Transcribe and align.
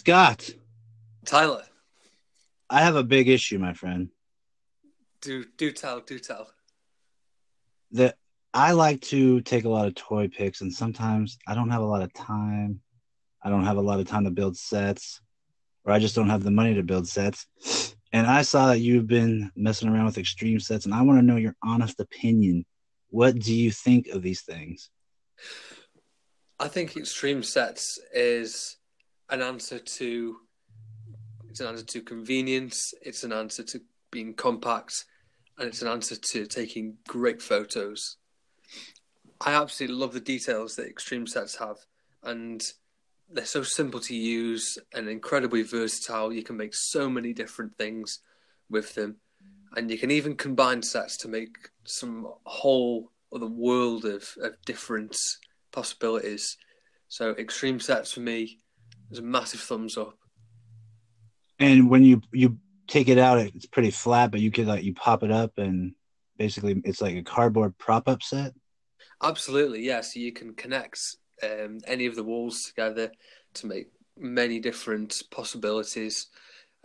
Scott, 0.00 0.48
Tyler, 1.26 1.62
I 2.70 2.80
have 2.80 2.96
a 2.96 3.04
big 3.04 3.28
issue, 3.28 3.58
my 3.58 3.74
friend. 3.74 4.08
do 5.20 5.44
do 5.58 5.72
tell, 5.72 6.00
do 6.00 6.18
tell. 6.18 6.50
That 7.90 8.16
I 8.54 8.72
like 8.72 9.02
to 9.12 9.42
take 9.42 9.66
a 9.66 9.68
lot 9.68 9.86
of 9.86 9.94
toy 9.94 10.28
pics, 10.28 10.62
and 10.62 10.72
sometimes 10.72 11.36
I 11.46 11.54
don't 11.54 11.68
have 11.68 11.82
a 11.82 11.84
lot 11.84 12.00
of 12.00 12.14
time. 12.14 12.80
I 13.44 13.50
don't 13.50 13.66
have 13.66 13.76
a 13.76 13.82
lot 13.82 14.00
of 14.00 14.08
time 14.08 14.24
to 14.24 14.30
build 14.30 14.56
sets, 14.56 15.20
or 15.84 15.92
I 15.92 15.98
just 15.98 16.14
don't 16.14 16.30
have 16.30 16.44
the 16.44 16.50
money 16.50 16.72
to 16.76 16.82
build 16.82 17.06
sets. 17.06 17.46
And 18.14 18.26
I 18.26 18.40
saw 18.40 18.68
that 18.68 18.78
you've 18.78 19.06
been 19.06 19.50
messing 19.54 19.90
around 19.90 20.06
with 20.06 20.16
extreme 20.16 20.60
sets, 20.60 20.86
and 20.86 20.94
I 20.94 21.02
want 21.02 21.18
to 21.18 21.26
know 21.26 21.36
your 21.36 21.56
honest 21.62 22.00
opinion. 22.00 22.64
What 23.10 23.38
do 23.38 23.54
you 23.54 23.70
think 23.70 24.08
of 24.08 24.22
these 24.22 24.40
things? 24.40 24.88
I 26.58 26.68
think 26.68 26.96
extreme 26.96 27.42
sets 27.42 27.98
is 28.14 28.78
an 29.30 29.42
answer 29.42 29.78
to 29.78 30.36
it's 31.48 31.60
an 31.60 31.66
answer 31.66 31.84
to 31.84 32.02
convenience, 32.02 32.94
it's 33.02 33.24
an 33.24 33.32
answer 33.32 33.64
to 33.64 33.80
being 34.12 34.34
compact, 34.34 35.04
and 35.58 35.68
it's 35.68 35.82
an 35.82 35.88
answer 35.88 36.14
to 36.14 36.46
taking 36.46 36.96
great 37.08 37.42
photos. 37.42 38.18
I 39.40 39.54
absolutely 39.54 39.96
love 39.96 40.12
the 40.12 40.20
details 40.20 40.76
that 40.76 40.86
extreme 40.86 41.26
sets 41.26 41.56
have, 41.56 41.78
and 42.22 42.62
they're 43.28 43.44
so 43.44 43.62
simple 43.62 44.00
to 44.00 44.14
use 44.14 44.78
and 44.94 45.08
incredibly 45.08 45.62
versatile. 45.62 46.32
You 46.32 46.42
can 46.42 46.56
make 46.56 46.74
so 46.74 47.10
many 47.10 47.32
different 47.32 47.76
things 47.76 48.20
with 48.68 48.94
them, 48.94 49.16
and 49.76 49.90
you 49.90 49.98
can 49.98 50.12
even 50.12 50.36
combine 50.36 50.82
sets 50.82 51.16
to 51.18 51.28
make 51.28 51.56
some 51.84 52.28
whole 52.44 53.10
other 53.32 53.46
world 53.46 54.04
of, 54.04 54.28
of 54.40 54.52
different 54.64 55.16
possibilities. 55.72 56.56
So, 57.08 57.30
extreme 57.32 57.80
sets 57.80 58.12
for 58.12 58.20
me 58.20 58.58
is 59.10 59.18
a 59.18 59.22
massive 59.22 59.60
thumbs 59.60 59.96
up. 59.96 60.16
And 61.58 61.90
when 61.90 62.04
you 62.04 62.22
you 62.32 62.58
take 62.88 63.08
it 63.08 63.18
out, 63.18 63.38
it's 63.38 63.66
pretty 63.66 63.90
flat, 63.90 64.30
but 64.30 64.40
you 64.40 64.50
could 64.50 64.66
like 64.66 64.84
you 64.84 64.94
pop 64.94 65.22
it 65.22 65.30
up, 65.30 65.58
and 65.58 65.94
basically 66.38 66.80
it's 66.84 67.00
like 67.00 67.16
a 67.16 67.22
cardboard 67.22 67.76
prop 67.78 68.08
up 68.08 68.22
set. 68.22 68.54
Absolutely, 69.22 69.84
yeah. 69.84 70.00
So 70.00 70.18
you 70.18 70.32
can 70.32 70.54
connect 70.54 71.16
um, 71.42 71.78
any 71.86 72.06
of 72.06 72.16
the 72.16 72.24
walls 72.24 72.64
together 72.64 73.12
to 73.54 73.66
make 73.66 73.88
many 74.16 74.58
different 74.58 75.22
possibilities, 75.30 76.28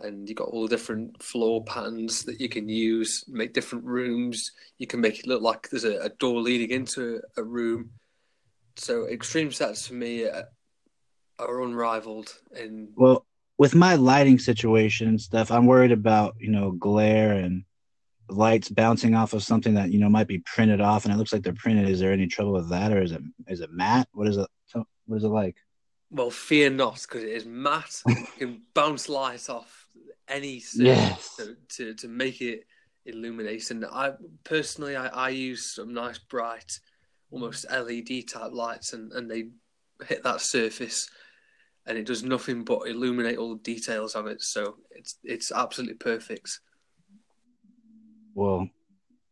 and 0.00 0.28
you've 0.28 0.36
got 0.36 0.48
all 0.48 0.62
the 0.64 0.76
different 0.76 1.22
floor 1.22 1.64
patterns 1.64 2.24
that 2.24 2.40
you 2.40 2.48
can 2.48 2.68
use. 2.68 3.24
Make 3.28 3.54
different 3.54 3.84
rooms. 3.84 4.52
You 4.78 4.86
can 4.86 5.00
make 5.00 5.20
it 5.20 5.26
look 5.26 5.40
like 5.40 5.70
there's 5.70 5.84
a, 5.84 5.98
a 6.00 6.10
door 6.10 6.40
leading 6.40 6.70
into 6.70 7.22
a 7.38 7.42
room. 7.42 7.90
So 8.76 9.06
extreme 9.06 9.52
sets 9.52 9.86
for 9.86 9.94
me 9.94 10.24
are, 10.24 10.48
are 11.38 11.62
unrivaled. 11.62 12.34
In 12.58 12.92
Well, 12.96 13.26
with 13.58 13.74
my 13.74 13.94
lighting 13.94 14.38
situation 14.38 15.08
and 15.08 15.20
stuff, 15.20 15.50
I'm 15.50 15.66
worried 15.66 15.92
about 15.92 16.36
you 16.38 16.50
know 16.50 16.72
glare 16.72 17.32
and 17.32 17.64
lights 18.28 18.68
bouncing 18.68 19.14
off 19.14 19.32
of 19.32 19.42
something 19.42 19.74
that 19.74 19.90
you 19.90 19.98
know 19.98 20.08
might 20.08 20.28
be 20.28 20.40
printed 20.40 20.80
off, 20.80 21.04
and 21.04 21.14
it 21.14 21.16
looks 21.16 21.32
like 21.32 21.42
they're 21.42 21.52
printed. 21.54 21.88
Is 21.88 22.00
there 22.00 22.12
any 22.12 22.26
trouble 22.26 22.52
with 22.52 22.70
that, 22.70 22.92
or 22.92 23.02
is 23.02 23.12
it 23.12 23.22
is 23.48 23.60
it 23.60 23.70
matte? 23.72 24.08
What 24.12 24.28
is 24.28 24.36
it? 24.36 24.48
What 25.06 25.16
is 25.16 25.24
it 25.24 25.28
like? 25.28 25.56
well, 26.10 26.30
fear 26.30 26.70
not, 26.70 27.02
because 27.02 27.24
it 27.24 27.30
is 27.30 27.46
matte. 27.46 28.02
you 28.08 28.26
can 28.38 28.62
bounce 28.74 29.08
light 29.08 29.48
off 29.50 29.86
any 30.28 30.60
surface 30.60 30.84
Yes. 30.84 31.36
to, 31.36 31.56
to 31.68 31.94
to 31.94 32.08
make 32.08 32.40
it 32.40 32.64
illuminate. 33.04 33.70
And 33.70 33.84
I 33.84 34.12
personally, 34.44 34.96
I, 34.96 35.06
I 35.08 35.28
use 35.30 35.74
some 35.74 35.94
nice 35.94 36.18
bright, 36.18 36.80
almost 37.30 37.66
LED 37.70 38.28
type 38.28 38.52
lights, 38.52 38.92
and 38.92 39.12
and 39.12 39.30
they 39.30 39.50
hit 40.06 40.22
that 40.24 40.40
surface, 40.40 41.08
and 41.86 41.96
it 41.96 42.06
does 42.06 42.22
nothing 42.22 42.64
but 42.64 42.88
illuminate 42.88 43.38
all 43.38 43.54
the 43.54 43.62
details 43.62 44.14
of 44.14 44.26
it. 44.26 44.42
So 44.42 44.76
it's 44.90 45.18
it's 45.22 45.52
absolutely 45.52 45.96
perfect. 45.96 46.60
Well, 48.34 48.68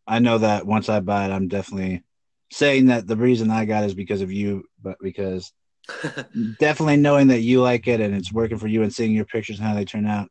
I 0.06 0.18
know 0.18 0.38
that 0.38 0.66
once 0.66 0.88
I 0.88 1.00
buy 1.00 1.26
it, 1.26 1.32
I'm 1.32 1.48
definitely 1.48 2.04
saying 2.50 2.86
that 2.86 3.06
the 3.06 3.16
reason 3.16 3.50
I 3.50 3.64
got 3.64 3.82
it 3.82 3.88
is 3.88 3.94
because 3.94 4.22
of 4.22 4.32
you, 4.32 4.64
but 4.82 4.96
because 5.00 5.52
definitely 6.58 6.96
knowing 6.96 7.28
that 7.28 7.40
you 7.40 7.60
like 7.60 7.88
it 7.88 8.00
and 8.00 8.14
it's 8.14 8.32
working 8.32 8.58
for 8.58 8.68
you 8.68 8.82
and 8.82 8.92
seeing 8.92 9.12
your 9.12 9.24
pictures 9.24 9.58
and 9.58 9.66
how 9.66 9.74
they 9.74 9.84
turn 9.84 10.06
out, 10.06 10.30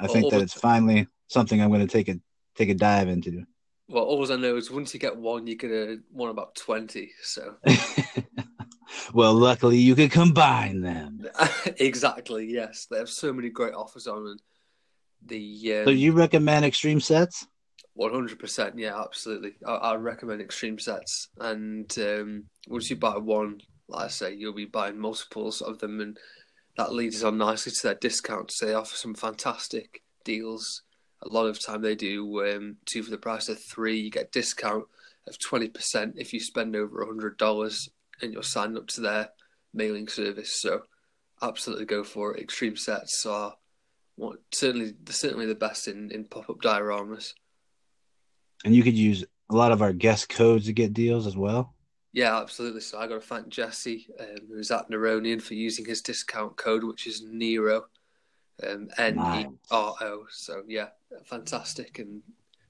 I 0.00 0.06
think 0.06 0.30
that 0.30 0.40
it's 0.40 0.54
finally 0.54 1.08
something 1.26 1.60
I'm 1.60 1.70
going 1.70 1.86
to 1.86 1.92
take 1.92 2.08
a 2.08 2.16
take 2.54 2.68
a 2.68 2.74
dive 2.74 3.08
into. 3.08 3.44
well, 3.88 4.04
all 4.04 4.32
I 4.32 4.36
know 4.36 4.56
is 4.56 4.70
once 4.70 4.94
you 4.94 5.00
get 5.00 5.16
one, 5.16 5.46
you're 5.46 5.56
gonna 5.56 5.96
want 6.12 6.30
about 6.30 6.54
twenty. 6.54 7.12
So 7.22 7.56
well, 9.12 9.34
luckily 9.34 9.78
you 9.78 9.94
could 9.94 10.10
combine 10.10 10.80
them. 10.80 11.26
exactly, 11.76 12.46
yes, 12.46 12.86
they 12.90 12.98
have 12.98 13.08
so 13.08 13.32
many 13.32 13.48
great 13.50 13.74
offers 13.74 14.06
on, 14.06 14.26
and 14.26 14.42
the 15.26 15.78
um, 15.78 15.84
So 15.84 15.90
you 15.90 16.12
recommend 16.12 16.64
extreme 16.64 17.00
sets? 17.00 17.46
One 17.94 18.12
hundred 18.12 18.38
percent, 18.38 18.78
yeah, 18.78 19.00
absolutely. 19.00 19.54
I, 19.66 19.72
I 19.72 19.94
recommend 19.96 20.40
extreme 20.40 20.78
sets, 20.78 21.28
and 21.40 21.92
um, 21.98 22.44
once 22.68 22.90
you 22.90 22.96
buy 22.96 23.16
one, 23.16 23.60
like 23.88 24.06
I 24.06 24.08
say, 24.08 24.34
you'll 24.34 24.52
be 24.52 24.66
buying 24.66 24.98
multiples 24.98 25.60
of 25.60 25.78
them, 25.78 26.00
and 26.00 26.16
that 26.76 26.92
leads 26.92 27.16
us 27.16 27.24
on 27.24 27.38
nicely 27.38 27.72
to 27.72 27.82
their 27.82 27.94
discounts. 27.94 28.60
They 28.60 28.74
offer 28.74 28.94
some 28.94 29.14
fantastic 29.14 30.02
deals. 30.24 30.82
A 31.22 31.28
lot 31.28 31.46
of 31.46 31.58
time 31.58 31.82
they 31.82 31.96
do 31.96 32.46
um, 32.48 32.76
two 32.84 33.02
for 33.02 33.10
the 33.10 33.18
price 33.18 33.48
of 33.48 33.60
three. 33.60 33.98
You 33.98 34.10
get 34.10 34.30
discount 34.30 34.84
of 35.26 35.38
twenty 35.40 35.68
percent 35.68 36.14
if 36.16 36.32
you 36.32 36.38
spend 36.38 36.76
over 36.76 37.04
hundred 37.04 37.36
dollars 37.36 37.90
and 38.20 38.32
you're 38.32 38.42
signed 38.42 38.76
up 38.76 38.86
to 38.88 39.00
their 39.00 39.30
mailing 39.72 40.08
service. 40.08 40.60
So, 40.60 40.82
absolutely 41.42 41.84
go 41.84 42.04
for 42.04 42.34
it. 42.34 42.42
Extreme 42.42 42.76
sets 42.76 43.24
are 43.26 43.54
what, 44.16 44.38
certainly 44.52 44.94
certainly 45.08 45.46
the 45.46 45.54
best 45.54 45.88
in, 45.88 46.10
in 46.10 46.24
pop 46.24 46.50
up 46.50 46.58
dioramas. 46.60 47.34
And 48.64 48.74
you 48.74 48.82
could 48.82 48.96
use 48.96 49.24
a 49.50 49.54
lot 49.54 49.72
of 49.72 49.82
our 49.82 49.92
guest 49.92 50.28
codes 50.28 50.66
to 50.66 50.72
get 50.72 50.92
deals 50.92 51.26
as 51.26 51.36
well. 51.36 51.74
Yeah, 52.12 52.38
absolutely. 52.38 52.80
So 52.80 52.98
I 52.98 53.06
got 53.06 53.20
to 53.20 53.26
thank 53.26 53.48
Jesse, 53.48 54.08
um, 54.18 54.48
who's 54.48 54.70
at 54.70 54.90
Neronian, 54.90 55.40
for 55.40 55.54
using 55.54 55.84
his 55.84 56.02
discount 56.02 56.56
code, 56.56 56.82
which 56.82 57.06
is 57.06 57.22
Nero, 57.22 57.84
um, 58.66 58.88
N 58.96 59.18
E 59.18 59.46
R 59.70 59.94
O. 60.00 60.24
So 60.30 60.62
yeah, 60.66 60.88
fantastic, 61.26 61.98
and 61.98 62.22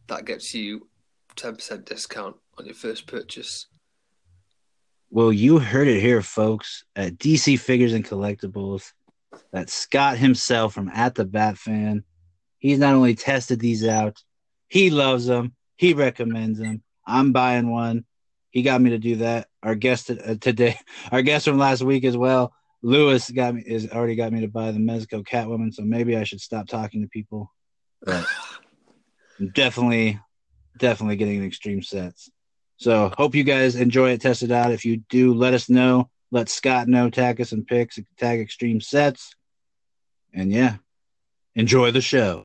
that 0.08 0.26
gets 0.26 0.54
you 0.54 0.88
ten 1.36 1.54
percent 1.54 1.86
discount 1.86 2.36
on 2.58 2.66
your 2.66 2.74
first 2.74 3.06
purchase. 3.06 3.68
Well, 5.10 5.32
you 5.32 5.58
heard 5.58 5.88
it 5.88 6.00
here, 6.00 6.20
folks, 6.20 6.84
at 6.94 7.16
DC 7.16 7.58
Figures 7.58 7.94
and 7.94 8.04
Collectibles. 8.04 8.92
That 9.52 9.70
Scott 9.70 10.18
himself 10.18 10.74
from 10.74 10.90
At 10.90 11.14
the 11.14 11.24
Bat 11.24 11.56
Fan. 11.56 12.04
He's 12.58 12.78
not 12.78 12.94
only 12.94 13.14
tested 13.14 13.60
these 13.60 13.86
out, 13.86 14.18
he 14.68 14.90
loves 14.90 15.26
them. 15.26 15.54
He 15.76 15.94
recommends 15.94 16.58
them. 16.58 16.82
I'm 17.06 17.32
buying 17.32 17.70
one. 17.70 18.04
He 18.50 18.62
got 18.62 18.80
me 18.80 18.90
to 18.90 18.98
do 18.98 19.16
that. 19.16 19.48
Our 19.62 19.74
guest 19.74 20.10
uh, 20.10 20.34
today, 20.40 20.78
our 21.12 21.22
guest 21.22 21.46
from 21.46 21.58
last 21.58 21.82
week 21.82 22.04
as 22.04 22.16
well, 22.16 22.52
Lewis 22.82 23.30
got 23.30 23.54
me 23.54 23.62
is 23.66 23.90
already 23.90 24.14
got 24.14 24.32
me 24.32 24.42
to 24.42 24.48
buy 24.48 24.72
the 24.72 24.78
Mezco 24.78 25.26
Catwoman. 25.26 25.72
So 25.72 25.82
maybe 25.84 26.16
I 26.16 26.24
should 26.24 26.40
stop 26.40 26.66
talking 26.68 27.02
to 27.02 27.08
people. 27.08 27.52
But 28.02 28.26
I'm 29.40 29.50
definitely, 29.50 30.20
definitely 30.76 31.16
getting 31.16 31.44
extreme 31.44 31.82
sets. 31.82 32.30
So 32.78 33.12
hope 33.18 33.34
you 33.34 33.42
guys 33.42 33.74
enjoy 33.74 34.10
it, 34.10 34.20
test 34.20 34.44
it 34.44 34.52
out. 34.52 34.72
If 34.72 34.84
you 34.84 34.98
do, 35.08 35.34
let 35.34 35.52
us 35.52 35.68
know. 35.68 36.10
Let 36.30 36.48
Scott 36.48 36.86
know. 36.86 37.10
Tag 37.10 37.40
us 37.40 37.50
some 37.50 37.64
pics. 37.64 37.98
Tag 38.18 38.40
extreme 38.40 38.80
sets. 38.80 39.34
And 40.32 40.52
yeah, 40.52 40.76
enjoy 41.56 41.90
the 41.90 42.00
show. 42.00 42.44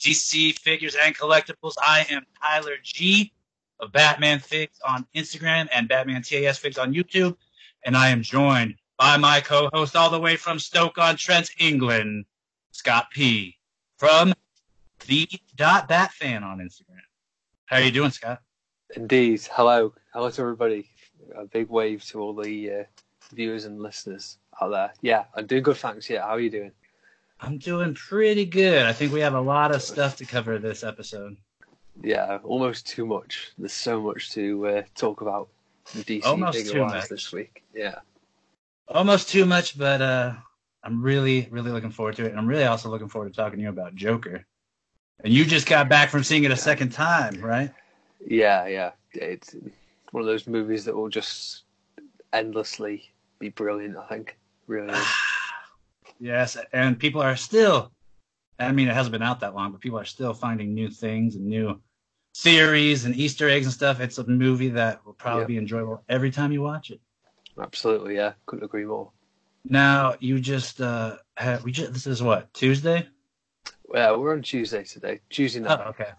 DC 0.00 0.58
Figures 0.58 0.96
and 1.02 1.16
Collectibles. 1.16 1.74
I 1.80 2.06
am 2.10 2.24
Tyler 2.42 2.76
G 2.82 3.32
of 3.80 3.92
Batman 3.92 4.38
Figs 4.38 4.78
on 4.86 5.06
Instagram 5.14 5.68
and 5.74 5.88
Batman 5.88 6.22
TAS 6.22 6.58
Figs 6.58 6.78
on 6.78 6.94
YouTube. 6.94 7.36
And 7.84 7.96
I 7.96 8.08
am 8.08 8.22
joined 8.22 8.76
by 8.98 9.16
my 9.16 9.40
co 9.40 9.68
host 9.72 9.96
all 9.96 10.10
the 10.10 10.20
way 10.20 10.36
from 10.36 10.58
Stoke 10.58 10.98
on 10.98 11.16
Trent, 11.16 11.50
England, 11.58 12.24
Scott 12.72 13.08
P. 13.10 13.56
from 13.98 14.32
the 15.06 15.28
dot 15.56 15.88
bat 15.88 16.12
fan 16.12 16.44
on 16.44 16.58
Instagram. 16.58 17.00
How 17.66 17.76
are 17.76 17.82
you 17.82 17.90
doing, 17.90 18.10
Scott? 18.10 18.40
Indeed. 18.96 19.46
Hello, 19.52 19.94
hello 20.12 20.30
to 20.30 20.40
everybody. 20.40 20.88
A 21.36 21.44
big 21.44 21.68
wave 21.68 22.04
to 22.06 22.20
all 22.20 22.34
the 22.34 22.70
uh, 22.70 22.84
viewers 23.32 23.66
and 23.66 23.80
listeners 23.80 24.38
out 24.60 24.70
there. 24.70 24.92
Yeah, 25.02 25.24
I'm 25.34 25.46
doing 25.46 25.62
good. 25.62 25.76
Thanks. 25.76 26.08
Yeah, 26.08 26.22
how 26.22 26.30
are 26.30 26.40
you 26.40 26.50
doing? 26.50 26.72
I'm 27.42 27.58
doing 27.58 27.94
pretty 27.94 28.44
good. 28.44 28.84
I 28.84 28.92
think 28.92 29.12
we 29.12 29.20
have 29.20 29.34
a 29.34 29.40
lot 29.40 29.74
of 29.74 29.82
stuff 29.82 30.16
to 30.16 30.26
cover 30.26 30.58
this 30.58 30.84
episode. 30.84 31.36
Yeah, 32.02 32.38
almost 32.42 32.86
too 32.86 33.06
much. 33.06 33.52
There's 33.56 33.72
so 33.72 34.00
much 34.00 34.30
to 34.32 34.66
uh, 34.66 34.82
talk 34.94 35.22
about 35.22 35.48
DC 35.86 36.24
Almost 36.24 36.70
too 36.70 36.84
much. 36.84 37.08
this 37.08 37.32
week. 37.32 37.62
Yeah. 37.74 37.96
almost 38.88 39.30
too 39.30 39.46
much, 39.46 39.78
but 39.78 40.02
uh, 40.02 40.34
I'm 40.84 41.02
really, 41.02 41.48
really 41.50 41.70
looking 41.70 41.90
forward 41.90 42.16
to 42.16 42.26
it. 42.26 42.30
And 42.30 42.38
I'm 42.38 42.46
really 42.46 42.64
also 42.64 42.90
looking 42.90 43.08
forward 43.08 43.32
to 43.32 43.36
talking 43.36 43.58
to 43.58 43.62
you 43.62 43.70
about 43.70 43.94
Joker. 43.94 44.44
And 45.24 45.32
you 45.32 45.44
just 45.44 45.66
got 45.66 45.88
back 45.88 46.10
from 46.10 46.22
seeing 46.22 46.44
it 46.44 46.50
a 46.50 46.56
second 46.56 46.90
time, 46.90 47.40
right? 47.40 47.72
Yeah, 48.24 48.66
yeah. 48.66 48.90
It's 49.12 49.54
one 50.12 50.22
of 50.22 50.26
those 50.26 50.46
movies 50.46 50.84
that 50.84 50.94
will 50.94 51.08
just 51.08 51.62
endlessly 52.32 53.10
be 53.38 53.48
brilliant. 53.48 53.96
I 53.96 54.06
think 54.08 54.36
really. 54.66 54.94
Yes, 56.20 56.56
and 56.72 56.98
people 56.98 57.22
are 57.22 57.36
still. 57.36 57.92
I 58.58 58.72
mean, 58.72 58.88
it 58.88 58.94
hasn't 58.94 59.12
been 59.12 59.22
out 59.22 59.40
that 59.40 59.54
long, 59.54 59.72
but 59.72 59.80
people 59.80 59.98
are 59.98 60.04
still 60.04 60.34
finding 60.34 60.74
new 60.74 60.90
things 60.90 61.34
and 61.34 61.46
new 61.46 61.80
theories 62.36 63.06
and 63.06 63.16
Easter 63.16 63.48
eggs 63.48 63.66
and 63.66 63.72
stuff. 63.72 64.00
It's 64.00 64.18
a 64.18 64.26
movie 64.26 64.68
that 64.68 65.04
will 65.04 65.14
probably 65.14 65.40
yep. 65.40 65.48
be 65.48 65.58
enjoyable 65.58 66.04
every 66.08 66.30
time 66.30 66.52
you 66.52 66.60
watch 66.62 66.90
it. 66.90 67.00
Absolutely, 67.58 68.16
yeah. 68.16 68.34
Couldn't 68.46 68.64
agree 68.64 68.84
more. 68.84 69.10
Now 69.64 70.14
you 70.20 70.40
just 70.40 70.80
uh 70.80 71.16
have, 71.36 71.64
we 71.64 71.72
just 71.72 71.92
this 71.92 72.06
is 72.06 72.22
what 72.22 72.52
Tuesday. 72.54 73.08
Yeah, 73.92 74.14
we're 74.16 74.32
on 74.32 74.42
Tuesday 74.42 74.84
today. 74.84 75.20
Tuesday 75.30 75.60
night. 75.60 75.80
Oh, 75.82 75.88
okay. 75.90 76.10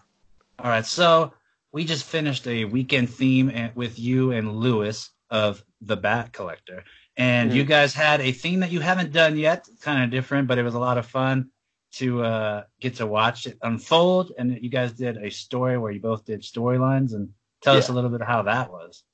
All 0.58 0.70
right. 0.70 0.84
So 0.84 1.32
we 1.72 1.84
just 1.84 2.04
finished 2.04 2.46
a 2.46 2.64
weekend 2.64 3.08
theme 3.08 3.70
with 3.74 3.98
you 3.98 4.32
and 4.32 4.56
Lewis 4.56 5.10
of 5.30 5.64
the 5.80 5.96
Bat 5.96 6.32
Collector, 6.32 6.84
and 7.16 7.50
mm. 7.50 7.54
you 7.54 7.64
guys 7.64 7.94
had 7.94 8.20
a 8.20 8.32
theme 8.32 8.60
that 8.60 8.72
you 8.72 8.80
haven't 8.80 9.12
done 9.12 9.36
yet, 9.36 9.68
kind 9.80 10.02
of 10.02 10.10
different, 10.10 10.48
but 10.48 10.58
it 10.58 10.62
was 10.62 10.74
a 10.74 10.78
lot 10.78 10.98
of 10.98 11.06
fun 11.06 11.50
to 11.92 12.24
uh, 12.24 12.62
get 12.80 12.94
to 12.96 13.06
watch 13.06 13.46
it 13.46 13.58
unfold. 13.62 14.32
And 14.38 14.58
you 14.62 14.70
guys 14.70 14.92
did 14.92 15.18
a 15.18 15.30
story 15.30 15.78
where 15.78 15.92
you 15.92 16.00
both 16.00 16.24
did 16.24 16.42
storylines, 16.42 17.14
and 17.14 17.28
tell 17.60 17.74
yeah. 17.74 17.80
us 17.80 17.88
a 17.88 17.92
little 17.92 18.10
bit 18.10 18.22
how 18.22 18.42
that 18.42 18.70
was 18.70 19.04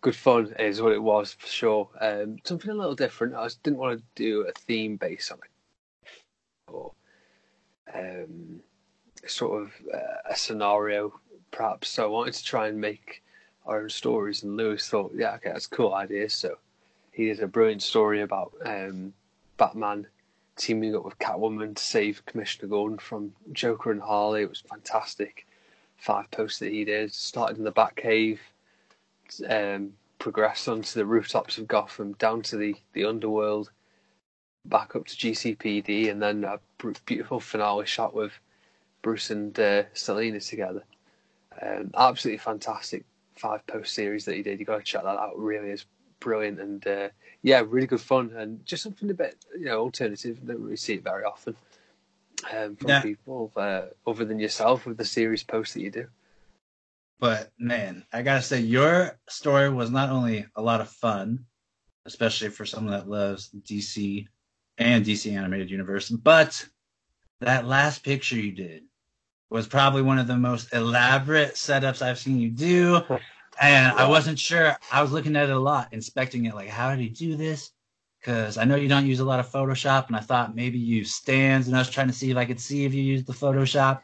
good 0.00 0.16
fun 0.16 0.54
is 0.58 0.80
what 0.80 0.92
it 0.92 1.02
was 1.02 1.34
for 1.34 1.46
sure. 1.46 1.88
Um, 2.00 2.36
something 2.44 2.70
a 2.70 2.74
little 2.74 2.94
different. 2.94 3.34
I 3.34 3.48
didn't 3.62 3.78
want 3.78 3.98
to 3.98 4.04
do 4.14 4.42
a 4.42 4.52
theme 4.52 4.96
based 4.96 5.32
on 5.32 5.38
it, 5.38 6.10
or 6.72 6.92
um, 7.94 8.60
sort 9.26 9.62
of 9.62 9.72
uh, 9.92 10.30
a 10.30 10.36
scenario, 10.36 11.18
perhaps. 11.50 11.88
So 11.88 12.04
I 12.04 12.08
wanted 12.08 12.34
to 12.34 12.44
try 12.44 12.68
and 12.68 12.80
make 12.80 13.22
our 13.66 13.82
own 13.82 13.90
stories. 13.90 14.42
And 14.42 14.56
Lewis 14.56 14.88
thought, 14.88 15.12
yeah, 15.14 15.34
okay, 15.34 15.50
that's 15.52 15.66
a 15.66 15.70
cool 15.70 15.94
idea. 15.94 16.28
So 16.30 16.56
he 17.12 17.26
did 17.26 17.40
a 17.40 17.46
brilliant 17.46 17.82
story 17.82 18.22
about 18.22 18.52
um, 18.64 19.12
Batman 19.56 20.06
teaming 20.56 20.94
up 20.94 21.04
with 21.04 21.18
Catwoman 21.18 21.74
to 21.74 21.82
save 21.82 22.24
Commissioner 22.26 22.68
Gordon 22.68 22.98
from 22.98 23.32
Joker 23.52 23.90
and 23.90 24.00
Harley. 24.00 24.42
It 24.42 24.48
was 24.48 24.60
fantastic. 24.60 25.46
Five 25.96 26.30
posts 26.30 26.58
that 26.60 26.72
he 26.72 26.84
did. 26.84 27.12
Started 27.12 27.58
in 27.58 27.64
the 27.64 27.72
Batcave 27.72 28.38
um, 29.48 29.92
progressed 30.18 30.68
onto 30.68 30.98
the 30.98 31.06
rooftops 31.06 31.58
of 31.58 31.68
Gotham, 31.68 32.12
down 32.14 32.42
to 32.42 32.56
the, 32.56 32.74
the 32.92 33.04
underworld, 33.04 33.70
back 34.66 34.94
up 34.96 35.06
to 35.06 35.16
GCPD, 35.16 36.10
and 36.10 36.22
then 36.22 36.44
a 36.44 36.60
beautiful 37.06 37.40
finale 37.40 37.86
shot 37.86 38.14
with 38.14 38.32
Bruce 39.02 39.30
and 39.30 39.58
uh, 39.58 39.84
Selina 39.94 40.40
together. 40.40 40.84
Um, 41.60 41.90
absolutely 41.96 42.38
fantastic 42.38 43.04
five 43.36 43.66
post 43.66 43.94
series 43.94 44.24
that 44.26 44.36
he 44.36 44.42
did. 44.42 44.60
You 44.60 44.66
got 44.66 44.78
to 44.78 44.84
check 44.84 45.02
that 45.02 45.18
out. 45.18 45.38
Really 45.38 45.70
is 45.70 45.86
brilliant 46.20 46.60
and 46.60 46.86
uh, 46.86 47.08
yeah, 47.42 47.62
really 47.66 47.86
good 47.86 48.00
fun 48.00 48.32
and 48.36 48.64
just 48.64 48.82
something 48.82 49.10
a 49.10 49.14
bit 49.14 49.36
you 49.58 49.66
know 49.66 49.80
alternative. 49.80 50.38
Don't 50.46 50.62
really 50.62 50.76
see 50.76 50.94
it 50.94 51.04
very 51.04 51.24
often 51.24 51.56
um, 52.54 52.76
from 52.76 52.88
yeah. 52.88 53.02
people 53.02 53.52
uh, 53.56 53.82
other 54.06 54.24
than 54.24 54.38
yourself 54.38 54.86
with 54.86 54.96
the 54.96 55.04
series 55.04 55.42
posts 55.42 55.74
that 55.74 55.82
you 55.82 55.90
do. 55.90 56.06
But 57.18 57.50
man, 57.58 58.04
I 58.12 58.22
gotta 58.22 58.42
say, 58.42 58.60
your 58.60 59.18
story 59.28 59.68
was 59.68 59.90
not 59.90 60.10
only 60.10 60.46
a 60.56 60.62
lot 60.62 60.80
of 60.80 60.88
fun, 60.88 61.44
especially 62.06 62.48
for 62.48 62.64
someone 62.64 62.92
that 62.92 63.08
loves 63.08 63.50
DC 63.50 64.26
and 64.78 65.04
DC 65.04 65.30
Animated 65.32 65.70
Universe, 65.70 66.08
but 66.08 66.66
that 67.40 67.66
last 67.66 68.02
picture 68.02 68.36
you 68.36 68.52
did 68.52 68.84
was 69.50 69.66
probably 69.66 70.02
one 70.02 70.18
of 70.18 70.26
the 70.26 70.36
most 70.36 70.72
elaborate 70.72 71.54
setups 71.54 72.02
I've 72.02 72.18
seen 72.18 72.38
you 72.38 72.50
do. 72.50 73.02
And 73.60 73.92
I 73.92 74.08
wasn't 74.08 74.38
sure. 74.38 74.76
I 74.92 75.02
was 75.02 75.12
looking 75.12 75.36
at 75.36 75.48
it 75.48 75.52
a 75.52 75.58
lot, 75.58 75.88
inspecting 75.92 76.46
it, 76.46 76.54
like, 76.54 76.68
how 76.68 76.90
did 76.90 77.00
he 77.00 77.08
do 77.08 77.36
this? 77.36 77.72
Because 78.18 78.58
I 78.58 78.64
know 78.64 78.76
you 78.76 78.88
don't 78.88 79.06
use 79.06 79.20
a 79.20 79.24
lot 79.24 79.40
of 79.40 79.50
Photoshop, 79.50 80.08
and 80.08 80.16
I 80.16 80.20
thought 80.20 80.54
maybe 80.54 80.78
you 80.78 80.98
use 80.98 81.14
stands, 81.14 81.66
and 81.66 81.76
I 81.76 81.80
was 81.80 81.90
trying 81.90 82.08
to 82.08 82.12
see 82.12 82.30
if 82.30 82.36
I 82.36 82.44
could 82.44 82.60
see 82.60 82.84
if 82.84 82.92
you 82.92 83.02
used 83.02 83.26
the 83.26 83.32
Photoshop. 83.32 84.02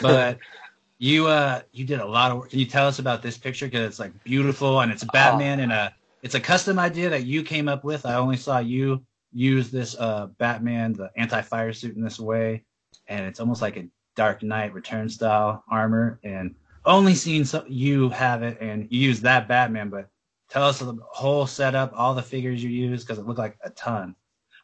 But 0.00 0.38
you 0.98 1.26
uh 1.26 1.60
you 1.72 1.84
did 1.84 2.00
a 2.00 2.06
lot 2.06 2.30
of 2.30 2.38
work. 2.38 2.50
Can 2.50 2.58
you 2.58 2.66
tell 2.66 2.86
us 2.86 2.98
about 2.98 3.22
this 3.22 3.36
picture? 3.36 3.66
Because 3.66 3.86
it's 3.86 3.98
like 3.98 4.12
beautiful 4.24 4.80
and 4.80 4.90
it's 4.90 5.02
a 5.02 5.06
Batman 5.06 5.60
oh. 5.60 5.64
and 5.64 5.72
a 5.72 5.94
it's 6.22 6.34
a 6.34 6.40
custom 6.40 6.78
idea 6.78 7.10
that 7.10 7.24
you 7.24 7.42
came 7.42 7.68
up 7.68 7.84
with. 7.84 8.06
I 8.06 8.14
only 8.14 8.36
saw 8.36 8.58
you 8.58 9.04
use 9.32 9.70
this 9.70 9.96
uh 9.98 10.26
Batman, 10.38 10.92
the 10.92 11.10
anti-fire 11.16 11.72
suit 11.72 11.96
in 11.96 12.02
this 12.02 12.18
way, 12.18 12.64
and 13.08 13.26
it's 13.26 13.40
almost 13.40 13.62
like 13.62 13.76
a 13.76 13.86
Dark 14.14 14.42
Knight 14.42 14.72
Return 14.72 15.08
style 15.08 15.62
armor. 15.70 16.18
And 16.24 16.54
only 16.86 17.14
seen 17.14 17.44
so, 17.44 17.64
you 17.68 18.08
have 18.10 18.42
it, 18.42 18.58
and 18.60 18.86
you 18.90 19.00
use 19.00 19.20
that 19.22 19.48
Batman. 19.48 19.90
But 19.90 20.08
tell 20.48 20.64
us 20.64 20.78
the 20.78 20.96
whole 21.08 21.46
setup, 21.46 21.92
all 21.94 22.14
the 22.14 22.22
figures 22.22 22.62
you 22.62 22.70
use, 22.70 23.04
because 23.04 23.18
it 23.18 23.26
looked 23.26 23.38
like 23.38 23.58
a 23.64 23.70
ton. 23.70 24.14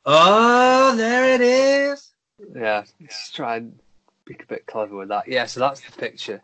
Oh, 0.04 0.96
there 0.96 1.34
it 1.34 1.40
is. 1.40 2.12
Yeah, 2.54 2.84
just 3.00 3.34
try 3.34 3.56
and 3.56 3.78
be 4.24 4.34
a 4.34 4.46
bit 4.46 4.66
clever 4.66 4.96
with 4.96 5.08
that. 5.08 5.28
Yeah, 5.28 5.46
so 5.46 5.60
that's 5.60 5.80
the 5.80 5.92
picture 5.92 6.40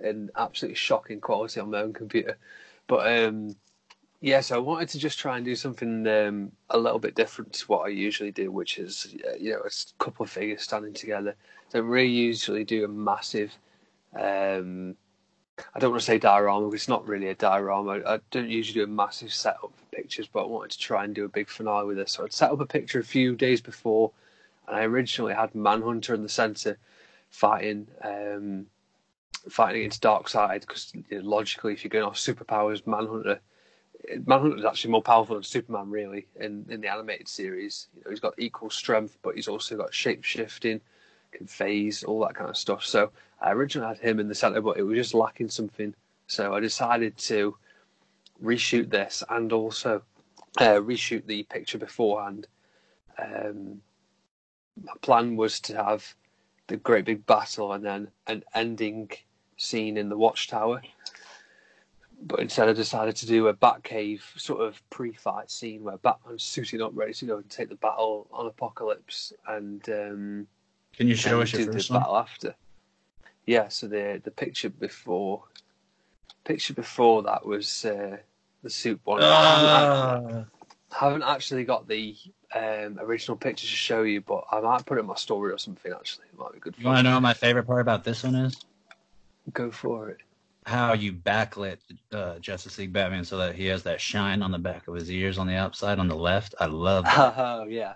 in 0.00 0.30
absolutely 0.36 0.76
shocking 0.76 1.20
quality 1.20 1.60
on 1.60 1.70
my 1.70 1.80
own 1.80 1.92
computer. 1.92 2.36
But 2.86 3.24
um, 3.24 3.56
yeah, 4.20 4.40
so 4.40 4.56
I 4.56 4.58
wanted 4.58 4.88
to 4.90 4.98
just 4.98 5.18
try 5.18 5.36
and 5.36 5.44
do 5.44 5.54
something 5.54 6.06
um, 6.06 6.52
a 6.70 6.78
little 6.78 6.98
bit 6.98 7.14
different 7.14 7.52
to 7.54 7.66
what 7.66 7.86
I 7.86 7.88
usually 7.88 8.30
do, 8.30 8.50
which 8.50 8.78
is 8.78 9.14
uh, 9.26 9.36
you 9.38 9.52
know 9.52 9.60
a 9.60 10.02
couple 10.02 10.24
of 10.24 10.30
figures 10.30 10.62
standing 10.62 10.94
together. 10.94 11.36
So 11.68 11.78
I 11.78 11.82
really 11.82 12.08
usually 12.08 12.64
do 12.64 12.84
a 12.84 12.88
massive. 12.88 13.52
Um, 14.18 14.96
I 15.74 15.78
don't 15.78 15.90
want 15.90 16.00
to 16.00 16.06
say 16.06 16.18
diorama 16.18 16.66
because 16.66 16.82
it's 16.82 16.88
not 16.88 17.06
really 17.06 17.28
a 17.28 17.34
diorama. 17.34 18.00
I 18.06 18.20
don't 18.30 18.48
usually 18.48 18.80
do 18.80 18.84
a 18.84 18.86
massive 18.86 19.32
setup 19.32 19.72
for 19.74 19.96
pictures, 19.96 20.28
but 20.32 20.44
I 20.44 20.46
wanted 20.46 20.72
to 20.72 20.78
try 20.78 21.04
and 21.04 21.14
do 21.14 21.24
a 21.24 21.28
big 21.28 21.48
finale 21.48 21.86
with 21.86 21.96
this. 21.96 22.12
So 22.12 22.24
I'd 22.24 22.32
set 22.32 22.50
up 22.50 22.60
a 22.60 22.66
picture 22.66 23.00
a 23.00 23.04
few 23.04 23.34
days 23.34 23.60
before, 23.60 24.12
and 24.66 24.76
I 24.76 24.84
originally 24.84 25.34
had 25.34 25.54
Manhunter 25.54 26.14
in 26.14 26.22
the 26.22 26.28
centre 26.28 26.78
fighting 27.30 27.88
um, 28.02 28.66
fighting 29.48 29.82
against 29.82 30.02
Darkseid 30.02 30.60
because 30.60 30.92
you 30.94 31.04
know, 31.10 31.28
logically, 31.28 31.72
if 31.72 31.84
you're 31.84 31.90
going 31.90 32.04
off 32.04 32.16
superpowers, 32.16 32.86
Manhunter 32.86 33.40
Manhunter 34.26 34.58
is 34.58 34.64
actually 34.64 34.92
more 34.92 35.02
powerful 35.02 35.34
than 35.36 35.42
Superman, 35.42 35.90
really, 35.90 36.26
in, 36.36 36.66
in 36.68 36.80
the 36.80 36.88
animated 36.88 37.28
series. 37.28 37.88
You 37.96 38.02
know, 38.04 38.10
he's 38.10 38.20
got 38.20 38.34
equal 38.38 38.70
strength, 38.70 39.18
but 39.22 39.34
he's 39.34 39.48
also 39.48 39.76
got 39.76 39.92
shape 39.92 40.24
shifting, 40.24 40.80
phase, 41.46 42.04
all 42.04 42.20
that 42.20 42.34
kind 42.34 42.50
of 42.50 42.56
stuff. 42.56 42.84
So 42.84 43.10
I 43.40 43.52
originally 43.52 43.88
had 43.88 43.98
him 43.98 44.20
in 44.20 44.28
the 44.28 44.34
center, 44.34 44.60
but 44.60 44.76
it 44.76 44.82
was 44.82 44.96
just 44.96 45.14
lacking 45.14 45.48
something. 45.48 45.94
So 46.26 46.54
I 46.54 46.60
decided 46.60 47.16
to 47.18 47.56
reshoot 48.42 48.90
this 48.90 49.22
and 49.28 49.52
also 49.52 50.02
uh, 50.58 50.74
reshoot 50.76 51.26
the 51.26 51.42
picture 51.44 51.78
beforehand. 51.78 52.46
Um, 53.18 53.80
my 54.82 54.92
plan 55.00 55.36
was 55.36 55.60
to 55.60 55.76
have 55.76 56.14
the 56.68 56.76
great 56.76 57.04
big 57.04 57.26
battle 57.26 57.72
and 57.72 57.84
then 57.84 58.08
an 58.26 58.44
ending 58.54 59.10
scene 59.56 59.96
in 59.96 60.08
the 60.08 60.16
watchtower. 60.16 60.82
But 62.20 62.40
instead, 62.40 62.68
I 62.68 62.72
decided 62.72 63.16
to 63.16 63.26
do 63.26 63.46
a 63.46 63.54
Batcave 63.54 64.20
sort 64.36 64.60
of 64.60 64.82
pre-fight 64.90 65.50
scene 65.50 65.84
where 65.84 65.98
Batman's 65.98 66.42
suiting 66.42 66.82
up, 66.82 66.90
ready 66.94 67.14
to 67.14 67.26
go 67.26 67.36
and 67.36 67.48
take 67.48 67.68
the 67.68 67.76
battle 67.76 68.26
on 68.32 68.50
Apokolips. 68.50 69.32
And 69.46 69.88
um, 69.88 70.46
can 70.98 71.06
you 71.06 71.14
show 71.14 71.40
us 71.40 71.52
your 71.52 71.72
first 71.72 71.88
the 71.88 71.94
one? 71.94 72.02
battle 72.02 72.16
after? 72.16 72.54
Yeah. 73.46 73.68
So 73.68 73.86
the 73.86 74.20
the 74.22 74.32
picture 74.32 74.68
before, 74.68 75.44
picture 76.44 76.74
before 76.74 77.22
that 77.22 77.46
was 77.46 77.84
uh, 77.84 78.16
the 78.64 78.70
suit 78.70 79.00
one. 79.04 79.22
Uh... 79.22 80.44
I 80.90 81.04
haven't 81.04 81.22
actually 81.22 81.64
got 81.64 81.86
the 81.86 82.16
um, 82.52 82.98
original 82.98 83.36
picture 83.36 83.66
to 83.66 83.72
show 83.72 84.02
you, 84.02 84.22
but 84.22 84.44
I 84.50 84.60
might 84.60 84.86
put 84.86 84.98
it 84.98 85.02
in 85.02 85.06
my 85.06 85.14
story 85.14 85.52
or 85.52 85.58
something. 85.58 85.92
Actually, 85.92 86.26
it 86.32 86.38
might 86.38 86.52
be 86.52 86.58
good. 86.58 86.74
You 86.76 86.86
want 86.86 86.98
to 86.98 87.02
know 87.04 87.14
what 87.14 87.20
my 87.20 87.34
favorite 87.34 87.64
part 87.64 87.80
about 87.80 88.02
this 88.02 88.24
one 88.24 88.34
is? 88.34 88.56
Go 89.52 89.70
for 89.70 90.10
it. 90.10 90.18
How 90.66 90.94
you 90.94 91.12
backlit 91.12 91.78
uh, 92.10 92.40
Justice 92.40 92.76
League 92.76 92.92
Batman 92.92 93.24
so 93.24 93.38
that 93.38 93.54
he 93.54 93.66
has 93.66 93.84
that 93.84 94.00
shine 94.00 94.42
on 94.42 94.50
the 94.50 94.58
back 94.58 94.88
of 94.88 94.94
his 94.96 95.10
ears 95.12 95.38
on 95.38 95.46
the 95.46 95.54
outside 95.54 96.00
on 96.00 96.08
the 96.08 96.16
left. 96.16 96.56
I 96.58 96.66
love 96.66 97.04
that. 97.04 97.34
Oh 97.38 97.64
yeah, 97.68 97.94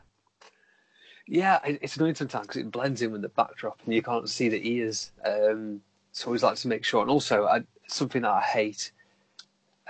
yeah. 1.27 1.61
It's 1.65 1.97
annoying 1.97 2.15
sometimes 2.15 2.47
because 2.47 2.61
it 2.61 2.71
blends 2.71 3.03
in 3.03 3.13
with 3.13 3.23
the 3.23 3.29
backdrop 3.29 3.81
and 3.85 3.95
you 3.95 4.03
can't 4.03 4.29
see 4.29 4.49
the 4.49 4.69
ears. 4.69 5.13
Um, 5.25 5.81
so 6.13 6.27
I 6.27 6.29
always 6.29 6.43
like 6.43 6.57
to 6.57 6.69
make 6.69 6.85
sure. 6.85 7.03
And 7.03 7.11
also, 7.11 7.47
I, 7.47 7.63
something 7.89 8.23
that 8.23 8.31
I 8.31 8.41
hate. 8.41 8.93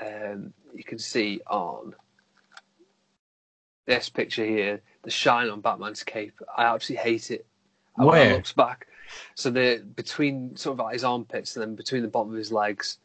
Um, 0.01 0.53
you 0.75 0.85
can 0.85 0.99
see 0.99 1.41
on 1.49 1.95
this 3.87 4.09
picture 4.09 4.45
here, 4.45 4.81
the 5.03 5.11
shine 5.11 5.49
on 5.49 5.61
Batman's 5.61 6.03
cape. 6.03 6.41
I 6.57 6.65
absolutely 6.65 7.11
hate 7.11 7.31
it. 7.31 7.47
Where? 7.97 8.07
When 8.09 8.33
I 8.33 8.35
looks 8.37 8.53
back, 8.53 8.87
so 9.35 9.51
the 9.51 9.85
between 9.97 10.57
sort 10.57 10.75
of 10.75 10.85
like 10.85 10.95
his 10.95 11.05
armpits 11.05 11.57
and 11.57 11.63
then 11.63 11.75
between 11.75 12.03
the 12.03 12.09
bottom 12.09 12.33
of 12.33 12.39
his 12.39 12.53
legs. 12.53 12.99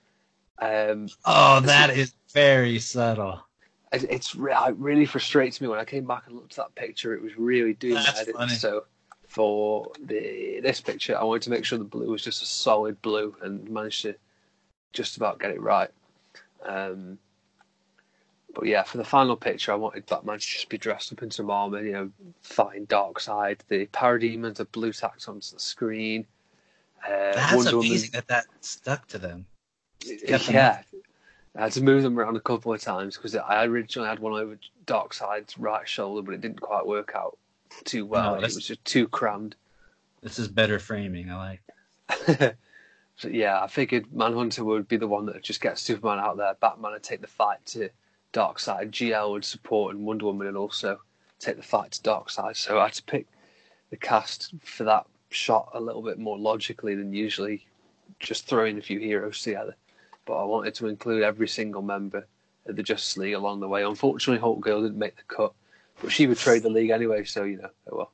Um, 0.60 1.08
oh, 1.26 1.60
that 1.62 1.90
is 1.92 2.14
very 2.34 2.80
subtle. 2.80 3.47
It- 3.92 4.04
It's 4.10 4.36
it 4.36 4.76
really 4.78 5.06
frustrates 5.06 5.62
me 5.62 5.68
when 5.68 5.80
I 5.80 5.86
came 5.86 6.06
back 6.06 6.24
and 6.28 6.36
looked 6.36 6.58
at 6.60 6.66
that 6.66 6.76
picture. 6.76 7.14
It 7.14 7.22
was 7.22 7.38
really 7.38 7.74
doing 7.74 7.94
my 7.96 8.02
head 8.02 8.28
in. 8.28 8.34
So 8.58 8.86
for 9.28 9.92
the 10.00 10.60
this 10.62 10.82
picture, 10.82 11.18
I 11.18 11.24
wanted 11.24 11.44
to 11.44 11.50
make 11.52 11.66
sure 11.66 11.78
the 11.78 11.84
blue 11.86 12.10
was 12.12 12.24
just 12.24 12.42
a 12.42 12.46
solid 12.46 13.02
blue 13.02 13.36
and 13.42 13.70
managed 13.70 14.02
to 14.04 14.16
just 14.94 15.18
about 15.18 15.40
get 15.40 15.52
it 15.52 15.62
right. 15.62 15.90
Um, 16.64 17.18
but 18.54 18.66
yeah, 18.66 18.84
for 18.84 18.98
the 18.98 19.04
final 19.06 19.36
picture, 19.36 19.72
I 19.72 19.76
wanted 19.76 20.06
Batman 20.08 20.40
to 20.40 20.46
just 20.46 20.68
be 20.70 20.78
dressed 20.78 21.12
up 21.14 21.22
in 21.22 21.30
some 21.30 21.50
armor, 21.52 21.82
you 21.84 21.92
know, 21.92 22.12
fighting 22.42 22.88
Darkseid. 22.88 23.60
The 23.68 23.86
parademons 23.88 24.60
of 24.60 24.72
blue 24.72 24.92
tacked 24.92 25.28
onto 25.30 25.54
the 25.54 25.60
screen. 25.60 26.26
Uh, 27.06 27.10
That's 27.34 27.56
Wonder 27.56 27.72
Woman- 27.78 27.92
amazing 27.92 28.12
that 28.14 28.28
that 28.28 28.46
stuck 28.62 29.08
to 29.10 29.18
them. 29.20 29.46
kept 30.26 30.46
them 30.48 30.56
yeah. 30.56 30.82
I 31.58 31.64
had 31.64 31.72
to 31.74 31.84
move 31.84 32.04
them 32.04 32.20
around 32.20 32.36
a 32.36 32.42
couple 32.42 32.72
of 32.72 32.82
times 32.82 33.18
because 33.18 33.36
I 33.36 33.66
originally 33.66 34.08
had 34.08 34.20
one 34.20 34.40
over 34.40 34.60
Darkseid's 34.86 35.58
right 35.58 35.90
shoulder, 35.90 36.22
but 36.22 36.36
it 36.36 36.42
didn't 36.42 36.62
quite 36.62 36.86
work 36.86 37.14
out 37.16 37.38
too 37.84 38.06
well. 38.06 38.36
No, 38.36 38.38
it 38.38 38.44
was 38.44 38.68
just 38.68 38.86
too 38.86 39.08
crammed. 39.08 39.56
This 40.22 40.38
is 40.38 40.48
better 40.48 40.78
framing. 40.78 41.32
I 41.32 41.58
like. 42.30 42.56
so 43.16 43.28
yeah, 43.28 43.62
I 43.62 43.68
figured 43.68 44.14
Manhunter 44.14 44.64
would 44.64 44.88
be 44.88 44.98
the 44.98 45.08
one 45.08 45.26
that 45.26 45.36
would 45.36 45.44
just 45.44 45.62
get 45.62 45.80
Superman 45.80 46.20
out 46.20 46.38
there. 46.38 46.56
Batman 46.60 46.92
would 46.92 47.04
take 47.04 47.22
the 47.22 47.28
fight 47.28 47.66
to 47.68 47.90
Darkseid. 48.34 48.92
GL 48.92 49.32
would 49.32 49.46
support, 49.46 49.96
and 49.96 50.06
Wonder 50.06 50.26
Woman 50.26 50.46
would 50.46 50.56
also 50.56 51.00
take 51.40 51.58
the 51.58 51.64
fight 51.64 51.92
to 51.94 52.02
Darkseid. 52.04 52.56
So 52.56 52.80
I 52.80 52.84
had 52.84 52.94
to 52.94 53.04
pick 53.04 53.26
the 53.90 53.98
cast 53.98 54.54
for 54.64 54.84
that 54.84 55.08
shot 55.30 55.72
a 55.74 55.82
little 55.82 56.04
bit 56.04 56.20
more 56.20 56.38
logically 56.38 56.94
than 56.94 57.14
usually 57.14 57.66
just 58.20 58.46
throwing 58.46 58.78
a 58.78 58.82
few 58.82 59.00
heroes 59.00 59.42
together. 59.42 59.76
But 60.28 60.36
I 60.36 60.44
wanted 60.44 60.76
to 60.76 60.88
include 60.88 61.24
every 61.24 61.48
single 61.48 61.82
member 61.82 62.28
of 62.68 62.76
the 62.76 62.84
Justice 62.84 63.18
League 63.18 63.34
along 63.34 63.62
the 63.62 63.68
way. 63.68 63.84
Unfortunately, 63.84 64.46
Hawkgirl 64.46 64.84
didn't 64.84 65.00
make 65.00 65.16
the 65.16 65.24
cut, 65.24 65.54
but 66.02 66.12
she 66.12 66.26
betrayed 66.26 66.64
the 66.64 66.70
league 66.70 66.92
anyway. 66.92 67.24
So 67.24 67.44
you 67.44 67.58
know, 67.58 67.70
oh 67.92 67.98
well. 67.98 68.12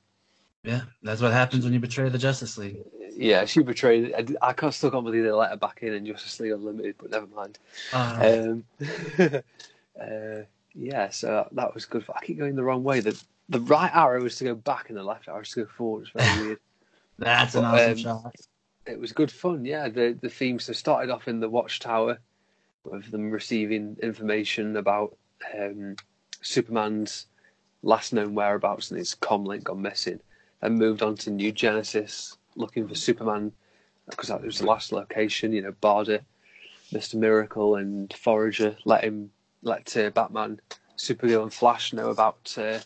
Yeah, 0.63 0.81
that's 1.01 1.21
what 1.21 1.33
happens 1.33 1.65
when 1.65 1.73
you 1.73 1.79
betray 1.79 2.07
the 2.07 2.17
Justice 2.17 2.57
League. 2.57 2.77
Yeah, 3.15 3.43
she 3.43 3.61
betrayed. 3.61 4.13
I, 4.13 4.49
I 4.49 4.53
can't 4.53 4.73
still 4.73 4.91
can't 4.91 5.03
believe 5.03 5.23
they 5.23 5.31
let 5.31 5.49
her 5.49 5.57
back 5.57 5.79
in 5.81 5.93
in 5.93 6.05
Justice 6.05 6.39
League 6.39 6.53
Unlimited, 6.53 6.95
but 6.99 7.11
never 7.11 7.27
mind. 7.27 7.59
Uh, 7.91 8.19
Um, 8.21 8.63
uh, 10.01 10.43
yeah, 10.73 11.09
so 11.09 11.47
that 11.51 11.73
was 11.73 11.85
good. 11.85 12.05
I 12.15 12.25
keep 12.25 12.37
going 12.37 12.55
the 12.55 12.63
wrong 12.63 12.83
way. 12.83 13.01
The 13.01 13.21
the 13.49 13.59
right 13.59 13.91
arrow 13.93 14.21
was 14.23 14.37
to 14.37 14.45
go 14.45 14.55
back, 14.55 14.89
and 14.89 14.97
the 14.97 15.03
left 15.03 15.27
arrow 15.27 15.39
was 15.39 15.49
to 15.51 15.65
go 15.65 15.65
forward. 15.65 16.03
It's 16.03 16.11
very 16.11 16.41
weird. 16.47 16.59
that's 17.17 17.55
an 17.55 17.65
awesome 17.65 17.91
um, 17.91 17.97
shot. 17.97 18.35
It 18.85 18.99
was 18.99 19.13
good 19.13 19.31
fun. 19.31 19.65
Yeah, 19.65 19.87
the 19.87 20.17
the 20.19 20.29
themes 20.29 20.65
so 20.65 20.73
started 20.73 21.09
off 21.11 21.27
in 21.27 21.39
the 21.39 21.49
Watchtower 21.49 22.19
with 22.83 23.11
them 23.11 23.31
receiving 23.31 23.97
information 24.03 24.75
about 24.75 25.15
um, 25.57 25.95
Superman's 26.41 27.27
last 27.81 28.11
known 28.13 28.35
whereabouts 28.35 28.91
and 28.91 28.97
his 28.97 29.15
comlink 29.15 29.63
gone 29.63 29.81
missing. 29.81 30.19
Then 30.61 30.73
moved 30.73 31.01
on 31.01 31.15
to 31.17 31.31
New 31.31 31.51
Genesis, 31.51 32.37
looking 32.55 32.87
for 32.87 32.95
Superman 32.95 33.53
because 34.09 34.27
that 34.27 34.41
was 34.41 34.59
the 34.59 34.65
last 34.65 34.91
location. 34.91 35.53
You 35.53 35.61
know, 35.61 35.71
Barda, 35.81 36.19
Mister 36.91 37.17
Miracle, 37.17 37.75
and 37.75 38.11
Forager 38.13 38.75
let 38.83 39.05
him 39.05 39.31
let 39.61 39.95
uh, 39.95 40.09
Batman, 40.09 40.59
Supergirl, 40.97 41.43
and 41.43 41.53
Flash 41.53 41.93
know 41.93 42.09
about 42.09 42.53
uh, 42.57 42.79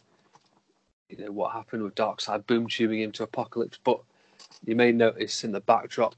you 1.10 1.18
know 1.18 1.32
what 1.32 1.54
happened 1.54 1.82
with 1.82 1.96
Darkseid 1.96 2.46
boom 2.46 2.68
tubing 2.68 3.02
him 3.02 3.12
to 3.14 3.26
Apokolips. 3.26 3.80
But 3.84 4.00
you 4.66 4.76
may 4.76 4.92
notice 4.92 5.44
in 5.44 5.52
the 5.52 5.62
backdrop, 5.62 6.16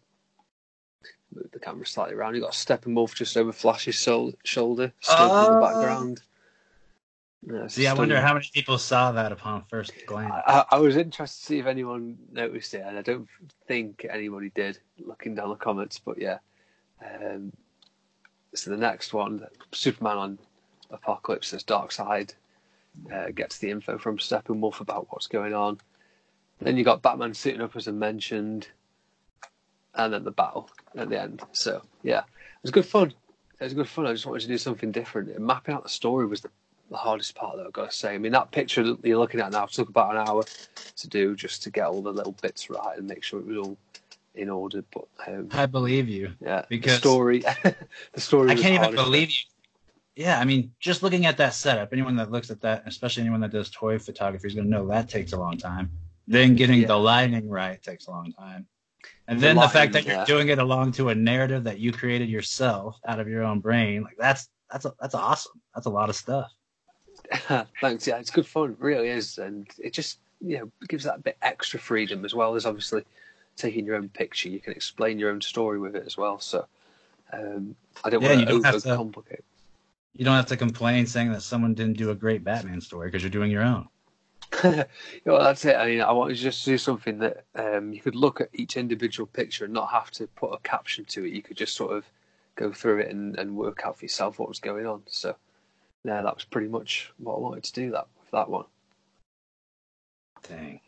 move 1.33 1.51
the 1.51 1.59
camera 1.59 1.85
slightly 1.85 2.15
around. 2.15 2.35
You 2.35 2.41
got 2.41 2.51
Steppenwolf 2.51 3.13
just 3.15 3.37
over 3.37 3.51
Flash's 3.51 3.99
sol- 3.99 4.33
shoulder, 4.43 4.91
still 5.01 5.25
in 5.25 5.53
the 5.53 5.59
background. 5.59 6.21
Yeah, 7.41 7.67
See, 7.67 7.87
I 7.87 7.93
wonder 7.93 8.19
how 8.19 8.33
many 8.33 8.49
people 8.53 8.77
saw 8.77 9.13
that 9.13 9.31
upon 9.31 9.63
first 9.69 9.93
glance. 10.05 10.33
I, 10.45 10.65
I 10.71 10.77
was 10.77 10.97
interested 10.97 11.39
to 11.39 11.45
see 11.45 11.59
if 11.59 11.67
anyone 11.67 12.17
noticed 12.31 12.73
it, 12.73 12.83
and 12.85 12.97
I 12.97 13.01
don't 13.01 13.29
think 13.65 14.05
anybody 14.09 14.51
did. 14.53 14.79
Looking 14.99 15.35
down 15.35 15.49
the 15.49 15.55
comments, 15.55 15.99
but 16.03 16.19
yeah. 16.19 16.39
Um, 17.03 17.53
so 18.53 18.71
the 18.71 18.77
next 18.77 19.13
one, 19.13 19.45
Superman 19.71 20.17
on 20.17 20.39
Apokolips, 20.91 21.53
as 21.53 21.63
Darkseid 21.63 22.33
uh, 23.13 23.29
gets 23.33 23.57
the 23.59 23.69
info 23.69 23.97
from 23.97 24.17
Steppenwolf 24.17 24.81
about 24.81 25.07
what's 25.09 25.27
going 25.27 25.53
on. 25.53 25.79
Then 26.61 26.75
you 26.77 26.83
got 26.83 27.01
Batman 27.01 27.33
sitting 27.33 27.61
up, 27.61 27.75
as 27.75 27.87
I 27.87 27.91
mentioned, 27.91 28.67
and 29.95 30.13
then 30.13 30.23
the 30.23 30.31
battle 30.31 30.69
at 30.95 31.09
the 31.09 31.19
end. 31.21 31.41
So 31.53 31.81
yeah, 32.03 32.19
it 32.19 32.63
was 32.63 32.71
good 32.71 32.85
fun. 32.85 33.13
It 33.59 33.63
was 33.63 33.73
good 33.73 33.87
fun. 33.89 34.07
I 34.07 34.13
just 34.13 34.25
wanted 34.25 34.41
to 34.41 34.47
do 34.47 34.57
something 34.57 34.91
different. 34.91 35.29
And 35.29 35.45
mapping 35.45 35.73
out 35.75 35.83
the 35.83 35.89
story 35.89 36.25
was 36.25 36.41
the, 36.41 36.49
the 36.89 36.97
hardest 36.97 37.35
part, 37.35 37.57
though. 37.57 37.65
I've 37.65 37.73
got 37.73 37.91
to 37.91 37.97
say. 37.97 38.13
I 38.13 38.17
mean, 38.17 38.31
that 38.31 38.51
picture 38.51 38.83
that 38.83 39.05
you're 39.05 39.17
looking 39.17 39.39
at 39.39 39.51
now 39.51 39.65
took 39.65 39.89
about 39.89 40.15
an 40.15 40.27
hour 40.27 40.43
to 40.97 41.07
do 41.07 41.35
just 41.35 41.63
to 41.63 41.69
get 41.69 41.85
all 41.87 42.01
the 42.01 42.11
little 42.13 42.35
bits 42.41 42.69
right 42.69 42.97
and 42.97 43.07
make 43.07 43.23
sure 43.23 43.39
it 43.39 43.45
was 43.45 43.57
all 43.57 43.77
in 44.35 44.49
order. 44.49 44.83
But 44.93 45.07
um, 45.27 45.49
I 45.51 45.65
believe 45.65 46.07
you. 46.07 46.33
yeah, 46.41 46.63
Because- 46.69 46.93
the 46.93 46.99
story, 46.99 47.39
the 48.13 48.21
story. 48.21 48.51
I 48.51 48.55
can't 48.55 48.75
even 48.75 48.95
believe 48.95 49.29
you. 49.29 49.35
Yeah, 50.15 50.37
I 50.39 50.43
mean, 50.43 50.73
just 50.81 51.01
looking 51.01 51.25
at 51.25 51.37
that 51.37 51.53
setup, 51.53 51.93
anyone 51.93 52.17
that 52.17 52.29
looks 52.29 52.51
at 52.51 52.59
that, 52.61 52.83
especially 52.85 53.21
anyone 53.21 53.39
that 53.39 53.51
does 53.51 53.69
toy 53.69 53.97
photography, 53.99 54.47
is 54.47 54.53
going 54.53 54.65
to 54.65 54.69
know 54.71 54.85
that 54.87 55.07
takes 55.07 55.31
a 55.31 55.37
long 55.39 55.57
time. 55.57 55.89
Then 56.29 56.55
getting 56.55 56.79
Yeah. 56.81 56.87
the 56.87 56.97
lighting 56.97 57.49
right 57.49 57.81
takes 57.83 58.07
a 58.07 58.11
long 58.11 58.31
time. 58.33 58.65
And 59.27 59.39
The 59.39 59.41
then 59.41 59.55
the, 59.55 59.61
lighting, 59.61 59.73
fact 59.73 59.93
that 59.93 60.05
you're 60.05 60.15
yeah. 60.15 60.25
doing 60.25 60.47
it 60.49 60.59
along 60.59 60.91
to 60.93 61.09
a 61.09 61.15
narrative 61.15 61.63
that 61.65 61.79
you 61.79 61.91
created 61.91 62.29
yourself 62.29 62.99
out 63.07 63.19
of 63.19 63.27
your 63.27 63.43
own 63.43 63.59
brain, 63.59 64.03
like 64.03 64.15
that's 64.17 64.47
that's 64.71 64.85
that's 65.01 65.15
awesome. 65.15 65.59
That's 65.73 65.87
a 65.87 65.89
lot 65.89 66.09
of 66.09 66.15
stuff. 66.15 66.51
Thanks. 67.81 68.07
Yeah, 68.07 68.17
it's 68.17 68.29
good 68.31 68.45
fun. 68.45 68.71
It 68.71 68.77
really 68.79 69.09
is, 69.09 69.37
and 69.39 69.67
it 69.79 69.93
just 69.93 70.19
you 70.41 70.57
know 70.59 70.71
gives 70.87 71.03
that 71.03 71.23
bit 71.23 71.37
extra 71.41 71.79
freedom 71.79 72.23
as 72.25 72.33
well 72.33 72.55
as 72.55 72.65
obviously 72.65 73.03
taking 73.55 73.85
your 73.85 73.95
own 73.95 74.09
picture. 74.09 74.49
You 74.49 74.59
can 74.59 74.73
explain 74.73 75.19
your 75.19 75.31
own 75.31 75.41
story 75.41 75.79
with 75.79 75.95
it 75.95 76.03
as 76.05 76.15
well. 76.17 76.39
So 76.39 76.65
um, 77.33 77.75
I 78.03 78.09
don't 78.09 78.21
Yeah, 78.21 78.29
want 78.29 78.39
you 78.41 78.45
to 78.45 78.51
don't 78.53 78.65
have 78.65 78.81
to- 78.83 78.89
overcomplicate. 78.89 79.41
You 80.13 80.25
don't 80.25 80.35
have 80.35 80.47
to 80.47 80.57
complain 80.57 81.05
saying 81.05 81.31
that 81.33 81.41
someone 81.43 81.73
didn't 81.73 81.97
do 81.97 82.09
a 82.11 82.15
great 82.15 82.43
Batman 82.43 82.81
story 82.81 83.07
because 83.07 83.21
you're 83.23 83.29
doing 83.29 83.51
your 83.51 83.63
own. 83.63 83.87
yeah, 84.63 84.83
well, 85.25 85.43
that's 85.43 85.65
it. 85.65 85.75
I 85.75 85.87
mean, 85.87 86.01
I 86.01 86.11
wanted 86.11 86.35
to 86.35 86.41
just 86.41 86.65
do 86.65 86.77
something 86.77 87.19
that 87.19 87.45
um, 87.55 87.93
you 87.93 88.01
could 88.01 88.15
look 88.15 88.41
at 88.41 88.49
each 88.53 88.77
individual 88.77 89.27
picture 89.27 89.65
and 89.65 89.73
not 89.73 89.91
have 89.91 90.11
to 90.11 90.27
put 90.27 90.53
a 90.53 90.59
caption 90.59 91.05
to 91.05 91.25
it. 91.25 91.33
You 91.33 91.41
could 91.41 91.57
just 91.57 91.75
sort 91.75 91.95
of 91.95 92.05
go 92.55 92.71
through 92.73 92.99
it 92.99 93.11
and, 93.11 93.37
and 93.37 93.55
work 93.55 93.81
out 93.85 93.97
for 93.97 94.05
yourself 94.05 94.39
what 94.39 94.49
was 94.49 94.59
going 94.59 94.85
on. 94.85 95.03
So, 95.07 95.35
yeah, 96.03 96.21
that 96.21 96.35
was 96.35 96.45
pretty 96.45 96.67
much 96.67 97.11
what 97.17 97.35
I 97.35 97.39
wanted 97.39 97.63
to 97.65 97.73
do 97.73 97.91
that 97.91 98.07
with 98.19 98.31
that 98.31 98.49
one. 98.49 98.65
Dang. 100.47 100.81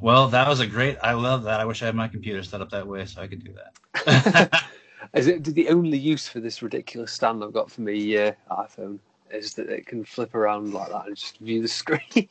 Well, 0.00 0.28
that 0.28 0.46
was 0.48 0.60
a 0.60 0.66
great. 0.66 0.96
I 1.02 1.12
love 1.12 1.42
that. 1.44 1.60
I 1.60 1.64
wish 1.64 1.82
I 1.82 1.86
had 1.86 1.94
my 1.94 2.08
computer 2.08 2.42
set 2.42 2.60
up 2.60 2.70
that 2.70 2.86
way 2.86 3.04
so 3.04 3.20
I 3.20 3.26
could 3.26 3.44
do 3.44 3.54
that. 3.54 4.64
Is 5.14 5.26
it 5.26 5.44
the 5.44 5.68
only 5.68 5.98
use 5.98 6.28
for 6.28 6.40
this 6.40 6.62
ridiculous 6.62 7.12
stand 7.12 7.42
I've 7.42 7.52
got 7.52 7.70
for 7.70 7.80
my 7.80 7.90
uh, 7.90 8.32
iPhone 8.54 8.98
is 9.32 9.54
that 9.54 9.68
it 9.70 9.86
can 9.86 10.04
flip 10.04 10.34
around 10.34 10.72
like 10.72 10.90
that 10.90 11.06
and 11.06 11.16
just 11.16 11.38
view 11.38 11.62
the 11.62 11.68
screen? 11.82 12.28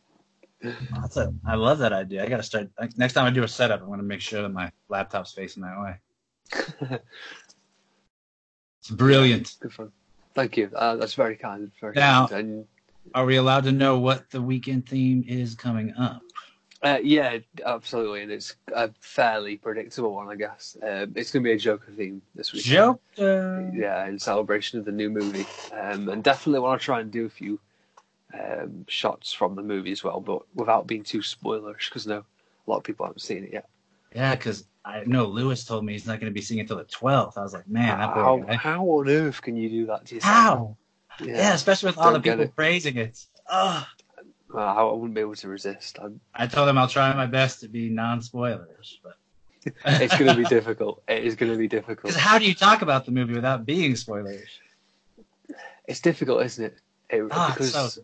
That's 0.62 1.18
a, 1.18 1.34
I 1.46 1.56
love 1.56 1.78
that 1.80 1.94
idea. 1.94 2.24
I 2.24 2.28
got 2.28 2.38
to 2.38 2.44
start. 2.44 2.70
Next 2.98 3.14
time 3.14 3.26
I 3.26 3.30
do 3.30 3.44
a 3.44 3.48
setup, 3.48 3.82
I'm 3.82 3.88
going 3.88 4.00
to 4.00 4.06
make 4.06 4.22
sure 4.22 4.42
that 4.42 4.50
my 4.50 4.72
laptop's 4.90 5.32
facing 5.32 5.64
that 5.64 5.80
way. 5.80 7.00
It's 8.80 8.90
brilliant. 8.92 9.56
Good 9.60 9.74
fun. 9.74 9.92
Thank 10.36 10.58
you. 10.58 10.70
Uh, 10.76 10.96
that's 10.96 11.14
very 11.14 11.36
kind. 11.36 11.72
Very 11.80 11.94
Now- 11.96 12.28
kind. 12.28 12.50
And 12.50 12.66
Are 13.14 13.26
we 13.26 13.36
allowed 13.38 13.64
to 13.66 13.72
know 13.72 14.00
what 14.00 14.30
the 14.32 14.42
weekend 14.42 14.88
theme 14.88 15.24
is 15.28 15.56
coming 15.56 15.94
up? 15.98 16.22
Uh, 16.84 17.00
yeah, 17.04 17.38
absolutely, 17.66 18.22
and 18.22 18.32
it's 18.32 18.56
a 18.74 18.92
fairly 19.00 19.58
predictable 19.58 20.14
one, 20.14 20.30
I 20.30 20.36
guess. 20.36 20.78
Um, 20.82 21.14
it's 21.16 21.32
going 21.32 21.44
to 21.44 21.48
be 21.50 21.54
a 21.54 21.58
Joker 21.58 21.92
theme 21.92 22.22
this 22.36 22.54
week. 22.54 22.64
Joke. 22.64 23.02
uh, 23.18 23.62
Yeah, 23.74 24.06
in 24.06 24.20
celebration 24.20 24.78
of 24.80 24.86
the 24.86 24.92
new 24.92 25.10
movie, 25.10 25.46
um, 25.72 26.10
and 26.10 26.24
definitely 26.24 26.60
want 26.60 26.80
to 26.80 26.86
try 26.86 27.00
and 27.02 27.12
do 27.12 27.26
a 27.26 27.30
few 27.30 27.60
um, 28.34 28.86
shots 28.88 29.34
from 29.34 29.56
the 29.56 29.64
movie 29.64 29.92
as 29.92 30.04
well, 30.04 30.20
but 30.20 30.44
without 30.54 30.86
being 30.86 31.04
too 31.04 31.20
spoilerish, 31.20 31.90
because 31.90 32.06
no, 32.06 32.20
a 32.20 32.70
lot 32.70 32.78
of 32.78 32.84
people 32.84 33.06
haven't 33.06 33.22
seen 33.22 33.44
it 33.44 33.54
yet. 33.54 33.68
Yeah, 34.16 34.36
because 34.36 34.66
I 34.86 35.04
know 35.06 35.26
Lewis 35.26 35.66
told 35.66 35.84
me 35.84 35.94
he's 35.94 36.06
not 36.06 36.20
going 36.20 36.32
to 36.32 36.34
be 36.34 36.42
seeing 36.42 36.60
it 36.60 36.64
until 36.64 36.78
the 36.78 36.86
12th. 36.86 37.38
I 37.38 37.42
was 37.42 37.54
like, 37.54 37.68
man, 37.68 37.98
that 37.98 38.14
how, 38.14 38.38
guy. 38.48 38.56
how 38.56 38.86
on 38.86 39.10
earth 39.10 39.42
can 39.42 39.56
you 39.56 39.70
do 39.70 39.86
that 39.88 40.06
to 40.06 40.16
yourself? 40.16 40.34
How? 40.34 40.78
Yeah, 41.20 41.38
Yeah, 41.38 41.54
especially 41.54 41.90
with 41.90 41.98
all 41.98 42.14
the 42.14 42.20
people 42.20 42.42
it. 42.42 42.56
praising 42.56 42.98
it. 42.98 43.20
Ugh. 43.50 43.86
Well, 44.58 44.66
I 44.76 44.82
wouldn't 44.92 45.14
be 45.14 45.22
able 45.22 45.36
to 45.36 45.48
resist. 45.50 46.00
I'm, 46.02 46.20
I 46.34 46.48
told 46.48 46.68
him 46.68 46.80
I'll 46.80 46.88
try 46.88 47.14
my 47.14 47.28
best 47.28 47.60
to 47.60 47.68
be 47.68 47.90
non-spoilers, 47.90 49.00
but 49.04 49.14
it's 49.86 50.18
going 50.18 50.36
to 50.36 50.36
be 50.36 50.46
difficult. 50.50 51.04
It 51.08 51.26
is 51.26 51.36
going 51.36 51.52
to 51.52 51.58
be 51.60 51.68
difficult. 51.68 52.02
Because 52.08 52.16
how 52.16 52.40
do 52.40 52.46
you 52.46 52.56
talk 52.56 52.82
about 52.82 53.06
the 53.06 53.12
movie 53.12 53.36
without 53.36 53.68
being 53.68 53.96
spoilers? 53.96 54.50
It's 55.88 56.00
difficult, 56.00 56.44
isn't 56.44 56.66
it? 56.66 56.78
it 57.12 57.28
Ah, 57.30 57.54
because 57.56 57.72
so- 57.74 58.02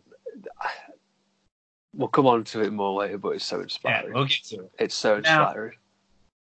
we'll 1.92 2.06
come 2.06 2.28
on 2.28 2.44
to 2.44 2.60
it 2.60 2.72
more 2.72 3.00
later, 3.00 3.18
but 3.18 3.30
it's 3.30 3.44
so 3.44 3.60
inspiring. 3.60 4.06
Yeah, 4.06 4.14
we'll 4.14 4.26
get 4.26 4.44
to 4.44 4.60
it. 4.60 4.70
It's 4.78 4.94
so 4.94 5.18
Now- 5.18 5.46
inspiring. 5.48 5.78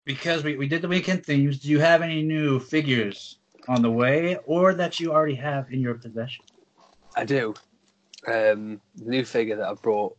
Because 0.05 0.45
we, 0.45 0.55
we 0.55 0.69
did 0.69 0.81
the 0.81 0.87
weekend 0.87 1.25
themes, 1.25 1.59
do 1.59 1.67
you 1.67 1.81
have 1.81 2.01
any 2.01 2.23
new 2.23 2.57
figures 2.61 3.39
on 3.67 3.81
the 3.81 3.91
way 3.91 4.37
or 4.45 4.73
that 4.75 5.01
you 5.01 5.11
already 5.11 5.35
have 5.35 5.69
in 5.73 5.81
your 5.81 5.95
possession? 5.95 6.45
I 7.17 7.25
do. 7.25 7.53
Um, 8.27 8.81
new 8.97 9.23
figure 9.25 9.55
that 9.55 9.67
I 9.67 9.73
brought 9.73 10.15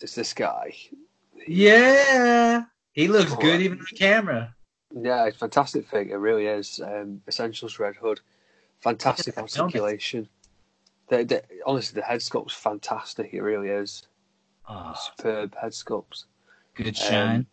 is 0.00 0.14
this 0.14 0.32
guy. 0.34 0.74
Yeah, 1.46 2.64
he 2.92 3.08
looks 3.08 3.32
Oh, 3.32 3.36
good 3.36 3.60
even 3.60 3.78
on 3.78 3.86
camera. 3.96 4.54
Yeah, 4.94 5.26
it's 5.26 5.36
a 5.36 5.40
fantastic 5.40 5.86
figure, 5.88 6.18
really 6.18 6.46
is. 6.46 6.80
Um, 6.84 7.22
Essentials 7.26 7.78
Red 7.78 7.96
Hood, 7.96 8.20
fantastic 8.80 9.36
Look 9.36 9.44
at 9.44 9.50
that 9.50 9.56
helmet. 9.56 9.74
articulation. 9.74 10.28
Honestly, 11.66 12.00
the 12.00 12.06
head 12.06 12.20
sculpt's 12.22 12.54
fantastic. 12.54 13.32
It 13.34 13.42
really 13.42 13.68
is 13.68 14.06
Oh, 14.68 14.94
superb 15.16 15.54
head 15.60 15.72
sculpt. 15.72 16.24
good 16.74 16.96
shine. 16.96 17.46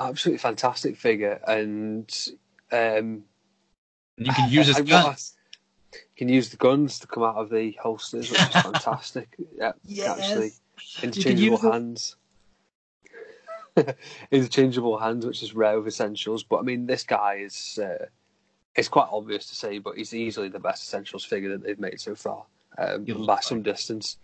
Absolutely 0.00 0.38
fantastic 0.38 0.96
figure, 0.96 1.40
and 1.46 2.08
um, 2.72 3.24
you 4.16 4.32
can 4.32 4.50
use 4.50 4.66
his 4.76 4.78
I-. 4.78 5.16
Can 6.18 6.28
use 6.28 6.48
the 6.48 6.56
guns 6.56 6.98
to 6.98 7.06
come 7.06 7.22
out 7.22 7.36
of 7.36 7.48
the 7.48 7.78
holsters, 7.80 8.28
which 8.28 8.40
is 8.40 8.48
fantastic. 8.52 9.36
Yeah, 9.56 9.72
actually, 10.08 10.50
interchangeable 11.00 11.58
hands. 11.58 12.16
interchangeable 14.32 14.98
hands, 14.98 15.24
which 15.24 15.44
is 15.44 15.54
rare 15.54 15.78
with 15.78 15.86
essentials. 15.86 16.42
But 16.42 16.58
I 16.58 16.62
mean, 16.62 16.86
this 16.86 17.04
guy 17.04 17.36
is. 17.36 17.78
Uh, 17.80 18.06
it's 18.74 18.88
quite 18.88 19.08
obvious 19.12 19.46
to 19.46 19.54
say, 19.54 19.78
but 19.78 19.96
he's 19.96 20.12
easily 20.12 20.48
the 20.48 20.58
best 20.58 20.82
essentials 20.82 21.24
figure 21.24 21.50
that 21.50 21.62
they've 21.62 21.78
made 21.78 22.00
so 22.00 22.16
far, 22.16 22.44
um, 22.78 23.04
by 23.24 23.38
some 23.38 23.62
distance. 23.62 24.18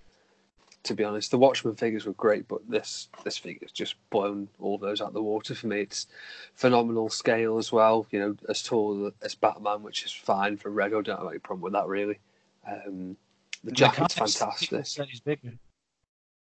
To 0.84 0.94
be 0.94 1.04
honest, 1.04 1.30
the 1.30 1.38
Watchmen 1.38 1.74
figures 1.74 2.04
were 2.04 2.12
great, 2.12 2.46
but 2.46 2.68
this 2.68 3.08
this 3.24 3.38
figure's 3.38 3.72
just 3.72 3.96
blown 4.10 4.48
all 4.60 4.78
those 4.78 5.00
out 5.00 5.12
the 5.14 5.22
water 5.22 5.54
for 5.54 5.66
me. 5.66 5.80
It's 5.80 6.06
phenomenal 6.54 7.08
scale 7.08 7.56
as 7.58 7.72
well. 7.72 8.06
You 8.10 8.18
know, 8.20 8.36
as 8.48 8.62
tall 8.62 9.10
as 9.22 9.34
Batman, 9.34 9.82
which 9.82 10.04
is 10.04 10.12
fine 10.12 10.56
for 10.56 10.70
Hood. 10.70 11.06
Don't 11.06 11.18
have 11.18 11.28
any 11.28 11.38
problem 11.38 11.62
with 11.62 11.72
that 11.72 11.86
really. 11.86 12.18
Um, 12.66 13.16
the 13.62 13.70
In 13.70 13.74
jacket's 13.74 14.14
fantastic. 14.14 14.86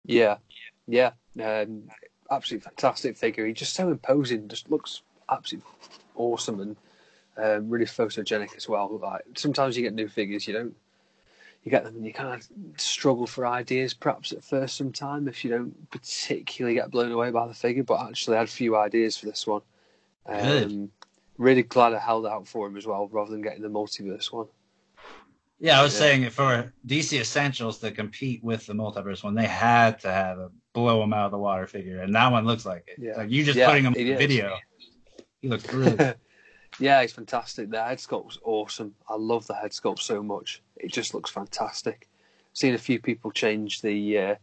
Yeah, 0.05 0.37
yeah, 0.87 1.11
um, 1.43 1.83
absolutely 2.31 2.63
fantastic 2.63 3.17
figure. 3.17 3.45
He's 3.45 3.57
just 3.57 3.75
so 3.75 3.89
imposing. 3.89 4.47
Just 4.47 4.71
looks 4.71 5.03
absolutely 5.29 5.69
awesome 6.15 6.59
and 6.59 6.75
um, 7.37 7.69
really 7.69 7.85
photogenic 7.85 8.55
as 8.55 8.67
well. 8.67 8.97
Like 8.97 9.21
sometimes 9.35 9.77
you 9.77 9.83
get 9.83 9.93
new 9.93 10.07
figures, 10.07 10.47
you 10.47 10.53
don't, 10.53 10.75
you 11.63 11.69
get 11.71 11.83
them 11.83 11.95
and 11.95 12.05
you 12.05 12.13
kind 12.13 12.33
of 12.33 12.47
struggle 12.81 13.27
for 13.27 13.45
ideas 13.45 13.93
perhaps 13.93 14.31
at 14.31 14.43
first. 14.43 14.77
Sometime 14.77 15.27
if 15.27 15.43
you 15.45 15.51
don't 15.51 15.91
particularly 15.91 16.75
get 16.75 16.91
blown 16.91 17.11
away 17.11 17.29
by 17.31 17.47
the 17.47 17.53
figure, 17.53 17.83
but 17.83 18.01
actually 18.07 18.35
I 18.37 18.39
had 18.39 18.47
a 18.47 18.51
few 18.51 18.75
ideas 18.75 19.17
for 19.17 19.27
this 19.27 19.45
one. 19.45 19.61
Good. 20.27 20.65
Um, 20.65 20.91
really 21.37 21.63
glad 21.63 21.93
I 21.93 21.99
held 21.99 22.25
out 22.25 22.47
for 22.47 22.67
him 22.67 22.77
as 22.77 22.85
well, 22.87 23.07
rather 23.11 23.31
than 23.31 23.41
getting 23.41 23.61
the 23.61 23.69
multiverse 23.69 24.31
one. 24.31 24.47
Yeah, 25.59 25.79
I 25.79 25.83
was 25.83 25.93
Yeah. 25.93 25.99
saying 25.99 26.29
for 26.31 26.73
DC 26.87 27.19
Essentials 27.19 27.77
to 27.79 27.91
compete 27.91 28.43
with 28.43 28.65
the 28.65 28.73
multiverse 28.73 29.23
one, 29.23 29.35
they 29.35 29.45
had 29.45 29.99
to 29.99 30.11
have 30.11 30.39
a 30.39 30.49
blow 30.73 31.03
him 31.03 31.13
out 31.13 31.25
of 31.25 31.31
the 31.31 31.37
water 31.37 31.67
figure, 31.67 32.01
and 32.01 32.15
that 32.15 32.31
one 32.31 32.45
looks 32.45 32.65
like 32.65 32.83
it. 32.87 32.97
Yeah. 32.97 33.17
Like 33.17 33.29
you 33.29 33.43
just 33.43 33.57
Yeah, 33.57 33.67
putting 33.67 33.83
him 33.83 33.93
in 33.93 34.07
the 34.07 34.15
video, 34.15 34.57
he 35.41 35.49
looks 35.49 35.71
really. 35.71 36.13
Yeah, 36.81 37.01
he's 37.01 37.13
fantastic. 37.13 37.69
The 37.69 37.83
head 37.83 37.99
sculpt's 37.99 38.39
awesome. 38.43 38.95
I 39.07 39.15
love 39.15 39.45
the 39.47 39.53
head 39.53 39.71
sculpt 39.71 39.99
so 39.99 40.23
much. 40.23 40.61
It 40.75 40.91
just 40.91 41.13
looks 41.13 41.29
fantastic. 41.29 42.09
Seen 42.53 42.73
a 42.73 42.77
few 42.79 42.99
people 42.99 43.31
change 43.31 43.81
the 43.81 44.17
uh, 44.17 44.35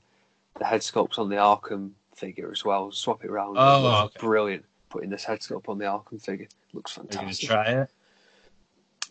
the 0.58 0.64
head 0.64 0.80
sculpts 0.80 1.18
on 1.18 1.28
the 1.28 1.36
Arkham 1.36 1.90
figure 2.14 2.50
as 2.50 2.64
well. 2.64 2.90
Swap 2.92 3.24
it 3.24 3.30
around. 3.30 3.56
Oh, 3.58 4.04
okay. 4.04 4.16
brilliant. 4.20 4.64
Putting 4.88 5.10
this 5.10 5.24
head 5.24 5.40
sculpt 5.40 5.68
on 5.68 5.78
the 5.78 5.84
Arkham 5.84 6.22
figure 6.22 6.48
looks 6.72 6.96
Are 6.96 7.02
you 7.02 7.08
gonna 7.08 7.20
fantastic. 7.20 7.48
try 7.48 7.64
it? 7.82 7.90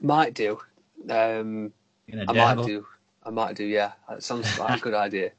Might 0.01 0.33
do. 0.33 0.59
Um, 1.09 1.73
I 2.27 2.31
might 2.31 2.65
do. 2.65 2.85
I 3.23 3.29
might 3.29 3.55
do. 3.55 3.65
Yeah, 3.65 3.91
that 4.09 4.23
sounds 4.23 4.57
like 4.57 4.79
a 4.79 4.81
good 4.83 4.93
idea. 4.93 5.31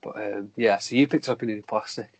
But 0.00 0.16
um, 0.16 0.52
yeah, 0.56 0.78
so 0.78 0.94
you 0.94 1.08
picked 1.08 1.28
up 1.28 1.42
a 1.42 1.46
new 1.46 1.62
plastic. 1.62 2.12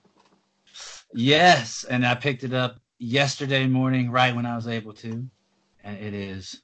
Yes, 1.12 1.84
and 1.84 2.04
I 2.04 2.14
picked 2.16 2.42
it 2.44 2.52
up 2.52 2.80
yesterday 2.98 3.66
morning, 3.66 4.10
right 4.10 4.34
when 4.34 4.46
I 4.46 4.56
was 4.56 4.68
able 4.68 4.92
to, 4.94 5.28
and 5.84 5.98
it 5.98 6.14
is 6.14 6.62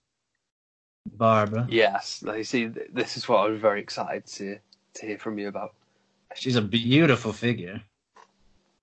Barbara. 1.14 1.66
Yes, 1.70 2.22
you 2.26 2.44
see, 2.44 2.66
this 2.66 3.16
is 3.16 3.28
what 3.28 3.46
I 3.46 3.50
was 3.50 3.60
very 3.60 3.80
excited 3.80 4.26
to 4.26 4.58
to 4.94 5.06
hear 5.06 5.18
from 5.18 5.38
you 5.38 5.48
about. 5.48 5.74
She's 6.34 6.56
a 6.56 6.62
beautiful 6.62 7.32
figure. 7.32 7.80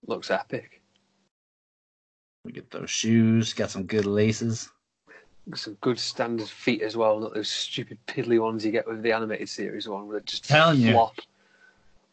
Looks 0.06 0.32
epic. 0.32 0.82
We 2.46 2.52
get 2.52 2.72
those 2.72 2.90
shoes, 2.90 3.54
got 3.54 3.70
some 3.70 3.84
good 3.84 4.06
laces. 4.06 4.70
some 5.56 5.78
good 5.82 6.00
standard 6.00 6.48
feet 6.48 6.82
as 6.82 6.96
well, 6.96 7.20
not 7.20 7.34
those 7.34 7.50
stupid 7.50 7.98
piddly 8.08 8.40
ones 8.40 8.66
you 8.66 8.72
get 8.72 8.88
with 8.88 9.04
the 9.04 9.12
animated 9.12 9.50
series 9.50 9.88
one 9.88 10.08
where 10.08 10.20
they 10.20 10.26
just 10.26 10.48
Telling 10.48 10.80
you. 10.80 11.10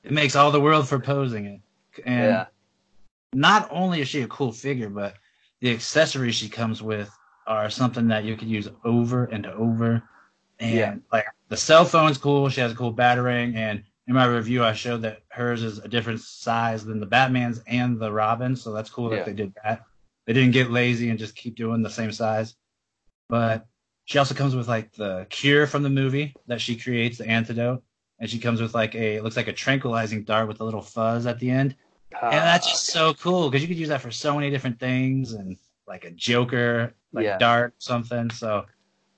It 0.02 0.12
makes 0.12 0.36
all 0.36 0.50
the 0.50 0.60
world 0.60 0.88
for 0.88 0.98
posing 0.98 1.46
it. 1.46 1.60
And 2.04 2.24
Yeah, 2.24 2.46
not 3.32 3.68
only 3.70 4.00
is 4.00 4.08
she 4.08 4.22
a 4.22 4.28
cool 4.28 4.52
figure, 4.52 4.88
but 4.88 5.14
the 5.60 5.72
accessories 5.72 6.34
she 6.34 6.48
comes 6.48 6.82
with 6.82 7.10
are 7.46 7.70
something 7.70 8.08
that 8.08 8.24
you 8.24 8.36
could 8.36 8.48
use 8.48 8.68
over 8.84 9.24
and 9.26 9.46
over. 9.46 10.02
And 10.58 10.74
Yeah. 10.74 10.96
like 11.12 11.26
the 11.48 11.56
cell 11.56 11.84
phone's 11.84 12.18
cool. 12.18 12.48
She 12.48 12.60
has 12.60 12.72
a 12.72 12.74
cool 12.74 12.92
batarang. 12.94 13.54
And 13.54 13.82
in 14.08 14.14
my 14.14 14.26
review, 14.26 14.64
I 14.64 14.72
showed 14.72 15.02
that 15.02 15.22
hers 15.28 15.62
is 15.62 15.78
a 15.78 15.88
different 15.88 16.20
size 16.20 16.84
than 16.84 17.00
the 17.00 17.06
Batman's 17.06 17.60
and 17.66 18.00
the 18.00 18.12
Robin. 18.12 18.56
So 18.56 18.72
that's 18.72 18.90
cool 18.90 19.10
Yeah. 19.10 19.18
that 19.18 19.26
they 19.26 19.32
did 19.32 19.54
that. 19.64 19.84
They 20.26 20.32
didn't 20.32 20.52
get 20.52 20.70
lazy 20.70 21.10
and 21.10 21.18
just 21.18 21.36
keep 21.36 21.56
doing 21.56 21.82
the 21.82 21.90
same 21.90 22.10
size. 22.12 22.56
But 23.28 23.66
she 24.04 24.18
also 24.18 24.34
comes 24.34 24.54
with 24.54 24.68
like 24.68 24.92
the 24.92 25.26
cure 25.30 25.66
from 25.66 25.82
the 25.82 25.90
movie 25.90 26.34
that 26.46 26.60
she 26.60 26.76
creates, 26.76 27.18
the 27.18 27.28
antidote. 27.28 27.82
And 28.18 28.30
she 28.30 28.38
comes 28.38 28.60
with 28.60 28.74
like 28.74 28.94
a, 28.94 29.16
it 29.16 29.24
looks 29.24 29.36
like 29.36 29.48
a 29.48 29.52
tranquilizing 29.52 30.24
dart 30.24 30.48
with 30.48 30.60
a 30.60 30.64
little 30.64 30.80
fuzz 30.80 31.26
at 31.26 31.38
the 31.38 31.50
end. 31.50 31.76
And 32.12 32.22
that's 32.32 32.66
Ah, 32.66 32.70
just 32.70 32.86
so 32.86 33.14
cool 33.14 33.50
because 33.50 33.62
you 33.62 33.68
could 33.68 33.76
use 33.76 33.88
that 33.88 34.00
for 34.00 34.10
so 34.10 34.34
many 34.34 34.50
different 34.50 34.78
things 34.78 35.32
and 35.32 35.56
like 35.86 36.04
a 36.04 36.10
Joker, 36.10 36.94
like 37.12 37.24
Yeah. 37.26 37.38
dart, 37.38 37.74
something. 37.78 38.30
So, 38.30 38.66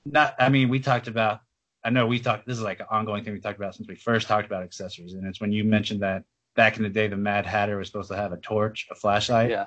not, 0.04 0.34
I 0.38 0.48
mean, 0.48 0.68
we 0.68 0.80
talked 0.80 1.06
about, 1.08 1.40
I 1.84 1.90
know 1.90 2.06
we 2.06 2.18
talked, 2.18 2.46
this 2.46 2.56
is 2.56 2.62
like 2.62 2.80
an 2.80 2.86
ongoing 2.90 3.24
thing 3.24 3.32
we 3.34 3.40
talked 3.40 3.58
about 3.58 3.74
since 3.74 3.88
we 3.88 3.94
first 3.94 4.26
talked 4.26 4.46
about 4.46 4.62
accessories. 4.62 5.14
And 5.14 5.26
it's 5.26 5.40
when 5.40 5.52
you 5.52 5.64
mentioned 5.64 6.02
that 6.02 6.24
back 6.56 6.76
in 6.76 6.82
the 6.82 6.88
day, 6.88 7.06
the 7.08 7.16
Mad 7.16 7.46
Hatter 7.46 7.76
was 7.78 7.88
supposed 7.88 8.10
to 8.10 8.16
have 8.16 8.32
a 8.32 8.36
torch, 8.38 8.86
a 8.90 8.94
flashlight, 8.94 9.50
yeah, 9.50 9.66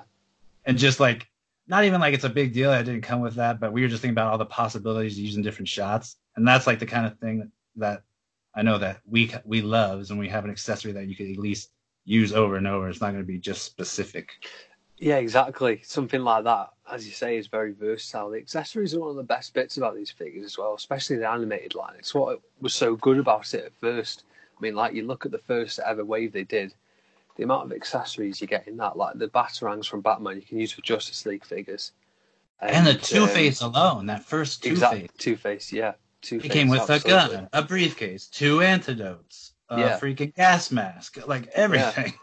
and 0.64 0.78
just 0.78 1.00
like, 1.00 1.28
not 1.66 1.84
even 1.84 2.00
like 2.00 2.12
it's 2.14 2.24
a 2.24 2.28
big 2.28 2.52
deal. 2.52 2.72
it 2.72 2.84
didn't 2.84 3.02
come 3.02 3.20
with 3.20 3.34
that, 3.36 3.60
but 3.60 3.72
we 3.72 3.82
were 3.82 3.88
just 3.88 4.02
thinking 4.02 4.14
about 4.14 4.32
all 4.32 4.38
the 4.38 4.46
possibilities 4.46 5.16
of 5.16 5.24
using 5.24 5.42
different 5.42 5.68
shots. 5.68 6.16
And 6.36 6.46
that's 6.46 6.66
like 6.66 6.78
the 6.80 6.86
kind 6.86 7.06
of 7.06 7.18
thing 7.18 7.50
that, 7.76 8.02
I 8.54 8.62
know 8.62 8.78
that 8.78 9.00
we, 9.08 9.32
we 9.44 9.62
love 9.62 10.00
is 10.00 10.10
when 10.10 10.18
we 10.18 10.28
have 10.28 10.44
an 10.44 10.50
accessory 10.50 10.92
that 10.92 11.06
you 11.06 11.16
could 11.16 11.30
at 11.30 11.38
least 11.38 11.70
use 12.04 12.32
over 12.32 12.56
and 12.56 12.66
over. 12.66 12.88
It's 12.88 13.00
not 13.00 13.12
going 13.12 13.22
to 13.22 13.26
be 13.26 13.38
just 13.38 13.64
specific. 13.64 14.30
yeah, 14.98 15.16
exactly. 15.16 15.80
Something 15.84 16.22
like 16.22 16.44
that, 16.44 16.70
as 16.90 17.06
you 17.06 17.12
say, 17.12 17.36
is 17.36 17.46
very 17.46 17.72
versatile. 17.72 18.30
The 18.30 18.38
accessories 18.38 18.94
are 18.94 19.00
one 19.00 19.10
of 19.10 19.16
the 19.16 19.22
best 19.22 19.54
bits 19.54 19.76
about 19.76 19.94
these 19.94 20.10
figures 20.10 20.44
as 20.44 20.58
well, 20.58 20.74
especially 20.74 21.16
the 21.16 21.28
animated 21.28 21.74
line. 21.74 21.94
It's 21.98 22.14
what 22.14 22.40
was 22.60 22.74
so 22.74 22.96
good 22.96 23.18
about 23.18 23.54
it 23.54 23.64
at 23.64 23.72
first. 23.80 24.24
I 24.56 24.60
mean, 24.60 24.74
like 24.74 24.94
you 24.94 25.04
look 25.04 25.26
at 25.26 25.32
the 25.32 25.38
first 25.38 25.80
ever 25.84 26.04
wave 26.04 26.32
they 26.32 26.44
did, 26.44 26.74
the 27.36 27.44
amount 27.44 27.64
of 27.64 27.72
accessories 27.72 28.40
you 28.40 28.46
get 28.46 28.68
in 28.68 28.76
that, 28.76 28.96
like 28.96 29.18
the 29.18 29.28
batarangs 29.28 29.86
from 29.88 30.02
Batman, 30.02 30.36
you 30.36 30.42
can 30.42 30.58
use 30.58 30.72
for 30.72 30.82
Justice 30.82 31.24
League 31.26 31.44
figures. 31.44 31.92
And 32.60 32.86
the 32.86 32.92
um, 32.92 32.98
Two 32.98 33.26
Face 33.26 33.60
alone, 33.60 34.06
that 34.06 34.22
first 34.24 34.62
Two 34.62 34.76
Face, 34.76 35.10
Two 35.18 35.36
Face, 35.36 35.72
yeah, 35.72 35.94
Two 36.20 36.36
he 36.36 36.48
Face. 36.48 36.52
came 36.52 36.68
with 36.68 36.88
a 36.90 37.00
gun, 37.00 37.48
a 37.52 37.62
briefcase, 37.62 38.26
two 38.26 38.60
antidotes, 38.60 39.54
a 39.68 39.78
Yeah. 39.78 39.98
freaking 39.98 40.34
gas 40.34 40.70
mask, 40.70 41.26
like 41.26 41.48
everything. 41.54 42.14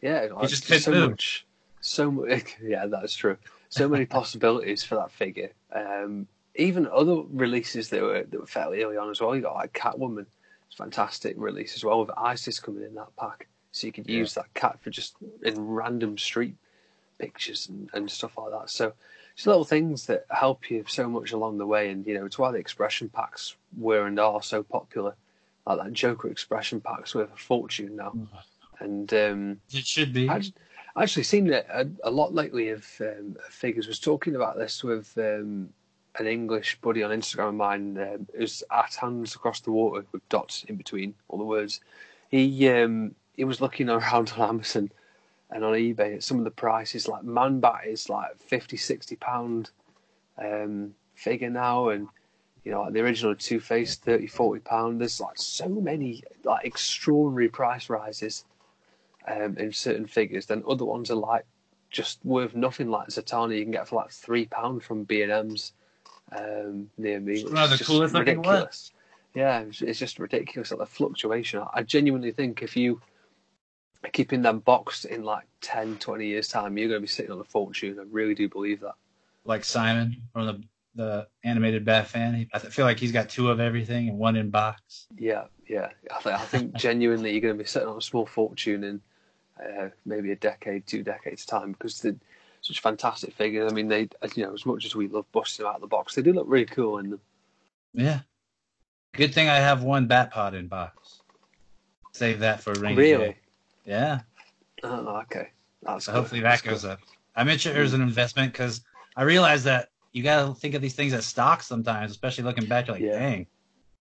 Yeah, 0.00 0.28
like, 0.34 0.48
just 0.48 0.66
just 0.66 0.84
so 0.84 0.92
much, 0.92 1.46
so 1.80 2.10
much. 2.10 2.56
Yeah, 2.62 2.86
that's 2.86 3.14
true. 3.14 3.36
So 3.68 3.88
many 3.88 4.06
possibilities 4.18 4.84
for 4.84 4.96
that 4.96 5.10
figure. 5.10 5.52
Um, 5.72 6.26
even 6.56 6.86
other 6.86 7.22
releases 7.30 7.88
that 7.90 8.02
were 8.02 8.22
that 8.22 8.40
were 8.40 8.46
fairly 8.46 8.82
early 8.82 8.96
on 8.96 9.10
as 9.10 9.20
well. 9.20 9.34
You 9.34 9.42
got 9.42 9.54
like 9.56 9.72
Catwoman, 9.72 10.26
it's 10.66 10.74
a 10.78 10.82
fantastic 10.82 11.34
release 11.38 11.74
as 11.74 11.84
well 11.84 12.00
with 12.00 12.10
Isis 12.16 12.60
coming 12.60 12.84
in 12.84 12.94
that 12.94 13.14
pack, 13.18 13.48
so 13.72 13.86
you 13.86 13.92
could 13.92 14.08
Yeah. 14.08 14.18
use 14.18 14.34
that 14.34 14.52
cat 14.54 14.78
for 14.80 14.90
just 14.90 15.16
in 15.42 15.66
random 15.66 16.16
street 16.18 16.54
pictures 17.18 17.68
and, 17.68 17.88
and 17.94 18.10
stuff 18.10 18.36
like 18.38 18.50
that. 18.52 18.70
So 18.70 18.92
just 19.34 19.46
little 19.46 19.64
things 19.64 20.06
that 20.06 20.26
help 20.30 20.70
you 20.70 20.84
so 20.86 21.08
much 21.08 21.32
along 21.32 21.58
the 21.58 21.66
way, 21.66 21.90
and 21.90 22.06
you 22.06 22.14
know 22.14 22.24
it's 22.26 22.38
why 22.38 22.52
the 22.52 22.58
expression 22.58 23.08
packs 23.08 23.56
were 23.76 24.06
and 24.06 24.18
are 24.20 24.42
so 24.42 24.62
popular. 24.62 25.14
Like 25.66 25.78
that 25.78 25.92
Joker 25.92 26.28
expression 26.28 26.80
packs 26.80 27.14
worth 27.14 27.32
a 27.32 27.36
fortune 27.36 27.96
now, 27.96 28.14
and 28.80 29.12
um, 29.14 29.60
It 29.72 29.86
should 29.86 30.12
be. 30.12 30.28
I 30.28 31.02
actually 31.02 31.22
seen 31.24 31.48
it 31.48 31.66
a, 31.70 31.88
a 32.04 32.10
lot 32.10 32.34
lately 32.34 32.68
of 32.68 32.86
um, 33.00 33.36
figures. 33.48 33.86
Was 33.86 33.98
talking 33.98 34.36
about 34.36 34.56
this 34.56 34.84
with 34.84 35.12
um, 35.16 35.70
an 36.18 36.26
English 36.26 36.78
buddy 36.80 37.02
on 37.02 37.10
Instagram 37.10 37.48
of 37.48 37.54
mine. 37.54 37.98
Um, 37.98 38.26
who's 38.36 38.62
at 38.70 38.94
hands 38.94 39.34
across 39.34 39.60
the 39.60 39.72
water 39.72 40.04
with 40.12 40.28
dots 40.28 40.64
in 40.68 40.76
between 40.76 41.14
all 41.28 41.38
the 41.38 41.44
words. 41.44 41.80
He 42.28 42.68
um, 42.68 43.14
he 43.36 43.44
was 43.44 43.60
looking 43.60 43.88
around 43.88 44.32
on 44.36 44.48
Amazon 44.48 44.90
and 45.50 45.64
on 45.64 45.72
eBay 45.72 46.16
at 46.16 46.22
some 46.22 46.38
of 46.38 46.44
the 46.44 46.50
prices. 46.50 47.08
Like 47.08 47.24
Man 47.24 47.60
Bat 47.60 47.82
is 47.86 48.08
like 48.08 48.36
50, 48.38 48.76
60 48.76 49.16
pound 49.16 49.70
um, 50.38 50.94
figure 51.14 51.50
now, 51.50 51.88
and 51.88 52.08
You 52.64 52.72
know, 52.72 52.82
like 52.82 52.94
the 52.94 53.00
original 53.00 53.34
Two 53.34 53.60
Face, 53.60 53.96
30, 53.96 54.26
40 54.26 54.60
pound. 54.60 55.00
There's 55.00 55.20
like 55.20 55.36
so 55.36 55.68
many 55.68 56.22
like 56.44 56.64
extraordinary 56.64 57.48
price 57.48 57.90
rises 57.90 58.44
um, 59.28 59.56
in 59.58 59.72
certain 59.72 60.06
figures. 60.06 60.46
Then 60.46 60.64
other 60.66 60.84
ones 60.84 61.10
are 61.10 61.16
like 61.16 61.44
just 61.90 62.24
worth 62.24 62.54
nothing. 62.54 62.90
Like 62.90 63.08
Zatanna, 63.08 63.56
you 63.56 63.64
can 63.64 63.72
get 63.72 63.88
for 63.88 63.96
like 63.96 64.10
three 64.10 64.46
pound 64.46 64.82
from 64.82 65.04
B 65.04 65.22
and 65.22 65.32
M's 65.32 65.72
um, 66.32 66.90
near 66.96 67.20
me. 67.20 67.42
Of 67.42 67.50
the 67.50 67.74
It's 67.74 68.14
ridiculous. 68.14 68.92
Yeah, 69.34 69.60
it's, 69.60 69.82
it's 69.82 69.98
just 69.98 70.18
ridiculous. 70.18 70.70
Like 70.70 70.80
the 70.80 70.86
fluctuation. 70.86 71.62
I 71.72 71.82
genuinely 71.82 72.32
think 72.32 72.62
if 72.62 72.76
you 72.76 73.00
are 74.04 74.10
keeping 74.10 74.42
them 74.42 74.60
boxed 74.60 75.04
in 75.04 75.24
like 75.24 75.44
10, 75.60 75.98
20 75.98 76.26
years 76.26 76.48
time, 76.48 76.78
you're 76.78 76.88
going 76.88 77.00
to 77.00 77.02
be 77.02 77.08
sitting 77.08 77.32
on 77.32 77.40
a 77.40 77.44
fortune. 77.44 77.98
I 77.98 78.04
really 78.10 78.34
do 78.34 78.48
believe 78.48 78.80
that. 78.80 78.94
Like 79.44 79.64
Simon 79.64 80.22
from 80.32 80.46
the 80.46 80.62
the 80.94 81.26
animated 81.42 81.84
Bat 81.84 82.08
fan. 82.08 82.48
I 82.52 82.58
feel 82.58 82.84
like 82.84 82.98
he's 82.98 83.12
got 83.12 83.28
two 83.28 83.50
of 83.50 83.60
everything 83.60 84.08
and 84.08 84.18
one 84.18 84.36
in 84.36 84.50
box. 84.50 85.06
Yeah, 85.16 85.44
yeah. 85.68 85.88
I, 86.10 86.22
th- 86.22 86.34
I 86.34 86.44
think 86.44 86.74
genuinely 86.76 87.32
you're 87.32 87.40
going 87.40 87.56
to 87.56 87.62
be 87.62 87.68
sitting 87.68 87.88
on 87.88 87.98
a 87.98 88.02
small 88.02 88.26
fortune 88.26 88.84
in 88.84 89.00
uh, 89.60 89.88
maybe 90.04 90.32
a 90.32 90.36
decade, 90.36 90.86
two 90.86 91.02
decades 91.02 91.44
time 91.44 91.72
because 91.72 92.00
they're 92.00 92.16
such 92.60 92.80
fantastic 92.80 93.34
figures. 93.34 93.70
I 93.70 93.74
mean, 93.74 93.88
they, 93.88 94.08
you 94.34 94.44
know, 94.44 94.54
as 94.54 94.64
much 94.66 94.84
as 94.84 94.94
we 94.94 95.08
love 95.08 95.30
busting 95.32 95.64
them 95.64 95.70
out 95.70 95.76
of 95.76 95.80
the 95.82 95.86
box, 95.86 96.14
they 96.14 96.22
do 96.22 96.32
look 96.32 96.46
really 96.48 96.64
cool 96.64 96.98
in 96.98 97.10
them. 97.10 97.20
Yeah. 97.92 98.20
Good 99.12 99.34
thing 99.34 99.48
I 99.48 99.56
have 99.56 99.82
one 99.82 100.06
Bat 100.06 100.32
Pod 100.32 100.54
in 100.54 100.66
box. 100.66 101.20
Save 102.12 102.40
that 102.40 102.60
for 102.60 102.72
rainy 102.74 102.96
Really? 102.96 103.36
Yeah. 103.84 104.20
Oh, 104.82 105.20
okay. 105.22 105.50
That's 105.82 106.06
So 106.06 106.12
hopefully 106.12 106.40
That's 106.40 106.62
that 106.62 106.68
goes 106.70 106.82
good. 106.82 106.92
up. 106.92 107.00
I 107.36 107.44
mentioned 107.44 107.76
it 107.76 107.80
as 107.80 107.94
an 107.94 108.00
investment 108.00 108.52
because 108.52 108.82
I 109.16 109.22
realized 109.22 109.64
that 109.64 109.90
you 110.14 110.22
got 110.22 110.46
to 110.46 110.54
think 110.54 110.74
of 110.74 110.80
these 110.80 110.94
things 110.94 111.12
as 111.12 111.26
stocks 111.26 111.66
sometimes, 111.66 112.10
especially 112.10 112.44
looking 112.44 112.66
back. 112.66 112.86
You're 112.86 112.96
like, 112.96 113.02
Yeah. 113.02 113.18
dang, 113.18 113.40
if 113.42 113.48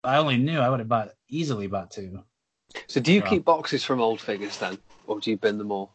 I 0.05 0.17
only 0.17 0.37
knew, 0.37 0.59
I 0.59 0.69
would 0.69 0.79
have 0.79 0.87
bought 0.87 1.09
easily 1.27 1.67
bought 1.67 1.91
two. 1.91 2.23
So, 2.85 3.01
do 3.01 3.11
you 3.11 3.21
keep 3.21 3.43
boxes 3.43 3.83
from 3.83 3.99
old 3.99 4.21
figures 4.21 4.57
then, 4.57 4.77
or 5.07 5.19
do 5.19 5.31
you 5.31 5.37
bin 5.37 5.57
them 5.57 5.71
all? 5.71 5.93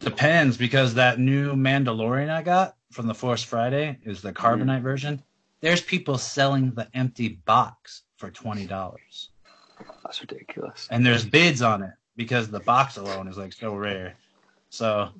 Depends 0.00 0.56
because 0.56 0.94
that 0.94 1.18
new 1.18 1.54
Mandalorian 1.54 2.30
I 2.30 2.42
got 2.42 2.76
from 2.90 3.06
the 3.06 3.14
Force 3.14 3.42
Friday 3.42 3.98
is 4.04 4.20
the 4.20 4.32
mm-hmm. 4.32 4.44
carbonite 4.44 4.82
version. 4.82 5.22
There's 5.60 5.80
people 5.80 6.18
selling 6.18 6.72
the 6.72 6.88
empty 6.94 7.40
box 7.44 8.02
for 8.16 8.30
twenty 8.30 8.66
dollars, 8.66 9.30
That's 10.04 10.20
ridiculous. 10.20 10.88
and 10.90 11.06
there's 11.06 11.24
bids 11.24 11.62
on 11.62 11.82
it 11.82 11.92
because 12.16 12.48
the 12.48 12.60
box 12.60 12.96
alone 12.96 13.28
is 13.28 13.36
like 13.36 13.52
so 13.52 13.74
rare. 13.74 14.16
So, 14.70 15.10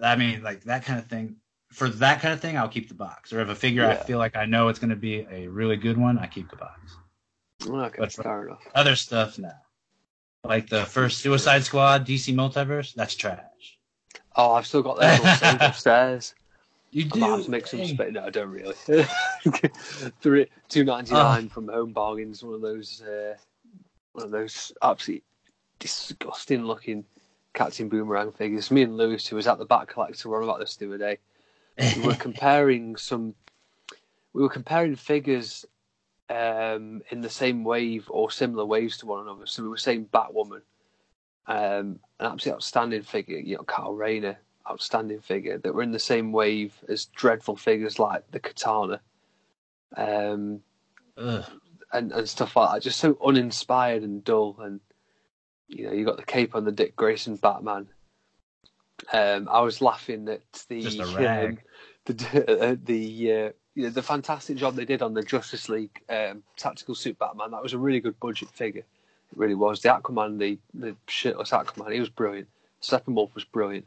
I 0.00 0.16
mean, 0.16 0.42
like 0.42 0.62
that 0.64 0.84
kind 0.84 0.98
of 0.98 1.06
thing. 1.06 1.36
For 1.72 1.88
that 1.88 2.20
kind 2.20 2.34
of 2.34 2.40
thing, 2.40 2.56
I'll 2.56 2.68
keep 2.68 2.88
the 2.88 2.94
box. 2.94 3.32
Or 3.32 3.40
if 3.40 3.48
a 3.48 3.54
figure 3.54 3.86
I 3.86 3.96
feel 3.96 4.18
like 4.18 4.36
I 4.36 4.44
know 4.44 4.68
it's 4.68 4.78
going 4.78 4.90
to 4.90 4.96
be 4.96 5.26
a 5.30 5.48
really 5.48 5.76
good 5.76 5.96
one, 5.96 6.18
I 6.18 6.26
keep 6.26 6.50
the 6.50 6.56
box. 6.56 6.96
Okay, 7.66 7.96
But 7.98 8.12
fair 8.12 8.46
enough. 8.46 8.62
Other 8.74 8.96
stuff 8.96 9.38
now, 9.38 9.54
like 10.44 10.68
the 10.68 10.84
first 10.84 11.18
Suicide 11.20 11.64
Squad 11.64 12.06
DC 12.06 12.34
Multiverse, 12.34 12.94
that's 12.94 13.14
trash. 13.14 13.78
Oh, 14.36 14.52
I've 14.52 14.66
still 14.66 14.82
got 14.82 14.98
saved 15.38 15.62
upstairs. 15.62 16.34
You 16.90 17.04
do. 17.04 17.24
I 17.24 17.28
might 17.28 17.36
have 17.36 17.44
to 17.44 17.50
make 17.50 17.66
some 17.66 17.84
space. 17.86 18.12
No, 18.12 18.24
I 18.24 18.30
don't 18.30 18.50
really. 18.50 18.74
Three, 20.20 20.46
two 20.68 20.84
ninety 20.84 21.14
nine 21.14 21.48
from 21.48 21.68
Home 21.68 21.92
Bargains. 21.92 22.42
One 22.42 22.54
of 22.54 22.60
those, 22.60 23.02
uh, 23.02 23.34
one 24.12 24.26
of 24.26 24.30
those 24.30 24.72
absolutely 24.82 25.22
disgusting 25.78 26.64
looking 26.64 27.04
Captain 27.54 27.88
Boomerang 27.88 28.32
figures. 28.32 28.70
Me 28.70 28.82
and 28.82 28.96
Lewis, 28.96 29.26
who 29.26 29.36
was 29.36 29.46
at 29.46 29.58
the 29.58 29.64
Bat 29.64 29.88
Collector, 29.88 30.28
were 30.28 30.38
on 30.42 30.44
about 30.48 30.60
this 30.60 30.76
the 30.76 30.86
other 30.86 30.98
day. 30.98 31.18
We 31.78 32.02
were 32.06 32.14
comparing 32.14 32.96
some. 32.96 33.34
We 34.32 34.42
were 34.42 34.48
comparing 34.48 34.96
figures 34.96 35.66
um, 36.30 37.02
in 37.10 37.20
the 37.20 37.30
same 37.30 37.64
wave 37.64 38.06
or 38.08 38.30
similar 38.30 38.64
waves 38.64 38.98
to 38.98 39.06
one 39.06 39.20
another. 39.20 39.46
So 39.46 39.62
we 39.62 39.68
were 39.68 39.76
saying 39.76 40.08
Batwoman, 40.12 40.62
um, 41.46 41.98
an 42.18 42.26
absolutely 42.26 42.52
outstanding 42.52 43.02
figure. 43.02 43.38
You 43.38 43.56
know, 43.56 43.62
Kyle 43.64 43.94
Rayner, 43.94 44.38
outstanding 44.70 45.20
figure 45.20 45.58
that 45.58 45.74
were 45.74 45.82
in 45.82 45.92
the 45.92 45.98
same 45.98 46.32
wave 46.32 46.74
as 46.88 47.06
dreadful 47.06 47.56
figures 47.56 47.98
like 47.98 48.30
the 48.30 48.40
Katana, 48.40 49.00
um, 49.96 50.60
and 51.16 52.12
and 52.12 52.28
stuff 52.28 52.56
like 52.56 52.72
that. 52.72 52.82
Just 52.82 53.00
so 53.00 53.18
uninspired 53.24 54.02
and 54.02 54.24
dull. 54.24 54.56
And 54.60 54.80
you 55.68 55.86
know, 55.86 55.92
you 55.92 56.04
got 56.04 56.16
the 56.16 56.24
cape 56.24 56.54
on 56.54 56.64
the 56.64 56.72
Dick 56.72 56.96
Grayson 56.96 57.36
Batman. 57.36 57.88
Um, 59.12 59.48
I 59.50 59.60
was 59.60 59.80
laughing 59.80 60.28
at 60.28 60.40
the 60.68 61.00
um, 61.00 61.58
the 62.04 62.60
uh, 62.60 62.76
the 62.84 63.32
uh, 63.32 63.50
you 63.74 63.84
know, 63.84 63.90
the 63.90 64.02
fantastic 64.02 64.56
job 64.56 64.74
they 64.74 64.84
did 64.84 65.02
on 65.02 65.14
the 65.14 65.22
Justice 65.22 65.68
League 65.68 66.00
um, 66.08 66.42
tactical 66.56 66.94
suit 66.94 67.18
Batman. 67.18 67.50
That 67.50 67.62
was 67.62 67.72
a 67.72 67.78
really 67.78 68.00
good 68.00 68.18
budget 68.20 68.50
figure. 68.50 68.80
It 68.80 69.38
really 69.38 69.54
was. 69.54 69.80
The 69.80 69.88
Aquaman, 69.88 70.38
the 70.38 70.58
the 70.74 70.96
shitless 71.08 71.50
Aquaman, 71.50 71.92
he 71.92 72.00
was 72.00 72.10
brilliant. 72.10 72.48
Steppenwolf 72.82 73.34
was 73.34 73.44
brilliant. 73.44 73.86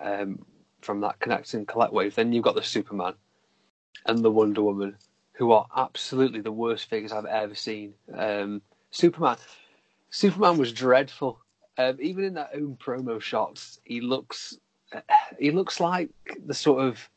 Um, 0.00 0.44
from 0.80 1.00
that 1.02 1.18
connecting 1.20 1.66
collect 1.66 1.92
wave, 1.92 2.14
then 2.14 2.32
you've 2.32 2.44
got 2.44 2.54
the 2.54 2.62
Superman 2.62 3.12
and 4.06 4.24
the 4.24 4.30
Wonder 4.30 4.62
Woman, 4.62 4.96
who 5.32 5.52
are 5.52 5.66
absolutely 5.76 6.40
the 6.40 6.52
worst 6.52 6.88
figures 6.88 7.12
I've 7.12 7.26
ever 7.26 7.54
seen. 7.54 7.92
Um, 8.14 8.62
Superman, 8.90 9.36
Superman 10.08 10.56
was 10.56 10.72
dreadful. 10.72 11.40
Um, 11.80 11.96
even 12.00 12.24
in 12.24 12.34
that 12.34 12.50
own 12.54 12.76
promo 12.76 13.20
shots, 13.20 13.80
he 13.84 14.00
looks 14.00 14.58
he 15.38 15.50
looks 15.50 15.80
like 15.80 16.10
the 16.46 16.54
sort 16.54 16.84
of 16.84 17.08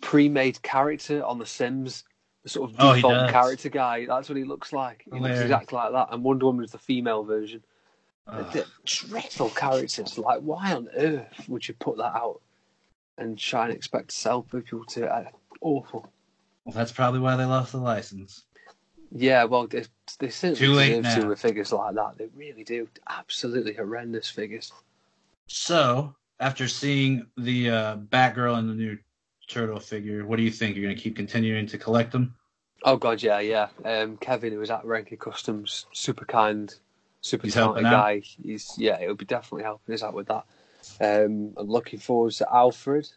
pre-made 0.00 0.60
character 0.62 1.24
on 1.24 1.38
The 1.38 1.46
Sims, 1.46 2.04
the 2.42 2.48
sort 2.48 2.70
of 2.70 2.76
Oh, 2.78 2.94
default 2.94 3.30
character 3.30 3.68
guy. 3.68 4.06
That's 4.06 4.28
what 4.28 4.38
he 4.38 4.44
looks 4.44 4.72
like. 4.72 5.04
He 5.04 5.18
looks 5.18 5.40
exactly 5.40 5.76
like 5.76 5.92
that. 5.92 6.08
And 6.10 6.24
Wonder 6.24 6.46
Woman's 6.46 6.72
the 6.72 6.78
female 6.78 7.22
version. 7.22 7.62
Ugh. 8.26 8.52
They're 8.52 8.64
dreadful 8.86 9.50
characters. 9.50 10.18
Like, 10.18 10.40
why 10.40 10.72
on 10.72 10.88
earth 10.96 11.48
would 11.48 11.68
you 11.68 11.74
put 11.74 11.98
that 11.98 12.16
out 12.16 12.40
and 13.18 13.38
try 13.38 13.66
and 13.66 13.74
expect 13.74 14.08
to 14.08 14.16
sell 14.16 14.42
people 14.42 14.84
to 14.86 15.04
it? 15.04 15.26
Awful. 15.60 16.10
Well, 16.64 16.74
that's 16.74 16.92
probably 16.92 17.20
why 17.20 17.36
they 17.36 17.44
lost 17.44 17.72
the 17.72 17.78
license. 17.78 18.44
Yeah, 19.16 19.44
well, 19.44 19.68
they, 19.68 19.84
they 20.18 20.28
certainly 20.28 20.88
deserve 20.88 21.14
to 21.14 21.20
now. 21.20 21.28
with 21.28 21.40
figures 21.40 21.72
like 21.72 21.94
that. 21.94 22.18
They 22.18 22.28
really 22.34 22.64
do. 22.64 22.88
Absolutely 23.08 23.72
horrendous 23.72 24.28
figures. 24.28 24.72
So, 25.46 26.14
after 26.40 26.66
seeing 26.66 27.26
the 27.36 27.70
uh, 27.70 27.96
Batgirl 27.96 28.58
and 28.58 28.68
the 28.68 28.74
new 28.74 28.98
Turtle 29.48 29.78
figure, 29.78 30.26
what 30.26 30.36
do 30.36 30.42
you 30.42 30.50
think? 30.50 30.74
You're 30.74 30.84
going 30.84 30.96
to 30.96 31.00
keep 31.00 31.14
continuing 31.14 31.66
to 31.68 31.78
collect 31.78 32.10
them? 32.10 32.34
Oh 32.82 32.96
god, 32.96 33.22
yeah, 33.22 33.38
yeah. 33.38 33.68
Um, 33.84 34.16
Kevin, 34.16 34.52
who 34.52 34.58
was 34.58 34.70
at 34.70 34.82
Ranky 34.82 35.18
Customs, 35.18 35.86
super 35.92 36.24
kind, 36.24 36.74
super 37.20 37.46
He's 37.46 37.54
talented 37.54 37.84
guy. 37.84 38.20
He's 38.20 38.74
yeah, 38.76 38.98
he'll 38.98 39.14
be 39.14 39.24
definitely 39.24 39.62
helping 39.62 39.94
us 39.94 40.02
out 40.02 40.12
with 40.12 40.28
that. 40.28 40.44
Um, 41.00 41.54
I'm 41.56 41.68
looking 41.68 41.98
forward 41.98 42.32
to 42.32 42.52
Alfred, 42.52 43.08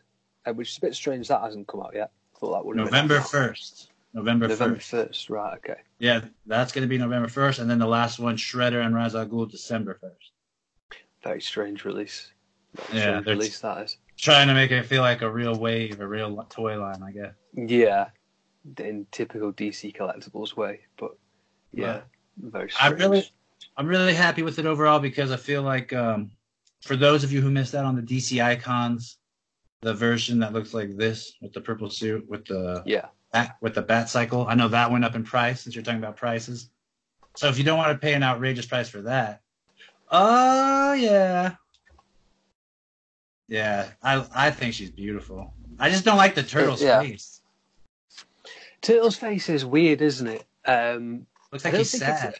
uh, 0.45 0.53
which 0.53 0.71
is 0.71 0.77
a 0.77 0.81
bit 0.81 0.95
strange 0.95 1.27
that 1.27 1.41
hasn't 1.41 1.67
come 1.67 1.81
out 1.81 1.95
yet. 1.95 2.11
I 2.35 2.39
Thought 2.39 2.53
that 2.53 2.65
would 2.65 2.77
November 2.77 3.19
1st. 3.19 3.87
November, 4.17 4.47
November 4.47 4.77
1st. 4.77 4.89
first, 4.89 5.29
right? 5.29 5.57
Okay. 5.57 5.79
Yeah, 5.99 6.21
that's 6.47 6.71
going 6.71 6.81
to 6.81 6.89
be 6.89 6.97
November 6.97 7.27
1st. 7.27 7.59
And 7.59 7.69
then 7.69 7.77
the 7.77 7.85
last 7.87 8.17
one, 8.17 8.35
Shredder 8.35 8.83
and 8.83 8.95
Ra's 8.95 9.13
al 9.13 9.27
Ghul, 9.27 9.49
December 9.49 9.99
1st. 10.03 10.97
Very 11.23 11.41
strange 11.41 11.85
release. 11.85 12.31
Very 12.73 12.99
Yeah, 12.99 13.21
strange 13.21 13.27
release 13.27 13.59
that 13.59 13.83
is. 13.83 13.97
Trying 14.17 14.47
to 14.47 14.55
make 14.55 14.71
it 14.71 14.87
feel 14.87 15.03
like 15.03 15.21
a 15.21 15.29
real 15.29 15.53
wave, 15.59 15.99
a 15.99 16.07
real 16.07 16.43
toy 16.49 16.81
line, 16.81 17.03
I 17.03 17.11
guess. 17.11 17.33
Yeah, 17.53 18.07
in 18.79 19.05
typical 19.11 19.53
DC 19.53 19.95
collectibles 19.95 20.57
way, 20.57 20.79
but 20.97 21.11
yeah, 21.71 22.01
very 22.37 22.71
strange. 22.71 22.81
I 22.81 22.95
strange. 22.95 22.99
really, 22.99 23.31
I'm 23.77 23.85
really 23.85 24.15
happy 24.15 24.41
with 24.41 24.57
it 24.57 24.65
overall 24.65 24.99
because 24.99 25.31
I 25.31 25.37
feel 25.37 25.61
like 25.61 25.93
um, 25.93 26.31
for 26.81 26.95
those 26.95 27.23
of 27.23 27.31
you 27.31 27.41
who 27.41 27.51
missed 27.51 27.75
out 27.75 27.85
on 27.85 27.95
the 27.95 28.01
DC 28.01 28.43
icons, 28.43 29.19
the 29.81 29.93
version 29.93 30.39
that 30.39 30.53
looks 30.53 30.73
like 30.73 30.97
this 30.97 31.33
with 31.39 31.53
the 31.53 31.61
purple 31.61 31.91
suit 31.91 32.27
with 32.27 32.45
the 32.45 32.81
yeah, 32.87 33.05
bat, 33.31 33.57
with 33.61 33.75
the 33.75 33.81
bat 33.81 34.09
cycle, 34.09 34.45
I 34.47 34.55
know 34.55 34.67
that 34.69 34.91
went 34.91 35.05
up 35.05 35.15
in 35.15 35.23
price 35.23 35.61
since 35.61 35.75
you're 35.75 35.83
talking 35.83 35.99
about 35.99 36.17
prices. 36.17 36.69
So 37.35 37.47
if 37.47 37.57
you 37.57 37.63
don't 37.63 37.77
want 37.77 37.91
to 37.91 37.97
pay 37.97 38.13
an 38.13 38.23
outrageous 38.23 38.65
price 38.65 38.89
for 38.89 39.01
that, 39.03 39.41
oh 40.09 40.93
yeah, 40.93 41.55
yeah, 43.47 43.89
I 44.01 44.25
I 44.33 44.51
think 44.51 44.73
she's 44.73 44.91
beautiful. 44.91 45.53
I 45.79 45.89
just 45.89 46.05
don't 46.05 46.17
like 46.17 46.35
the 46.35 46.43
turtle's 46.43 46.81
Yeah. 46.81 47.01
face. 47.01 47.41
Turtle's 48.81 49.15
face 49.15 49.49
is 49.49 49.65
weird, 49.65 50.01
isn't 50.01 50.27
it? 50.27 50.45
Um, 50.65 51.27
Looks 51.51 51.65
like 51.65 51.75
he's 51.75 51.91
sad. 51.91 52.29
It's, 52.29 52.39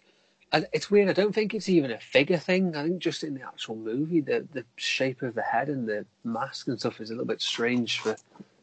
and 0.51 0.67
it's 0.71 0.91
weird. 0.91 1.09
I 1.09 1.13
don't 1.13 1.33
think 1.33 1.53
it's 1.53 1.69
even 1.69 1.91
a 1.91 1.99
figure 1.99 2.37
thing. 2.37 2.75
I 2.75 2.83
think 2.83 2.99
just 2.99 3.23
in 3.23 3.33
the 3.33 3.41
actual 3.41 3.75
movie, 3.75 4.21
the 4.21 4.47
the 4.53 4.65
shape 4.77 5.21
of 5.21 5.35
the 5.35 5.41
head 5.41 5.69
and 5.69 5.87
the 5.87 6.05
mask 6.23 6.67
and 6.67 6.79
stuff 6.79 7.01
is 7.01 7.09
a 7.09 7.13
little 7.13 7.25
bit 7.25 7.41
strange 7.41 7.99
for 7.99 8.15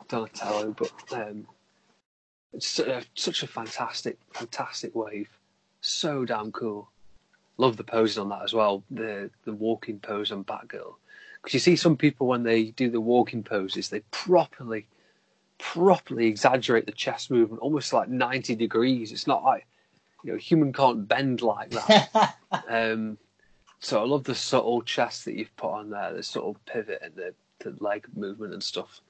Donatello. 0.08 0.74
But 0.76 0.92
um, 1.12 1.46
it's 2.54 2.78
uh, 2.78 3.02
such 3.14 3.42
a 3.42 3.46
fantastic, 3.46 4.18
fantastic 4.32 4.94
wave. 4.94 5.28
So 5.80 6.24
damn 6.24 6.52
cool. 6.52 6.88
Love 7.56 7.76
the 7.76 7.84
posing 7.84 8.22
on 8.22 8.28
that 8.30 8.42
as 8.42 8.52
well. 8.52 8.82
The 8.90 9.30
the 9.44 9.52
walking 9.52 10.00
pose 10.00 10.32
on 10.32 10.44
Batgirl. 10.44 10.94
Because 11.42 11.54
you 11.54 11.60
see 11.60 11.76
some 11.76 11.96
people 11.96 12.26
when 12.26 12.42
they 12.42 12.70
do 12.70 12.90
the 12.90 13.00
walking 13.00 13.42
poses, 13.42 13.90
they 13.90 14.00
properly, 14.10 14.86
properly 15.58 16.26
exaggerate 16.26 16.86
the 16.86 16.92
chest 16.92 17.30
movement, 17.30 17.60
almost 17.60 17.92
like 17.92 18.08
ninety 18.08 18.54
degrees. 18.54 19.12
It's 19.12 19.26
not 19.26 19.44
like 19.44 19.66
you 20.24 20.32
know 20.32 20.38
human 20.38 20.72
can't 20.72 21.06
bend 21.06 21.42
like 21.42 21.70
that. 21.70 22.36
um, 22.68 23.18
so 23.80 24.00
I 24.00 24.06
love 24.06 24.24
the 24.24 24.34
subtle 24.34 24.80
chest 24.80 25.26
that 25.26 25.34
you've 25.34 25.54
put 25.56 25.72
on 25.72 25.90
there, 25.90 26.14
the 26.14 26.22
subtle 26.22 26.56
pivot 26.64 27.00
and 27.02 27.14
the, 27.14 27.34
the 27.58 27.76
leg 27.84 28.06
movement 28.16 28.54
and 28.54 28.62
stuff. 28.62 29.02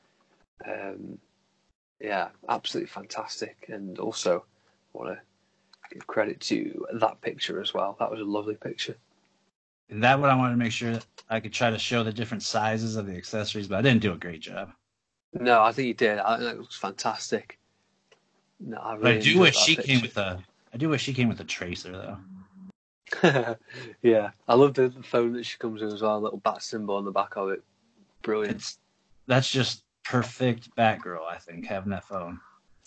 Um, 0.69 1.19
yeah, 2.05 2.29
absolutely 2.49 2.89
fantastic. 2.89 3.67
And 3.69 3.99
also, 3.99 4.45
want 4.93 5.17
to 5.17 5.21
give 5.93 6.07
credit 6.07 6.39
to 6.41 6.87
that 7.01 7.21
picture 7.23 7.61
as 7.61 7.73
well. 7.73 7.97
That 7.99 8.11
was 8.11 8.21
a 8.21 8.25
lovely 8.25 8.57
picture. 8.57 8.97
And 9.89 10.03
that 10.03 10.21
what 10.21 10.31
I 10.31 10.35
wanted 10.35 10.53
to 10.53 10.59
make 10.59 10.73
sure 10.73 10.99
I 11.31 11.41
could 11.41 11.53
try 11.53 11.71
to 11.71 11.79
show 11.79 12.03
the 12.05 12.13
different 12.13 12.43
sizes 12.43 12.97
of 12.97 13.07
the 13.07 13.17
accessories, 13.17 13.69
but 13.69 13.79
I 13.79 13.83
didn't 13.83 14.03
do 14.03 14.13
a 14.13 14.19
great 14.19 14.41
job. 14.41 14.71
No, 15.33 15.63
I 15.63 15.73
think 15.73 15.89
you 15.89 15.95
did. 15.95 16.19
I 16.19 16.39
think 16.39 16.53
it 16.53 16.59
looks 16.59 16.77
fantastic. 16.77 17.59
No, 18.61 18.77
I, 18.77 18.95
really 18.97 19.17
I 19.17 19.21
do 19.21 19.39
wish 19.39 19.57
she 19.57 19.77
picture. 19.77 19.93
came 19.93 20.03
with 20.03 20.17
a. 20.17 20.43
I 20.73 20.77
do 20.77 20.89
wish 20.89 21.03
she 21.03 21.15
came 21.15 21.29
with 21.29 21.41
a 21.41 21.45
tracer 21.45 21.93
though. 23.23 23.57
yeah, 24.03 24.31
I 24.47 24.55
love 24.55 24.75
the, 24.75 24.89
the 24.89 25.03
phone 25.03 25.33
that 25.35 25.45
she 25.45 25.59
comes 25.59 25.83
with 25.83 25.93
as 25.93 26.03
well. 26.03 26.21
Little 26.21 26.39
bat 26.39 26.63
symbol 26.63 26.97
on 26.97 27.05
the 27.05 27.11
back 27.11 27.37
of 27.37 27.51
it. 27.51 27.63
Brilliant. 28.23 28.57
It's 28.57 28.79
that's 29.27 29.51
just 29.51 29.85
perfect 30.05 30.75
Batgirl. 30.77 31.27
I 31.29 31.37
think 31.39 31.67
having 31.67 31.91
that 31.91 32.05
phone. 32.05 32.41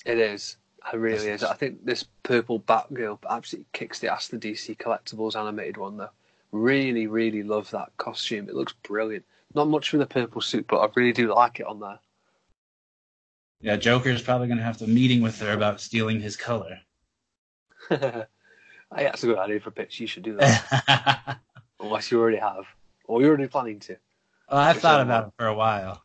It 0.06 0.17
is. 0.17 0.58
It 0.91 0.97
really 0.97 1.27
is. 1.27 1.43
I 1.43 1.53
think 1.53 1.86
this 1.86 2.06
purple 2.23 2.60
Batgirl 2.62 3.19
absolutely 3.30 3.67
kicks 3.73 3.99
the 3.99 4.12
ass. 4.12 4.27
The 4.27 4.38
DC 4.38 4.77
Collectibles 4.77 5.36
animated 5.36 5.77
one 5.77 5.97
though. 5.97 6.10
Really, 6.51 7.08
really 7.08 7.43
love 7.43 7.69
that 7.71 7.91
costume. 7.97 8.47
It 8.47 8.56
looks 8.56 8.73
brilliant. 8.84 9.25
Not 9.53 9.67
much 9.67 9.89
for 9.89 9.97
the 9.97 10.06
purple 10.06 10.41
suit, 10.41 10.65
but 10.67 10.80
I 10.80 10.89
really 10.95 11.12
do 11.12 11.34
like 11.34 11.60
it 11.60 11.65
on 11.65 11.80
there. 11.80 11.99
Yeah, 13.60 13.75
Joker's 13.75 14.21
probably 14.21 14.47
gonna 14.47 14.63
have 14.63 14.77
to 14.77 14.88
meeting 14.88 15.21
with 15.21 15.39
her 15.39 15.51
about 15.51 15.82
stealing 15.82 16.21
his 16.21 16.36
color. 16.36 16.80
Hey, 18.95 19.03
that's 19.03 19.23
a 19.23 19.27
good 19.27 19.38
idea 19.38 19.60
for 19.60 19.69
a 19.69 19.73
pitch. 19.73 19.99
You 19.99 20.08
should 20.08 20.23
do 20.23 20.38
that, 20.38 20.88
well, 20.88 21.38
unless 21.88 22.10
you 22.10 22.19
already 22.19 22.38
have, 22.38 22.65
or 23.06 23.21
you're 23.21 23.32
already 23.32 23.47
planning 23.47 23.80
to. 23.82 23.97
I 24.47 24.71
Which 24.71 24.82
thought 24.82 25.01
about 25.01 25.27
it 25.27 25.34
for 25.38 25.47
a 25.47 25.53
while, 25.53 26.03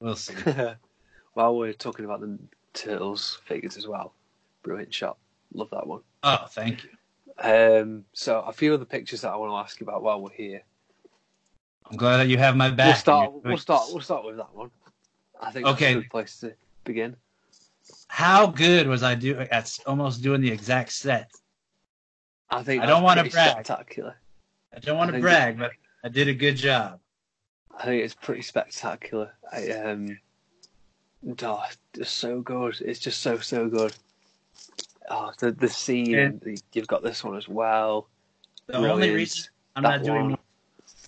we'll 0.00 0.16
see. 0.16 0.34
While 1.34 1.56
we're 1.56 1.72
talking 1.72 2.04
about 2.04 2.20
the 2.20 2.38
turtles 2.74 3.40
figures 3.44 3.76
as 3.76 3.86
well, 3.86 4.14
brilliant 4.62 4.92
shot. 4.92 5.16
Love 5.54 5.70
that 5.70 5.86
one. 5.86 6.00
Oh, 6.22 6.46
thank 6.50 6.84
you. 6.84 6.90
Um, 7.38 8.04
so 8.12 8.40
a 8.40 8.52
few 8.52 8.74
other 8.74 8.84
pictures 8.84 9.22
that 9.22 9.30
I 9.30 9.36
want 9.36 9.52
to 9.52 9.56
ask 9.56 9.80
you 9.80 9.86
about 9.86 10.02
while 10.02 10.20
we're 10.20 10.30
here. 10.30 10.62
I'm 11.90 11.96
glad 11.96 12.18
that 12.18 12.28
you 12.28 12.36
have 12.38 12.56
my 12.56 12.70
back. 12.70 12.86
We'll 12.86 12.94
start. 12.96 13.32
We'll 13.44 13.56
start. 13.56 13.82
We'll 13.90 14.02
start 14.02 14.24
with 14.24 14.36
that 14.36 14.54
one. 14.54 14.70
I 15.40 15.50
think 15.50 15.64
that's 15.64 15.76
Okay. 15.76 15.92
a 15.92 15.94
good 16.02 16.10
place 16.10 16.38
to 16.40 16.52
begin. 16.84 17.16
How 18.08 18.46
good 18.46 18.86
was 18.86 19.02
I 19.02 19.14
doing 19.14 19.48
at 19.50 19.76
almost 19.86 20.22
doing 20.22 20.40
the 20.42 20.50
exact 20.50 20.92
set? 20.92 21.30
I 22.50 22.62
think 22.62 22.82
I 22.82 22.86
don't 22.86 23.02
wanna 23.02 23.24
brag. 23.24 23.52
Spectacular. 23.52 24.16
I 24.74 24.78
don't 24.78 24.98
want 24.98 25.12
to 25.12 25.20
brag, 25.20 25.58
but 25.58 25.72
I 26.04 26.08
did 26.08 26.28
a 26.28 26.34
good 26.34 26.56
job. 26.56 26.99
I 27.80 27.84
think 27.84 28.04
it's 28.04 28.14
pretty 28.14 28.42
spectacular. 28.42 29.32
I, 29.50 29.70
um, 29.70 30.18
oh, 31.42 31.64
it's 31.94 32.10
so 32.10 32.42
good. 32.42 32.78
It's 32.82 33.00
just 33.00 33.20
so 33.20 33.38
so 33.38 33.68
good. 33.68 33.94
Oh, 35.08 35.32
the 35.38 35.52
the 35.52 35.68
scene. 35.68 36.40
The, 36.44 36.60
you've 36.74 36.86
got 36.86 37.02
this 37.02 37.24
one 37.24 37.36
as 37.38 37.48
well. 37.48 38.08
The 38.66 38.76
only 38.76 39.10
reason 39.10 39.46
I'm 39.76 39.82
That 39.82 40.02
not 40.02 40.04
doing 40.04 40.30
one. 40.30 40.38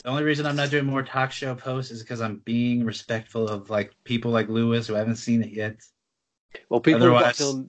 the 0.03 0.09
only 0.09 0.25
reason 0.25 0.47
I'm 0.47 0.57
not 0.57 0.71
doing 0.71 0.87
more 0.87 1.03
talk 1.03 1.31
show 1.31 1.55
posts 1.55 1.93
is 1.93 2.03
because 2.03 2.23
I'm 2.23 2.37
being 2.47 2.87
respectful 2.87 3.49
of 3.49 3.69
like 3.69 3.93
people 4.05 4.31
like 4.31 4.49
Lewis 4.49 4.87
who 4.87 4.95
haven't 4.95 5.17
seen 5.17 5.43
it 5.43 5.51
yet. 5.51 5.77
Well, 6.71 6.81
people 6.81 7.11
got 7.11 7.35
till 7.35 7.67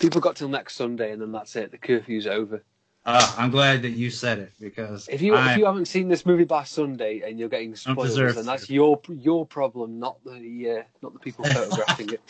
people 0.00 0.20
got 0.20 0.34
till 0.34 0.48
next 0.48 0.74
Sunday, 0.74 1.12
and 1.12 1.22
then 1.22 1.30
that's 1.30 1.54
it. 1.54 1.70
The 1.70 1.78
curfew's 1.78 2.26
over. 2.26 2.64
Uh, 3.06 3.34
I'm 3.38 3.50
glad 3.50 3.82
that 3.82 3.90
you 3.90 4.10
said 4.10 4.38
it 4.38 4.52
because 4.60 5.08
If 5.08 5.22
you 5.22 5.34
I, 5.34 5.52
if 5.52 5.58
you 5.58 5.64
haven't 5.64 5.86
seen 5.86 6.08
this 6.08 6.26
movie 6.26 6.44
by 6.44 6.64
Sunday 6.64 7.22
and 7.26 7.38
you're 7.38 7.48
getting 7.48 7.74
spoilers, 7.74 8.34
then 8.34 8.44
to. 8.44 8.50
that's 8.50 8.68
your 8.68 9.00
your 9.08 9.46
problem, 9.46 9.98
not 9.98 10.22
the 10.24 10.80
uh, 10.80 10.82
not 11.02 11.14
the 11.14 11.18
people 11.18 11.44
photographing 11.46 12.10
it. 12.12 12.20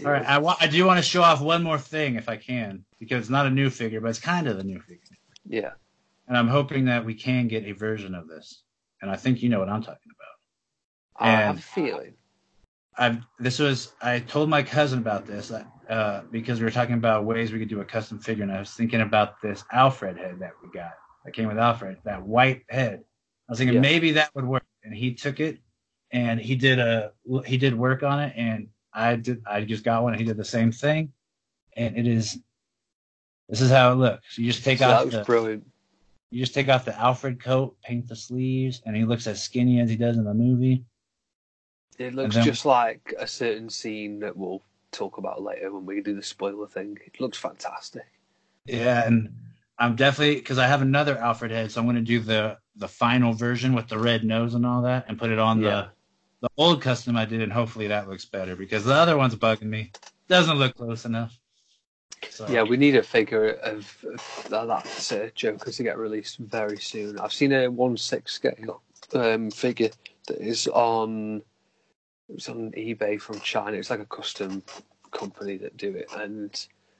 all 0.04 0.10
right, 0.12 0.24
I, 0.26 0.38
wa- 0.38 0.56
I 0.60 0.66
do 0.66 0.84
want 0.84 0.98
to 0.98 1.02
show 1.08 1.22
off 1.22 1.40
one 1.40 1.62
more 1.62 1.78
thing 1.78 2.16
if 2.16 2.28
I 2.28 2.36
can 2.36 2.84
because 2.98 3.20
it's 3.20 3.30
not 3.30 3.46
a 3.46 3.50
new 3.50 3.70
figure, 3.70 4.00
but 4.00 4.08
it's 4.08 4.18
kind 4.18 4.48
of 4.48 4.58
a 4.58 4.64
new 4.64 4.80
figure, 4.80 5.00
Yeah. 5.46 5.70
and 6.26 6.36
I'm 6.36 6.48
hoping 6.48 6.84
that 6.86 7.04
we 7.04 7.14
can 7.14 7.46
get 7.46 7.64
a 7.64 7.72
version 7.72 8.14
of 8.14 8.26
this. 8.26 8.62
And 9.02 9.10
I 9.10 9.16
think 9.16 9.40
you 9.40 9.48
know 9.48 9.60
what 9.60 9.68
I'm 9.68 9.82
talking 9.82 10.10
about. 10.10 11.24
I 11.24 11.30
have 11.30 11.58
a 11.58 11.62
feeling. 11.62 12.14
I've 12.98 13.22
this 13.38 13.58
was 13.60 13.92
I 14.02 14.18
told 14.18 14.48
my 14.48 14.62
cousin 14.62 14.98
about 14.98 15.26
this 15.26 15.52
uh, 15.88 16.22
because 16.30 16.58
we 16.58 16.64
were 16.64 16.70
talking 16.70 16.94
about 16.94 17.24
ways 17.24 17.52
we 17.52 17.58
could 17.58 17.68
do 17.68 17.80
a 17.80 17.84
custom 17.84 18.18
figure, 18.18 18.42
and 18.42 18.52
I 18.52 18.58
was 18.58 18.72
thinking 18.72 19.00
about 19.02 19.40
this 19.40 19.64
Alfred 19.72 20.16
head 20.16 20.38
that 20.40 20.52
we 20.62 20.70
got 20.70 20.92
that 21.24 21.32
came 21.32 21.48
with 21.48 21.58
Alfred, 21.58 21.98
that 22.04 22.22
white 22.22 22.64
head. 22.68 23.04
I 23.48 23.52
was 23.52 23.58
thinking 23.58 23.74
Yeah. 23.76 23.80
maybe 23.80 24.12
that 24.12 24.34
would 24.34 24.44
work, 24.46 24.64
and 24.84 24.94
he 24.94 25.14
took 25.14 25.40
it 25.40 25.58
and 26.12 26.40
he 26.40 26.56
did 26.56 26.78
a 26.78 27.12
he 27.44 27.56
did 27.56 27.76
work 27.76 28.02
on 28.02 28.20
it, 28.20 28.32
and 28.36 28.68
I 28.92 29.16
did 29.16 29.42
I 29.46 29.62
just 29.64 29.84
got 29.84 30.02
one, 30.02 30.12
and 30.12 30.20
he 30.20 30.26
did 30.26 30.36
the 30.36 30.44
same 30.44 30.72
thing, 30.72 31.12
and 31.76 31.96
it 31.96 32.06
is 32.06 32.38
this 33.48 33.60
is 33.60 33.70
how 33.70 33.92
it 33.92 33.96
looks. 33.96 34.36
You 34.38 34.46
just 34.50 34.64
take 34.64 34.78
So 34.78 34.88
that 34.88 35.06
off 35.06 35.10
the 35.10 35.22
brilliant. 35.24 35.64
you 36.30 36.40
just 36.40 36.54
take 36.54 36.68
off 36.68 36.84
the 36.84 36.98
Alfred 36.98 37.40
coat, 37.42 37.76
paint 37.84 38.08
the 38.08 38.16
sleeves, 38.16 38.82
and 38.86 38.96
he 38.96 39.04
looks 39.04 39.26
as 39.28 39.40
skinny 39.42 39.80
as 39.80 39.88
he 39.88 39.96
does 39.96 40.16
in 40.16 40.24
the 40.24 40.34
movie. 40.34 40.84
It 41.98 42.14
looks 42.14 42.34
then- 42.34 42.44
just 42.44 42.66
like 42.66 43.14
a 43.18 43.26
certain 43.26 43.70
scene 43.70 44.18
that 44.20 44.36
we'll 44.36 44.62
talk 44.92 45.18
about 45.18 45.42
later 45.42 45.72
when 45.72 45.86
we 45.86 46.00
do 46.00 46.14
the 46.14 46.22
spoiler 46.22 46.66
thing. 46.66 46.98
It 47.04 47.20
looks 47.20 47.38
fantastic. 47.38 48.06
Yeah, 48.66 49.06
and 49.06 49.34
I'm 49.78 49.96
definitely 49.96 50.36
because 50.36 50.58
I 50.58 50.66
have 50.66 50.82
another 50.82 51.18
Alfred 51.18 51.50
head, 51.50 51.70
so 51.70 51.80
I'm 51.80 51.86
going 51.86 51.96
to 51.96 52.02
do 52.02 52.20
the 52.20 52.58
the 52.76 52.88
final 52.88 53.32
version 53.32 53.74
with 53.74 53.88
the 53.88 53.98
red 53.98 54.24
nose 54.24 54.54
and 54.54 54.66
all 54.66 54.82
that, 54.82 55.06
and 55.08 55.18
put 55.18 55.30
it 55.30 55.38
on 55.38 55.60
Yeah. 55.62 55.70
the 55.70 55.88
the 56.42 56.48
old 56.58 56.82
custom 56.82 57.16
I 57.16 57.24
did, 57.24 57.40
and 57.40 57.52
hopefully 57.52 57.88
that 57.88 58.08
looks 58.08 58.24
better 58.26 58.56
because 58.56 58.84
the 58.84 58.94
other 58.94 59.16
one's 59.16 59.34
bugging 59.34 59.62
me. 59.62 59.92
Doesn't 60.28 60.58
look 60.58 60.76
close 60.76 61.04
enough. 61.06 61.38
So, 62.30 62.46
Yeah, 62.48 62.62
we 62.62 62.76
need 62.76 62.96
a 62.96 63.02
figure 63.02 63.50
of, 63.62 64.04
of 64.04 64.46
that, 64.50 65.12
uh, 65.12 65.30
Joker 65.34 65.70
to 65.70 65.82
get 65.82 65.96
released 65.96 66.38
very 66.38 66.78
soon. 66.78 67.18
I've 67.18 67.32
seen 67.32 67.52
a 67.52 67.68
one 67.68 67.96
six 67.96 68.34
scale 68.34 68.82
um, 69.14 69.50
figure 69.50 69.90
that 70.26 70.38
is 70.38 70.66
on 70.68 71.42
it 72.28 72.34
was 72.34 72.48
on 72.48 72.72
eBay 72.72 73.20
from 73.20 73.40
China. 73.40 73.76
It's 73.76 73.90
like 73.90 74.00
a 74.00 74.06
custom 74.06 74.62
company 75.12 75.56
that 75.58 75.76
do 75.76 75.94
it, 75.94 76.08
and 76.16 76.50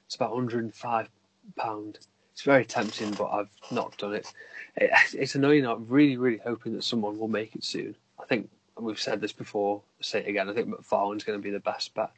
it's 0.05 0.15
about 0.15 0.31
105 0.31 1.09
pound. 1.55 1.99
It's 2.33 2.43
very 2.43 2.65
tempting, 2.65 3.11
but 3.11 3.29
I've 3.29 3.49
not 3.71 3.97
done 3.97 4.13
it. 4.13 4.31
it. 4.75 4.91
It's 5.13 5.35
annoying. 5.35 5.65
I'm 5.65 5.87
really, 5.87 6.17
really 6.17 6.39
hoping 6.43 6.73
that 6.73 6.83
someone 6.83 7.17
will 7.17 7.27
make 7.27 7.55
it 7.55 7.63
soon. 7.63 7.95
I 8.19 8.25
think 8.25 8.49
we've 8.79 8.99
said 8.99 9.21
this 9.21 9.33
before. 9.33 9.81
I'll 9.99 10.03
say 10.03 10.19
it 10.19 10.27
again. 10.27 10.49
I 10.49 10.53
think 10.53 10.69
McFarlane's 10.69 11.23
going 11.23 11.39
to 11.39 11.43
be 11.43 11.49
the 11.51 11.59
best 11.59 11.93
bet, 11.93 12.11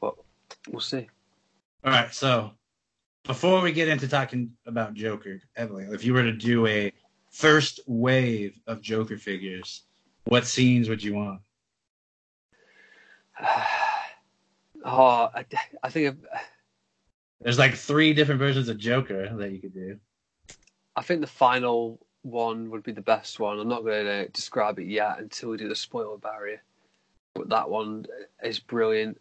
but 0.00 0.14
we'll 0.68 0.80
see. 0.80 1.08
all 1.84 1.92
right. 1.92 2.12
So 2.12 2.52
before 3.24 3.60
we 3.60 3.72
get 3.72 3.88
into 3.88 4.08
talking 4.08 4.52
about 4.66 4.94
Joker, 4.94 5.40
Evelyn, 5.56 5.92
if 5.92 6.04
you 6.04 6.14
were 6.14 6.22
to 6.22 6.32
do 6.32 6.66
a 6.66 6.92
first 7.30 7.80
wave 7.86 8.58
of 8.66 8.80
Joker 8.80 9.18
figures, 9.18 9.82
what 10.24 10.46
scenes 10.46 10.88
would 10.88 11.02
you 11.02 11.14
want? 11.14 11.40
oh, 14.84 15.30
I, 15.34 15.44
I 15.82 15.88
think 15.90 16.16
There's 17.40 17.58
like 17.58 17.74
three 17.74 18.12
different 18.12 18.38
versions 18.38 18.68
of 18.68 18.78
Joker 18.78 19.34
that 19.36 19.52
you 19.52 19.58
could 19.58 19.74
do. 19.74 19.98
I 20.96 21.02
think 21.02 21.20
the 21.20 21.26
final 21.26 21.98
one 22.22 22.70
would 22.70 22.82
be 22.82 22.92
the 22.92 23.00
best 23.00 23.40
one. 23.40 23.58
I'm 23.58 23.68
not 23.68 23.82
going 23.84 24.04
to 24.04 24.28
describe 24.28 24.78
it 24.78 24.86
yet 24.86 25.18
until 25.18 25.50
we 25.50 25.56
do 25.56 25.68
the 25.68 25.74
spoiler 25.74 26.18
barrier, 26.18 26.62
but 27.34 27.48
that 27.48 27.70
one 27.70 28.06
is 28.42 28.58
brilliant. 28.58 29.20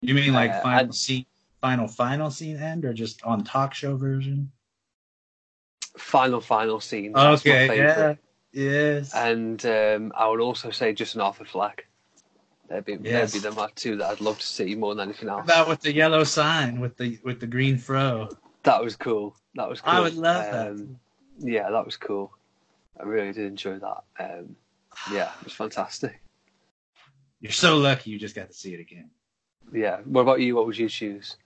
You 0.00 0.14
mean 0.14 0.32
like 0.32 0.50
Uh, 0.50 0.60
final 0.62 0.78
I'd- 0.86 0.94
scene, 0.94 1.26
final 1.60 1.86
final 1.86 2.30
scene 2.30 2.56
end, 2.56 2.84
or 2.86 2.94
just 2.94 3.22
on 3.24 3.44
talk 3.44 3.74
show 3.74 3.96
version? 3.96 4.50
Final 5.98 6.40
final 6.40 6.80
scene. 6.80 7.14
Okay, 7.14 7.68
favorite. 7.68 8.18
Yes. 8.52 9.14
And 9.14 9.64
um, 9.66 10.12
I 10.16 10.26
would 10.28 10.40
also 10.40 10.70
say 10.70 10.94
just 10.94 11.14
an 11.16 11.20
Arthur 11.20 11.44
Fleck. 11.44 11.86
They'd 12.70 12.84
be, 12.84 12.98
Yes. 13.02 13.32
they'd 13.32 13.42
be 13.42 13.48
the 13.48 13.68
two 13.74 13.96
that 13.96 14.08
I'd 14.10 14.20
love 14.20 14.38
to 14.38 14.46
see 14.46 14.76
more 14.76 14.94
than 14.94 15.08
anything 15.08 15.28
else. 15.28 15.42
about 15.44 15.68
with 15.68 15.80
the 15.80 15.92
yellow 15.92 16.22
sign 16.22 16.78
with 16.78 16.96
the 16.96 17.18
with 17.24 17.40
the 17.40 17.46
green 17.48 17.76
fro? 17.76 18.28
That 18.62 18.82
was 18.82 18.94
cool. 18.94 19.34
That 19.56 19.68
was 19.68 19.80
cool. 19.80 19.92
I 19.92 20.00
would 20.00 20.14
love 20.14 20.52
that. 20.52 20.68
Um, 20.70 21.00
yeah, 21.38 21.68
that 21.68 21.84
was 21.84 21.96
cool. 21.96 22.32
I 22.98 23.02
really 23.02 23.32
did 23.32 23.46
enjoy 23.46 23.78
that. 23.80 24.02
Um, 24.20 24.54
yeah, 25.12 25.32
it 25.40 25.44
was 25.44 25.52
fantastic. 25.52 26.20
You're 27.40 27.50
so 27.52 27.76
lucky 27.76 28.10
you 28.10 28.18
just 28.18 28.36
got 28.36 28.48
to 28.48 28.54
see 28.54 28.72
it 28.74 28.80
again. 28.80 29.10
Yeah. 29.72 29.98
What 30.04 30.20
about 30.20 30.40
you? 30.40 30.54
What 30.54 30.66
would 30.66 30.78
you 30.78 30.88
choose? 30.88 31.36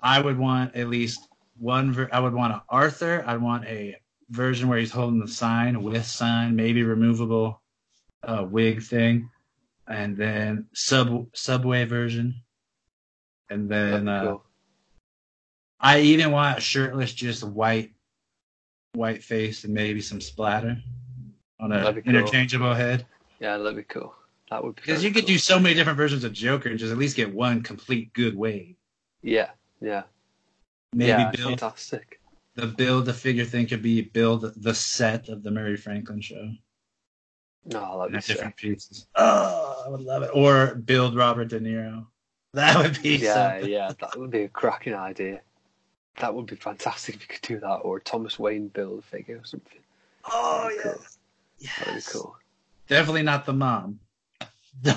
I 0.00 0.20
would 0.20 0.38
want 0.38 0.76
at 0.76 0.88
least 0.88 1.28
one. 1.58 1.92
Ver- 1.92 2.10
I 2.12 2.20
would 2.20 2.34
want 2.34 2.52
an 2.54 2.60
Arthur. 2.68 3.24
I'd 3.26 3.40
want 3.42 3.64
a 3.64 3.96
version 4.28 4.68
where 4.68 4.78
he's 4.78 4.92
holding 4.92 5.18
the 5.18 5.26
sign 5.28 5.82
with 5.82 6.06
sign, 6.06 6.54
maybe 6.54 6.84
removable 6.84 7.60
uh, 8.22 8.46
wig 8.48 8.82
thing. 8.82 9.30
And 9.88 10.16
then 10.16 10.66
sub 10.72 11.26
subway 11.34 11.84
version, 11.84 12.34
and 13.48 13.68
then 13.68 14.08
uh, 14.08 14.24
cool. 14.24 14.44
I 15.80 16.00
even 16.00 16.30
want 16.30 16.58
a 16.58 16.60
shirtless, 16.60 17.12
just 17.12 17.42
white, 17.42 17.92
white 18.94 19.22
face, 19.24 19.64
and 19.64 19.72
maybe 19.74 20.00
some 20.00 20.20
splatter 20.20 20.76
on 21.58 21.72
an 21.72 21.84
cool. 21.84 22.02
interchangeable 22.04 22.74
head. 22.74 23.06
Yeah, 23.40 23.56
that'd 23.56 23.76
be 23.76 23.82
cool. 23.84 24.14
That 24.50 24.62
would 24.64 24.76
be 24.76 24.82
Because 24.82 25.02
you 25.04 25.10
could 25.12 25.24
cool. 25.24 25.28
do 25.34 25.38
so 25.38 25.58
many 25.58 25.74
different 25.74 25.96
versions 25.96 26.24
of 26.24 26.32
Joker 26.32 26.68
and 26.68 26.78
just 26.78 26.92
at 26.92 26.98
least 26.98 27.16
get 27.16 27.32
one 27.32 27.62
complete 27.62 28.12
good 28.12 28.36
wave. 28.36 28.76
Yeah, 29.22 29.50
yeah, 29.80 30.02
Maybe 30.92 31.08
yeah. 31.08 31.30
build 31.30 31.60
Fantastic. 31.60 32.20
the 32.56 32.66
build 32.66 33.06
the 33.06 33.14
figure 33.14 33.44
thing 33.44 33.66
could 33.66 33.82
be 33.82 34.02
build 34.02 34.52
the 34.56 34.74
set 34.74 35.28
of 35.28 35.42
the 35.42 35.50
Murray 35.50 35.76
Franklin 35.76 36.20
show. 36.20 36.50
No, 37.66 37.98
that'd 37.98 38.12
be 38.12 38.16
Have 38.16 38.24
sick. 38.24 38.36
different 38.36 38.56
pieces. 38.56 39.06
Oh, 39.14 39.82
I 39.86 39.88
would 39.90 40.00
love 40.00 40.22
it. 40.22 40.30
Or 40.34 40.74
build 40.74 41.14
Robert 41.16 41.48
De 41.48 41.60
Niro. 41.60 42.06
That 42.52 42.76
would 42.82 43.00
be 43.00 43.16
Yeah, 43.16 43.52
something. 43.52 43.70
yeah, 43.70 43.92
that 44.00 44.18
would 44.18 44.30
be 44.32 44.42
a 44.42 44.48
cracking 44.48 44.94
idea. 44.94 45.40
That 46.18 46.34
would 46.34 46.46
be 46.46 46.56
fantastic 46.56 47.14
if 47.14 47.20
you 47.22 47.28
could 47.28 47.42
do 47.42 47.60
that, 47.60 47.76
or 47.76 48.00
Thomas 48.00 48.40
Wayne 48.40 48.66
build 48.68 48.98
a 48.98 49.02
figure 49.02 49.36
or 49.36 49.44
something. 49.44 49.78
Oh 50.28 50.68
yeah. 50.74 50.82
cool. 50.82 51.00
That'd 51.78 51.94
be 51.94 52.00
cool. 52.10 52.36
Definitely 52.88 53.22
not 53.22 53.46
the 53.46 53.52
mom. 53.52 54.00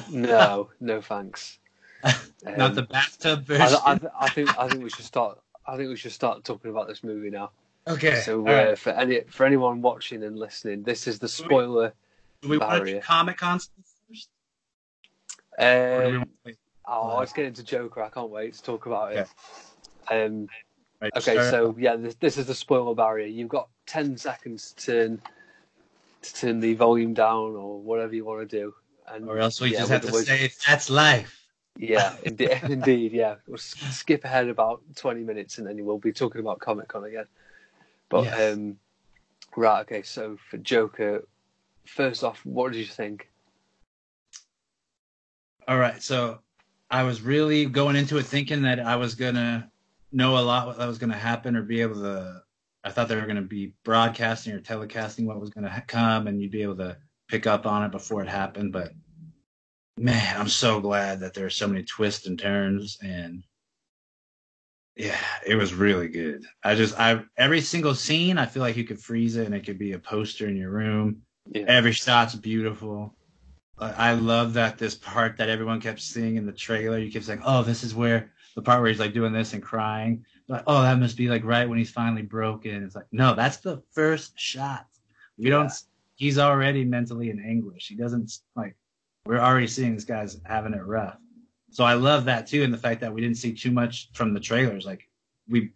No, 0.10 0.69
no 0.80 1.02
thanks. 1.02 1.60
not 2.04 2.17
Um, 2.58 2.73
the 2.76 2.82
bathtub 2.84 3.43
version. 3.45 3.78
I, 3.86 3.93
I, 3.93 4.26
I 4.26 4.30
think 4.30 4.58
I 4.58 4.67
think 4.67 4.84
we 4.84 4.89
should 4.89 5.06
start. 5.06 5.39
I 5.67 5.78
think 5.78 5.89
we 5.89 5.95
should 5.95 6.12
start 6.12 6.43
talking 6.43 6.71
about 6.71 6.88
this 6.88 7.04
movie 7.04 7.30
now. 7.30 7.52
okay. 7.88 8.15
So 8.21 8.41
uh, 8.47 8.52
right. 8.52 8.78
for 8.80 8.89
any 8.91 9.21
for 9.30 9.45
anyone 9.45 9.82
watching 9.82 10.23
and 10.23 10.38
listening, 10.39 10.82
this 10.84 11.08
is 11.08 11.19
the 11.19 11.28
spoiler. 11.30 11.93
Do 12.43 12.49
we 12.49 12.58
want 12.58 12.86
to 12.86 12.93
do. 12.93 12.99
Comic 12.99 13.38
Con 13.38 13.60
first? 13.60 14.29
Or 15.58 16.01
do 16.01 16.10
we 16.10 16.17
Um, 16.17 16.29
to 16.45 16.56
oh, 16.88 17.17
let's 17.19 17.34
get 17.34 17.45
into 17.45 17.63
Joker. 17.63 18.03
I 18.03 18.10
can't 18.10 18.29
wait 18.29 18.53
to 18.53 18.63
talk 18.63 18.86
about 18.86 19.13
it. 19.13 19.27
Um, 20.10 20.47
Right, 21.01 21.12
okay, 21.17 21.34
start- 21.34 21.49
so 21.49 21.75
yeah, 21.77 21.95
this, 21.97 22.15
this 22.15 22.38
is 22.38 22.45
the 22.47 22.56
spoiler 22.56 22.95
barrier. 22.95 23.27
You've 23.27 23.49
got 23.49 23.69
ten 23.86 24.17
seconds 24.17 24.73
to 24.73 24.86
turn 24.86 25.21
to 26.21 26.34
turn 26.34 26.60
the 26.62 26.73
volume 26.75 27.13
down 27.13 27.56
or 27.56 27.82
whatever 27.82 28.15
you 28.15 28.23
want 28.23 28.49
to 28.49 28.58
do. 28.60 28.73
And 29.08 29.27
or 29.27 29.38
else 29.38 29.60
we 29.60 29.71
yeah, 29.71 29.79
just 29.79 29.91
have 29.91 30.01
to 30.01 30.13
say 30.13 30.51
that's 30.65 30.89
life. 30.89 31.45
Yeah, 31.75 32.15
indeed, 32.23 32.60
indeed, 32.63 33.12
yeah. 33.12 33.36
We'll 33.47 33.58
skip 33.58 34.23
ahead 34.23 34.47
about 34.47 34.82
twenty 34.95 35.23
minutes, 35.23 35.58
and 35.58 35.67
then 35.67 35.84
we'll 35.84 35.97
be 35.97 36.13
talking 36.13 36.39
about 36.39 36.60
Comic 36.60 36.88
Con 36.88 37.03
again. 37.03 37.25
But 38.10 38.25
Yes. 38.25 38.53
um, 38.53 38.77
right, 39.58 39.82
okay. 39.82 40.03
So 40.03 40.38
for 40.49 40.58
Joker, 40.58 41.27
first 41.86 42.24
off, 42.24 42.46
what 42.46 42.72
did 42.72 42.80
you 42.80 42.86
think? 42.86 43.30
All 45.67 45.78
right, 45.78 46.02
so 46.02 46.39
I 46.89 47.04
was 47.04 47.22
really 47.22 47.65
going 47.65 47.96
into 47.96 48.17
it 48.17 48.24
thinking 48.24 48.63
that 48.63 48.80
I 48.80 48.96
was 48.96 49.15
gonna 49.15 49.72
know 50.12 50.38
a 50.38 50.41
lot 50.41 50.67
what 50.67 50.78
that 50.78 50.88
was 50.88 50.98
gonna 50.98 51.17
happen 51.17 51.56
or 51.56 51.63
be 51.63 51.82
able 51.82 52.02
to. 52.02 52.43
I 52.84 52.91
thought 52.91 53.08
they 53.08 53.15
were 53.15 53.26
gonna 53.26 53.41
be 53.41 53.74
broadcasting 53.84 54.54
or 54.54 54.60
telecasting 54.60 55.26
what 55.26 55.39
was 55.39 55.50
gonna 55.50 55.84
come, 55.88 56.28
and 56.28 56.41
you'd 56.41 56.52
be 56.52 56.63
able 56.63 56.78
to 56.78 56.98
pick 57.30 57.48
up 57.48 57.65
on 57.65 57.84
it 57.84 57.91
before 57.91 58.22
it 58.22 58.28
happened. 58.28 58.74
But 58.74 58.91
man, 59.98 60.39
I'm 60.39 60.50
so 60.50 60.82
glad 60.82 61.22
that 61.22 61.34
there 61.34 61.46
are 61.46 61.50
so 61.50 61.67
many 61.67 61.84
twists 61.84 62.28
and 62.28 62.38
turns, 62.38 62.98
and 63.02 63.46
yeah, 64.96 65.17
it 65.48 65.56
was 65.56 65.74
really 65.74 66.10
good. 66.10 66.46
I 66.63 66.76
just, 66.76 67.00
I 67.00 67.24
every 67.38 67.62
single 67.62 67.96
scene, 67.96 68.38
I 68.38 68.46
feel 68.46 68.62
like 68.62 68.76
you 68.76 68.84
could 68.84 69.00
freeze 69.00 69.38
it, 69.38 69.46
and 69.46 69.56
it 69.56 69.65
could 69.65 69.80
be 69.80 69.93
a 69.93 70.00
poster 70.00 70.48
in 70.48 70.58
your 70.58 70.72
room 70.72 71.24
Yeah, 71.51 71.65
every 71.67 71.91
shot's 71.91 72.36
beautiful. 72.36 73.15
I 73.79 74.13
love 74.13 74.53
that 74.53 74.77
this 74.77 74.95
part 74.95 75.38
that 75.38 75.49
everyone 75.49 75.82
kept 75.82 75.99
seeing 75.99 76.38
in 76.38 76.45
the 76.45 76.51
trailer. 76.53 76.97
You 76.99 77.12
kept 77.12 77.25
saying, 77.25 77.41
"Oh, 77.43 77.63
this 77.63 77.84
is 77.84 77.95
where 77.95 78.32
the 78.56 78.62
part 78.62 78.82
where 78.82 78.89
he's 78.89 78.99
like 78.99 79.13
doing 79.13 79.34
this 79.34 79.53
and 79.53 79.63
crying." 79.63 80.25
Like, 80.47 80.63
oh, 80.67 80.82
that 80.84 80.99
must 80.99 81.17
be 81.17 81.27
like 81.27 81.43
right 81.43 81.67
when 81.67 81.77
he's 81.77 81.91
finally 81.91 82.21
broken. 82.21 82.84
It's 82.84 82.95
like, 82.95 83.08
no, 83.12 83.34
that's 83.34 83.58
the 83.58 83.82
first 83.91 84.39
shot. 84.39 84.86
We 85.38 85.49
don't. 85.49 85.71
He's 86.15 86.38
already 86.38 86.86
mentally 86.86 87.29
in 87.29 87.39
anguish. 87.43 87.88
He 87.88 87.95
doesn't 87.95 88.39
like. 88.56 88.75
We're 89.25 89.39
already 89.39 89.67
seeing 89.67 89.95
this 89.95 90.03
guy's 90.03 90.39
having 90.45 90.73
it 90.73 90.86
rough. 90.86 91.17
So 91.71 91.84
I 91.84 91.95
love 91.95 92.25
that 92.25 92.45
too, 92.45 92.63
and 92.63 92.73
the 92.73 92.77
fact 92.77 93.01
that 93.01 93.13
we 93.13 93.21
didn't 93.21 93.38
see 93.38 93.53
too 93.53 93.71
much 93.71 94.10
from 94.13 94.34
the 94.34 94.39
trailers. 94.39 94.86
Like 94.86 95.10
we, 95.49 95.71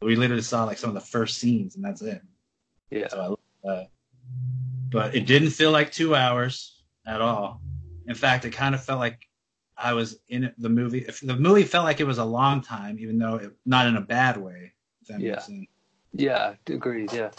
we 0.00 0.14
literally 0.14 0.42
saw 0.42 0.64
like 0.64 0.78
some 0.78 0.90
of 0.90 0.94
the 0.94 1.00
first 1.00 1.38
scenes, 1.38 1.74
and 1.74 1.84
that's 1.84 2.02
it. 2.02 2.22
yeah, 2.90 3.08
So 3.08 3.20
I 3.20 3.26
love 3.26 3.38
that. 3.64 3.90
But 4.92 5.14
it 5.14 5.26
didn't 5.26 5.50
feel 5.50 5.70
like 5.70 5.90
two 5.90 6.14
hours 6.14 6.82
at 7.06 7.20
all. 7.20 7.60
In 8.06 8.14
fact, 8.14 8.44
it 8.44 8.50
kind 8.50 8.74
of 8.74 8.84
felt 8.84 8.98
like 8.98 9.26
I 9.76 9.94
was 9.94 10.18
in 10.28 10.52
the 10.58 10.68
movie. 10.68 10.98
If 11.00 11.20
the 11.20 11.36
movie 11.36 11.64
felt 11.64 11.84
like 11.84 12.00
it 12.00 12.06
was 12.06 12.18
a 12.18 12.24
long 12.24 12.60
time, 12.60 12.98
even 12.98 13.18
though 13.18 13.36
it, 13.36 13.52
not 13.64 13.86
in 13.86 13.96
a 13.96 14.00
bad 14.00 14.36
way. 14.36 14.72
Yeah. 15.18 15.40
yeah. 16.12 16.54
Agreed. 16.68 17.12
Yeah, 17.12 17.30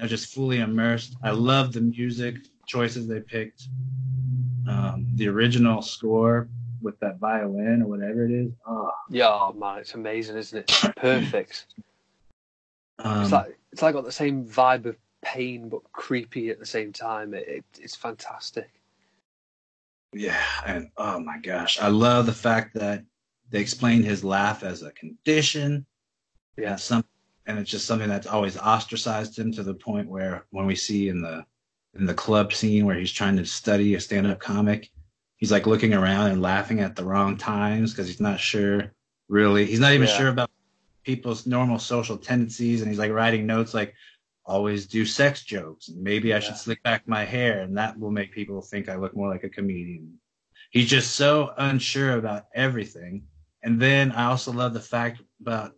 I 0.00 0.04
was 0.04 0.10
just 0.10 0.34
fully 0.34 0.58
immersed. 0.58 1.16
I 1.22 1.30
love 1.30 1.72
the 1.72 1.80
music 1.80 2.36
choices 2.66 3.06
they 3.06 3.20
picked. 3.20 3.68
Um, 4.68 5.06
the 5.14 5.28
original 5.28 5.82
score 5.82 6.48
with 6.80 6.98
that 7.00 7.18
violin 7.18 7.82
or 7.82 7.88
whatever 7.88 8.24
it 8.24 8.32
is. 8.32 8.52
Oh, 8.66 8.90
yeah. 9.10 9.28
Oh 9.28 9.52
man, 9.52 9.78
it's 9.78 9.94
amazing, 9.94 10.36
isn't 10.36 10.58
it? 10.58 10.94
Perfect. 10.96 11.66
um, 12.98 13.22
it's 13.22 13.32
like 13.32 13.58
it's 13.72 13.82
like 13.82 13.94
got 13.94 14.04
the 14.04 14.12
same 14.12 14.44
vibe 14.44 14.86
of 14.86 14.96
pain 15.24 15.68
but 15.68 15.82
creepy 15.92 16.50
at 16.50 16.60
the 16.60 16.66
same 16.66 16.92
time. 16.92 17.34
It, 17.34 17.48
it 17.48 17.64
it's 17.80 17.96
fantastic. 17.96 18.70
Yeah, 20.12 20.40
and 20.64 20.90
oh 20.96 21.18
my 21.18 21.38
gosh, 21.38 21.80
I 21.80 21.88
love 21.88 22.26
the 22.26 22.32
fact 22.32 22.74
that 22.74 23.02
they 23.50 23.60
explained 23.60 24.04
his 24.04 24.22
laugh 24.22 24.62
as 24.62 24.82
a 24.82 24.92
condition. 24.92 25.84
Yeah, 26.56 26.72
and 26.72 26.80
some, 26.80 27.04
and 27.46 27.58
it's 27.58 27.70
just 27.70 27.86
something 27.86 28.08
that's 28.08 28.28
always 28.28 28.56
ostracized 28.56 29.36
him 29.36 29.50
to 29.52 29.64
the 29.64 29.74
point 29.74 30.08
where 30.08 30.46
when 30.50 30.66
we 30.66 30.76
see 30.76 31.08
in 31.08 31.20
the 31.20 31.44
in 31.94 32.06
the 32.06 32.14
club 32.14 32.52
scene 32.52 32.86
where 32.86 32.98
he's 32.98 33.12
trying 33.12 33.36
to 33.36 33.44
study 33.44 33.94
a 33.94 34.00
stand-up 34.00 34.40
comic, 34.40 34.90
he's 35.36 35.50
like 35.52 35.66
looking 35.66 35.94
around 35.94 36.30
and 36.30 36.42
laughing 36.42 36.80
at 36.80 36.94
the 36.94 37.04
wrong 37.04 37.36
times 37.36 37.92
because 37.92 38.06
he's 38.06 38.20
not 38.20 38.38
sure 38.38 38.92
really. 39.28 39.64
He's 39.66 39.80
not 39.80 39.92
even 39.92 40.06
Yeah. 40.06 40.16
sure 40.16 40.28
about 40.28 40.50
people's 41.04 41.46
normal 41.46 41.78
social 41.78 42.16
tendencies, 42.16 42.82
and 42.82 42.88
he's 42.90 42.98
like 42.98 43.12
writing 43.12 43.46
notes 43.46 43.74
like 43.74 43.94
always 44.46 44.86
do 44.86 45.06
sex 45.06 45.42
jokes 45.42 45.88
and 45.88 46.02
maybe 46.02 46.34
I 46.34 46.40
should 46.40 46.56
slick 46.56 46.82
back 46.82 47.08
my 47.08 47.24
hair 47.24 47.60
and 47.60 47.76
that 47.78 47.98
will 47.98 48.10
make 48.10 48.32
people 48.32 48.60
think 48.60 48.88
I 48.88 48.96
look 48.96 49.16
more 49.16 49.28
like 49.28 49.44
a 49.44 49.48
comedian. 49.48 50.18
He's 50.70 50.88
just 50.88 51.14
so 51.14 51.54
unsure 51.56 52.18
about 52.18 52.46
everything. 52.54 53.22
And 53.62 53.80
then 53.80 54.12
I 54.12 54.26
also 54.26 54.52
love 54.52 54.74
the 54.74 54.80
fact 54.80 55.22
about 55.40 55.72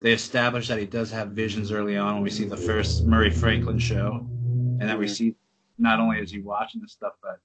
they 0.00 0.12
establish 0.12 0.68
that 0.68 0.78
he 0.78 0.86
does 0.86 1.10
have 1.10 1.30
visions 1.30 1.72
early 1.72 1.96
on 1.96 2.14
when 2.14 2.22
we 2.22 2.30
see 2.30 2.44
the 2.44 2.56
first 2.56 3.04
Murray 3.06 3.30
Franklin 3.30 3.78
show, 3.78 4.28
and 4.80 4.88
that 4.88 4.98
we 4.98 5.06
Mhm. 5.06 5.16
see 5.16 5.34
not 5.76 6.00
only 6.00 6.20
is 6.20 6.30
he 6.30 6.40
watching 6.40 6.80
this 6.80 6.92
stuff, 6.92 7.14
but 7.22 7.40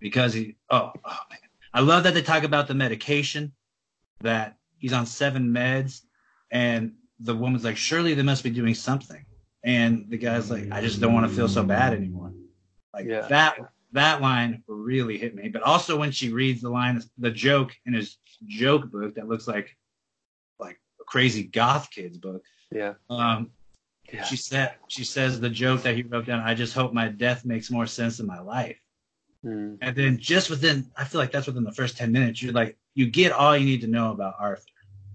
because 0.00 0.34
he 0.34 0.56
oh, 0.70 0.92
oh 1.04 1.18
man, 1.30 1.38
I 1.72 1.80
love 1.80 2.02
that 2.04 2.14
they 2.14 2.22
talk 2.22 2.42
about 2.42 2.66
the 2.66 2.74
medication 2.74 3.52
that 4.20 4.56
he's 4.78 4.92
on 4.92 5.06
seven 5.06 5.50
meds, 5.52 6.02
and 6.50 6.94
the 7.20 7.36
woman's 7.36 7.64
like, 7.64 7.76
surely 7.76 8.14
they 8.14 8.22
must 8.22 8.42
be 8.42 8.50
doing 8.50 8.74
something, 8.74 9.24
and 9.64 10.06
the 10.08 10.16
guy's 10.18 10.50
like, 10.50 10.70
I 10.72 10.80
just 10.80 11.00
don't 11.00 11.14
want 11.14 11.28
to 11.28 11.34
feel 11.34 11.48
so 11.48 11.62
bad 11.62 11.92
anymore. 11.94 12.32
Like 12.94 13.06
Yeah. 13.06 13.26
that 13.28 13.58
that 13.92 14.22
line 14.22 14.62
really 14.66 15.18
hit 15.18 15.34
me, 15.34 15.48
but 15.48 15.62
also 15.62 15.98
when 15.98 16.10
she 16.12 16.32
reads 16.32 16.62
the 16.62 16.70
line, 16.70 17.02
the 17.18 17.30
joke 17.30 17.74
in 17.84 17.92
his 17.92 18.16
joke 18.46 18.90
book 18.90 19.14
that 19.16 19.28
looks 19.28 19.46
like 19.46 19.76
like 20.58 20.80
a 21.00 21.04
crazy 21.04 21.44
goth 21.44 21.90
kid's 21.90 22.18
book. 22.18 22.42
yeah, 22.70 22.94
Um, 23.10 23.50
yeah. 24.12 24.24
she 24.24 24.36
said 24.36 24.74
she 24.88 25.04
says 25.04 25.40
the 25.40 25.50
joke 25.50 25.82
that 25.82 25.94
he 25.94 26.02
wrote 26.02 26.26
down. 26.26 26.40
I 26.40 26.54
just 26.54 26.74
hope 26.74 26.92
my 26.92 27.08
death 27.08 27.44
makes 27.44 27.70
more 27.70 27.86
sense 27.86 28.18
in 28.20 28.26
my 28.26 28.40
life. 28.40 28.78
Mm, 29.44 29.78
And 29.80 29.96
then 29.96 30.18
just 30.18 30.50
within, 30.50 30.88
I 30.96 31.04
feel 31.04 31.20
like 31.20 31.32
that's 31.32 31.46
within 31.48 31.64
the 31.64 31.72
first 31.72 31.96
ten 31.96 32.12
minutes. 32.12 32.40
You're 32.42 32.52
like, 32.52 32.76
you 32.94 33.10
get 33.10 33.32
all 33.32 33.56
you 33.56 33.64
need 33.66 33.80
to 33.82 33.88
know 33.88 34.12
about 34.12 34.34
Arthur. 34.38 34.62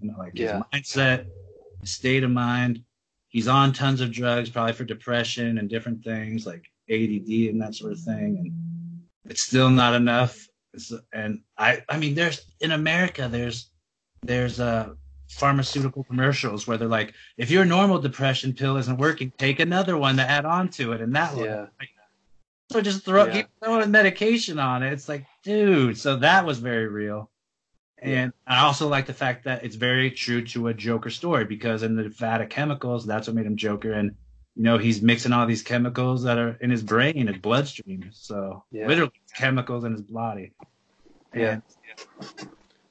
You 0.00 0.10
know, 0.10 0.18
like 0.18 0.32
Yeah. 0.38 0.62
his 0.72 0.82
mindset, 0.82 1.26
his 1.80 1.90
state 1.90 2.22
of 2.24 2.30
mind. 2.30 2.84
He's 3.38 3.46
on 3.46 3.72
tons 3.72 4.00
of 4.00 4.10
drugs, 4.10 4.50
probably 4.50 4.72
for 4.72 4.82
depression 4.82 5.58
and 5.58 5.70
different 5.70 6.02
things 6.02 6.44
like 6.44 6.64
ADD 6.90 7.28
and 7.48 7.62
that 7.62 7.72
sort 7.72 7.92
of 7.92 8.00
thing. 8.00 8.36
And 8.36 9.30
it's 9.30 9.42
still 9.42 9.70
not 9.70 9.94
enough. 9.94 10.48
It's, 10.74 10.92
and 11.12 11.42
I, 11.56 11.84
I 11.88 11.98
mean, 11.98 12.16
there's 12.16 12.46
in 12.60 12.72
America, 12.72 13.28
there's 13.30 13.70
there's 14.22 14.58
uh 14.58 14.94
pharmaceutical 15.28 16.02
commercials 16.02 16.66
where 16.66 16.78
they're 16.78 16.88
like, 16.88 17.14
if 17.36 17.48
your 17.48 17.64
normal 17.64 18.00
depression 18.00 18.54
pill 18.54 18.76
isn't 18.76 18.96
working, 18.98 19.32
take 19.38 19.60
another 19.60 19.96
one 19.96 20.16
to 20.16 20.28
add 20.28 20.44
on 20.44 20.68
to 20.70 20.90
it, 20.90 21.00
and 21.00 21.14
that 21.14 21.36
will 21.36 21.44
yeah, 21.44 21.66
so 22.72 22.80
just 22.80 23.04
throw 23.04 23.26
Yeah. 23.26 23.32
keep 23.34 23.46
throwing 23.62 23.92
medication 23.92 24.58
on 24.58 24.82
it. 24.82 24.92
It's 24.92 25.08
like, 25.08 25.24
dude. 25.44 25.96
So 25.96 26.16
that 26.16 26.44
was 26.44 26.58
very 26.58 26.88
real. 26.88 27.30
And 28.00 28.32
I 28.46 28.60
also 28.60 28.88
like 28.88 29.06
the 29.06 29.14
fact 29.14 29.44
that 29.44 29.64
it's 29.64 29.76
very 29.76 30.10
true 30.10 30.44
to 30.46 30.68
a 30.68 30.74
Joker 30.74 31.10
story 31.10 31.44
because 31.44 31.82
in 31.82 31.96
the 31.96 32.08
vat 32.08 32.40
of 32.40 32.48
chemicals, 32.48 33.04
that's 33.04 33.26
what 33.26 33.36
made 33.36 33.46
him 33.46 33.56
Joker. 33.56 33.92
And 33.92 34.14
you 34.54 34.64
know, 34.64 34.78
he's 34.78 35.02
mixing 35.02 35.32
all 35.32 35.46
these 35.46 35.62
chemicals 35.62 36.22
that 36.24 36.38
are 36.38 36.56
in 36.60 36.70
his 36.70 36.82
brain, 36.82 37.28
his 37.28 37.38
bloodstream. 37.38 38.10
So 38.12 38.64
Yeah. 38.70 38.88
literally 38.88 39.12
chemicals 39.36 39.84
in 39.84 39.92
his 39.92 40.02
body. 40.02 40.52
Yeah. 41.34 41.60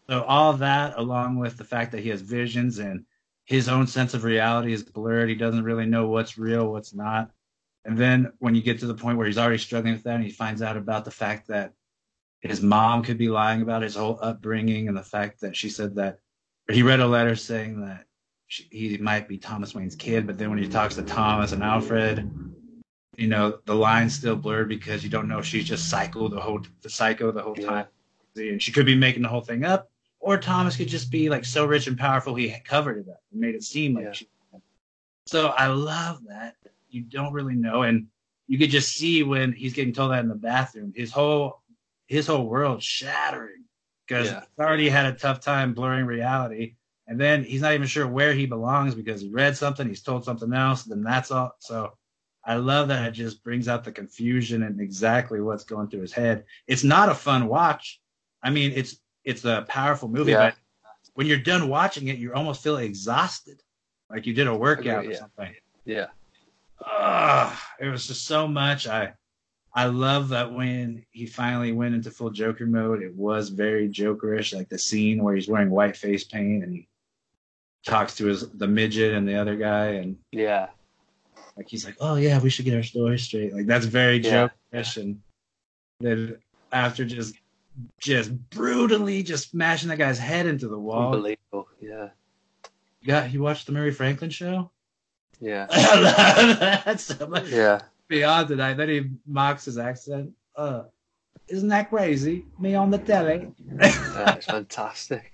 so 0.10 0.24
all 0.24 0.54
that, 0.54 0.98
along 0.98 1.38
with 1.38 1.58
the 1.58 1.64
fact 1.64 1.92
that 1.92 2.02
he 2.02 2.10
has 2.10 2.22
visions 2.22 2.80
and 2.80 3.06
his 3.46 3.68
own 3.70 3.88
sense 3.88 4.14
of 4.14 4.24
reality 4.24 4.74
is 4.74 4.84
blurred. 4.84 5.30
He 5.30 5.36
doesn't 5.36 5.64
really 5.64 5.86
know 5.86 6.08
what's 6.08 6.38
real, 6.38 6.72
what's 6.72 6.94
not. 6.94 7.32
And 7.86 7.98
then 7.98 8.32
when 8.40 8.56
you 8.56 8.62
get 8.62 8.80
to 8.80 8.88
the 8.88 8.94
point 8.94 9.18
where 9.18 9.28
he's 9.28 9.38
already 9.38 9.58
struggling 9.58 9.94
with 9.94 10.04
that, 10.04 10.16
and 10.16 10.24
he 10.24 10.30
finds 10.30 10.62
out 10.62 10.76
about 10.76 11.06
the 11.06 11.12
fact 11.12 11.48
that 11.48 11.74
his 12.48 12.62
mom 12.62 13.04
could 13.04 13.18
be 13.18 13.30
lying 13.30 13.62
about 13.62 13.82
his 13.82 13.96
whole 13.96 14.20
upbringing 14.22 14.88
and 14.88 14.98
the 14.98 15.04
fact 15.04 15.42
that 15.42 15.56
she 15.56 15.70
said 15.70 15.96
that 15.96 16.20
he 16.72 16.82
read 16.84 17.00
a 17.00 17.08
letter 17.08 17.36
saying 17.36 17.82
that 17.82 18.06
she, 18.48 18.68
he 18.72 18.98
might 18.98 19.28
be 19.28 19.38
Thomas 19.38 19.76
Wayne's 19.76 19.96
kid, 19.96 20.26
but 20.26 20.38
then 20.38 20.50
when 20.50 20.60
he 20.60 20.68
talks 20.68 20.96
to 20.96 21.04
Thomas 21.04 21.52
and 21.52 21.64
Alfred, 21.64 22.30
you 23.18 23.28
know 23.28 23.60
the 23.66 23.76
line's 23.76 24.14
still 24.16 24.36
blurred 24.36 24.70
because 24.70 25.04
you 25.04 25.10
don't 25.10 25.28
know 25.28 25.40
if 25.40 25.46
she's 25.46 25.66
just 25.66 25.90
psycho 25.90 26.28
the 26.28 26.40
whole 26.40 26.62
the 26.82 26.90
psycho 26.90 27.32
the 27.32 27.42
whole 27.42 27.56
Yeah. 27.58 27.68
time, 27.68 27.88
and 28.36 28.62
she 28.62 28.72
could 28.72 28.86
be 28.86 28.96
making 28.96 29.24
the 29.24 29.30
whole 29.30 29.42
thing 29.42 29.66
up, 29.66 29.90
or 30.20 30.38
Thomas 30.38 30.78
could 30.78 30.88
just 30.88 31.12
be 31.12 31.30
like 31.30 31.44
so 31.44 31.66
rich 31.66 31.88
and 31.88 31.98
powerful 31.98 32.36
he 32.36 32.54
covered 32.64 33.00
it 33.00 33.10
up 33.10 33.22
and 33.32 33.42
made 33.42 33.56
it 33.56 33.64
seem 33.64 33.96
like 33.96 34.06
Yeah. 34.06 34.14
she. 34.14 34.30
So 35.26 35.48
I 35.48 35.68
love 35.68 36.24
that 36.28 36.56
you 36.90 37.02
don't 37.02 37.34
really 37.34 37.56
know, 37.56 37.84
and 37.84 38.08
you 38.48 38.58
could 38.58 38.70
just 38.70 38.94
see 38.96 39.24
when 39.24 39.52
he's 39.52 39.74
getting 39.74 39.94
told 39.94 40.12
that 40.12 40.20
in 40.24 40.30
the 40.30 40.36
bathroom, 40.36 40.94
his 40.96 41.12
whole 41.12 41.62
his 42.08 42.28
whole 42.28 42.48
world 42.48 42.82
shattering 42.82 43.64
because 44.08 44.28
Yeah. 44.28 44.40
he's 44.42 44.60
already 44.66 44.90
had 44.90 45.06
a 45.06 45.14
tough 45.18 45.42
time 45.42 45.74
blurring 45.74 46.06
reality, 46.06 46.76
and 47.08 47.20
then 47.20 47.44
he's 47.44 47.62
not 47.62 47.74
even 47.74 47.88
sure 47.88 48.08
where 48.08 48.34
he 48.34 48.46
belongs 48.46 48.96
because 48.96 49.22
he 49.22 49.30
read 49.30 49.56
something, 49.56 49.88
he's 49.88 50.02
told 50.02 50.24
something 50.26 50.54
else, 50.54 50.84
then 50.84 51.04
that's 51.04 51.32
all. 51.32 51.56
So 51.60 51.98
I 52.46 52.56
love 52.56 52.88
that 52.88 53.08
it 53.08 53.12
just 53.12 53.44
brings 53.44 53.68
out 53.68 53.84
the 53.84 53.92
confusion 53.92 54.64
and 54.64 54.80
exactly 54.80 55.42
what's 55.42 55.66
going 55.66 55.90
through 55.90 56.02
his 56.02 56.14
head. 56.14 56.46
It's 56.68 56.84
not 56.84 57.10
a 57.10 57.14
fun 57.16 57.48
watch. 57.48 58.00
I 58.42 58.50
mean, 58.50 58.72
it's 58.74 58.98
it's 59.26 59.44
a 59.44 59.66
powerful 59.68 60.08
movie, 60.08 60.32
Yeah. 60.32 60.52
but 60.52 60.56
when 61.16 61.28
you're 61.28 61.38
done 61.38 61.68
watching 61.68 62.08
it, 62.08 62.18
you 62.18 62.34
almost 62.34 62.64
feel 62.64 62.78
exhausted, 62.78 63.62
like 64.10 64.26
you 64.26 64.34
did 64.34 64.48
a 64.48 64.56
workout 64.56 65.00
Agree, 65.00 65.08
or 65.08 65.12
yeah. 65.12 65.20
something. 65.20 65.56
Yeah. 65.84 66.08
Ugh, 66.86 67.58
it 67.82 67.88
was 67.90 68.08
just 68.08 68.26
so 68.26 68.48
much. 68.48 68.88
I 68.88 69.14
I 69.78 69.86
love 69.86 70.30
that 70.30 70.52
when 70.52 71.06
he 71.12 71.28
finally 71.28 71.72
went 71.72 71.94
into 71.94 72.10
full 72.10 72.32
Joker 72.32 72.66
mode, 72.66 73.04
it 73.04 73.14
was 73.14 73.50
very 73.50 73.88
Jokerish, 73.88 74.56
like 74.56 74.70
the 74.70 74.80
scene 74.80 75.22
where 75.24 75.36
he's 75.36 75.48
wearing 75.48 75.70
white 75.70 75.96
face 75.96 76.24
paint 76.24 76.64
and 76.64 76.74
he 76.74 76.88
talks 77.86 78.16
to 78.16 78.26
his 78.26 78.50
the 78.50 78.68
midget 78.68 79.14
and 79.14 79.28
the 79.28 79.36
other 79.36 79.56
guy 79.56 79.90
and 79.90 80.18
Yeah. 80.32 80.70
like 81.56 81.70
he's 81.70 81.86
like, 81.86 81.96
Oh 82.00 82.16
yeah, 82.16 82.40
we 82.40 82.50
should 82.50 82.66
get 82.66 82.74
our 82.76 82.82
story 82.82 83.20
straight. 83.20 83.54
Like 83.54 83.68
that's 83.68 83.86
very 83.86 84.18
Yeah. 84.18 84.50
Jokerish 84.74 84.98
and 84.98 85.22
then 86.00 86.40
after 86.72 87.06
just 87.06 87.36
just 88.00 88.32
brutally 88.50 89.22
just 89.22 89.52
smashing 89.52 89.90
that 89.90 90.00
guy's 90.00 90.18
head 90.18 90.48
into 90.48 90.68
the 90.68 90.80
wall. 90.80 91.14
Unbelievable. 91.14 91.68
Yeah. 91.80 92.10
You 93.02 93.08
got 93.08 93.32
you 93.32 93.44
watched 93.44 93.68
the 93.68 93.74
Murray 93.74 93.92
Franklin 93.92 94.32
show? 94.32 94.72
Yeah. 95.40 95.68
I 95.72 96.02
love 96.42 96.60
that 96.60 97.00
so 97.00 97.28
much. 97.28 97.50
Yeah. 97.50 97.82
Beyond 98.08 98.48
tonight. 98.48 98.76
Then 98.76 98.90
he 98.90 99.10
mocks 99.26 99.66
his 99.66 99.78
accent. 99.78 100.32
Uh, 100.56 100.84
isn't 101.48 101.70
that 101.70 101.90
crazy? 101.90 102.46
Me 102.60 102.76
on 102.76 102.92
the 102.92 102.98
telly. 102.98 103.52
That's 103.60 104.46
fantastic. 104.46 105.34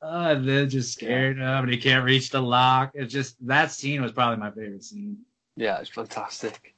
uh, 0.00 0.34
and 0.36 0.48
then 0.48 0.68
just 0.68 0.92
scared 0.92 1.38
him, 1.38 1.42
and 1.42 1.70
he 1.70 1.76
can't 1.76 2.04
reach 2.04 2.30
the 2.30 2.40
lock. 2.40 2.92
It's 2.94 3.12
just 3.12 3.36
that 3.46 3.70
scene 3.70 4.02
was 4.02 4.12
probably 4.12 4.38
my 4.38 4.50
favorite 4.50 4.84
scene. 4.84 5.18
Yeah, 5.56 5.78
it's 5.78 5.90
fantastic. 5.90 6.74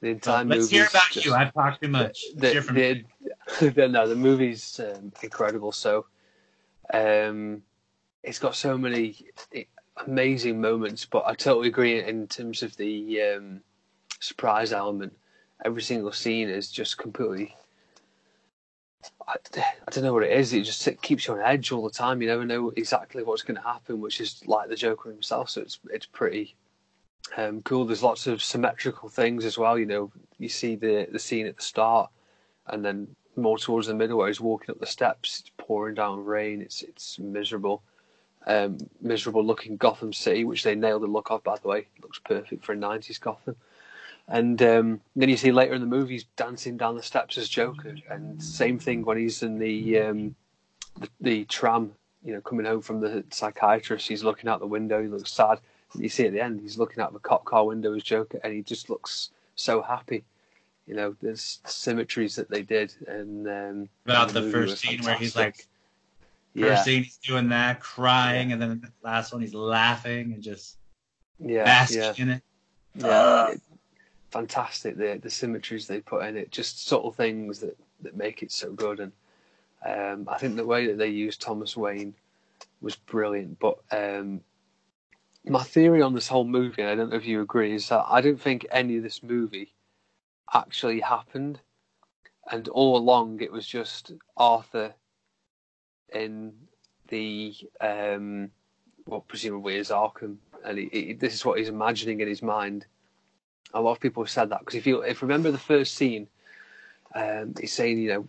The 0.00 0.08
entire 0.08 0.44
let's 0.44 0.70
hear 0.70 0.86
about 0.86 1.16
you. 1.16 1.34
I've 1.34 1.52
talked 1.52 1.82
too 1.82 1.88
much. 1.88 2.22
The, 2.36 3.04
the, 3.60 3.70
the, 3.70 3.88
no, 3.88 4.06
the 4.06 4.14
movie's 4.14 4.78
um, 4.78 5.12
incredible. 5.22 5.72
So, 5.72 6.06
um, 6.92 7.62
it's 8.22 8.38
got 8.38 8.54
so 8.54 8.78
many 8.78 9.16
amazing 10.06 10.60
moments. 10.60 11.04
But 11.04 11.24
I 11.26 11.34
totally 11.34 11.68
agree 11.68 12.00
in 12.00 12.28
terms 12.28 12.62
of 12.62 12.76
the 12.76 13.22
um, 13.22 13.60
surprise 14.20 14.72
element. 14.72 15.16
Every 15.64 15.82
single 15.82 16.12
scene 16.12 16.48
is 16.48 16.70
just 16.70 16.98
completely. 16.98 17.54
I, 19.26 19.36
I 19.56 19.90
don't 19.90 20.04
know 20.04 20.12
what 20.12 20.22
it 20.24 20.32
is. 20.32 20.52
It 20.52 20.62
just 20.62 20.88
keeps 21.02 21.26
you 21.26 21.34
on 21.34 21.40
edge 21.40 21.72
all 21.72 21.84
the 21.84 21.90
time. 21.90 22.20
You 22.20 22.28
never 22.28 22.44
know 22.44 22.72
exactly 22.76 23.22
what's 23.22 23.42
going 23.42 23.56
to 23.56 23.62
happen, 23.62 24.00
which 24.00 24.20
is 24.20 24.46
like 24.46 24.68
the 24.68 24.76
Joker 24.76 25.10
himself. 25.10 25.50
So 25.50 25.60
it's 25.60 25.78
it's 25.90 26.06
pretty 26.06 26.54
um, 27.36 27.62
cool. 27.62 27.84
There's 27.84 28.02
lots 28.02 28.26
of 28.26 28.42
symmetrical 28.42 29.08
things 29.08 29.44
as 29.44 29.58
well. 29.58 29.78
You 29.78 29.86
know, 29.86 30.12
you 30.38 30.48
see 30.48 30.76
the 30.76 31.08
the 31.10 31.18
scene 31.18 31.46
at 31.46 31.56
the 31.56 31.62
start, 31.62 32.10
and 32.66 32.84
then 32.84 33.08
more 33.36 33.58
towards 33.58 33.86
the 33.86 33.94
middle 33.94 34.18
where 34.18 34.28
he's 34.28 34.40
walking 34.40 34.72
up 34.72 34.80
the 34.80 34.86
steps. 34.86 35.40
It's 35.40 35.50
pouring 35.56 35.94
down 35.94 36.24
rain. 36.24 36.60
It's 36.60 36.82
it's 36.82 37.18
miserable, 37.18 37.82
um, 38.46 38.78
miserable 39.00 39.44
looking 39.44 39.76
Gotham 39.76 40.12
City, 40.12 40.44
which 40.44 40.62
they 40.62 40.74
nailed 40.74 41.02
the 41.02 41.06
look 41.06 41.30
of. 41.30 41.44
By 41.44 41.56
the 41.60 41.68
way, 41.68 41.78
it 41.78 42.02
looks 42.02 42.18
perfect 42.18 42.64
for 42.64 42.72
a 42.72 42.76
'90s 42.76 43.20
Gotham. 43.20 43.56
And 44.28 44.60
um, 44.62 45.00
then 45.16 45.30
you 45.30 45.38
see 45.38 45.52
later 45.52 45.72
in 45.72 45.80
the 45.80 45.86
movie 45.86 46.12
he's 46.14 46.24
dancing 46.36 46.76
down 46.76 46.96
the 46.96 47.02
steps 47.02 47.38
as 47.38 47.48
Joker, 47.48 47.94
and 48.10 48.42
same 48.42 48.78
thing 48.78 49.04
when 49.04 49.16
he's 49.16 49.42
in 49.42 49.58
the 49.58 50.00
um, 50.00 50.34
the, 51.00 51.08
the 51.20 51.44
tram. 51.46 51.92
You 52.22 52.34
know, 52.34 52.40
coming 52.42 52.66
home 52.66 52.82
from 52.82 53.00
the 53.00 53.24
psychiatrist, 53.30 54.06
he's 54.06 54.24
looking 54.24 54.50
out 54.50 54.60
the 54.60 54.66
window. 54.66 55.00
He 55.00 55.08
looks 55.08 55.32
sad. 55.32 55.60
And 55.94 56.02
you 56.02 56.10
see 56.10 56.26
at 56.26 56.32
the 56.32 56.42
end, 56.42 56.60
he's 56.60 56.76
looking 56.76 57.02
out 57.02 57.14
the 57.14 57.20
cop 57.20 57.46
car 57.46 57.64
window 57.64 57.94
as 57.94 58.02
Joker, 58.02 58.38
and 58.44 58.52
he 58.52 58.60
just 58.60 58.90
looks 58.90 59.30
so 59.54 59.80
happy. 59.80 60.24
You 60.86 60.94
know, 60.94 61.16
there's 61.22 61.60
symmetries 61.64 62.36
that 62.36 62.50
they 62.50 62.62
did, 62.62 62.92
and 63.06 63.46
um, 63.48 63.88
about 64.04 64.28
in 64.28 64.34
the 64.34 64.50
first 64.50 64.78
scene 64.78 65.02
where 65.02 65.14
he's 65.14 65.32
fantastic. 65.32 65.66
like, 66.54 66.66
first 66.66 66.78
yeah, 66.78 66.82
scene 66.82 67.04
he's 67.04 67.18
doing 67.18 67.48
that, 67.50 67.80
crying, 67.80 68.52
and 68.52 68.60
then 68.60 68.80
the 68.80 68.92
last 69.02 69.32
one 69.32 69.40
he's 69.40 69.54
laughing 69.54 70.32
and 70.32 70.42
just 70.42 70.76
yeah, 71.38 71.64
basking 71.64 72.00
yeah, 72.00 72.12
in 72.18 72.28
it. 72.30 72.42
yeah. 72.96 73.48
It- 73.52 73.62
fantastic. 74.30 74.96
The 74.96 75.18
the 75.22 75.30
symmetries 75.30 75.86
they 75.86 76.00
put 76.00 76.24
in 76.24 76.36
it, 76.36 76.50
just 76.50 76.86
subtle 76.86 77.12
things 77.12 77.60
that 77.60 77.76
that 78.02 78.16
make 78.16 78.42
it 78.42 78.52
so 78.52 78.72
good. 78.72 79.00
And 79.00 79.12
um, 79.84 80.28
I 80.28 80.38
think 80.38 80.56
the 80.56 80.66
way 80.66 80.86
that 80.86 80.98
they 80.98 81.08
used 81.08 81.40
Thomas 81.40 81.76
Wayne 81.76 82.14
was 82.80 82.96
brilliant. 82.96 83.58
But 83.58 83.78
um, 83.90 84.40
my 85.44 85.62
theory 85.62 86.02
on 86.02 86.14
this 86.14 86.28
whole 86.28 86.44
movie, 86.44 86.84
I 86.84 86.94
don't 86.94 87.10
know 87.10 87.16
if 87.16 87.26
you 87.26 87.40
agree, 87.40 87.74
is 87.74 87.88
that 87.88 88.04
I 88.08 88.20
don't 88.20 88.40
think 88.40 88.66
any 88.70 88.96
of 88.96 89.02
this 89.02 89.22
movie 89.22 89.72
actually 90.54 91.00
happened, 91.00 91.60
and 92.50 92.68
all 92.68 92.96
along 92.96 93.40
it 93.40 93.52
was 93.52 93.66
just 93.66 94.12
Arthur 94.36 94.94
in 96.14 96.52
the 97.08 97.54
um, 97.80 98.50
what 99.06 99.26
presumably 99.28 99.76
is 99.76 99.88
Arkham, 99.88 100.36
and 100.64 100.78
he, 100.78 100.88
he, 100.92 101.12
this 101.14 101.34
is 101.34 101.44
what 101.44 101.58
he's 101.58 101.68
imagining 101.68 102.20
in 102.20 102.28
his 102.28 102.42
mind. 102.42 102.86
A 103.74 103.80
lot 103.80 103.92
of 103.92 104.00
people 104.00 104.22
have 104.22 104.30
said 104.30 104.50
that 104.50 104.60
because 104.60 104.74
if 104.74 104.86
you 104.86 105.02
if 105.02 105.22
remember 105.22 105.50
the 105.50 105.58
first 105.58 105.94
scene, 105.94 106.28
um, 107.14 107.54
he's 107.58 107.72
saying 107.72 107.98
you 107.98 108.08
know. 108.08 108.26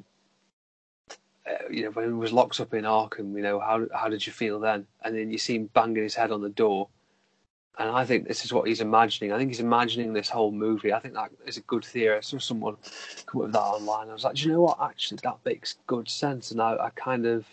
Uh, 1.50 1.68
you 1.72 1.84
know 1.84 1.90
when 1.92 2.06
he 2.06 2.12
was 2.12 2.34
locked 2.34 2.60
up 2.60 2.74
in 2.74 2.84
Arkham, 2.84 3.36
you 3.36 3.42
know 3.42 3.60
how 3.60 3.88
how 3.94 4.08
did 4.10 4.26
you 4.28 4.34
feel 4.34 4.60
then? 4.60 4.86
And 5.04 5.16
then 5.16 5.32
you 5.32 5.38
see 5.38 5.56
him 5.56 5.70
banging 5.74 6.04
his 6.04 6.14
head 6.14 6.32
on 6.32 6.42
the 6.42 6.50
door, 6.50 6.90
and 7.80 7.90
I 7.90 8.06
think 8.06 8.28
this 8.28 8.46
is 8.46 8.54
what 8.54 8.68
he's 8.68 8.82
imagining. 8.82 9.32
I 9.32 9.38
think 9.38 9.50
he's 9.50 9.62
imagining 9.62 10.14
this 10.14 10.30
whole 10.30 10.52
movie. 10.52 10.94
I 10.94 11.00
think 11.00 11.16
that 11.16 11.32
is 11.48 11.58
a 11.58 11.62
good 11.62 11.86
theory. 11.86 12.18
I 12.18 12.22
saw 12.22 12.38
someone 12.38 12.76
come 13.26 13.42
up 13.42 13.46
with 13.46 13.54
that 13.54 13.62
online. 13.62 14.10
I 14.10 14.14
was 14.14 14.26
like, 14.26 14.36
do 14.36 14.44
you 14.44 14.52
know 14.52 14.62
what? 14.62 14.80
Actually, 14.82 15.22
that 15.24 15.38
makes 15.46 15.78
good 15.88 16.10
sense, 16.10 16.52
and 16.52 16.62
I, 16.62 16.76
I 16.76 16.90
kind 16.96 17.26
of 17.26 17.46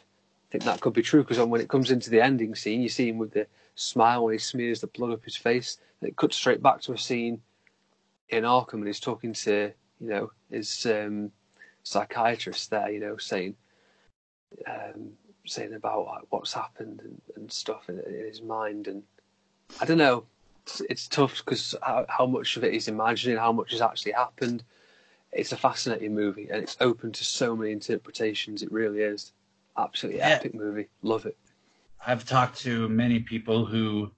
think 0.51 0.65
that 0.65 0.81
could 0.81 0.93
be 0.93 1.03
true 1.03 1.23
because 1.23 1.39
when 1.39 1.61
it 1.61 1.69
comes 1.69 1.91
into 1.91 2.11
the 2.11 2.21
ending 2.21 2.55
scene, 2.55 2.83
you 2.83 2.89
see 2.89 3.09
him 3.09 3.19
with 3.19 3.33
the 3.33 3.47
smile 3.77 4.25
when 4.25 4.33
he 4.33 4.39
smears 4.39 4.81
the 4.81 4.89
blood 4.89 5.13
up 5.13 5.25
his 5.25 5.37
face. 5.37 5.79
And 6.01 6.09
it 6.09 6.17
cuts 6.17 6.37
straight 6.37 6.63
back 6.63 6.81
to 6.83 6.93
a 6.93 6.99
scene 6.99 7.41
in 8.29 8.45
Arkham, 8.45 8.75
and 8.75 8.87
he's 8.87 9.01
talking 9.01 9.33
to 9.33 9.73
you 10.01 10.09
know 10.09 10.31
his 10.51 10.87
um, 10.87 11.31
psychiatrist 11.83 12.71
there, 12.71 12.91
you 12.91 13.01
know, 13.01 13.17
saying 13.17 13.55
um, 14.67 15.13
saying 15.47 15.75
about 15.75 16.07
like, 16.07 16.23
what's 16.31 16.53
happened 16.53 17.01
and, 17.05 17.21
and 17.37 17.53
stuff 17.53 17.89
in, 17.89 18.01
in 18.01 18.27
his 18.27 18.43
mind, 18.43 18.89
and 18.89 19.03
I 19.81 19.85
don't 19.85 19.99
know. 19.99 20.25
It's, 20.65 20.83
it's 20.91 21.09
tough 21.09 21.43
because 21.45 21.77
how, 21.83 22.07
how 22.09 22.27
much 22.27 22.57
of 22.57 22.65
it 22.65 22.73
he's 22.73 22.89
imagining, 22.89 23.37
how 23.39 23.53
much 23.53 23.71
has 23.71 23.81
actually 23.81 24.13
happened. 24.13 24.65
It's 25.33 25.53
a 25.53 25.57
fascinating 25.57 26.15
movie, 26.15 26.49
and 26.51 26.63
it's 26.63 26.77
open 26.81 27.13
to 27.13 27.25
so 27.25 27.55
many 27.55 27.73
interpretations. 27.73 28.63
It 28.63 28.73
really 28.73 29.01
is. 29.01 29.33
Absolutely 29.77 30.21
Yeah. 30.21 30.29
epic 30.31 30.55
movie. 30.55 30.89
Love 31.03 31.27
it. 31.27 31.37
I've 32.05 32.25
talked 32.25 32.59
to 32.61 32.89
many 32.89 33.21
people 33.21 33.67
who, 33.67 34.11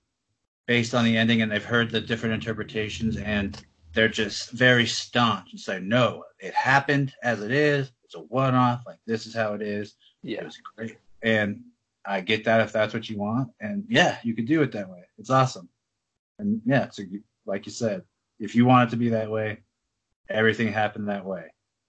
based 0.66 0.94
on 0.94 1.04
the 1.04 1.16
ending, 1.16 1.42
and 1.42 1.50
they've 1.50 1.64
heard 1.64 1.90
the 1.90 2.00
different 2.00 2.34
interpretations, 2.34 3.16
and 3.16 3.62
they're 3.98 4.08
just 4.08 4.52
very 4.52 4.86
staunch 4.86 5.48
and 5.50 5.58
say, 5.58 5.80
no, 5.80 6.22
it 6.38 6.54
happened 6.54 7.12
as 7.24 7.42
it 7.42 7.50
is. 7.50 7.90
It's 8.04 8.14
a 8.14 8.20
one 8.20 8.54
off. 8.54 8.84
Like, 8.86 9.00
this 9.08 9.26
is 9.26 9.34
how 9.34 9.54
it 9.54 9.60
is. 9.60 9.96
Yeah. 10.22 10.42
It 10.42 10.44
was 10.44 10.58
great. 10.76 10.98
And 11.20 11.62
I 12.06 12.20
get 12.20 12.44
that 12.44 12.60
if 12.60 12.70
that's 12.72 12.94
what 12.94 13.10
you 13.10 13.18
want. 13.18 13.50
And 13.60 13.84
yeah, 13.88 14.18
you 14.22 14.36
could 14.36 14.46
do 14.46 14.62
it 14.62 14.70
that 14.70 14.88
way. 14.88 15.02
It's 15.18 15.30
awesome. 15.30 15.68
And 16.38 16.62
yeah, 16.64 16.84
it's 16.84 17.00
a, 17.00 17.06
like 17.44 17.66
you 17.66 17.72
said, 17.72 18.02
if 18.38 18.54
you 18.54 18.66
want 18.66 18.88
it 18.88 18.90
to 18.92 18.96
be 18.96 19.08
that 19.08 19.28
way, 19.32 19.62
everything 20.30 20.72
happened 20.72 21.08
that 21.08 21.24
way. 21.24 21.46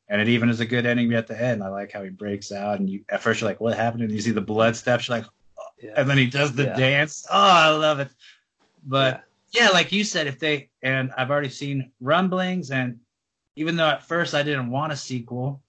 And 0.07 0.19
it 0.19 0.29
even 0.29 0.49
is 0.49 0.61
a 0.61 0.65
good 0.65 0.87
ending 0.87 1.13
at 1.13 1.27
the 1.27 1.39
end. 1.39 1.61
I 1.63 1.67
like 1.67 1.91
how 1.91 2.01
he 2.01 2.09
breaks 2.09 2.51
out, 2.51 2.79
and 2.79 2.89
you 2.89 3.05
at 3.09 3.21
first 3.21 3.39
you're 3.41 3.47
like, 3.51 3.61
"What 3.61 3.77
happened?" 3.77 4.01
And 4.01 4.11
you 4.11 4.19
see 4.19 4.31
the 4.31 4.41
blood 4.41 4.75
steps, 4.75 5.07
you're 5.07 5.17
like, 5.19 5.27
oh. 5.59 5.63
Yeah. 5.79 5.91
and 5.97 6.09
then 6.09 6.17
he 6.17 6.25
does 6.25 6.53
the 6.53 6.63
Yeah. 6.63 6.75
dance. 6.75 7.27
Oh, 7.29 7.37
I 7.37 7.69
love 7.69 7.99
it. 7.99 8.09
But 8.83 9.23
yeah, 9.51 9.69
like 9.69 9.91
you 9.91 10.03
said, 10.03 10.27
if 10.27 10.39
they 10.39 10.69
and 10.81 11.11
I've 11.17 11.31
already 11.31 11.49
seen 11.49 11.91
rumblings, 11.99 12.71
and 12.71 12.99
even 13.55 13.75
though 13.75 13.87
at 13.87 14.07
first 14.07 14.35
I 14.35 14.43
didn't 14.43 14.69
want 14.69 14.93
a 14.93 14.97
sequel, 14.97 15.61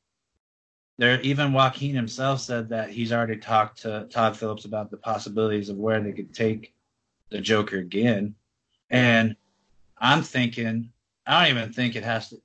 there 0.99 1.21
even 1.23 1.53
Joaquin 1.53 1.95
himself 1.95 2.41
said 2.41 2.69
that 2.71 2.91
he's 2.91 3.13
already 3.13 3.37
talked 3.37 3.83
to 3.83 4.07
Todd 4.11 4.37
Phillips 4.37 4.65
about 4.65 4.91
the 4.91 4.99
possibilities 4.99 5.69
of 5.69 5.77
where 5.77 6.01
they 6.01 6.13
could 6.13 6.35
take 6.35 6.75
the 7.31 7.41
Joker 7.41 7.79
again, 7.79 8.35
and 8.91 9.37
I'm 9.99 10.23
thinking 10.23 10.93
I 11.27 11.47
don't 11.49 11.57
even 11.57 11.73
think 11.73 11.97
it 11.97 12.05
has 12.05 12.31
to. 12.31 12.41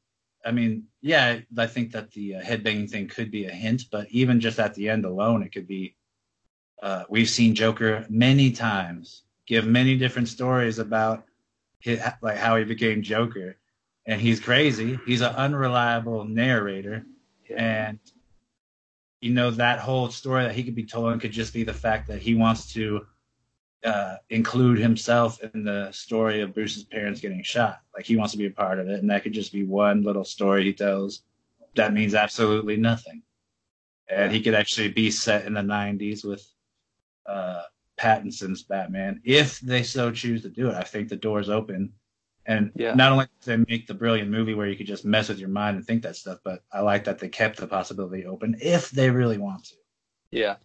I 0.45 0.51
mean, 0.51 0.83
yeah, 1.01 1.39
I 1.57 1.67
think 1.67 1.91
that 1.93 2.11
the 2.11 2.35
uh, 2.35 2.41
headbanging 2.41 2.89
thing 2.89 3.07
could 3.07 3.31
be 3.31 3.45
a 3.45 3.51
hint, 3.51 3.85
but 3.91 4.07
even 4.11 4.39
just 4.39 4.59
at 4.59 4.75
the 4.75 4.89
end 4.89 5.05
alone, 5.05 5.43
it 5.43 5.51
could 5.51 5.67
be. 5.67 5.95
Uh, 6.83 7.03
we've 7.09 7.29
seen 7.29 7.55
Joker 7.55 8.05
many 8.09 8.51
times 8.51 9.24
give 9.47 9.65
many 9.65 9.97
different 9.97 10.27
stories 10.27 10.79
about 10.79 11.25
his, 11.79 11.99
like 12.21 12.37
how 12.37 12.57
he 12.57 12.63
became 12.63 13.01
Joker, 13.01 13.57
and 14.05 14.19
he's 14.19 14.39
crazy. 14.39 14.99
He's 15.05 15.21
an 15.21 15.35
unreliable 15.35 16.25
narrator, 16.25 17.05
Yeah. 17.49 17.89
and 17.89 17.99
you 19.21 19.33
know 19.33 19.51
that 19.51 19.79
whole 19.79 20.09
story 20.09 20.43
that 20.43 20.55
he 20.55 20.63
could 20.63 20.75
be 20.75 20.85
told 20.85 21.19
could 21.21 21.31
just 21.31 21.53
be 21.53 21.63
the 21.63 21.73
fact 21.73 22.07
that 22.07 22.21
he 22.21 22.35
wants 22.35 22.73
to 22.73 23.05
uh, 23.83 24.17
include 24.29 24.77
himself 24.77 25.41
in 25.53 25.63
the 25.63 25.91
story 25.91 26.41
of 26.41 26.53
Bruce's 26.53 26.83
parents 26.83 27.21
getting 27.21 27.43
shot. 27.43 27.81
Like 27.95 28.05
he 28.05 28.15
wants 28.17 28.31
to 28.33 28.37
be 28.37 28.47
a 28.47 28.51
part 28.51 28.79
of 28.79 28.89
it, 28.89 28.99
and 28.99 29.09
that 29.09 29.23
could 29.23 29.33
just 29.33 29.53
be 29.53 29.63
one 29.63 30.03
little 30.03 30.25
story 30.25 30.63
he 30.63 30.73
tells 30.73 31.21
that 31.75 31.93
means 31.93 32.15
absolutely 32.15 32.77
nothing. 32.77 33.21
And 34.07 34.31
he 34.31 34.41
could 34.41 34.53
actually 34.55 34.89
be 34.89 35.11
set 35.11 35.45
in 35.45 35.53
the 35.53 35.61
'90s 35.61 36.23
with 36.23 36.47
uh, 37.27 37.63
Pattinson's 37.97 38.63
Batman 38.63 39.21
if 39.23 39.59
they 39.59 39.83
so 39.83 40.11
choose 40.11 40.41
to 40.41 40.49
do 40.49 40.69
it. 40.69 40.75
I 40.75 40.83
think 40.83 41.09
the 41.09 41.15
door's 41.15 41.49
open. 41.49 41.93
And 42.45 42.71
Yeah. 42.75 42.93
not 42.93 43.11
only 43.11 43.25
did 43.41 43.65
they 43.65 43.71
make 43.71 43.87
the 43.87 43.93
brilliant 43.93 44.29
movie 44.29 44.53
where 44.53 44.67
you 44.67 44.75
could 44.75 44.85
just 44.85 45.05
mess 45.05 45.29
with 45.29 45.39
your 45.39 45.49
mind 45.49 45.77
and 45.77 45.85
think 45.85 46.03
that 46.03 46.15
stuff, 46.15 46.39
but 46.43 46.63
I 46.71 46.81
like 46.81 47.03
that 47.05 47.19
they 47.19 47.29
kept 47.29 47.57
the 47.57 47.67
possibility 47.67 48.25
open 48.25 48.57
if 48.61 48.91
they 48.91 49.09
really 49.09 49.37
want 49.37 49.65
to. 49.65 49.75
Yeah, 50.31 50.57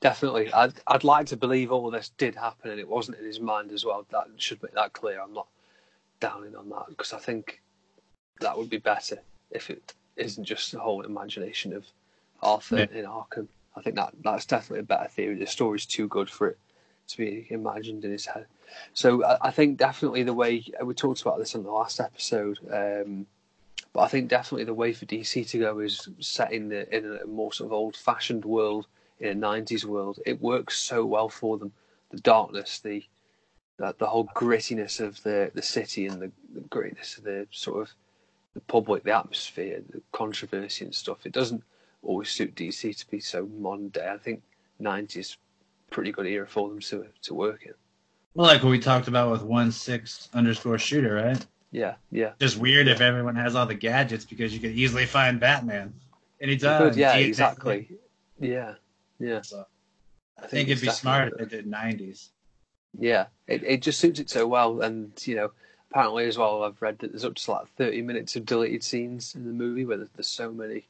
definitely. 0.00 0.52
I'd 0.52 0.74
I'd 0.86 1.04
like 1.04 1.26
to 1.28 1.36
believe 1.36 1.72
all 1.72 1.90
this 1.90 2.10
did 2.10 2.34
happen 2.36 2.70
and 2.70 2.78
it 2.78 2.88
wasn't 2.88 3.18
in 3.18 3.24
his 3.24 3.40
mind 3.40 3.72
as 3.72 3.84
well. 3.84 4.06
That 4.10 4.28
should 4.36 4.62
make 4.62 4.74
that 4.74 4.92
clear. 4.92 5.20
I'm 5.20 5.32
not 5.32 5.48
downing 6.20 6.54
on 6.54 6.68
that 6.68 6.86
because 6.88 7.12
I 7.12 7.18
think 7.18 7.60
that 8.40 8.56
would 8.56 8.70
be 8.70 8.78
better 8.78 9.18
if 9.50 9.70
it 9.70 9.94
isn't 10.16 10.44
just 10.44 10.70
the 10.70 10.78
whole 10.78 11.02
imagination 11.02 11.72
of 11.72 11.86
Arthur 12.42 12.80
Yeah. 12.80 12.98
in 12.98 13.06
Arkham. 13.06 13.48
I 13.74 13.82
think 13.82 13.96
that 13.96 14.14
that's 14.22 14.46
definitely 14.46 14.80
a 14.80 14.84
better 14.84 15.08
theory. 15.08 15.34
The 15.36 15.46
story's 15.46 15.86
too 15.86 16.06
good 16.06 16.30
for 16.30 16.48
it 16.48 16.58
to 17.08 17.16
be 17.18 17.46
imagined 17.50 18.04
in 18.04 18.10
his 18.12 18.26
head. 18.26 18.46
So 18.92 19.24
I, 19.24 19.48
I 19.48 19.50
think 19.50 19.78
definitely 19.78 20.22
the 20.22 20.34
way 20.34 20.64
we 20.82 20.94
talked 20.94 21.22
about 21.22 21.38
this 21.38 21.54
in 21.54 21.62
the 21.62 21.70
last 21.70 22.00
episode. 22.00 22.58
Um, 22.72 23.26
but 23.92 24.00
I 24.02 24.08
think 24.08 24.28
definitely 24.28 24.64
the 24.64 24.74
way 24.74 24.92
for 24.92 25.06
DC 25.06 25.48
to 25.50 25.58
go 25.58 25.78
is 25.78 26.08
set 26.18 26.52
in, 26.52 26.68
the, 26.68 26.94
in 26.94 27.18
a 27.22 27.26
more 27.26 27.52
sort 27.52 27.68
of 27.68 27.72
old-fashioned 27.72 28.44
world, 28.44 28.86
in 29.20 29.42
a 29.42 29.46
'90s 29.46 29.84
world. 29.84 30.18
It 30.26 30.42
works 30.42 30.76
so 30.76 31.04
well 31.04 31.28
for 31.28 31.58
them. 31.58 31.72
The 32.10 32.20
darkness, 32.20 32.80
the 32.80 33.04
the, 33.76 33.94
the 33.98 34.06
whole 34.06 34.28
grittiness 34.36 35.00
of 35.00 35.20
the, 35.24 35.50
the 35.54 35.62
city, 35.62 36.06
and 36.06 36.22
the, 36.22 36.30
the 36.54 36.60
greatness 36.60 37.18
of 37.18 37.24
the 37.24 37.46
sort 37.50 37.82
of 37.82 37.94
the 38.54 38.60
public, 38.60 39.02
the 39.02 39.16
atmosphere, 39.16 39.82
the 39.90 40.00
controversy 40.12 40.84
and 40.84 40.94
stuff. 40.94 41.26
It 41.26 41.32
doesn't 41.32 41.62
always 42.02 42.30
suit 42.30 42.54
DC 42.54 42.96
to 42.96 43.10
be 43.10 43.18
so 43.18 43.46
modern 43.46 43.88
day. 43.88 44.08
I 44.08 44.18
think 44.18 44.42
'90s 44.80 45.36
pretty 45.94 46.10
good 46.10 46.26
era 46.26 46.46
for 46.46 46.68
them 46.68 46.80
to 46.80 47.06
to 47.22 47.34
work 47.34 47.64
in. 47.64 47.72
Well, 48.34 48.48
like 48.48 48.62
what 48.62 48.70
we 48.70 48.80
talked 48.80 49.08
about 49.08 49.30
with 49.30 49.42
one 49.42 49.72
six 49.72 50.28
underscore 50.34 50.78
shooter, 50.78 51.14
right? 51.14 51.46
Yeah, 51.70 51.94
yeah. 52.10 52.32
Just 52.40 52.58
weird 52.58 52.88
if 52.88 53.00
everyone 53.00 53.36
has 53.36 53.54
all 53.54 53.64
the 53.64 53.74
gadgets 53.74 54.24
because 54.24 54.52
you 54.52 54.60
could 54.60 54.72
easily 54.72 55.06
find 55.06 55.40
Batman 55.40 55.94
anytime. 56.40 56.82
Good, 56.82 56.96
yeah, 56.96 57.14
exactly. 57.14 57.88
Yeah, 58.40 58.74
yeah. 59.20 59.40
So 59.42 59.64
I 60.42 60.48
think 60.48 60.68
it'd 60.68 60.82
be 60.82 60.90
smart 60.90 61.32
if 61.32 61.38
they 61.38 61.56
did 61.56 61.66
nineties. 61.66 62.30
Yeah, 62.98 63.26
it 63.46 63.62
it 63.62 63.82
just 63.82 64.00
suits 64.00 64.18
it 64.18 64.28
so 64.28 64.46
well, 64.48 64.80
and 64.80 65.12
you 65.24 65.36
know, 65.36 65.52
apparently 65.90 66.26
as 66.26 66.36
well, 66.36 66.64
I've 66.64 66.82
read 66.82 66.98
that 66.98 67.12
there's 67.12 67.24
up 67.24 67.36
to 67.36 67.50
like 67.52 67.68
30 67.76 68.02
minutes 68.02 68.34
of 68.34 68.44
deleted 68.44 68.82
scenes 68.82 69.36
in 69.36 69.44
the 69.44 69.52
movie 69.52 69.84
where 69.84 69.96
there's, 69.96 70.10
there's 70.16 70.26
so 70.26 70.50
many 70.50 70.86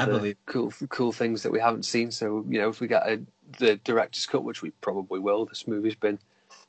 I 0.00 0.04
believe- 0.06 0.36
cool 0.46 0.72
cool 0.88 1.12
things 1.12 1.42
that 1.42 1.52
we 1.52 1.60
haven't 1.60 1.84
seen. 1.84 2.10
So 2.10 2.44
you 2.48 2.60
know, 2.60 2.68
if 2.68 2.80
we 2.80 2.86
get 2.88 3.06
a, 3.06 3.20
the 3.58 3.76
director's 3.84 4.26
cut, 4.26 4.44
which 4.44 4.62
we 4.62 4.70
probably 4.80 5.18
will, 5.20 5.44
this 5.46 5.66
movie's 5.68 5.94
been 5.94 6.18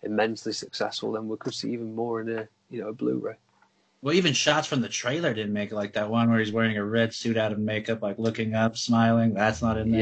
immensely 0.04 0.52
successful, 0.54 1.12
then 1.14 1.28
we 1.28 1.38
could 1.38 1.54
see 1.54 1.72
even 1.74 1.96
more 1.96 2.22
in 2.22 2.30
a 2.30 2.48
you 2.70 2.82
know 2.82 2.90
a 2.90 2.94
Blu-ray. 2.94 3.36
Well, 4.02 4.14
even 4.14 4.34
shots 4.34 4.68
from 4.68 4.82
the 4.82 4.90
trailer 4.90 5.34
didn't 5.34 5.54
make 5.54 5.72
it 5.72 5.76
like 5.76 5.94
that 5.94 6.10
one 6.10 6.30
where 6.30 6.40
he's 6.40 6.52
wearing 6.52 6.78
a 6.78 6.84
red 6.84 7.14
suit 7.14 7.38
out 7.38 7.54
of 7.54 7.60
makeup, 7.60 8.02
like 8.02 8.20
looking 8.20 8.54
up, 8.54 8.76
smiling. 8.78 9.34
That's 9.34 9.62
not 9.62 9.78
in 9.78 9.92
there. 9.92 10.00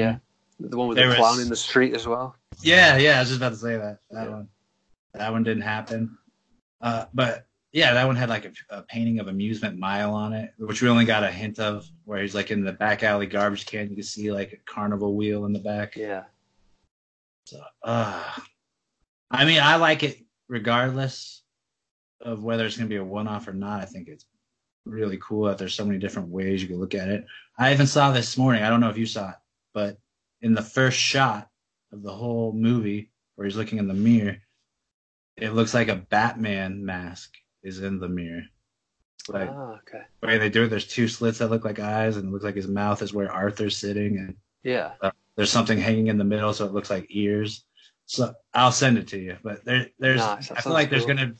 Yeah, 0.60 0.68
the 0.70 0.78
one 0.78 0.88
with 0.88 0.96
There 0.98 1.06
the 1.08 1.10
was- 1.12 1.18
clown 1.18 1.40
in 1.42 1.50
the 1.50 1.56
street 1.56 1.94
as 1.96 2.08
well. 2.08 2.36
Yeah, 2.64 2.98
yeah, 2.98 3.18
I 3.18 3.20
was 3.20 3.30
just 3.30 3.40
about 3.40 3.50
to 3.54 3.58
say 3.58 3.78
that. 3.78 4.00
That 4.10 4.26
Yeah. 4.28 4.30
one, 4.32 4.50
that 5.14 5.32
one 5.32 5.44
didn't 5.44 5.64
happen. 5.64 6.18
Uh, 6.82 7.06
but 7.14 7.46
yeah, 7.74 7.94
that 7.94 8.06
one 8.06 8.18
had 8.18 8.30
like 8.30 8.46
a, 8.46 8.52
a 8.70 8.82
painting 8.84 9.20
of 9.20 9.28
Amusement 9.28 9.80
Mile 9.80 10.14
on 10.14 10.34
it, 10.34 10.54
which 10.58 10.82
we 10.82 10.90
only 10.90 11.06
got 11.06 11.24
a 11.24 11.32
hint 11.32 11.58
of, 11.60 11.90
where 12.04 12.22
he's 12.22 12.36
like 12.36 12.52
in 12.52 12.64
the 12.64 12.74
back 12.74 13.02
alley 13.04 13.28
garbage 13.28 13.66
can. 13.66 13.90
You 13.90 13.96
can 13.96 14.04
see 14.04 14.32
like 14.32 14.52
a 14.52 14.72
carnival 14.72 15.16
wheel 15.16 15.46
in 15.46 15.54
the 15.54 15.60
back. 15.60 15.96
Yeah, 15.96 16.24
So, 17.46 17.62
uh, 17.84 18.24
I 19.30 19.46
mean, 19.46 19.62
I 19.62 19.78
like 19.78 20.04
it 20.04 20.20
regardless 20.50 21.44
of 22.20 22.44
whether 22.44 22.66
it's 22.66 22.76
going 22.76 22.90
to 22.90 22.94
be 22.94 22.98
a 22.98 23.04
one-off 23.04 23.48
or 23.48 23.54
not. 23.54 23.82
I 23.82 23.86
think 23.86 24.10
it's 24.10 24.26
really 24.86 25.18
cool 25.22 25.46
that 25.46 25.58
there's 25.58 25.74
so 25.74 25.86
many 25.86 25.98
different 25.98 26.28
ways 26.28 26.62
you 26.62 26.68
can 26.68 26.80
look 26.80 26.94
at 26.94 27.08
it. 27.08 27.26
I 27.58 27.72
even 27.74 27.88
saw 27.88 28.12
this 28.12 28.38
morning. 28.38 28.64
I 28.64 28.70
don't 28.70 28.82
know 28.82 28.90
if 28.90 28.98
you 28.98 29.06
saw 29.06 29.30
it, 29.30 29.36
but 29.74 29.98
in 30.42 30.54
the 30.54 30.62
first 30.62 30.98
shot 30.98 31.50
of 31.94 32.04
the 32.04 32.12
whole 32.12 32.52
movie, 32.52 33.12
where 33.36 33.46
he's 33.46 33.56
looking 33.56 33.80
in 33.80 33.88
the 33.88 33.94
mirror, 33.94 34.38
it 35.38 35.54
looks 35.54 35.74
like 35.74 35.88
a 35.88 35.96
Batman 35.96 36.84
mask 36.84 37.38
is 37.64 37.82
in 37.82 38.00
the 38.00 38.10
mirror. 38.10 38.44
Like 39.28 39.50
ah, 39.52 39.78
okay, 39.88 40.04
the 40.20 40.28
way 40.28 40.38
they 40.40 40.50
do 40.50 40.64
it, 40.64 40.70
there's 40.70 40.88
two 40.88 41.08
slits 41.08 41.38
that 41.40 41.50
look 41.50 41.64
like 41.64 41.80
eyes, 41.80 42.18
and 42.18 42.28
it 42.28 42.32
looks 42.32 42.44
like 42.44 42.56
his 42.56 42.68
mouth 42.68 43.02
is 43.04 43.14
where 43.14 43.32
Arthur's 43.32 43.78
sitting, 43.78 44.18
and 44.18 44.36
yeah, 44.64 44.94
there's 45.36 45.52
something 45.52 45.78
hanging 45.78 46.08
in 46.08 46.18
the 46.18 46.24
middle, 46.24 46.54
so 46.54 46.66
it 46.66 46.74
looks 46.74 46.90
like 46.90 47.06
ears. 47.10 47.66
So 48.06 48.34
I'll 48.54 48.72
send 48.72 48.98
it 48.98 49.08
to 49.10 49.20
you. 49.20 49.38
But 49.44 49.64
there, 49.64 49.88
there's, 50.00 50.20
Nice, 50.20 50.52
I 50.52 50.60
feel 50.62 50.74
like 50.74 50.90
there's 50.90 51.06
gonna, 51.06 51.34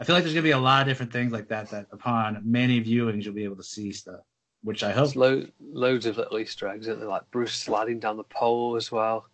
I 0.00 0.04
feel 0.04 0.14
like 0.16 0.24
there's 0.24 0.34
gonna 0.34 0.42
be 0.42 0.50
a 0.52 0.58
lot 0.58 0.80
of 0.82 0.88
different 0.88 1.12
things 1.12 1.30
like 1.30 1.48
that. 1.48 1.70
That 1.70 1.86
upon 1.92 2.40
many 2.42 2.82
viewings, 2.82 3.24
you'll 3.24 3.34
be 3.34 3.44
able 3.44 3.56
to 3.56 3.62
see 3.62 3.92
stuff, 3.92 4.20
which 4.62 4.82
I 4.82 4.92
hope. 4.92 5.14
Lo- 5.14 5.46
loads 5.60 6.06
of 6.06 6.16
little 6.16 6.38
Easter 6.38 6.66
eggs, 6.68 6.86
isn't 6.88 7.00
there? 7.00 7.08
Like 7.08 7.30
Bruce 7.30 7.52
sliding 7.52 8.00
down 8.00 8.16
the 8.16 8.24
pole 8.24 8.76
as 8.76 8.90
well, 8.90 9.26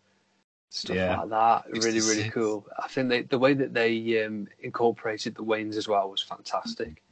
stuff 0.72 0.96
Yeah. 0.96 1.20
like 1.20 1.28
that. 1.30 1.64
Really, 1.70 2.00
really 2.00 2.00
66. 2.00 2.34
cool. 2.34 2.66
I 2.82 2.88
think 2.88 3.08
they, 3.08 3.22
the 3.22 3.38
way 3.38 3.54
that 3.54 3.74
they 3.74 4.24
um, 4.24 4.48
incorporated 4.60 5.34
the 5.34 5.44
Waynes 5.44 5.76
as 5.76 5.86
well 5.86 6.10
was 6.10 6.22
fantastic. 6.22 7.02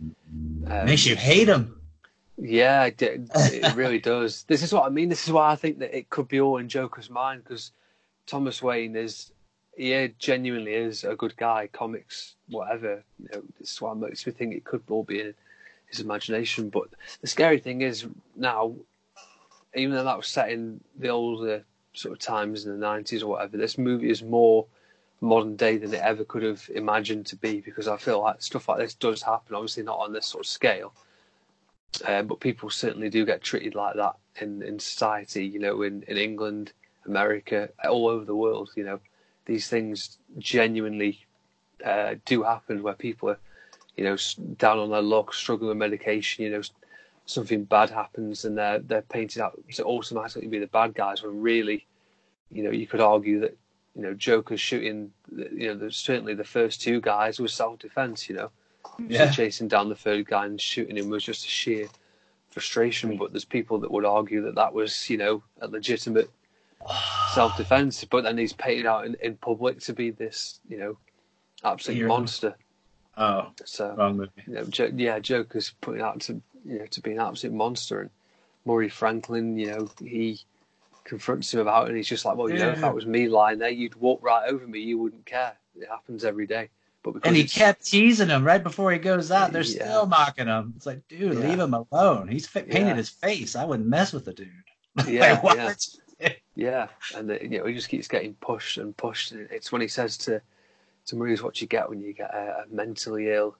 Um, 0.66 0.86
Makes 0.86 1.06
you 1.06 1.16
hate 1.16 1.48
him. 1.48 1.76
Yeah, 2.38 2.84
it, 2.84 3.00
it 3.02 3.74
really 3.76 3.98
does. 3.98 4.44
This 4.44 4.62
is 4.62 4.72
what 4.72 4.84
I 4.86 4.88
mean. 4.88 5.08
This 5.10 5.26
is 5.26 5.32
why 5.32 5.50
I 5.50 5.56
think 5.56 5.78
that 5.80 5.96
it 5.96 6.08
could 6.08 6.26
be 6.28 6.40
all 6.40 6.56
in 6.56 6.68
Joker's 6.68 7.10
mind 7.10 7.44
because 7.44 7.72
Thomas 8.26 8.62
Wayne 8.62 8.96
is, 8.96 9.30
yeah, 9.76 10.06
genuinely 10.18 10.72
is 10.72 11.04
a 11.04 11.14
good 11.14 11.36
guy. 11.36 11.68
Comics, 11.70 12.36
whatever. 12.48 13.04
You 13.22 13.28
know, 13.32 13.42
this 13.58 13.72
is 13.72 13.80
what 13.82 13.98
makes 13.98 14.26
me 14.26 14.32
think 14.32 14.54
it 14.54 14.64
could 14.64 14.82
all 14.88 15.04
be 15.04 15.20
in 15.20 15.34
his 15.86 16.00
imagination. 16.00 16.70
But 16.70 16.88
the 17.20 17.26
scary 17.26 17.58
thing 17.58 17.82
is 17.82 18.06
now, 18.36 18.74
even 19.74 19.94
though 19.94 20.04
that 20.04 20.16
was 20.16 20.26
set 20.28 20.50
in 20.50 20.80
the 20.98 21.08
older 21.10 21.62
sort 21.92 22.12
of 22.12 22.18
times 22.18 22.64
in 22.64 22.72
the 22.72 22.78
nineties 22.78 23.22
or 23.22 23.30
whatever, 23.30 23.56
this 23.56 23.78
movie 23.78 24.10
is 24.10 24.22
more 24.22 24.66
modern 25.20 25.56
day 25.56 25.76
than 25.76 25.92
it 25.92 26.00
ever 26.00 26.24
could 26.24 26.42
have 26.42 26.68
imagined 26.74 27.26
to 27.26 27.36
be 27.36 27.60
because 27.60 27.88
I 27.88 27.96
feel 27.96 28.20
like 28.20 28.40
stuff 28.42 28.68
like 28.68 28.78
this 28.78 28.94
does 28.94 29.22
happen. 29.22 29.54
Obviously, 29.54 29.82
not 29.82 29.98
on 29.98 30.12
this 30.12 30.26
sort 30.26 30.44
of 30.44 30.48
scale. 30.48 30.92
Uh, 32.06 32.22
but 32.22 32.40
people 32.40 32.70
certainly 32.70 33.10
do 33.10 33.26
get 33.26 33.42
treated 33.42 33.74
like 33.74 33.96
that 33.96 34.14
in, 34.40 34.62
in 34.62 34.78
society, 34.78 35.44
you 35.44 35.58
know, 35.58 35.82
in, 35.82 36.02
in 36.04 36.16
England, 36.16 36.72
America, 37.04 37.68
all 37.88 38.06
over 38.06 38.24
the 38.24 38.34
world, 38.34 38.70
you 38.76 38.84
know. 38.84 39.00
These 39.46 39.68
things 39.68 40.18
genuinely 40.38 41.26
uh, 41.84 42.14
do 42.24 42.44
happen 42.44 42.82
where 42.82 42.94
people 42.94 43.30
are, 43.30 43.38
you 43.96 44.04
know, 44.04 44.16
down 44.56 44.78
on 44.78 44.90
their 44.90 45.02
luck, 45.02 45.34
struggling 45.34 45.68
with 45.68 45.78
medication, 45.78 46.44
you 46.44 46.50
know, 46.50 46.62
something 47.30 47.64
bad 47.64 47.90
happens 47.90 48.44
and 48.44 48.58
they're, 48.58 48.80
they're 48.80 49.02
painted 49.02 49.40
out 49.40 49.58
to 49.72 49.84
automatically 49.84 50.48
be 50.48 50.58
the 50.58 50.66
bad 50.66 50.94
guys 50.94 51.22
when 51.22 51.40
really, 51.40 51.86
you 52.50 52.62
know, 52.62 52.70
you 52.70 52.86
could 52.86 53.00
argue 53.00 53.40
that, 53.40 53.56
you 53.94 54.02
know, 54.02 54.14
Joker's 54.14 54.60
shooting, 54.60 55.12
you 55.52 55.74
know, 55.74 55.88
certainly 55.90 56.34
the 56.34 56.44
first 56.44 56.80
two 56.82 57.00
guys 57.00 57.38
was 57.40 57.52
self-defense, 57.52 58.28
you 58.28 58.36
know. 58.36 58.50
So 59.10 59.30
chasing 59.30 59.68
down 59.68 59.88
the 59.88 59.94
third 59.94 60.26
guy 60.26 60.46
and 60.46 60.60
shooting 60.60 60.96
him 60.96 61.08
was 61.08 61.24
just 61.24 61.44
a 61.44 61.48
sheer 61.48 61.86
frustration, 62.50 63.16
but 63.16 63.32
there's 63.32 63.44
people 63.44 63.78
that 63.80 63.90
would 63.90 64.04
argue 64.04 64.42
that 64.42 64.54
that 64.56 64.72
was, 64.72 65.08
you 65.08 65.16
know, 65.16 65.42
a 65.60 65.68
legitimate 65.68 66.30
self 67.34 67.56
defense. 67.56 68.04
But 68.04 68.24
then 68.24 68.38
he's 68.38 68.52
painted 68.52 68.86
out 68.86 69.06
in, 69.06 69.16
in 69.22 69.36
public 69.36 69.80
to 69.80 69.92
be 69.92 70.10
this, 70.10 70.60
you 70.68 70.78
know, 70.78 70.98
absolute 71.64 72.06
monster. 72.06 72.56
Oh, 73.16 73.48
So 73.64 73.94
wrong 73.96 74.16
movie. 74.16 74.30
you 74.46 74.54
know, 74.54 74.64
jo- 74.64 74.92
yeah, 74.94 75.18
Joker's 75.18 75.72
putting 75.80 76.00
out 76.00 76.20
to 76.22 76.40
you 76.64 76.78
know 76.78 76.86
to 76.86 77.00
be 77.00 77.12
an 77.12 77.20
absolute 77.20 77.54
monster, 77.54 78.00
and 78.02 78.10
Murray 78.64 78.88
Franklin, 78.88 79.58
you 79.58 79.66
know, 79.68 79.88
he 80.02 80.40
confronts 81.04 81.52
him 81.52 81.60
about 81.60 81.84
it, 81.86 81.88
and 81.88 81.96
he's 81.96 82.08
just 82.08 82.24
like, 82.24 82.36
well, 82.36 82.48
you 82.50 82.58
know, 82.58 82.70
if 82.70 82.80
that 82.80 82.94
was 82.94 83.06
me 83.06 83.28
lying 83.28 83.58
there, 83.58 83.70
you'd 83.70 83.94
walk 83.96 84.22
right 84.22 84.48
over 84.48 84.66
me, 84.66 84.80
you 84.80 84.98
wouldn't 84.98 85.26
care. 85.26 85.54
It 85.80 85.88
happens 85.88 86.24
every 86.24 86.46
day. 86.46 86.68
But 87.02 87.12
because 87.12 87.28
And 87.28 87.36
he 87.36 87.44
kept 87.44 87.86
teasing 87.86 88.28
him 88.28 88.44
right 88.44 88.62
before 88.62 88.92
he 88.92 88.98
goes 88.98 89.30
out. 89.30 89.52
They're 89.52 89.62
Yeah. 89.62 89.84
still 89.84 90.06
mocking 90.06 90.48
him. 90.48 90.74
It's 90.76 90.84
like, 90.84 91.06
dude, 91.08 91.38
Yeah. 91.38 91.48
leave 91.48 91.58
him 91.58 91.72
alone. 91.72 92.28
He's 92.28 92.46
painted 92.46 92.74
Yeah. 92.74 92.94
his 92.94 93.08
face. 93.08 93.56
I 93.56 93.64
wouldn't 93.64 93.88
mess 93.88 94.12
with 94.12 94.26
the 94.26 94.34
dude. 94.34 94.48
yeah, 95.08 95.40
Like, 95.44 95.78
yeah. 96.20 96.32
Yeah, 96.54 96.88
and 97.14 97.30
you 97.40 97.58
know 97.60 97.64
he 97.64 97.72
just 97.72 97.88
keeps 97.88 98.06
getting 98.06 98.34
pushed 98.34 98.76
and 98.76 98.94
pushed. 98.94 99.32
It's 99.32 99.72
when 99.72 99.80
he 99.80 99.88
says 99.88 100.18
to 100.18 100.42
to 101.06 101.16
Maurice, 101.16 101.40
"What 101.42 101.58
you 101.62 101.66
get 101.66 101.88
when 101.88 102.00
you 102.02 102.12
get 102.12 102.34
a, 102.34 102.64
a 102.64 102.74
mentally 102.74 103.30
ill." 103.30 103.56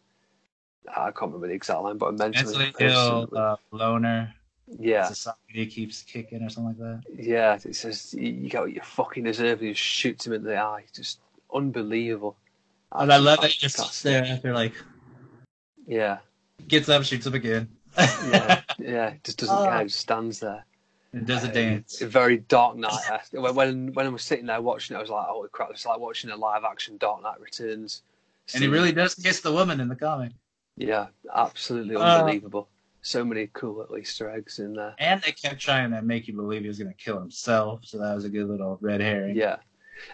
I 0.89 1.11
can't 1.11 1.23
remember 1.33 1.47
the 1.49 1.55
exact 1.55 1.83
line, 1.83 1.99
but 1.99 2.07
a 2.07 2.13
mentally, 2.13 2.59
Mentally 2.59 2.87
ill 2.89 3.29
uh, 3.37 3.57
loner. 3.71 4.35
yeah, 4.79 5.05
Society 5.09 5.67
keeps 5.67 6.03
kicking 6.03 6.43
or 6.43 6.49
something 6.49 6.77
like 6.81 7.03
that. 7.07 7.23
yeah. 7.23 7.59
It 7.65 7.77
says 7.77 8.15
you 8.15 8.49
get 8.49 8.61
what 8.63 8.73
you 8.73 8.81
fucking 8.83 9.25
deserve, 9.25 9.59
and 9.61 9.69
he 9.69 9.75
shoots 9.75 10.27
him 10.27 10.33
in 10.33 10.43
the 10.45 10.57
eye. 10.57 10.85
Just 10.95 11.21
unbelievable. 11.55 12.37
And 12.93 13.13
I 13.13 13.19
love 13.19 13.45
it. 13.45 13.51
he 13.53 13.59
just 13.59 14.03
there 14.03 14.25
after, 14.25 14.53
like, 14.53 14.73
Yeah, 15.87 16.19
gets 16.69 16.89
up, 16.89 17.05
shoots 17.05 17.27
him 17.27 17.35
again. 17.35 17.69
yeah, 17.99 18.63
yeah. 18.79 19.15
Just 19.25 19.39
doesn't 19.39 19.57
Oh. 19.57 19.65
care. 19.65 19.85
Just 19.85 20.01
stands 20.01 20.41
there. 20.41 20.65
and 21.13 21.27
does 21.27 21.43
a 21.45 21.49
Uh, 21.49 21.53
dance. 21.53 22.01
A 22.03 22.07
very 22.07 22.39
Dark 22.39 22.77
Knight. 22.77 22.93
when 23.33 23.55
when 23.55 23.93
when 23.95 24.07
I 24.07 24.09
was 24.09 24.23
sitting 24.23 24.47
there 24.47 24.61
watching 24.63 24.95
it, 24.95 24.99
I 24.99 25.03
was 25.03 25.11
like, 25.11 25.27
"Holy 25.27 25.49
crap!" 25.51 25.71
It's 25.71 25.85
like 25.85 25.99
watching 25.99 26.31
a 26.31 26.37
live 26.37 26.63
action 26.65 26.97
Dark 26.99 27.23
Knight 27.23 27.41
Returns. 27.41 28.03
And 28.55 28.63
he 28.63 28.69
really 28.69 28.93
does 28.93 29.15
kiss 29.15 29.41
the 29.41 29.53
woman 29.53 29.81
in 29.81 29.89
the 29.89 29.97
comic. 29.97 30.33
Yeah, 30.77 31.09
absolutely 31.35 31.97
Uh, 31.97 32.19
unbelievable. 32.21 32.69
so 33.03 33.25
many 33.25 33.49
cool 33.53 33.79
little 33.79 33.97
Easter 33.99 34.31
eggs 34.31 34.59
in 34.59 34.75
there. 34.75 34.95
And 34.99 35.21
they 35.23 35.33
kept 35.33 35.61
trying 35.61 35.91
to 35.93 36.03
make 36.03 36.29
you 36.29 36.35
believe 36.35 36.63
he 36.63 36.69
was 36.69 36.79
going 36.79 36.93
to 36.93 37.03
kill 37.05 37.19
himself. 37.19 37.85
So 37.85 37.99
that 37.99 38.15
was 38.15 38.25
a 38.25 38.29
good 38.29 38.49
little 38.49 38.79
red 38.81 39.01
herring. 39.01 39.37
Yeah, 39.37 39.57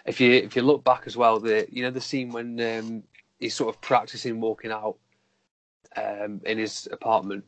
if 0.05 0.19
you 0.21 0.31
if 0.31 0.55
you 0.55 0.61
look 0.61 0.83
back 0.83 1.03
as 1.05 1.15
well, 1.17 1.39
the 1.39 1.67
you 1.71 1.83
know 1.83 1.91
the 1.91 2.01
scene 2.01 2.31
when 2.31 2.59
um, 2.61 3.03
he's 3.39 3.55
sort 3.55 3.73
of 3.73 3.81
practicing 3.81 4.39
walking 4.41 4.71
out 4.71 4.97
um, 5.95 6.41
in 6.45 6.57
his 6.57 6.87
apartment. 6.91 7.43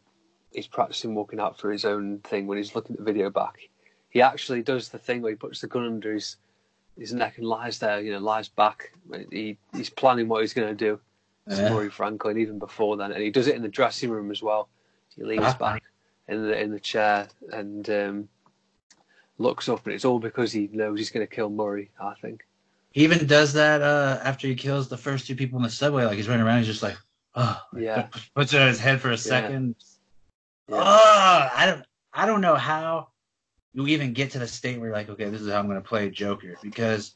He's 0.51 0.67
practicing 0.67 1.13
walking 1.13 1.39
out 1.39 1.59
for 1.59 1.71
his 1.71 1.85
own 1.85 2.19
thing. 2.19 2.47
When 2.47 2.57
he's 2.57 2.73
looking 2.75 2.95
at 2.95 2.99
the 2.99 3.05
video 3.05 3.29
back, 3.29 3.57
he 4.09 4.21
actually 4.21 4.63
does 4.63 4.89
the 4.89 4.97
thing 4.97 5.21
where 5.21 5.31
he 5.31 5.35
puts 5.35 5.61
the 5.61 5.67
gun 5.67 5.85
under 5.85 6.13
his 6.13 6.37
his 6.97 7.13
neck 7.13 7.37
and 7.37 7.45
lies 7.47 7.79
there. 7.79 8.01
You 8.01 8.11
know, 8.13 8.19
lies 8.19 8.49
back. 8.49 8.91
He 9.31 9.57
he's 9.73 9.89
planning 9.89 10.27
what 10.27 10.41
he's 10.41 10.53
going 10.53 10.67
to 10.69 10.75
do. 10.75 10.99
Yeah. 11.49 11.69
Murray 11.69 11.89
Franklin 11.89 12.37
even 12.37 12.59
before 12.59 12.95
then, 12.97 13.11
and 13.11 13.21
he 13.23 13.31
does 13.31 13.47
it 13.47 13.55
in 13.55 13.61
the 13.63 13.67
dressing 13.69 14.09
room 14.11 14.29
as 14.31 14.41
well. 14.41 14.69
He 15.15 15.23
leans 15.23 15.43
Ah. 15.43 15.57
back 15.59 15.83
in 16.27 16.43
the 16.43 16.59
in 16.61 16.71
the 16.71 16.79
chair 16.79 17.27
and 17.51 17.89
um, 17.89 18.29
looks 19.37 19.67
up, 19.67 19.85
and 19.85 19.95
it's 19.95 20.05
all 20.05 20.19
because 20.19 20.51
he 20.51 20.69
knows 20.71 20.99
he's 20.99 21.09
going 21.11 21.25
to 21.27 21.35
kill 21.35 21.49
Murray. 21.49 21.89
I 21.99 22.13
think. 22.21 22.45
He 22.91 23.03
even 23.03 23.25
does 23.27 23.53
that 23.53 23.81
uh, 23.81 24.19
after 24.23 24.47
he 24.47 24.55
kills 24.55 24.89
the 24.89 24.97
first 24.97 25.27
two 25.27 25.35
people 25.35 25.57
in 25.57 25.63
the 25.63 25.69
subway. 25.69 26.05
Like 26.05 26.17
he's 26.17 26.27
running 26.27 26.45
around, 26.45 26.59
he's 26.59 26.67
just 26.67 26.83
like, 26.83 26.97
oh, 27.35 27.59
Yeah. 27.75 28.07
puts 28.35 28.53
it 28.53 28.61
on 28.61 28.67
his 28.67 28.79
head 28.79 28.99
for 28.99 29.11
a 29.11 29.17
second. 29.17 29.75
Yeah. 30.67 30.75
Oh, 30.77 31.49
I 31.55 31.65
don't, 31.67 31.85
I 32.13 32.25
don't 32.25 32.41
know 32.41 32.55
how 32.55 33.09
you 33.73 33.85
even 33.87 34.13
get 34.13 34.31
to 34.31 34.39
the 34.39 34.47
state 34.47 34.79
where 34.79 34.89
you're 34.89 34.95
like, 34.95 35.09
okay, 35.09 35.29
this 35.29 35.41
is 35.41 35.51
how 35.51 35.59
I'm 35.59 35.67
going 35.67 35.81
to 35.81 35.87
play 35.87 36.09
Joker. 36.09 36.57
Because 36.63 37.15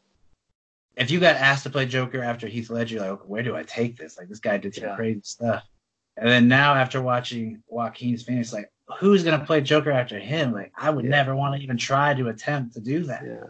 if 0.96 1.10
you 1.12 1.20
got 1.20 1.36
asked 1.36 1.64
to 1.64 1.70
play 1.70 1.86
Joker 1.86 2.22
after 2.24 2.48
Heath 2.48 2.70
Ledger, 2.70 2.96
you're 2.96 3.04
like, 3.04 3.12
okay, 3.12 3.24
where 3.28 3.44
do 3.44 3.56
I 3.56 3.64
take 3.64 3.98
this? 3.98 4.18
Like 4.18 4.30
this 4.30 4.40
guy 4.40 4.58
did 4.58 4.76
some 4.76 4.86
Yeah. 4.86 4.96
crazy 4.96 5.22
stuff. 5.24 5.64
And 6.18 6.30
then 6.30 6.48
now 6.48 6.76
after 6.76 7.02
watching 7.02 7.64
Joaquin's 7.68 8.24
Phoenix, 8.24 8.54
like 8.54 8.72
who's 9.00 9.24
going 9.24 9.40
to 9.40 9.46
play 9.46 9.62
Joker 9.62 9.92
after 9.92 10.20
him? 10.20 10.52
Like 10.52 10.72
I 10.78 10.90
would 10.92 11.06
Yeah. 11.06 11.12
never 11.12 11.36
want 11.36 11.56
to 11.56 11.62
even 11.64 11.78
try 11.78 12.14
to 12.14 12.28
attempt 12.30 12.74
to 12.76 12.80
do 12.82 13.04
that 13.06 13.24
Yeah, 13.26 13.48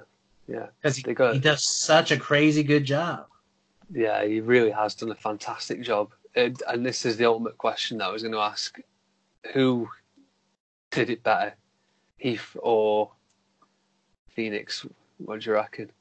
yeah, 0.48 0.68
because 0.82 0.96
he, 0.96 1.14
got- 1.14 1.34
he 1.34 1.40
does 1.40 1.64
such 1.64 2.12
a 2.12 2.18
crazy 2.18 2.64
good 2.64 2.86
job. 2.86 3.28
yeah. 3.92 4.24
He 4.26 4.40
really 4.40 4.72
has 4.72 4.96
done 4.96 5.12
a 5.12 5.16
fantastic 5.16 5.82
job. 5.82 6.14
And, 6.36 6.62
and 6.68 6.86
this 6.86 7.06
is 7.06 7.18
the 7.18 7.26
ultimate 7.26 7.58
question 7.58 7.98
that 7.98 8.06
I 8.06 8.12
was 8.12 8.24
going 8.24 8.32
to 8.34 8.40
ask: 8.40 8.80
Who 9.54 9.90
did 10.92 11.10
it 11.10 11.22
better, 11.24 11.54
Heath 12.18 12.56
or 12.62 13.12
Phoenix? 14.30 14.86
What 15.18 15.42
do 15.42 15.50
you 15.50 15.54
reckon? 15.56 15.92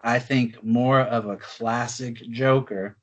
I 0.00 0.18
think 0.18 0.62
more 0.62 1.00
of 1.00 1.26
a 1.26 1.36
classic 1.36 2.16
Joker, 2.30 2.96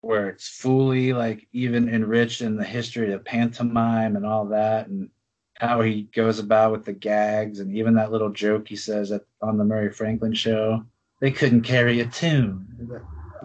where 0.00 0.28
it's 0.28 0.48
fully 0.48 1.12
like 1.12 1.46
even 1.52 1.88
enriched 1.88 2.40
in 2.40 2.56
the 2.56 2.64
history 2.64 3.12
of 3.12 3.24
pantomime 3.24 4.16
and 4.16 4.24
all 4.24 4.46
that, 4.46 4.88
and 4.88 5.10
how 5.54 5.82
he 5.82 6.04
goes 6.14 6.38
about 6.38 6.72
with 6.72 6.84
the 6.84 6.92
gags, 6.92 7.60
and 7.60 7.76
even 7.76 7.94
that 7.94 8.10
little 8.12 8.30
joke 8.30 8.68
he 8.68 8.76
says 8.76 9.12
at, 9.12 9.22
on 9.42 9.58
the 9.58 9.64
Murray 9.64 9.92
Franklin 9.92 10.32
show. 10.32 10.84
They 11.20 11.30
couldn't 11.30 11.62
carry 11.62 12.00
a 12.00 12.06
tune. 12.06 12.66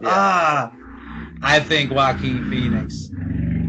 Ah, 0.06 0.74
I 1.42 1.60
think 1.60 1.92
Joaquin 1.92 2.50
Phoenix, 2.50 3.10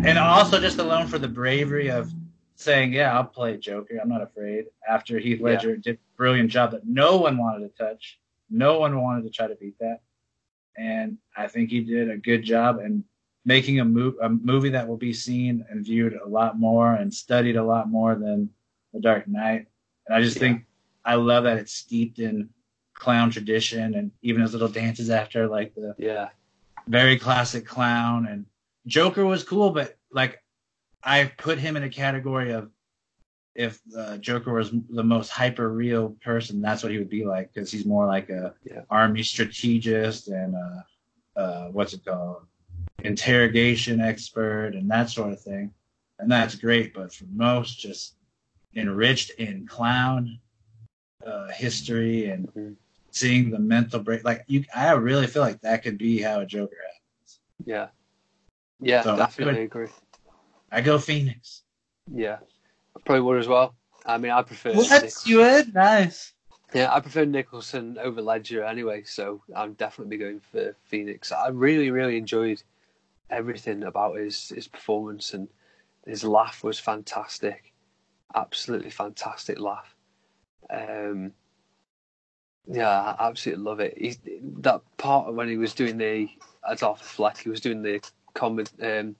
and 0.04 0.16
also 0.16 0.60
just 0.60 0.78
alone 0.78 1.08
for 1.08 1.18
the 1.18 1.26
bravery 1.28 1.90
of 1.90 2.12
saying, 2.54 2.92
"Yeah, 2.92 3.16
I'll 3.16 3.24
play 3.24 3.56
Joker. 3.56 3.98
I'm 4.00 4.08
not 4.08 4.22
afraid." 4.22 4.66
After 4.88 5.18
Heath 5.18 5.40
Yeah. 5.40 5.46
Ledger 5.46 5.76
did 5.76 5.96
a 5.96 6.16
brilliant 6.16 6.50
job 6.50 6.70
that 6.70 6.86
no 6.86 7.16
one 7.16 7.36
wanted 7.36 7.68
to 7.68 7.84
touch, 7.84 8.20
no 8.50 8.78
one 8.78 9.00
wanted 9.00 9.24
to 9.24 9.30
try 9.30 9.46
to 9.46 9.54
beat 9.56 9.78
that, 9.80 10.00
and 10.76 11.18
I 11.36 11.48
think 11.48 11.70
he 11.70 11.80
did 11.80 12.10
a 12.10 12.16
good 12.16 12.42
job 12.44 12.80
in 12.80 13.04
making 13.44 13.80
a, 13.80 13.84
mo- 13.84 14.14
a 14.20 14.28
movie 14.28 14.70
that 14.70 14.88
will 14.88 14.96
be 14.96 15.12
seen 15.12 15.64
and 15.70 15.84
viewed 15.84 16.14
a 16.14 16.28
lot 16.28 16.58
more 16.58 16.94
and 16.94 17.12
studied 17.12 17.56
a 17.56 17.62
lot 17.62 17.88
more 17.88 18.14
than 18.16 18.50
The 18.92 19.00
Dark 19.00 19.28
Knight. 19.28 19.66
And 20.06 20.16
I 20.16 20.20
just 20.20 20.36
Yeah. 20.36 20.40
think 20.40 20.64
I 21.04 21.14
love 21.14 21.44
that 21.44 21.58
it's 21.58 21.72
steeped 21.72 22.18
in 22.18 22.48
clown 22.94 23.30
tradition 23.30 23.94
and 23.94 24.10
even 24.22 24.42
his 24.42 24.52
little 24.52 24.68
dances 24.68 25.10
after 25.10 25.46
like 25.46 25.74
the 25.74 25.94
yeah, 25.98 26.30
very 26.88 27.18
classic 27.18 27.66
clown 27.66 28.26
and 28.26 28.46
Joker 28.86 29.24
was 29.24 29.44
cool, 29.44 29.70
but 29.70 29.96
like 30.10 30.42
I 31.02 31.24
put 31.38 31.58
him 31.58 31.76
in 31.76 31.84
a 31.84 31.88
category 31.88 32.50
of 32.52 32.70
if 33.56 33.80
uh, 33.96 34.18
Joker 34.18 34.52
was 34.54 34.72
the 34.90 35.02
most 35.04 35.30
hyper 35.30 35.70
real 35.70 36.10
person, 36.22 36.60
that's 36.60 36.82
what 36.82 36.92
he 36.92 36.98
would 36.98 37.10
be 37.10 37.24
like 37.24 37.52
because 37.52 37.72
he's 37.72 37.86
more 37.86 38.06
like 38.06 38.28
a 38.30 38.54
Yeah. 38.64 38.82
army 38.90 39.22
strategist 39.22 40.28
and 40.28 40.54
uh, 40.54 41.40
uh, 41.40 41.68
what's 41.68 41.94
it 41.94 42.04
called 42.04 42.46
interrogation 43.02 44.00
expert 44.00 44.74
and 44.74 44.90
that 44.90 45.10
sort 45.10 45.32
of 45.32 45.40
thing, 45.40 45.72
and 46.18 46.30
that's 46.30 46.54
great. 46.56 46.94
But 46.94 47.12
for 47.14 47.24
most, 47.32 47.78
just 47.78 48.16
enriched 48.74 49.30
in 49.38 49.66
clown 49.66 50.38
uh, 51.26 51.48
history 51.48 52.30
and 52.30 52.48
Mhm. 52.56 52.76
seeing 53.10 53.50
the 53.50 53.58
mental 53.58 54.00
break. 54.00 54.24
Like 54.24 54.44
you, 54.48 54.64
I 54.74 54.92
really 54.92 55.26
feel 55.26 55.42
like 55.42 55.60
that 55.62 55.82
could 55.82 55.98
be 55.98 56.20
how 56.20 56.40
a 56.40 56.46
Joker 56.46 56.76
happens. 56.76 57.40
yeah, 57.64 57.88
yeah. 58.80 59.02
So, 59.02 59.16
definitely 59.16 59.62
good. 59.62 59.64
agree. 59.64 59.88
I 60.70 60.80
go 60.80 60.98
Phoenix. 60.98 61.62
Yeah, 62.12 62.38
I 62.96 62.98
probably 63.04 63.22
would 63.22 63.38
as 63.38 63.48
well. 63.48 63.74
I 64.04 64.18
mean, 64.18 64.32
I 64.32 64.42
prefer. 64.42 64.72
What 64.72 64.90
Nicholson. 64.90 65.30
you 65.30 65.38
would? 65.38 65.74
Nice. 65.74 66.32
Yeah, 66.74 66.92
I 66.92 67.00
prefer 67.00 67.24
Nicholson 67.24 67.96
over 68.00 68.20
Ledger 68.20 68.64
anyway, 68.64 69.04
so 69.04 69.42
I'm 69.54 69.74
definitely 69.74 70.16
going 70.16 70.40
for 70.40 70.74
Phoenix. 70.84 71.30
I 71.30 71.48
really, 71.48 71.90
really 71.90 72.16
enjoyed 72.16 72.62
everything 73.30 73.82
about 73.84 74.16
his 74.16 74.48
his 74.48 74.66
performance, 74.66 75.34
and 75.34 75.48
his 76.06 76.24
laugh 76.24 76.64
was 76.64 76.78
fantastic, 76.78 77.72
absolutely 78.34 78.90
fantastic 78.90 79.60
laugh. 79.60 79.94
Um, 80.70 81.32
yeah, 82.66 82.88
I 82.88 83.28
absolutely 83.28 83.64
love 83.64 83.80
it. 83.80 83.94
He's, 83.96 84.18
that 84.60 84.80
part 84.96 85.32
when 85.34 85.48
he 85.48 85.56
was 85.56 85.72
doing 85.72 85.98
the 85.98 86.28
as 86.68 86.82
Arthur 86.82 87.04
Fleck, 87.04 87.38
he 87.38 87.48
was 87.48 87.60
doing 87.60 87.82
the 87.82 88.00
comedy 88.34 88.70
um, 88.82 89.14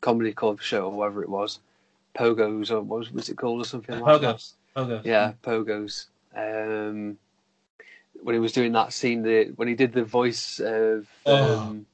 comedy 0.00 0.32
club 0.32 0.60
show 0.60 0.84
or 0.84 0.92
whatever 0.92 1.22
it 1.22 1.28
was, 1.28 1.58
Pogos 2.14 2.70
or 2.70 2.80
what 2.82 2.98
was, 3.00 3.12
was 3.12 3.28
it 3.28 3.36
called 3.36 3.60
or 3.60 3.64
something 3.64 3.98
like 4.00 4.20
that. 4.20 4.36
Pogos. 4.36 4.52
Pogos. 4.76 5.04
Yeah, 5.04 5.32
pogos. 5.42 6.06
Um, 6.36 7.18
when 8.22 8.34
he 8.34 8.38
was 8.40 8.52
doing 8.52 8.72
that 8.72 8.92
scene, 8.92 9.22
the 9.22 9.52
when 9.56 9.68
he 9.68 9.74
did 9.74 9.92
the 9.92 10.04
voice 10.04 10.60
of, 10.60 11.08
Oh. 11.26 11.58
um, 11.60 11.86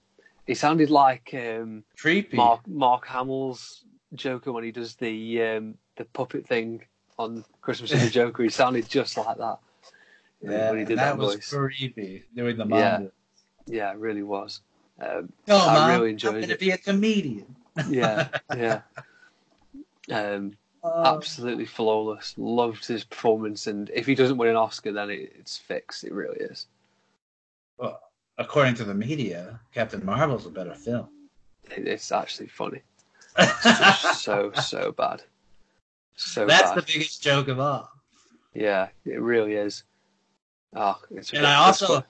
he 0.47 0.55
sounded 0.55 0.91
like 0.91 1.31
um, 1.35 1.85
Creepy. 1.99 2.37
Mark 2.37 2.67
Mark 2.67 3.07
Hamill's 3.07 3.85
Joker 4.15 4.53
when 4.53 4.65
he 4.65 4.73
does 4.73 4.95
the 4.97 5.43
um, 5.43 5.75
the 5.97 6.05
puppet 6.05 6.47
thing 6.47 6.83
on 7.19 7.45
Christmas 7.61 7.93
with 7.93 8.03
the 8.03 8.11
Joker. 8.21 8.43
He 8.43 8.49
sounded 8.49 8.89
just 8.89 9.17
like 9.17 9.37
that 9.39 9.43
uh, 9.43 9.57
Yeah, 10.43 10.71
when 10.71 10.79
he 10.81 10.85
did 10.85 10.99
that, 10.99 11.17
that, 11.17 11.19
was 11.19 11.35
voice. 11.37 11.51
creepy. 11.53 12.25
Doing 12.35 12.57
the 12.57 12.65
mom. 12.65 12.79
Yeah. 12.81 13.01
Yeah, 13.67 13.91
it 13.93 13.99
really 13.99 14.23
was. 14.23 14.61
Um, 15.01 15.31
Oh, 15.49 15.69
I 15.69 15.75
Mom, 15.75 15.91
really 16.01 16.11
enjoyed 16.11 16.37
I'm 16.37 16.41
gonna 16.41 16.53
it. 16.55 16.59
be 16.61 16.71
a 16.71 16.79
comedian. 16.79 17.55
yeah, 17.89 18.29
yeah. 18.57 18.81
Um, 20.11 20.57
Uh, 20.85 21.13
Absolutely 21.17 21.67
flawless. 21.67 22.35
Loved 22.39 22.87
his 22.87 23.03
performance, 23.05 23.67
and 23.67 23.91
if 23.93 24.07
he 24.07 24.15
doesn't 24.15 24.39
win 24.39 24.51
an 24.51 24.57
Oscar, 24.57 24.93
then 24.93 25.11
it, 25.11 25.33
it's 25.39 25.57
fixed. 25.59 26.05
It 26.05 26.13
really 26.13 26.39
is. 26.39 26.67
well, 27.79 28.01
according 28.39 28.75
to 28.77 28.85
the 28.85 28.95
media, 28.95 29.59
Captain 29.75 30.05
Marvel's 30.05 30.47
a 30.47 30.51
better 30.51 30.75
film. 30.75 31.09
It, 31.77 31.87
it's 31.89 32.13
actually 32.13 32.47
funny. 32.49 32.83
It's 33.39 33.63
just 33.65 34.23
so 34.23 34.53
so 34.53 34.93
bad. 34.93 35.23
So 36.15 36.47
That's 36.47 36.71
bad. 36.71 36.79
the 36.79 36.83
biggest 36.83 37.23
joke 37.23 37.49
of 37.49 37.59
all. 37.61 37.91
Yeah, 38.55 38.89
it 39.05 39.21
really 39.21 39.55
is. 39.55 39.83
Oh, 40.75 41.01
it's 41.11 41.33
And 41.33 41.45
I 41.47 41.55
also, 41.57 41.87
but- 41.89 42.07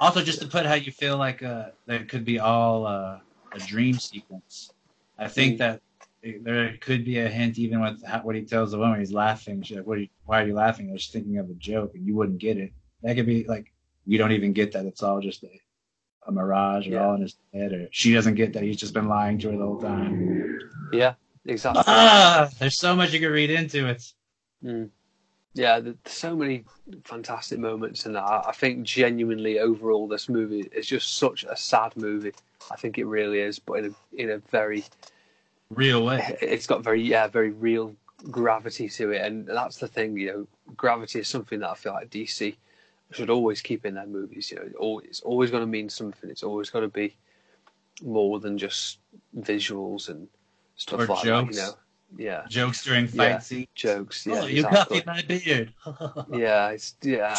also 0.00 0.22
just 0.22 0.40
to 0.40 0.46
put 0.48 0.64
how 0.66 0.74
you 0.74 0.92
feel 0.92 1.18
like 1.18 1.42
uh, 1.42 1.66
that 1.86 2.08
could 2.08 2.24
be 2.24 2.38
all 2.38 2.86
uh, 2.86 3.18
a 3.52 3.58
dream 3.58 3.98
sequence. 3.98 4.72
I 5.18 5.28
think 5.28 5.54
Mm. 5.56 5.58
that 5.58 5.74
it- 5.76 5.82
there 6.22 6.76
could 6.80 7.04
be 7.04 7.18
a 7.18 7.28
hint 7.28 7.58
even 7.58 7.80
with 7.80 8.04
how, 8.04 8.20
what 8.20 8.34
he 8.34 8.42
tells 8.42 8.72
the 8.72 8.78
woman. 8.78 8.98
He's 8.98 9.12
laughing. 9.12 9.62
She's 9.62 9.76
like, 9.76 9.86
"What? 9.86 9.98
Are 9.98 10.00
you, 10.02 10.08
why 10.26 10.42
are 10.42 10.46
you 10.46 10.54
laughing?" 10.54 10.90
I 10.90 10.92
was 10.92 11.06
thinking 11.08 11.38
of 11.38 11.48
a 11.48 11.54
joke, 11.54 11.92
and 11.94 12.06
you 12.06 12.14
wouldn't 12.14 12.38
get 12.38 12.56
it. 12.58 12.72
That 13.02 13.14
could 13.16 13.26
be 13.26 13.44
like 13.44 13.72
you 14.06 14.18
don't 14.18 14.32
even 14.32 14.52
get 14.52 14.72
that 14.72 14.86
it's 14.86 15.02
all 15.02 15.20
just 15.20 15.44
a, 15.44 15.60
a 16.26 16.32
mirage 16.32 16.88
or 16.88 16.92
Yeah. 16.92 17.06
all 17.06 17.14
in 17.14 17.22
his 17.22 17.36
head, 17.54 17.72
or 17.72 17.88
she 17.92 18.12
doesn't 18.14 18.34
get 18.34 18.52
that 18.54 18.62
he's 18.62 18.76
just 18.78 18.94
been 18.94 19.08
lying 19.08 19.38
to 19.40 19.50
her 19.50 19.56
the 19.56 19.64
whole 19.64 19.80
time. 19.80 20.58
yeah, 20.92 21.14
exactly. 21.46 21.82
Ah, 21.86 22.48
there's 22.58 22.78
so 22.78 22.96
much 22.96 23.12
you 23.12 23.20
could 23.20 23.30
read 23.32 23.50
into 23.50 23.86
it. 23.86 24.02
Mm. 24.64 24.90
Yeah, 25.54 25.80
there's 25.80 25.96
so 26.06 26.36
many 26.36 26.64
fantastic 27.04 27.58
moments 27.58 28.06
in 28.06 28.12
that. 28.14 28.22
I 28.24 28.48
I 28.48 28.52
think 28.52 28.82
genuinely 28.84 29.58
overall, 29.58 30.08
this 30.08 30.28
movie 30.28 30.68
is 30.72 30.86
just 30.86 31.16
such 31.18 31.44
a 31.44 31.56
sad 31.56 31.96
movie. 31.96 32.32
I 32.70 32.76
think 32.76 32.98
it 32.98 33.06
really 33.06 33.40
is, 33.40 33.58
but 33.58 33.74
in 33.74 33.84
a 33.86 34.22
in 34.22 34.30
a 34.30 34.38
very, 34.38 34.84
Real 35.70 36.04
way. 36.04 36.36
it's 36.40 36.66
got 36.66 36.82
very 36.82 37.02
yeah, 37.02 37.26
very 37.26 37.50
real 37.50 37.94
gravity 38.30 38.88
to 38.88 39.10
it, 39.12 39.22
and 39.22 39.46
that's 39.46 39.76
the 39.78 39.88
thing. 39.88 40.16
You 40.16 40.26
know, 40.26 40.46
gravity 40.76 41.20
is 41.20 41.28
something 41.28 41.60
that 41.60 41.70
I 41.70 41.74
feel 41.74 41.92
like 41.92 42.10
DC 42.10 42.56
should 43.10 43.30
always 43.30 43.60
keep 43.60 43.84
in 43.86 43.94
their 43.94 44.06
movies. 44.06 44.50
You 44.50 44.72
know, 44.80 45.00
it's 45.04 45.20
always 45.20 45.50
going 45.50 45.62
to 45.62 45.66
mean 45.66 45.88
something. 45.88 46.30
It's 46.30 46.42
always 46.42 46.70
got 46.70 46.80
to 46.80 46.88
be 46.88 47.16
more 48.02 48.38
than 48.40 48.56
just 48.58 48.98
visuals 49.38 50.08
and 50.08 50.28
stuff 50.76 51.00
Or 51.00 51.06
like 51.06 51.24
jokes. 51.24 51.56
that. 51.56 51.62
You 51.62 51.66
know, 51.66 52.24
yeah, 52.24 52.42
Jokes 52.48 52.84
during 52.84 53.06
fight 53.06 53.28
Yeah. 53.28 53.38
scenes. 53.38 53.66
jokes. 53.74 54.26
Yeah, 54.26 54.40
oh, 54.42 54.46
you 54.46 54.56
exactly. 54.66 55.00
copied 55.02 55.06
my 55.06 55.22
beard. 55.22 55.74
Yeah, 56.32 56.68
it's 56.70 56.94
yeah, 57.02 57.36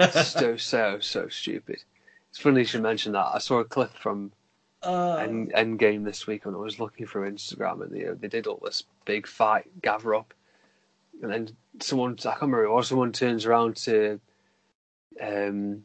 it's 0.00 0.28
so 0.32 0.56
so 0.56 0.98
so 1.00 1.28
stupid. 1.28 1.82
It's 2.30 2.38
funny 2.38 2.60
you 2.60 2.66
should 2.66 2.82
mention 2.82 3.12
that. 3.12 3.26
I 3.34 3.38
saw 3.38 3.58
a 3.60 3.64
clip 3.64 3.94
from 3.94 4.32
Uh, 4.82 5.16
End, 5.16 5.52
Endgame 5.54 6.04
this 6.04 6.26
week 6.26 6.46
and 6.46 6.54
I 6.54 6.58
was 6.58 6.78
looking 6.78 7.06
through 7.06 7.30
Instagram, 7.30 7.82
and 7.82 7.96
you 7.96 8.06
know, 8.06 8.14
they 8.14 8.28
did 8.28 8.46
all 8.46 8.60
this 8.64 8.84
big 9.04 9.26
fight 9.26 9.66
gather 9.82 10.14
up, 10.14 10.32
and 11.22 11.32
then 11.32 11.48
someone 11.80 12.12
I 12.20 12.22
can't 12.30 12.42
remember, 12.42 12.66
or 12.68 12.82
someone 12.84 13.12
turns 13.12 13.44
around 13.44 13.76
to 13.78 14.20
um 15.20 15.84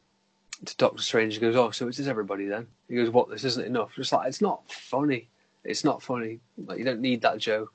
to 0.65 0.77
Doctor 0.77 1.01
Strange 1.01 1.33
and 1.35 1.41
goes, 1.41 1.55
"Oh, 1.55 1.71
so 1.71 1.87
it's 1.87 1.97
just 1.97 2.07
everybody 2.09 2.45
then?" 2.45 2.67
He 2.87 2.95
goes, 2.95 3.09
"What? 3.09 3.29
This 3.29 3.43
isn't 3.43 3.65
enough." 3.65 3.95
Just 3.95 4.11
like 4.13 4.27
it's 4.27 4.41
not 4.41 4.61
funny. 4.71 5.27
It's 5.63 5.83
not 5.83 6.03
funny. 6.03 6.39
Like 6.65 6.77
you 6.77 6.85
don't 6.85 7.01
need 7.01 7.21
that 7.21 7.39
joke. 7.39 7.73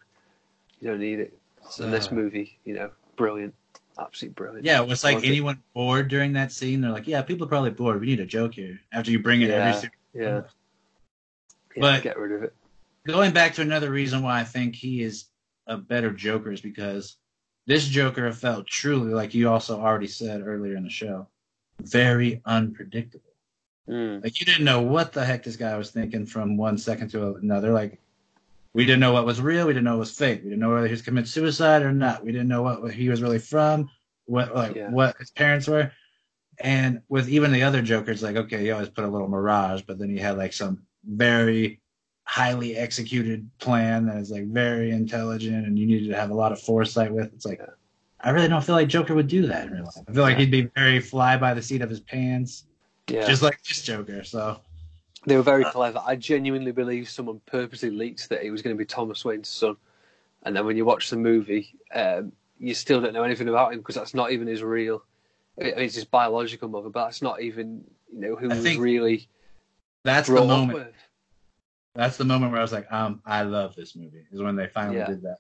You 0.81 0.91
don't 0.91 1.01
need 1.01 1.19
it. 1.19 1.37
So 1.69 1.85
in 1.85 1.91
this 1.91 2.13
movie, 2.13 2.59
you 2.65 2.75
know, 2.75 2.91
brilliant, 3.17 3.55
absolutely 3.99 4.35
brilliant. 4.35 4.65
Yeah, 4.65 4.81
it 4.81 4.89
was 4.89 5.03
like 5.03 5.15
Loved 5.15 5.27
it. 5.27 5.31
anyone 5.31 5.61
bored 5.75 6.07
during 6.09 6.33
that 6.35 6.53
scene. 6.53 6.81
They're 6.81 6.93
like, 6.93 7.09
"Yeah, 7.09 7.23
people 7.23 7.45
are 7.45 7.49
probably 7.49 7.71
bored. 7.71 8.01
We 8.01 8.07
need 8.07 8.21
a 8.21 8.27
joke 8.27 8.55
here." 8.55 8.79
After 8.93 9.11
you 9.11 9.19
bring 9.19 9.43
it 9.43 9.51
Yeah. 9.51 9.55
every. 9.57 9.81
se- 9.81 9.89
Yeah. 10.15 10.43
Yeah 11.79 11.97
But- 11.97 12.03
get 12.03 12.19
rid 12.19 12.33
of 12.33 12.43
it. 12.43 12.55
Going 13.07 13.33
back 13.33 13.55
to 13.55 13.63
another 13.63 13.91
reason 13.91 14.23
why 14.23 14.41
I 14.41 14.45
think 14.45 14.75
he 14.75 15.03
is 15.03 15.27
a 15.67 15.77
better 15.79 16.11
Joker 16.11 16.53
is 16.53 16.61
because 16.61 17.17
this 17.67 17.87
Joker 17.87 18.31
felt 18.33 18.67
truly, 18.67 19.13
like 19.15 19.35
you 19.35 19.49
also 19.49 19.81
already 19.81 20.09
said 20.09 20.47
earlier 20.47 20.77
in 20.77 20.85
the 20.85 20.91
show, 20.91 21.27
very 21.81 22.43
unpredictable. 22.45 23.25
Mm. 23.89 24.23
Like 24.23 24.41
you 24.41 24.47
didn't 24.47 24.65
know 24.65 24.83
what 24.83 25.13
the 25.13 25.25
heck 25.25 25.43
this 25.45 25.57
guy 25.57 25.77
was 25.79 25.91
thinking 25.91 26.27
from 26.27 26.57
one 26.59 26.77
second 26.77 27.09
to 27.11 27.35
another. 27.37 27.73
Like 27.73 27.99
we 28.75 28.85
didn't 28.85 29.01
know 29.01 29.13
what 29.13 29.25
was 29.25 29.41
real. 29.41 29.67
We 29.67 29.73
didn't 29.73 29.85
know 29.85 29.93
what 29.93 30.01
was 30.01 30.19
fake. 30.19 30.41
We 30.43 30.51
didn't 30.51 30.61
know 30.61 30.75
whether 30.75 30.87
he 30.87 30.93
was 30.93 31.03
committing 31.03 31.27
suicide 31.27 31.83
or 31.83 31.93
not. 31.93 32.25
We 32.25 32.33
didn't 32.33 32.49
know 32.49 32.63
what, 32.63 32.93
he 32.93 33.09
was 33.09 33.23
really 33.23 33.39
from, 33.39 33.89
what 34.27 34.55
like 34.55 34.75
Yeah. 34.77 34.91
what 34.91 35.17
his 35.19 35.31
parents 35.31 35.67
were. 35.67 35.93
And 36.61 37.01
with 37.09 37.29
even 37.31 37.53
the 37.53 37.63
other 37.63 37.81
Jokers, 37.81 38.23
like 38.23 38.37
okay, 38.37 38.61
he 38.61 38.71
always 38.71 38.91
put 38.91 39.05
a 39.05 39.09
little 39.09 39.29
mirage, 39.29 39.83
but 39.87 39.99
then 39.99 40.11
he 40.11 40.19
had 40.19 40.37
like 40.37 40.53
some 40.53 40.83
very 41.05 41.81
highly 42.25 42.77
executed 42.77 43.49
plan 43.59 44.07
that 44.07 44.17
is 44.19 44.31
like 44.31 44.47
very 44.47 44.91
intelligent, 44.91 45.67
and 45.67 45.79
you 45.79 45.87
needed 45.87 46.09
to 46.09 46.17
have 46.17 46.31
a 46.31 46.35
lot 46.35 46.53
of 46.53 46.61
foresight 46.61 47.13
with. 47.13 47.33
It's 47.33 47.47
like 47.47 47.61
I 48.21 48.31
really 48.31 48.49
don't 48.49 48.65
feel 48.65 48.75
like 48.75 48.89
Joker 48.89 49.15
would 49.15 49.29
do 49.29 49.47
that 49.47 49.69
in 49.69 49.73
real 49.73 49.85
life. 49.85 50.05
I 50.09 50.13
feel 50.13 50.23
like 50.23 50.39
he'd 50.39 50.51
be 50.51 50.71
very 50.75 51.01
fly 51.01 51.37
by 51.37 51.55
the 51.55 51.63
seat 51.63 51.83
of 51.83 51.91
his 51.91 52.01
pants, 52.01 52.65
Yeah. 53.09 53.27
just 53.27 53.43
like 53.43 53.63
this 53.65 53.83
Joker. 53.83 54.25
So. 54.25 54.61
They 55.27 55.37
were 55.37 55.43
very 55.43 55.65
clever. 55.65 56.01
I 56.07 56.17
genuinely 56.17 56.73
believe 56.73 57.09
someone 57.09 57.41
purposely 57.45 57.91
leaked 57.91 58.29
that 58.29 58.43
he 58.43 58.51
was 58.51 58.63
going 58.63 58.75
to 58.75 58.79
be 58.79 58.87
Thomas 58.87 59.25
Wayne's 59.25 59.49
son. 59.49 59.77
And 60.45 60.57
then 60.57 60.65
when 60.65 60.77
you 60.77 60.85
watch 60.85 61.11
the 61.11 61.17
movie, 61.17 61.75
um, 61.93 62.33
you 62.59 62.73
still 62.73 63.01
don't 63.01 63.13
know 63.13 63.25
anything 63.25 63.49
about 63.49 63.73
him 63.73 63.81
because 63.81 63.97
that's 63.97 64.15
not 64.15 64.31
even 64.33 64.47
his 64.47 64.63
real. 64.63 65.03
I 65.61 65.65
mean, 65.65 65.75
it's 65.77 65.97
his 65.97 66.05
biological 66.05 66.69
mother, 66.69 66.89
but 66.89 67.05
that's 67.05 67.21
not 67.21 67.43
even 67.43 67.85
you 68.13 68.21
know 68.21 68.37
who 68.37 68.47
I 68.51 68.55
was 68.55 68.63
think 68.63 68.81
really 68.81 69.29
That's 70.09 70.29
the 70.29 70.35
moment. 70.45 70.79
with. 70.79 70.95
That's 71.95 72.17
the 72.17 72.25
moment 72.25 72.53
where 72.53 72.61
I 72.61 72.63
was 72.63 72.73
like, 72.73 72.91
um, 72.93 73.21
I 73.27 73.43
love 73.43 73.75
this 73.75 73.97
movie. 73.97 74.25
Is 74.33 74.41
when 74.41 74.57
they 74.57 74.69
finally 74.69 74.99
Yeah. 74.99 75.07
did 75.07 75.23
that. 75.23 75.39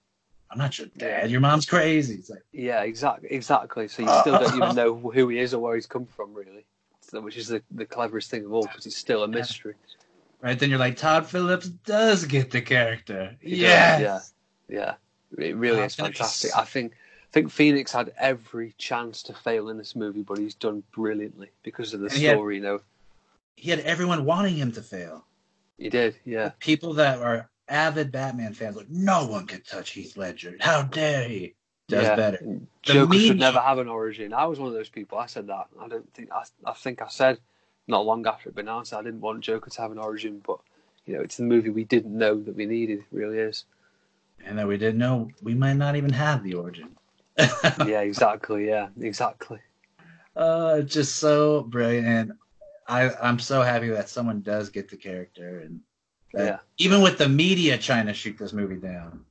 I'm 0.51 0.59
not 0.59 0.79
your 0.79 0.89
dad. 0.97 1.31
Your 1.31 1.41
mom's 1.41 1.67
crazy. 1.67 2.15
It's 2.15 2.31
like, 2.31 2.43
Yeah, 2.53 2.83
exactly, 2.83 3.29
exactly. 3.31 3.87
So 3.89 4.03
you 4.03 4.09
still 4.21 4.39
don't 4.39 4.57
even 4.57 4.75
know 4.75 4.97
who 4.97 5.29
he 5.29 5.39
is 5.39 5.53
or 5.55 5.61
where 5.61 5.75
he's 5.75 5.87
come 5.87 6.07
from, 6.07 6.33
really. 6.35 6.65
So, 7.03 7.21
which 7.21 7.37
is 7.37 7.49
the, 7.49 7.63
the 7.71 7.85
cleverest 7.87 8.31
thing 8.31 8.45
of 8.45 8.53
all 8.53 8.63
because 8.63 8.87
it's 8.87 8.97
still 8.97 9.23
a 9.25 9.29
mystery. 9.29 9.75
right 10.43 10.59
then 10.59 10.71
you're 10.71 10.79
like, 10.79 10.97
Todd 10.97 11.27
Phillips 11.27 11.69
does 11.69 12.25
get 12.25 12.51
the 12.51 12.61
character. 12.61 13.37
Does, 13.43 13.51
Yes. 13.51 14.33
Yeah, 14.69 14.95
it 15.39 15.57
really 15.57 15.81
Oh, 15.81 15.85
is 15.85 15.95
fantastic. 15.95 16.51
I 16.57 16.65
think 16.65 16.93
I 16.93 17.31
think 17.33 17.51
Phoenix 17.51 17.93
had 17.93 18.13
every 18.19 18.75
chance 18.79 19.23
to 19.25 19.35
fail 19.35 19.69
in 19.69 19.77
this 19.79 19.95
movie, 19.97 20.23
but 20.23 20.39
he's 20.39 20.55
done 20.55 20.83
brilliantly 20.93 21.51
because 21.63 21.93
of 21.95 22.01
the 22.01 22.07
And 22.07 22.15
he 22.15 22.25
had- 22.25 22.37
story. 22.37 22.57
You 22.57 22.63
know, 22.63 22.81
He 23.59 23.71
had 23.71 23.81
everyone 23.81 24.25
wanting 24.25 24.55
him 24.55 24.71
to 24.73 24.83
fail. 24.83 25.25
he 25.79 25.89
did. 25.89 26.17
Yeah, 26.25 26.53
People 26.61 26.95
that 26.95 27.19
are 27.19 27.51
avid 27.69 28.13
Batman 28.13 28.55
fans, 28.55 28.77
like, 28.77 28.89
no 28.89 29.27
one 29.27 29.47
could 29.47 29.67
touch 29.67 29.91
Heath 29.91 30.17
Ledger. 30.17 30.57
How 30.61 30.83
dare 30.83 31.29
he? 31.29 31.55
Does 31.89 32.05
yeah. 32.05 32.17
better. 32.17 32.39
The 32.39 32.61
Joker 32.83 33.19
should 33.19 33.39
never 33.39 33.61
have 33.61 33.79
an 33.79 33.89
origin. 33.89 34.33
I 34.35 34.45
was 34.45 34.61
one 34.61 34.69
of 34.69 34.75
those 34.75 34.91
people. 34.91 35.19
I 35.19 35.27
said 35.27 35.47
that. 35.47 35.69
I 35.81 35.89
don't 35.89 36.13
think. 36.15 36.31
I, 36.31 36.43
I 36.65 36.75
think 36.75 37.01
I 37.01 37.09
said 37.09 37.39
not 37.89 38.05
long 38.05 38.27
after 38.27 38.49
it 38.49 38.55
been 38.55 38.69
announced. 38.69 38.93
I 38.93 39.03
didn't 39.03 39.23
want 39.23 39.41
Joker 39.41 39.71
to 39.71 39.81
have 39.81 39.91
an 39.91 39.99
origin, 39.99 40.43
but 40.47 40.61
you 41.07 41.15
know, 41.15 41.23
it's 41.23 41.39
the 41.39 41.45
movie 41.45 41.71
we 41.71 41.85
didn't 41.85 42.17
know 42.17 42.39
that 42.43 42.55
we 42.55 42.67
needed. 42.67 42.99
It 42.99 43.05
really 43.11 43.39
is. 43.39 43.65
And 44.45 44.59
that 44.59 44.69
we 44.69 44.77
didn't 44.77 44.99
know 44.99 45.31
we 45.43 45.55
might 45.55 45.77
not 45.77 45.97
even 45.97 46.13
have 46.13 46.45
the 46.45 46.55
origin. 46.55 46.91
yeah, 47.39 48.01
exactly. 48.01 48.69
Yeah, 48.69 48.89
exactly. 49.01 49.59
Uh, 50.37 50.83
just 50.83 51.17
so 51.17 51.63
brilliant. 51.63 52.31
I, 52.89 53.11
I'm 53.23 53.39
so 53.39 53.63
happy 53.63 53.89
that 53.89 54.09
someone 54.09 54.41
does 54.41 54.71
get 54.71 54.89
the 54.89 54.97
character. 54.97 55.61
And 55.61 55.81
that 56.33 56.45
Yeah. 56.45 56.59
even 56.79 57.03
with 57.03 57.19
the 57.19 57.29
media 57.29 57.77
trying 57.79 58.07
to 58.07 58.15
shoot 58.15 58.39
this 58.39 58.53
movie 58.53 58.77
down, 58.77 59.25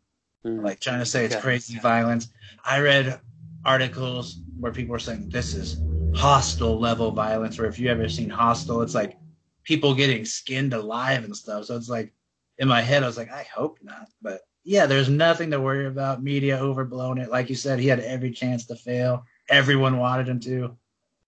Mm. 0.45 0.63
like 0.63 0.79
trying 0.79 0.99
to 0.99 1.05
say 1.05 1.25
it's 1.25 1.35
Yeah. 1.35 1.41
crazy 1.41 1.79
violence. 1.79 2.29
I 2.63 2.79
read 2.79 3.19
articles 3.65 4.41
where 4.59 4.71
people 4.71 4.93
were 4.93 4.99
saying 4.99 5.29
this 5.29 5.53
is 5.53 5.81
Hostel 6.15 6.79
level 6.79 7.11
violence, 7.11 7.57
where 7.57 7.67
if 7.67 7.77
you 7.77 7.89
ever 7.89 8.07
seen 8.07 8.29
Hostel, 8.29 8.81
it's 8.81 8.95
like 8.95 9.17
people 9.63 9.93
getting 9.93 10.23
skinned 10.25 10.73
alive 10.73 11.23
and 11.23 11.35
stuff. 11.35 11.65
So 11.65 11.75
it's 11.75 11.89
like 11.89 12.13
in 12.59 12.67
my 12.67 12.81
head, 12.81 13.03
I 13.03 13.07
was 13.07 13.17
like, 13.17 13.31
I 13.31 13.43
hope 13.43 13.79
not. 13.83 14.09
But 14.21 14.41
yeah, 14.63 14.85
there's 14.85 15.09
nothing 15.09 15.51
to 15.51 15.59
worry 15.61 15.85
about. 15.85 16.23
Media 16.23 16.57
overblown 16.57 17.17
it. 17.19 17.29
Like 17.29 17.49
you 17.49 17.55
said, 17.55 17.79
he 17.79 17.87
had 17.87 17.99
every 17.99 18.31
chance 18.31 18.65
to 18.67 18.75
fail. 18.75 19.25
Everyone 19.49 19.97
wanted 19.97 20.27
him 20.27 20.39
to. 20.41 20.77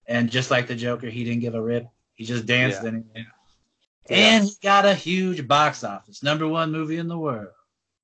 And 0.07 0.32
just 0.32 0.49
like 0.49 0.67
the 0.67 0.75
Joker, 0.75 1.07
he 1.09 1.23
didn't 1.23 1.41
give 1.41 1.55
a 1.55 1.61
rip. 1.61 1.88
He 2.20 2.26
just 2.26 2.45
danced 2.45 2.84
Yeah. 2.84 2.89
in 2.89 2.95
it. 3.15 3.26
Yeah. 4.09 4.17
And 4.17 4.43
he 4.43 4.51
got 4.61 4.86
a 4.86 4.93
huge 4.93 5.47
box 5.47 5.86
office. 5.86 6.22
Number 6.22 6.45
one 6.49 6.70
movie 6.70 6.97
in 6.97 7.07
the 7.07 7.17
world. 7.17 7.47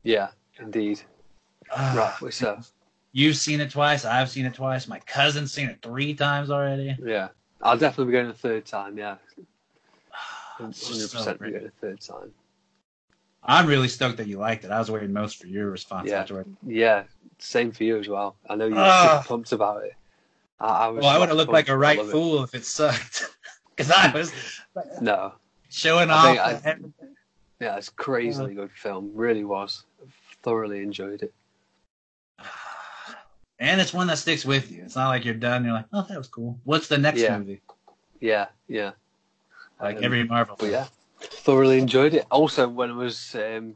Yeah, 0.03 0.29
indeed. 0.57 1.01
Ah, 1.75 1.93
Rightfully 1.97 2.31
so. 2.31 2.61
You've 3.11 3.35
seen 3.35 3.59
it 3.59 3.71
twice. 3.71 4.05
I've 4.05 4.29
seen 4.29 4.45
it 4.45 4.53
twice. 4.53 4.87
My 4.87 4.99
cousin's 4.99 5.51
seen 5.51 5.67
it 5.67 5.79
three 5.81 6.13
times 6.13 6.49
already. 6.49 6.95
Yeah, 7.03 7.27
I'll 7.61 7.77
definitely 7.77 8.05
be 8.05 8.11
going 8.13 8.27
a 8.29 8.33
third 8.33 8.65
time. 8.65 8.97
Yeah, 8.97 9.17
hundred 10.11 10.75
percent 10.75 11.41
be 11.41 11.51
going 11.51 11.65
a 11.65 11.69
third 11.81 11.99
time. 11.99 12.31
I'm 13.43 13.67
really 13.67 13.89
stoked 13.89 14.15
that 14.17 14.27
you 14.27 14.37
liked 14.37 14.63
it. 14.63 14.71
I 14.71 14.79
was 14.79 14.89
waiting 14.89 15.11
most 15.11 15.41
for 15.41 15.47
your 15.47 15.69
response 15.71 16.09
Yeah. 16.09 16.21
afterward. 16.21 16.45
Yeah, 16.65 17.03
same 17.39 17.73
for 17.73 17.83
you 17.83 17.99
as 17.99 18.07
well. 18.07 18.37
I 18.49 18.55
know 18.55 18.67
you're 18.67 18.77
Ah. 18.79 19.17
super 19.23 19.27
pumped 19.27 19.51
about 19.51 19.83
it. 19.83 19.93
I, 20.61 20.67
I 20.67 20.87
was. 20.87 21.01
Well, 21.01 21.09
I 21.11 21.17
would 21.17 21.27
have 21.27 21.37
looked 21.37 21.51
like 21.51 21.67
a 21.67 21.77
right 21.77 21.97
love 21.97 22.07
it. 22.07 22.11
fool 22.13 22.43
if 22.43 22.55
it 22.55 22.65
sucked. 22.65 23.25
Because 23.75 23.91
I 23.91 24.11
was 24.11 24.31
No, 25.01 25.33
showing 25.69 26.09
off. 26.09 26.25
think 26.25 26.39
I- 26.39 26.77
yeah, 27.59 27.77
it's 27.77 27.87
a 27.89 27.91
crazily 27.93 28.51
Uh. 28.53 28.61
good 28.61 28.71
film. 28.71 29.11
Really 29.13 29.43
was. 29.43 29.85
Thoroughly 30.43 30.81
enjoyed 30.81 31.23
it. 31.23 31.33
and 33.59 33.79
it's 33.81 33.93
one 33.93 34.07
that 34.07 34.17
sticks 34.17 34.45
with 34.45 34.71
you. 34.71 34.83
It's 34.83 34.95
not 34.95 35.07
like 35.09 35.23
you're 35.25 35.33
done. 35.33 35.63
You're 35.63 35.73
like, 35.73 35.85
oh, 35.93 36.03
that 36.07 36.17
was 36.17 36.27
cool. 36.27 36.59
What's 36.65 36.87
the 36.87 36.97
next 36.97 37.19
Yeah. 37.21 37.37
movie? 37.37 37.61
Yeah, 38.19 38.47
yeah. 38.67 38.91
Like 39.81 39.97
Um, 39.97 40.03
every 40.03 40.23
Marvel. 40.23 40.55
Film. 40.57 40.71
yeah, 40.71 40.87
thoroughly 41.19 41.79
enjoyed 41.79 42.13
it. 42.13 42.25
Also, 42.31 42.67
when 42.67 42.91
I 42.91 42.95
was 42.95 43.35
um, 43.35 43.75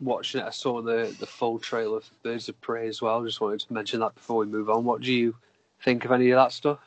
watching 0.00 0.40
it, 0.40 0.44
I 0.44 0.50
saw 0.50 0.80
the 0.82 1.14
the 1.18 1.26
full 1.26 1.58
trailer 1.58 2.00
for 2.00 2.14
Birds 2.22 2.48
of 2.48 2.60
Prey 2.60 2.88
as 2.88 3.00
well. 3.02 3.24
Just 3.24 3.40
wanted 3.40 3.60
to 3.60 3.72
mention 3.72 4.00
that 4.00 4.14
before 4.14 4.38
we 4.38 4.46
move 4.46 4.68
on. 4.70 4.84
What 4.84 5.00
do 5.00 5.12
you 5.12 5.36
think 5.84 6.04
of 6.04 6.12
any 6.12 6.30
of 6.30 6.36
that 6.36 6.52
stuff? 6.52 6.78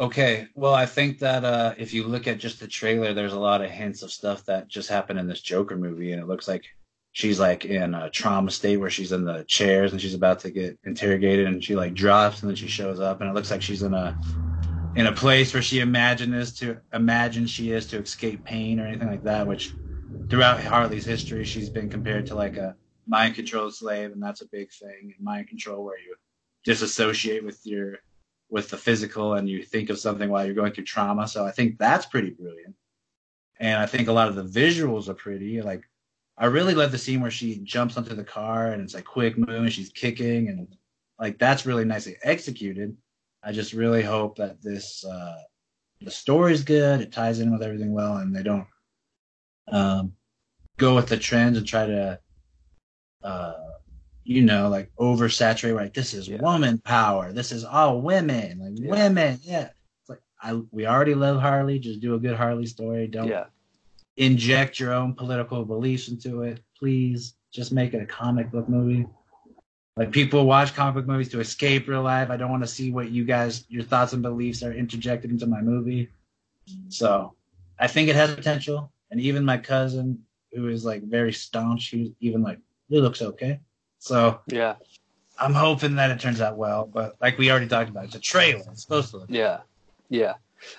Okay, 0.00 0.46
well, 0.54 0.74
I 0.74 0.86
think 0.86 1.18
that 1.18 1.44
uh, 1.44 1.74
if 1.76 1.92
you 1.92 2.04
look 2.04 2.28
at 2.28 2.38
just 2.38 2.60
the 2.60 2.68
trailer, 2.68 3.12
there's 3.12 3.32
a 3.32 3.38
lot 3.38 3.62
of 3.62 3.70
hints 3.70 4.02
of 4.02 4.12
stuff 4.12 4.44
that 4.44 4.68
just 4.68 4.88
happened 4.88 5.18
in 5.18 5.26
this 5.26 5.40
Joker 5.40 5.76
movie, 5.76 6.12
and 6.12 6.22
it 6.22 6.28
looks 6.28 6.46
like 6.46 6.64
she's 7.10 7.40
like 7.40 7.64
in 7.64 7.94
a 7.94 8.08
trauma 8.08 8.52
state 8.52 8.76
where 8.76 8.90
she's 8.90 9.10
in 9.10 9.24
the 9.24 9.42
chairs 9.48 9.90
and 9.90 10.00
she's 10.00 10.14
about 10.14 10.38
to 10.40 10.52
get 10.52 10.78
interrogated, 10.84 11.48
and 11.48 11.64
she 11.64 11.74
like 11.74 11.94
drops, 11.94 12.42
and 12.42 12.48
then 12.48 12.54
she 12.54 12.68
shows 12.68 13.00
up, 13.00 13.20
and 13.20 13.28
it 13.28 13.34
looks 13.34 13.50
like 13.50 13.60
she's 13.60 13.82
in 13.82 13.92
a 13.92 14.16
in 14.94 15.08
a 15.08 15.12
place 15.12 15.52
where 15.52 15.62
she 15.62 15.80
imagines 15.80 16.54
to 16.60 16.78
imagine 16.92 17.48
she 17.48 17.72
is 17.72 17.84
to 17.88 17.98
escape 17.98 18.44
pain 18.44 18.78
or 18.78 18.86
anything 18.86 19.08
like 19.08 19.24
that. 19.24 19.48
Which 19.48 19.72
throughout 20.30 20.62
Harley's 20.62 21.06
history, 21.06 21.44
she's 21.44 21.70
been 21.70 21.90
compared 21.90 22.24
to 22.28 22.36
like 22.36 22.56
a 22.56 22.76
mind 23.08 23.34
controlled 23.34 23.74
slave, 23.74 24.12
and 24.12 24.22
that's 24.22 24.42
a 24.42 24.48
big 24.52 24.70
thing 24.70 25.12
in 25.18 25.24
mind 25.24 25.48
control 25.48 25.84
where 25.84 25.98
you 25.98 26.14
disassociate 26.64 27.44
with 27.44 27.60
your 27.64 27.98
with 28.50 28.70
the 28.70 28.76
physical 28.76 29.34
and 29.34 29.48
you 29.48 29.62
think 29.62 29.90
of 29.90 29.98
something 29.98 30.30
while 30.30 30.44
you're 30.44 30.54
going 30.54 30.72
through 30.72 30.84
trauma. 30.84 31.28
So 31.28 31.44
I 31.44 31.50
think 31.50 31.78
that's 31.78 32.06
pretty 32.06 32.30
brilliant. 32.30 32.74
And 33.60 33.78
I 33.78 33.86
think 33.86 34.08
a 34.08 34.12
lot 34.12 34.28
of 34.28 34.36
the 34.36 34.44
visuals 34.44 35.08
are 35.08 35.14
pretty. 35.14 35.60
Like 35.60 35.82
I 36.36 36.46
really 36.46 36.74
love 36.74 36.92
the 36.92 36.98
scene 36.98 37.20
where 37.20 37.30
she 37.30 37.58
jumps 37.58 37.96
onto 37.96 38.14
the 38.14 38.24
car 38.24 38.68
and 38.68 38.82
it's 38.82 38.94
like 38.94 39.04
quick 39.04 39.36
move 39.36 39.48
and 39.48 39.72
she's 39.72 39.90
kicking 39.90 40.48
and 40.48 40.68
like 41.18 41.38
that's 41.38 41.66
really 41.66 41.84
nicely 41.84 42.16
executed. 42.22 42.96
I 43.42 43.52
just 43.52 43.72
really 43.72 44.02
hope 44.02 44.36
that 44.36 44.62
this 44.62 45.04
uh 45.04 45.36
the 46.00 46.10
story's 46.10 46.62
good, 46.62 47.00
it 47.00 47.12
ties 47.12 47.40
in 47.40 47.52
with 47.52 47.62
everything 47.62 47.92
well 47.92 48.18
and 48.18 48.34
they 48.34 48.42
don't 48.42 48.66
um 49.70 50.12
go 50.78 50.94
with 50.94 51.08
the 51.08 51.16
trends 51.16 51.58
and 51.58 51.66
try 51.66 51.86
to 51.86 52.20
uh 53.22 53.54
you 54.28 54.42
know, 54.42 54.68
like 54.68 54.90
oversaturate. 55.00 55.74
Like 55.74 55.94
this 55.94 56.12
is 56.12 56.28
Yeah. 56.28 56.42
woman 56.42 56.76
power. 56.84 57.32
This 57.32 57.50
is 57.50 57.64
all 57.64 58.02
women. 58.02 58.58
Like 58.58 58.74
Yeah. 58.78 58.90
women. 58.90 59.38
Yeah. 59.42 59.70
It's 60.02 60.10
like 60.10 60.20
I 60.42 60.52
we 60.70 60.86
already 60.86 61.14
love 61.14 61.40
Harley. 61.40 61.78
Just 61.78 62.00
do 62.00 62.14
a 62.14 62.18
good 62.18 62.36
Harley 62.36 62.66
story. 62.66 63.06
Don't 63.06 63.28
Yeah, 63.28 63.46
inject 64.18 64.78
your 64.78 64.92
own 64.92 65.14
political 65.14 65.64
beliefs 65.64 66.08
into 66.08 66.42
it. 66.42 66.60
Please 66.78 67.36
just 67.50 67.72
make 67.72 67.94
it 67.94 68.02
a 68.02 68.06
comic 68.06 68.50
book 68.52 68.68
movie. 68.68 69.06
Like 69.96 70.12
people 70.12 70.44
watch 70.44 70.74
comic 70.74 70.94
book 70.94 71.06
movies 71.06 71.30
to 71.30 71.40
escape 71.40 71.88
real 71.88 72.02
life. 72.02 72.28
I 72.28 72.36
don't 72.36 72.50
want 72.50 72.62
to 72.62 72.68
see 72.68 72.92
what 72.92 73.10
you 73.10 73.24
guys 73.24 73.64
your 73.70 73.82
thoughts 73.82 74.12
and 74.12 74.22
beliefs 74.22 74.62
are 74.62 74.72
interjected 74.74 75.30
into 75.30 75.46
my 75.46 75.62
movie. 75.62 76.10
So 76.90 77.34
I 77.78 77.86
think 77.86 78.10
it 78.10 78.14
has 78.16 78.34
potential. 78.34 78.92
And 79.10 79.20
even 79.22 79.42
my 79.42 79.56
cousin, 79.56 80.22
who 80.52 80.68
is 80.68 80.84
like 80.84 81.02
very 81.02 81.32
staunch, 81.32 81.88
he 81.88 82.14
even 82.20 82.42
like, 82.42 82.58
it 82.90 83.00
looks 83.00 83.22
okay. 83.22 83.60
So 83.98 84.40
yeah, 84.46 84.76
I'm 85.38 85.54
hoping 85.54 85.96
that 85.96 86.10
it 86.10 86.20
turns 86.20 86.40
out 86.40 86.56
well. 86.56 86.86
But 86.86 87.16
like 87.20 87.38
we 87.38 87.50
already 87.50 87.68
talked 87.68 87.90
about, 87.90 88.04
it's 88.04 88.14
a 88.14 88.20
trailer. 88.20 88.64
It's 88.70 88.82
supposed 88.82 89.10
to 89.10 89.18
look. 89.18 89.30
yeah, 89.30 89.60
yeah. 90.08 90.34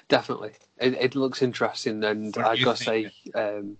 Definitely, 0.10 0.52
it, 0.78 0.94
it 0.94 1.16
looks 1.16 1.42
interesting, 1.42 2.04
and 2.04 2.38
I 2.38 2.58
gotta 2.58 2.84
think? 2.84 3.14
say, 3.34 3.40
um, 3.40 3.78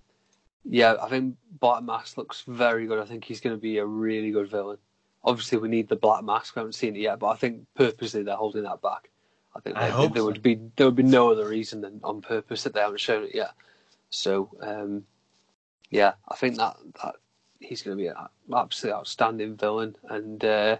yeah, 0.64 0.96
I 1.02 1.10
think 1.10 1.36
Black 1.60 1.84
Mask 1.84 2.18
looks 2.18 2.44
very 2.48 2.86
good. 2.86 3.00
I 3.00 3.06
think 3.06 3.24
he's 3.24 3.42
going 3.42 3.56
to 3.56 3.62
be 3.62 3.78
a 3.78 3.86
really 3.86 4.32
good 4.32 4.50
villain. 4.50 4.78
Obviously, 5.24 5.58
we 5.58 5.68
need 5.68 5.90
the 5.90 5.96
Black 5.96 6.24
Mask. 6.24 6.56
We 6.56 6.60
haven't 6.62 6.74
seen 6.74 6.96
it 6.96 7.00
yet, 7.00 7.20
but 7.20 7.28
I 7.28 7.36
think 7.36 7.66
purposely 7.76 8.24
they're 8.24 8.36
holding 8.36 8.64
that 8.64 8.82
back. 8.82 9.10
I 9.56 9.60
think 9.60 9.78
I 9.78 9.90
there 9.90 10.18
so. 10.18 10.26
would 10.26 10.42
be 10.42 10.60
there 10.76 10.86
would 10.86 10.96
be 10.96 11.04
no 11.04 11.32
other 11.32 11.48
reason 11.48 11.82
than 11.82 12.00
on 12.04 12.22
purpose 12.22 12.64
that 12.64 12.74
they 12.74 12.82
haven't 12.82 13.00
shown 13.00 13.24
it 13.24 13.36
yet. 13.36 13.52
So, 14.10 14.50
um, 14.62 15.06
yeah, 15.90 16.14
I 16.28 16.36
think 16.36 16.58
that 16.58 16.78
that 17.02 17.16
he's 17.60 17.82
going 17.82 17.98
to 17.98 18.02
be 18.02 18.08
an 18.08 18.16
absolutely 18.54 18.98
outstanding 18.98 19.56
villain, 19.56 19.96
and 20.10 20.44
uh, 20.44 20.78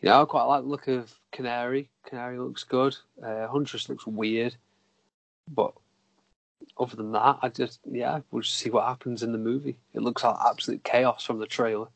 you 0.00 0.08
know, 0.08 0.22
I 0.22 0.24
quite 0.24 0.44
like 0.44 0.62
the 0.62 0.68
look 0.68 0.88
of 0.88 1.12
Canary. 1.32 1.90
Canary 2.06 2.38
looks 2.38 2.64
good. 2.64 2.96
Uh, 3.22 3.46
Huntress 3.48 3.88
looks 3.88 4.06
weird, 4.06 4.56
but 5.52 5.72
other 6.78 6.96
than 6.96 7.12
that, 7.12 7.38
I 7.42 7.48
just 7.48 7.80
yeah, 7.90 8.20
we'll 8.30 8.42
just 8.42 8.56
see 8.56 8.70
what 8.70 8.86
happens 8.86 9.22
in 9.22 9.32
the 9.32 9.38
movie. 9.38 9.78
It 9.92 10.02
looks 10.02 10.24
like 10.24 10.36
absolute 10.46 10.84
chaos 10.84 11.24
from 11.24 11.38
the 11.38 11.46
trailer. 11.46 11.88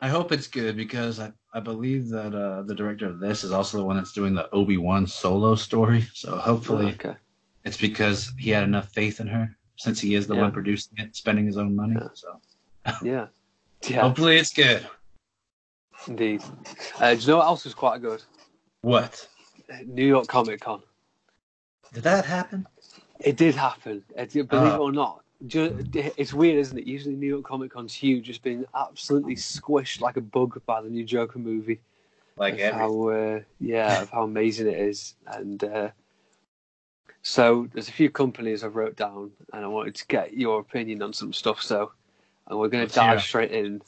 I 0.00 0.08
hope 0.08 0.30
it's 0.30 0.46
good 0.46 0.76
because 0.76 1.18
I, 1.18 1.32
I 1.52 1.60
believe 1.60 2.08
that 2.10 2.32
uh, 2.34 2.62
the 2.62 2.74
director 2.74 3.06
of 3.06 3.18
this 3.18 3.42
is 3.42 3.50
also 3.50 3.78
the 3.78 3.84
one 3.84 3.96
that's 3.96 4.12
doing 4.12 4.32
the 4.34 4.48
Obi 4.50 4.76
Wan 4.76 5.06
solo 5.06 5.56
story. 5.56 6.06
So 6.14 6.36
hopefully 6.36 6.92
okay. 6.92 7.16
it's 7.64 7.76
because 7.76 8.32
he 8.38 8.50
had 8.50 8.62
enough 8.62 8.90
faith 8.90 9.18
in 9.18 9.26
her 9.26 9.56
since 9.76 10.00
he 10.00 10.14
is 10.14 10.26
the 10.26 10.34
Yeah. 10.34 10.42
one 10.42 10.52
producing 10.52 10.98
it, 10.98 11.16
spending 11.16 11.46
his 11.46 11.56
own 11.56 11.74
money. 11.74 11.96
Yeah. 12.00 12.08
So 12.14 12.40
Yeah, 13.02 13.26
yeah, 13.88 14.00
hopefully 14.02 14.36
it's 14.38 14.52
good. 14.52 14.86
indeed. 16.06 16.42
Uh, 16.98 17.14
do 17.14 17.20
you 17.20 17.26
know 17.28 17.36
what 17.38 17.46
else 17.46 17.64
was 17.64 17.74
quite 17.74 18.00
good? 18.00 18.22
What 18.82 19.26
New 19.86 20.06
York 20.06 20.26
Comic 20.26 20.60
Con. 20.60 20.82
did 21.92 22.04
that 22.04 22.24
happen? 22.24 22.66
It 23.20 23.36
did 23.36 23.54
happen. 23.54 24.02
Uh. 24.16 24.24
Believe 24.24 24.74
it 24.74 24.78
or 24.78 24.92
not. 24.92 25.22
It's 25.40 26.32
weird, 26.32 26.58
isn't 26.58 26.78
it? 26.78 26.86
Usually 26.86 27.14
New 27.14 27.28
York 27.28 27.44
Comic 27.44 27.72
Con's 27.72 27.94
huge. 27.94 28.28
It's 28.28 28.38
been 28.38 28.66
absolutely 28.74 29.36
squished 29.36 30.00
like 30.00 30.16
a 30.16 30.20
bug 30.20 30.60
by 30.66 30.80
the 30.82 30.88
new 30.88 31.04
Joker 31.04 31.38
movie. 31.38 31.80
Like 32.36 32.60
how 32.60 33.08
uh, 33.08 33.40
yeah, 33.60 34.02
of 34.02 34.10
how 34.10 34.22
amazing 34.22 34.68
it 34.68 34.78
is. 34.78 35.14
And 35.26 35.62
uh, 35.62 35.90
so 37.22 37.68
there's 37.72 37.88
a 37.88 37.92
few 37.92 38.10
companies 38.10 38.62
I've 38.62 38.76
wrote 38.76 38.96
down, 38.96 39.32
and 39.52 39.64
I 39.64 39.68
wanted 39.68 39.96
to 39.96 40.06
get 40.06 40.34
your 40.34 40.60
opinion 40.60 41.02
on 41.02 41.12
some 41.12 41.32
stuff. 41.32 41.60
So, 41.60 41.92
and 42.48 42.58
we're 42.58 42.68
going 42.68 42.86
to 42.86 42.94
dive 42.94 43.22
straight 43.22 43.52
in. 43.52 43.80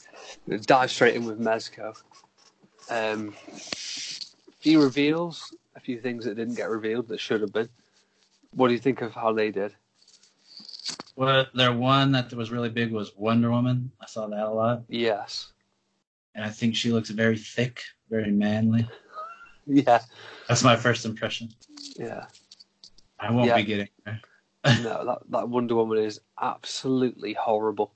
Dive 0.63 0.91
straight 0.91 1.17
in 1.17 1.25
with 1.25 1.41
Mezco. 1.41 1.97
Um, 2.91 3.33
few 4.61 4.83
reveals, 4.83 5.55
a 5.77 5.81
few 5.81 6.01
things 6.01 6.25
that 6.25 6.35
didn't 6.37 6.55
get 6.57 6.69
revealed 6.69 7.09
that 7.09 7.21
should 7.21 7.41
have 7.41 7.53
been. 7.53 7.69
What 8.55 8.69
do 8.69 8.75
you 8.75 8.81
think 8.81 9.01
of 9.01 9.13
how 9.15 9.33
they 9.33 9.51
did? 9.51 9.75
well, 11.17 11.47
their 11.55 11.73
one 11.73 12.13
that 12.13 12.33
was 12.33 12.51
really 12.51 12.71
big 12.71 12.93
was 12.93 13.13
Wonder 13.17 13.51
Woman. 13.51 13.91
I 14.01 14.07
saw 14.07 14.27
that 14.29 14.43
a 14.47 14.51
lot, 14.51 14.83
Yes. 14.89 15.53
and 16.35 16.45
I 16.45 16.49
think 16.49 16.75
she 16.75 16.91
looks 16.93 17.11
very 17.11 17.37
thick, 17.37 17.83
very 18.09 18.31
manly. 18.31 18.89
Yeah. 19.67 20.01
That's 20.49 20.65
my 20.65 20.75
first 20.75 21.05
impression. 21.05 21.51
Yeah. 21.97 22.25
I 23.21 23.31
won't 23.31 23.47
Yeah. 23.47 23.57
be 23.59 23.63
getting 23.63 23.89
her. 24.05 24.21
no, 24.83 25.05
that, 25.07 25.19
that 25.31 25.49
Wonder 25.49 25.77
Woman 25.77 25.99
is 25.99 26.19
absolutely 26.41 27.35
horrible. 27.35 27.93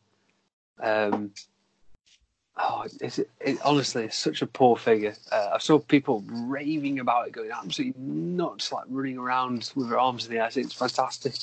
Um, 0.81 1.33
oh, 2.57 2.87
it's, 3.01 3.19
it, 3.19 3.59
honestly, 3.65 4.05
it's 4.05 4.17
such 4.17 4.43
a 4.43 4.47
poor 4.47 4.77
figure. 4.77 5.15
Uh, 5.31 5.51
I 5.55 5.59
saw 5.59 5.79
people 5.79 6.25
raving 6.29 6.99
about 6.99 7.27
it, 7.29 7.33
going 7.33 7.51
absolutely 7.51 8.01
nuts, 8.01 8.73
like 8.73 8.85
running 8.89 9.19
around 9.19 9.71
with 9.75 9.89
their 9.89 9.99
arms 9.99 10.27
in 10.27 10.33
the 10.33 10.39
air. 10.41 10.51
It's 10.55 10.73
fantastic. 10.75 11.35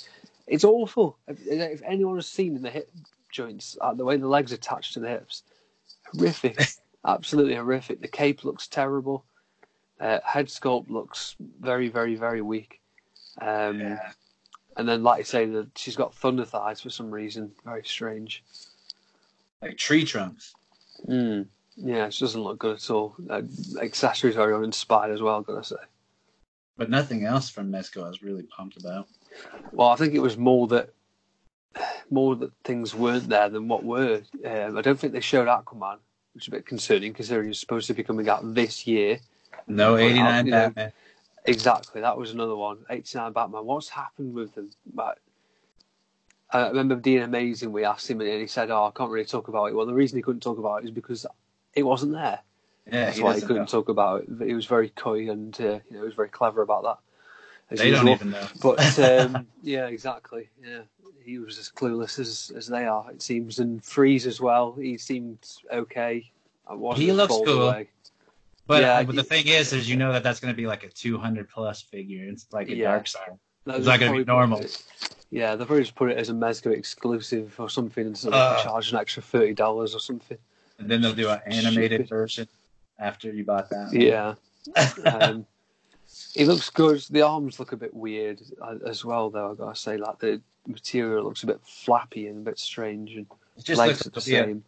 It's 0.47 0.63
awful. 0.63 1.17
If, 1.27 1.39
if 1.47 1.81
anyone 1.85 2.15
has 2.15 2.27
seen 2.27 2.55
in 2.55 2.61
the 2.61 2.69
hip 2.69 2.89
joints, 3.31 3.77
uh, 3.81 3.93
the 3.93 4.05
way 4.05 4.17
the 4.17 4.27
legs 4.27 4.51
are 4.51 4.55
attached 4.55 4.93
to 4.93 4.99
the 4.99 5.09
hips, 5.09 5.43
horrific. 6.13 6.59
absolutely 7.05 7.55
horrific. 7.55 8.01
The 8.01 8.07
cape 8.07 8.43
looks 8.43 8.67
terrible. 8.67 9.25
Uh, 9.99 10.19
head 10.25 10.47
sculpt 10.47 10.89
looks 10.89 11.35
very, 11.59 11.87
very, 11.87 12.15
very 12.15 12.41
weak. 12.41 12.81
Um, 13.39 13.79
Yeah. 13.79 14.11
and 14.77 14.89
then, 14.89 15.03
like 15.03 15.19
you 15.19 15.23
say, 15.23 15.45
that 15.45 15.69
she's 15.77 15.95
got 15.95 16.13
thunder 16.13 16.43
thighs 16.43 16.81
for 16.81 16.89
some 16.89 17.11
reason. 17.11 17.51
Very 17.63 17.83
strange. 17.85 18.43
Like 19.61 19.77
tree 19.77 20.05
trunks. 20.05 20.53
Mm. 21.07 21.47
Yeah, 21.77 22.07
it 22.07 22.17
doesn't 22.19 22.41
look 22.41 22.59
good 22.59 22.77
at 22.77 22.89
all. 22.89 23.15
Uh, 23.29 23.41
accessories 23.81 24.37
are 24.37 24.53
uninspired 24.55 25.11
as 25.11 25.21
well, 25.21 25.41
gotta 25.41 25.63
say. 25.63 25.75
But 26.77 26.89
nothing 26.89 27.25
else 27.25 27.49
from 27.49 27.71
Mezco 27.71 28.03
I 28.03 28.09
was 28.09 28.23
really 28.23 28.43
pumped 28.43 28.77
about. 28.77 29.07
Well, 29.71 29.89
I 29.89 29.95
think 29.95 30.13
it 30.13 30.19
was 30.19 30.37
more 30.37 30.67
that 30.67 30.89
more 32.09 32.35
that 32.35 32.51
things 32.63 32.93
weren't 32.93 33.29
there 33.29 33.49
than 33.49 33.67
what 33.67 33.83
were. 33.83 34.21
Um, 34.45 34.77
I 34.77 34.81
don't 34.81 34.99
think 34.99 35.13
they 35.13 35.21
showed 35.21 35.47
Aquaman, 35.47 35.97
which 36.33 36.45
is 36.45 36.47
a 36.49 36.51
bit 36.51 36.65
concerning 36.65 37.13
considering 37.13 37.47
he's 37.47 37.59
supposed 37.59 37.87
to 37.87 37.93
be 37.93 38.03
coming 38.03 38.27
out 38.27 38.53
this 38.53 38.85
year. 38.85 39.19
No 39.67 39.95
89 39.95 40.45
you 40.45 40.51
know, 40.51 40.57
Batman. 40.57 40.91
Exactly, 41.45 42.01
that 42.01 42.17
was 42.17 42.31
another 42.31 42.55
one. 42.55 42.79
89 42.89 43.31
Batman. 43.31 43.65
What's 43.65 43.89
happened 43.89 44.33
with 44.33 44.53
them? 44.53 44.69
But 44.93 45.19
I 46.53 46.67
remember 46.67 46.95
Dean 46.95 47.21
Amazing, 47.21 47.71
we 47.71 47.85
asked 47.85 48.09
him 48.09 48.21
and 48.21 48.29
he 48.29 48.47
said, 48.47 48.71
Oh, 48.71 48.85
I 48.85 48.91
can't 48.97 49.11
really 49.11 49.25
talk 49.25 49.47
about 49.47 49.65
it. 49.65 49.75
Well, 49.75 49.85
the 49.85 49.93
reason 49.93 50.17
he 50.17 50.21
couldn't 50.21 50.41
talk 50.41 50.57
about 50.57 50.81
it 50.81 50.85
is 50.85 50.91
because 50.91 51.25
it 51.73 51.83
wasn't 51.83 52.13
there. 52.13 52.39
Yeah, 52.91 53.05
That's 53.05 53.17
he 53.17 53.23
why 53.23 53.35
he 53.35 53.41
couldn't 53.41 53.57
know. 53.57 53.65
talk 53.65 53.89
about 53.89 54.23
it. 54.23 54.47
He 54.47 54.53
was 54.53 54.65
very 54.65 54.89
coy 54.89 55.29
and 55.29 55.59
uh, 55.61 55.63
you 55.63 55.91
know, 55.91 55.99
he 55.99 56.05
was 56.05 56.15
very 56.15 56.29
clever 56.29 56.61
about 56.61 56.83
that. 56.83 56.97
They 57.77 57.91
don't 57.91 58.07
even 58.09 58.31
know. 58.31 58.47
But 58.61 58.99
um, 58.99 59.47
yeah, 59.63 59.87
exactly. 59.87 60.49
Yeah, 60.61 60.81
he 61.23 61.39
was 61.39 61.57
as 61.57 61.69
clueless 61.69 62.19
as 62.19 62.51
as 62.55 62.67
they 62.67 62.85
are. 62.85 63.09
It 63.11 63.21
seems, 63.21 63.59
and 63.59 63.83
Freeze 63.83 64.27
as 64.27 64.41
well. 64.41 64.73
He 64.73 64.97
seemed 64.97 65.39
okay. 65.71 66.29
I 66.67 66.73
wasn't 66.73 67.05
He 67.05 67.13
looks 67.13 67.33
cool. 67.33 67.63
away. 67.63 67.87
But, 68.67 68.81
Yeah, 68.81 68.99
uh, 68.99 69.03
but 69.03 69.15
the 69.15 69.23
thing 69.23 69.47
is, 69.47 69.73
is 69.73 69.89
you 69.89 69.95
know 69.95 70.11
that 70.13 70.23
that's 70.23 70.39
going 70.39 70.53
to 70.53 70.57
be 70.57 70.67
like 70.67 70.83
a 70.83 70.89
200 70.89 71.49
plus 71.49 71.81
figure. 71.81 72.25
It's 72.25 72.47
like 72.51 72.69
a 72.69 72.75
Yeah. 72.75 72.99
Darkseid. 72.99 73.37
They'll 73.65 73.79
not 73.79 73.99
gonna 73.99 74.17
be 74.17 74.23
normal. 74.25 74.59
it- 74.59 74.83
Yeah, 75.29 75.55
they'll 75.55 75.65
probably 75.65 75.83
just 75.83 75.95
put 75.95 76.11
it 76.11 76.17
as 76.17 76.29
a 76.29 76.33
Mezco 76.33 76.71
exclusive 76.75 77.55
or 77.57 77.69
something 77.69 78.05
and 78.05 78.17
sort 78.17 78.33
of 78.33 78.57
Uh. 78.57 78.63
charge 78.63 78.91
an 78.91 78.97
extra 78.97 79.21
thirty 79.23 79.53
dollars 79.53 79.95
or 79.95 79.99
something. 79.99 80.37
And 80.79 80.89
then 80.89 81.01
they'll 81.01 81.13
do 81.13 81.29
an 81.29 81.39
animated 81.45 82.01
Stupid. 82.01 82.09
version 82.09 82.47
after 82.99 83.31
you 83.31 83.43
bought 83.45 83.69
that. 83.69 83.93
Yeah. 83.93 84.35
um, 85.05 85.45
it 86.35 86.47
looks 86.47 86.69
good. 86.69 87.01
The 87.09 87.21
arms 87.21 87.59
look 87.59 87.71
a 87.71 87.77
bit 87.77 87.93
weird 87.93 88.41
uh, 88.61 88.75
as 88.85 89.05
well, 89.05 89.29
though. 89.29 89.51
I 89.51 89.55
gotta 89.55 89.75
say, 89.75 89.97
like 89.97 90.19
the 90.19 90.41
material 90.67 91.23
looks 91.23 91.43
a 91.43 91.47
bit 91.47 91.59
flappy 91.63 92.27
and 92.27 92.39
a 92.45 92.49
bit 92.51 92.59
strange, 92.59 93.15
and 93.15 93.25
it 93.57 93.63
just 93.63 93.79
legs 93.79 94.03
looks 94.05 94.07
are 94.17 94.21
the 94.21 94.31
yeah, 94.31 94.43
same. 94.45 94.63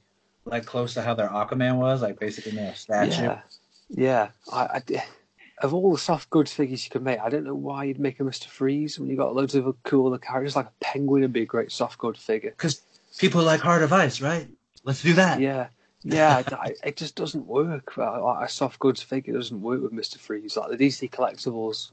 like 0.46 0.66
close 0.66 0.94
to 0.94 1.02
how 1.02 1.14
their 1.14 1.28
Aquaman 1.30 1.76
was, 1.76 2.02
like 2.02 2.20
basically 2.20 2.54
made 2.54 2.70
a 2.70 2.76
statue. 2.76 3.22
Yeah, 3.24 3.42
yeah. 3.90 4.30
I, 4.52 4.82
I 4.88 5.04
of 5.62 5.74
all 5.74 5.92
the 5.92 5.98
soft 6.00 6.30
goods 6.30 6.52
figures 6.54 6.84
you 6.84 6.90
could 6.90 7.04
make, 7.04 7.20
I 7.20 7.30
don't 7.30 7.44
know 7.44 7.56
why 7.56 7.84
you'd 7.86 8.00
make 8.00 8.20
a 8.20 8.24
Mister 8.24 8.50
Freeze 8.50 9.00
when 9.00 9.10
you 9.10 9.16
got 9.16 9.36
loads 9.36 9.56
of 9.56 9.76
cool 9.84 10.08
other 10.08 10.18
characters. 10.18 10.56
Like 10.56 10.68
a 10.68 10.72
penguin 10.82 11.22
would 11.22 11.34
be 11.34 11.44
a 11.44 11.46
great 11.46 11.72
soft 11.72 11.98
good 12.00 12.18
figure. 12.18 12.52
Because 12.52 12.82
people 13.18 13.44
like 13.44 13.62
Heart 13.62 13.84
of 13.84 13.94
Ice, 13.94 14.20
right? 14.22 14.48
Let's 14.84 15.02
do 15.04 15.14
that. 15.14 15.40
Yeah, 15.40 15.68
yeah. 16.04 16.40
it, 16.40 16.54
I- 16.54 16.76
it 16.84 16.98
just 16.98 17.16
doesn't 17.16 17.46
work. 17.46 17.98
Uh, 17.98 18.24
Like 18.24 18.48
a 18.50 18.52
soft 18.52 18.80
goods 18.80 19.02
figure 19.02 19.34
doesn't 19.34 19.62
work 19.62 19.82
with 19.82 19.92
Mister 19.94 20.18
Freeze. 20.20 20.58
Like 20.58 20.72
the 20.76 20.78
DC 20.88 21.10
collectibles, 21.12 21.92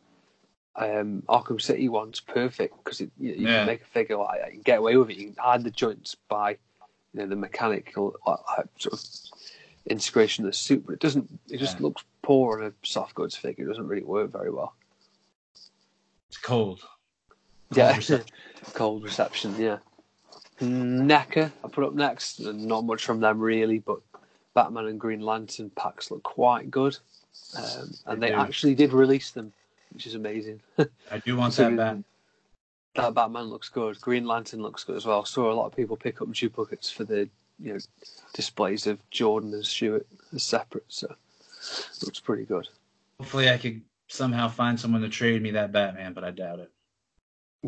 um, 0.76 1.22
Arkham 1.28 1.60
City 1.60 1.88
one's 1.88 2.20
perfect 2.20 2.82
because 2.82 3.00
you, 3.00 3.10
you 3.18 3.34
Yeah. 3.46 3.58
can 3.58 3.66
make 3.66 3.82
a 3.82 3.86
figure 3.86 4.16
like 4.16 4.40
that. 4.40 4.48
You 4.48 4.54
can 4.54 4.62
get 4.62 4.78
away 4.78 4.96
with 4.96 5.10
it. 5.10 5.16
You 5.18 5.26
can 5.26 5.36
add 5.44 5.64
the 5.64 5.70
joints 5.70 6.16
by, 6.28 6.52
you 7.12 7.20
know, 7.20 7.26
the 7.26 7.36
mechanical 7.36 8.16
uh, 8.26 8.36
uh, 8.56 8.62
sort 8.78 8.94
of 8.94 9.00
integration 9.86 10.44
of 10.44 10.50
the 10.50 10.56
suit, 10.56 10.84
but 10.86 10.94
it 10.94 11.00
doesn't. 11.00 11.28
It 11.50 11.58
just 11.58 11.76
Yeah. 11.78 11.82
looks 11.84 12.04
poor 12.22 12.60
on 12.60 12.66
a 12.66 12.72
soft 12.86 13.14
goods 13.14 13.36
figure. 13.36 13.66
Doesn't 13.66 13.86
really 13.86 14.02
work 14.02 14.32
very 14.32 14.50
well. 14.50 14.74
It's 16.28 16.38
cold. 16.38 16.82
Yeah, 17.72 17.96
reception. 17.96 18.34
cold 18.74 19.04
reception. 19.04 19.54
Yeah. 19.58 19.78
NECA, 20.60 21.50
I 21.64 21.68
put 21.68 21.84
up 21.84 21.94
next. 21.94 22.40
Not 22.40 22.84
much 22.84 23.04
from 23.04 23.20
them 23.20 23.40
really, 23.40 23.78
but 23.78 24.00
Batman 24.54 24.86
and 24.86 25.00
Green 25.00 25.20
Lantern 25.20 25.70
packs 25.70 26.10
look 26.10 26.22
quite 26.22 26.70
good, 26.70 26.96
um, 27.56 27.94
and 28.06 28.22
They 28.22 28.28
they 28.28 28.34
actually 28.34 28.74
did 28.74 28.92
release 28.92 29.30
them, 29.30 29.52
which 29.92 30.06
is 30.06 30.14
amazing. 30.14 30.60
I 31.10 31.18
do 31.24 31.36
want 31.36 31.54
that 31.54 31.70
Batman. 31.70 32.04
that 32.94 33.14
Batman 33.14 33.44
looks 33.44 33.68
good. 33.68 34.00
Green 34.00 34.26
Lantern 34.26 34.62
looks 34.62 34.84
good 34.84 34.96
as 34.96 35.06
well. 35.06 35.24
Saw 35.24 35.50
a 35.50 35.54
lot 35.54 35.66
of 35.66 35.76
people 35.76 35.96
pick 35.96 36.20
up 36.20 36.30
duplicates 36.32 36.90
for 36.90 37.04
the 37.04 37.28
you 37.58 37.72
know 37.72 37.78
displays 38.34 38.86
of 38.86 38.98
Jordan 39.10 39.54
and 39.54 39.64
Stewart 39.64 40.06
as 40.34 40.42
separate, 40.42 40.84
so 40.88 41.14
looks 42.02 42.20
pretty 42.20 42.44
good. 42.44 42.68
Hopefully, 43.18 43.50
I 43.50 43.58
could 43.58 43.82
somehow 44.08 44.48
find 44.48 44.78
someone 44.78 45.02
to 45.02 45.08
trade 45.08 45.42
me 45.42 45.50
that 45.52 45.72
Batman, 45.72 46.12
but 46.12 46.24
I 46.24 46.30
doubt 46.30 46.60
it. 46.60 46.70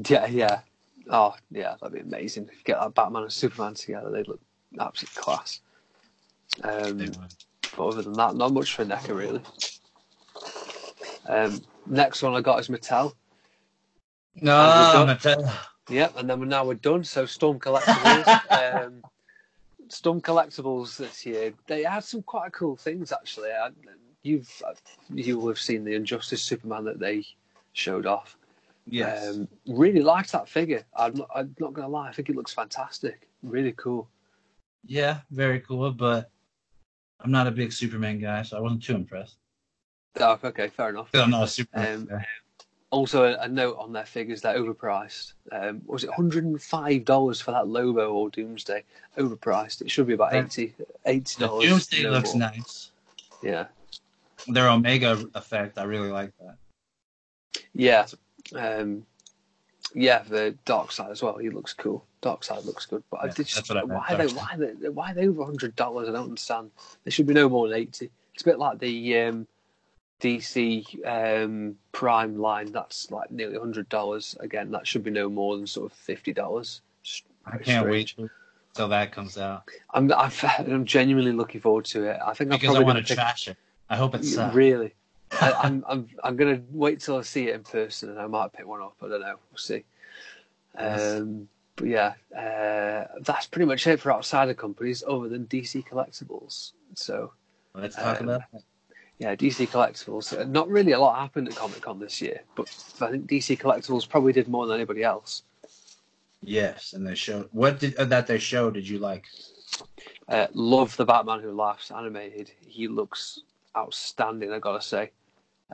Yeah, 0.08 0.26
yeah. 0.26 0.60
Oh, 1.10 1.34
yeah, 1.50 1.74
that'd 1.80 1.94
be 1.94 2.00
amazing. 2.00 2.44
If 2.44 2.58
you 2.58 2.64
get 2.64 2.80
that 2.80 2.94
Batman 2.94 3.24
and 3.24 3.32
Superman 3.32 3.74
together, 3.74 4.10
they'd 4.10 4.28
look 4.28 4.40
absolute 4.80 5.14
class. 5.14 5.60
Um, 6.62 6.98
They 6.98 7.06
would. 7.06 7.34
but 7.76 7.86
other 7.86 8.02
than 8.02 8.12
that, 8.14 8.36
not 8.36 8.52
much 8.52 8.74
for 8.74 8.84
NECA 8.84 9.16
really. 9.16 9.42
Um, 11.26 11.60
next 11.86 12.22
one 12.22 12.34
I 12.34 12.40
got 12.40 12.60
is 12.60 12.68
Mattel. 12.68 13.12
No, 14.36 14.52
Mattel. 15.06 15.52
Yep, 15.88 16.14
and 16.16 16.30
then 16.30 16.40
we're, 16.40 16.46
now 16.46 16.64
we're 16.64 16.74
done. 16.74 17.04
So 17.04 17.26
Storm 17.26 17.58
Collectibles. 17.58 18.84
um, 18.86 19.02
Storm 19.92 20.22
Collectibles 20.22 20.96
this 20.96 21.26
year, 21.26 21.52
they 21.66 21.82
had 21.82 22.02
some 22.02 22.22
quite 22.22 22.52
cool 22.52 22.76
things 22.76 23.12
actually. 23.12 23.50
I, 23.50 23.68
you've 24.22 24.50
you 25.10 25.38
will 25.38 25.48
have 25.48 25.58
seen 25.58 25.84
the 25.84 25.94
Injustice 25.94 26.42
Superman 26.42 26.84
that 26.84 26.98
they 26.98 27.24
showed 27.74 28.06
off. 28.06 28.38
Yes. 28.88 29.36
Um, 29.36 29.48
really 29.68 30.00
liked 30.00 30.32
that 30.32 30.48
figure. 30.48 30.82
I'm 30.96 31.14
not, 31.14 31.28
I'm 31.34 31.54
not 31.60 31.74
gonna 31.74 31.88
lie. 31.88 32.08
I 32.08 32.12
think 32.12 32.30
it 32.30 32.36
looks 32.36 32.54
fantastic. 32.54 33.28
Really 33.42 33.72
cool. 33.72 34.08
yeah, 34.86 35.20
very 35.30 35.60
cool, 35.60 35.90
but 35.92 36.30
I'm 37.20 37.30
not 37.30 37.46
a 37.46 37.50
big 37.50 37.72
Superman 37.72 38.18
guy, 38.18 38.42
so 38.42 38.56
I 38.56 38.60
wasn't 38.60 38.82
too 38.82 38.94
impressed. 38.94 39.36
Oh, 40.18 40.38
okay, 40.42 40.68
fair 40.68 40.88
enough. 40.90 41.10
I'm 41.14 41.30
not 41.30 41.44
a 41.44 41.48
Superman 41.48 41.94
Um, 42.00 42.04
guy. 42.06 42.26
Also, 42.92 43.24
a, 43.24 43.38
a 43.38 43.48
note 43.48 43.76
on 43.78 43.92
their 43.92 44.04
figures: 44.04 44.42
they're 44.42 44.58
overpriced. 44.58 45.32
Um, 45.50 45.80
was 45.86 46.04
it 46.04 46.10
105 46.10 47.04
dollars 47.06 47.40
for 47.40 47.50
that 47.50 47.66
Lobo 47.66 48.12
or 48.12 48.28
Doomsday? 48.28 48.84
Overpriced. 49.16 49.80
It 49.80 49.90
should 49.90 50.06
be 50.06 50.12
about 50.12 50.34
Yeah. 50.34 50.42
80 50.44 50.74
80 51.06 51.36
The 51.40 51.46
dollars. 51.46 51.68
Doomsday 51.70 52.02
no 52.04 52.10
looks 52.10 52.34
more. 52.34 52.50
nice. 52.50 52.90
Yeah, 53.42 53.66
Their 54.46 54.68
Omega 54.68 55.26
effect, 55.34 55.78
I 55.78 55.84
really 55.84 56.10
like 56.10 56.32
that. 56.38 57.62
yeah, 57.74 58.06
um, 58.54 59.06
yeah. 59.94 60.22
The 60.22 60.54
Darkseid 60.66 61.10
as 61.10 61.22
well. 61.22 61.38
He 61.38 61.48
looks 61.48 61.72
cool. 61.72 62.04
Darkseid 62.20 62.64
looks 62.66 62.86
good, 62.86 63.02
but 63.10 63.20
I 63.22 63.26
Yeah, 63.26 63.32
just 63.32 63.54
that's 63.54 63.68
what 63.70 63.78
I 63.78 63.80
meant, 63.84 63.92
why 63.92 64.14
they 64.14 64.26
Dark 64.26 64.36
why 64.36 64.56
they 64.58 64.88
why 64.90 65.10
are 65.12 65.14
they 65.14 65.26
over 65.28 65.40
100 65.40 65.74
dollars? 65.76 66.08
I 66.08 66.12
don't 66.12 66.24
understand. 66.24 66.70
They 67.04 67.10
should 67.10 67.26
be 67.26 67.34
no 67.34 67.48
more 67.48 67.68
than 67.68 67.78
80. 67.78 68.10
It's 68.34 68.42
a 68.42 68.44
bit 68.44 68.58
like 68.58 68.78
the 68.78 69.18
um, 69.18 69.46
DC 70.22 71.06
um, 71.06 71.76
Prime 71.90 72.38
line. 72.38 72.72
That's 72.72 73.10
like 73.10 73.30
nearly 73.30 73.58
100 73.58 73.88
dollars. 73.88 74.36
Again, 74.40 74.70
that 74.70 74.86
should 74.86 75.02
be 75.02 75.10
no 75.10 75.28
more 75.28 75.56
than 75.56 75.66
sort 75.66 75.90
of 75.90 75.98
50 75.98 76.32
dollars. 76.32 76.80
I 77.44 77.58
can't 77.58 77.88
wait 77.88 78.14
till 78.74 78.88
that 78.88 79.12
comes 79.12 79.36
out 79.36 79.64
I'm, 79.92 80.10
I'm 80.12 80.32
I'm 80.58 80.84
genuinely 80.84 81.32
looking 81.32 81.60
forward 81.60 81.84
to 81.86 82.04
it. 82.04 82.18
I 82.24 82.32
think 82.34 82.52
I'm 82.52 82.58
because 82.58 82.76
I 82.76 82.78
probably 82.78 82.94
want 82.94 83.06
to 83.06 83.14
trash 83.14 83.48
it. 83.48 83.56
I 83.90 83.96
hope 83.96 84.14
it's 84.14 84.32
sucks. 84.32 84.54
Really, 84.54 84.94
I, 85.32 85.52
I'm 85.52 85.84
I'm 85.88 86.08
I'm 86.22 86.36
going 86.36 86.56
to 86.56 86.62
wait 86.70 87.00
till 87.00 87.18
I 87.18 87.22
see 87.22 87.48
it 87.48 87.56
in 87.56 87.64
person, 87.64 88.10
and 88.10 88.18
I 88.18 88.26
might 88.26 88.52
pick 88.52 88.66
one 88.66 88.80
up. 88.80 88.94
I 89.02 89.08
don't 89.08 89.20
know. 89.20 89.34
We'll 89.50 89.58
see. 89.58 89.84
Yes. 90.78 91.20
Um, 91.20 91.48
but 91.76 91.88
yeah, 91.88 92.14
uh, 92.34 93.08
that's 93.22 93.46
pretty 93.46 93.66
much 93.66 93.86
it 93.86 94.00
for 94.00 94.12
outsider 94.12 94.54
companies, 94.54 95.02
other 95.06 95.28
than 95.28 95.46
DC 95.46 95.86
Collectibles. 95.86 96.72
So 96.94 97.32
Let's 97.74 97.96
talk 97.96 98.20
um, 98.20 98.28
about 98.28 98.42
that. 98.52 98.62
Yeah, 99.18 99.34
DC 99.36 99.68
Collectibles. 99.68 100.38
uh, 100.38 100.44
Not 100.44 100.68
really 100.68 100.92
a 100.92 100.98
lot 101.00 101.18
happened 101.18 101.48
at 101.48 101.56
Comic 101.56 101.82
Con 101.82 101.98
this 101.98 102.20
year, 102.20 102.40
but 102.56 102.66
I 103.00 103.10
think 103.10 103.28
DC 103.28 103.58
Collectibles 103.58 104.08
probably 104.08 104.32
did 104.32 104.48
more 104.48 104.66
than 104.66 104.76
anybody 104.76 105.02
else. 105.02 105.42
Yes, 106.42 106.92
and 106.92 107.06
they 107.06 107.14
showed 107.14 107.48
what 107.52 107.78
did 107.78 107.94
uh, 107.96 108.04
that 108.06 108.26
they 108.26 108.38
showed. 108.38 108.74
Did 108.74 108.88
you 108.88 108.98
like? 108.98 109.26
Uh, 110.28 110.48
love 110.54 110.96
the 110.96 111.04
Batman 111.04 111.40
Who 111.40 111.52
Laughs 111.52 111.90
animated. 111.90 112.50
He 112.66 112.88
looks 112.88 113.40
outstanding. 113.76 114.52
I 114.52 114.58
gotta 114.58 114.82
say. 114.82 115.12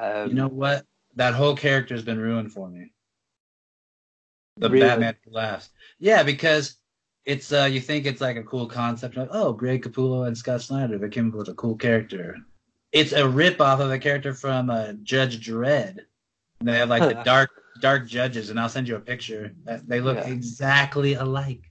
Um, 0.00 0.28
you 0.28 0.34
know 0.34 0.48
what? 0.48 0.84
That 1.16 1.34
whole 1.34 1.56
character 1.56 1.94
has 1.94 2.04
been 2.04 2.18
ruined 2.18 2.52
for 2.52 2.68
me. 2.68 2.92
The 4.58 4.68
Really? 4.68 4.86
Batman 4.86 5.16
who 5.24 5.32
laughs. 5.32 5.70
Yeah, 5.98 6.22
because 6.22 6.76
it's 7.24 7.52
uh 7.52 7.64
you 7.70 7.80
think 7.80 8.06
it's 8.06 8.20
like 8.20 8.36
a 8.36 8.42
cool 8.42 8.66
concept, 8.66 9.16
like 9.16 9.28
oh, 9.32 9.52
Greg 9.52 9.82
Capullo 9.82 10.26
and 10.26 10.36
Scott 10.36 10.62
Snyder, 10.62 10.98
they 10.98 11.08
came 11.08 11.28
up 11.28 11.34
with 11.34 11.48
a 11.48 11.54
cool 11.54 11.76
character. 11.76 12.36
It's 12.92 13.12
a 13.12 13.28
rip 13.28 13.60
off 13.60 13.80
of 13.80 13.90
a 13.90 13.98
character 13.98 14.32
from 14.34 14.70
uh, 14.70 14.92
Judge 15.02 15.46
Dredd. 15.46 15.98
And 16.60 16.68
they 16.68 16.78
have 16.78 16.88
like 16.88 17.02
the 17.02 17.22
dark 17.22 17.50
dark 17.80 18.08
judges, 18.08 18.50
and 18.50 18.58
I'll 18.58 18.68
send 18.68 18.88
you 18.88 18.96
a 18.96 19.00
picture. 19.00 19.54
They 19.86 20.00
look 20.00 20.16
Yeah. 20.16 20.26
exactly 20.28 21.14
alike. 21.14 21.70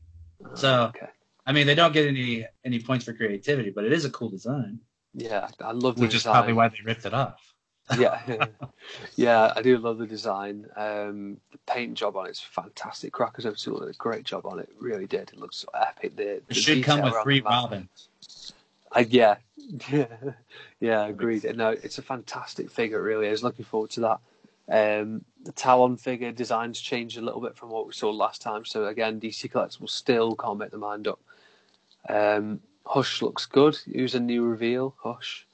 So- 0.56 0.86
okay. 0.96 1.08
I 1.46 1.54
mean, 1.54 1.66
they 1.66 1.76
don't 1.76 1.94
get 1.94 2.06
any 2.08 2.46
any 2.66 2.80
points 2.80 3.06
for 3.06 3.14
creativity, 3.14 3.70
but 3.70 3.86
it 3.86 3.94
is 3.94 4.04
a 4.06 4.10
cool 4.10 4.30
design, 4.30 4.80
Yeah, 5.14 5.48
I 5.62 5.72
love 5.72 5.96
the 5.96 6.02
which 6.02 6.14
is 6.14 6.24
probably 6.24 6.52
why 6.54 6.68
they 6.68 6.80
ripped 6.84 7.06
it 7.06 7.14
off. 7.14 7.42
yeah, 7.98 8.48
yeah, 9.16 9.54
I 9.56 9.62
do 9.62 9.78
love 9.78 9.98
the 9.98 10.06
design. 10.06 10.66
Um, 10.76 11.38
the 11.54 11.58
paint 11.66 11.94
job 11.98 12.18
on 12.18 12.28
it's 12.28 12.42
fantastic. 12.42 13.14
Crackers 13.14 13.46
of 13.46 13.58
Tool 13.58 13.80
did 13.80 13.88
a 13.88 13.94
great 13.94 14.26
job 14.26 14.46
on 14.46 14.60
it. 14.60 14.68
Really 14.78 15.08
did. 15.08 15.30
It 15.32 15.38
looks 15.40 15.64
epic. 15.74 16.18
The, 16.18 16.36
It 16.36 16.48
the 16.50 16.54
should 16.54 16.84
come 16.84 17.02
with 17.02 17.14
around 17.14 17.24
three 17.24 17.40
the. 17.40 17.46
Robins. 17.46 18.10
I, 18.92 19.02
yeah, 19.10 19.36
yeah, 20.80 21.06
agreed. 21.06 21.44
No, 21.56 21.70
it's 21.70 21.98
a 21.98 22.02
fantastic 22.02 22.70
figure. 22.72 23.00
It 23.00 23.04
really 23.04 23.28
is. 23.28 23.44
Looking 23.44 23.66
forward 23.66 23.92
to 23.92 24.02
that. 24.02 24.20
Um, 24.70 25.24
the 25.44 25.52
Talon 25.54 25.98
figure 25.98 26.32
designs 26.32 26.80
changed 26.80 27.18
a 27.18 27.22
little 27.22 27.42
bit 27.42 27.56
from 27.56 27.70
what 27.70 27.88
we 27.88 27.94
saw 27.94 28.10
last 28.10 28.42
time. 28.42 28.66
So 28.66 28.86
again, 28.86 29.20
DC 29.20 29.52
Collectibles 29.52 29.92
still 29.92 30.36
can't 30.36 30.60
make 30.60 30.72
their 30.72 30.80
mind 30.80 31.08
up. 31.08 31.20
Um, 32.10 32.60
Hush 32.86 33.22
looks 33.22 33.46
good. 33.46 33.78
It 33.92 34.02
was 34.02 34.16
a 34.16 34.20
new 34.20 34.44
reveal. 34.44 34.96
Hush. 35.02 35.46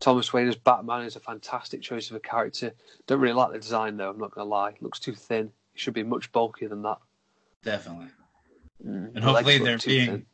Thomas 0.00 0.32
Wayne 0.32 0.48
as 0.48 0.56
Batman 0.56 1.04
is 1.04 1.16
a 1.16 1.20
fantastic 1.20 1.82
choice 1.82 2.10
of 2.10 2.16
a 2.16 2.20
character. 2.20 2.72
Don't 3.06 3.20
really 3.20 3.34
like 3.34 3.52
the 3.52 3.58
design 3.58 3.96
though. 3.96 4.10
I'm 4.10 4.18
not 4.18 4.32
gonna 4.32 4.48
lie. 4.48 4.74
Looks 4.80 4.98
too 4.98 5.14
thin. 5.14 5.52
He 5.72 5.78
should 5.78 5.94
be 5.94 6.02
much 6.02 6.32
bulkier 6.32 6.68
than 6.68 6.82
that. 6.82 6.98
Definitely. 7.62 8.06
Mm. 8.84 9.14
And 9.14 9.24
hopefully 9.24 9.58
they're 9.58 9.78
being 9.78 10.06
thin. 10.06 10.26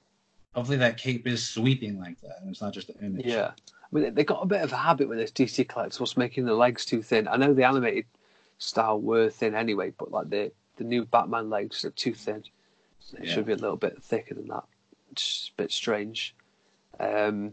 Hopefully 0.56 0.78
that 0.78 0.96
cape 0.96 1.26
is 1.26 1.46
sweeping 1.46 1.98
like 2.00 2.18
that 2.22 2.38
and 2.40 2.48
it's 2.50 2.62
not 2.62 2.72
just 2.72 2.88
an 2.88 2.96
image. 3.04 3.26
Yeah. 3.26 3.50
I 3.70 3.86
mean, 3.92 4.14
they 4.14 4.24
got 4.24 4.42
a 4.42 4.46
bit 4.46 4.62
of 4.62 4.72
a 4.72 4.76
habit 4.76 5.06
with 5.08 5.18
this 5.18 5.30
DC 5.30 5.66
collectibles 5.66 6.16
making 6.16 6.46
the 6.46 6.54
legs 6.54 6.86
too 6.86 7.02
thin. 7.02 7.28
I 7.28 7.36
know 7.36 7.52
the 7.52 7.64
animated 7.64 8.06
style 8.58 8.98
were 8.98 9.28
thin 9.28 9.54
anyway, 9.54 9.92
but 9.98 10.10
like 10.10 10.30
the 10.30 10.50
the 10.76 10.84
new 10.84 11.04
Batman 11.04 11.48
legs 11.50 11.84
are 11.84 11.90
too 11.90 12.14
thin. 12.14 12.42
It 13.18 13.26
Yeah. 13.26 13.32
should 13.34 13.46
be 13.46 13.52
a 13.52 13.56
little 13.56 13.76
bit 13.76 14.02
thicker 14.02 14.34
than 14.34 14.48
that. 14.48 14.64
It's 15.12 15.50
a 15.54 15.62
bit 15.62 15.70
strange. 15.70 16.34
Um, 16.98 17.52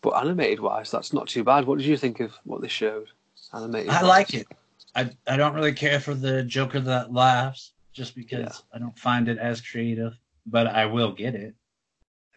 but 0.00 0.10
animated 0.10 0.60
wise, 0.60 0.90
that's 0.90 1.12
not 1.12 1.26
too 1.28 1.42
bad. 1.44 1.66
What 1.66 1.78
did 1.78 1.86
you 1.86 1.96
think 1.96 2.20
of 2.20 2.32
what 2.44 2.60
they 2.62 2.68
showed? 2.68 3.08
Animated. 3.52 3.90
I 3.90 4.02
like 4.02 4.34
it. 4.34 4.46
I 4.94 5.10
I 5.26 5.36
don't 5.36 5.54
really 5.54 5.72
care 5.72 5.98
for 5.98 6.14
the 6.14 6.44
Joker 6.44 6.80
that 6.80 7.12
laughs, 7.12 7.72
just 7.92 8.14
because 8.14 8.40
Yeah. 8.40 8.76
I 8.76 8.78
don't 8.78 8.98
find 8.98 9.28
it 9.28 9.38
as 9.38 9.60
creative, 9.60 10.16
but 10.46 10.68
I 10.68 10.86
will 10.86 11.12
get 11.12 11.34
it. 11.34 11.54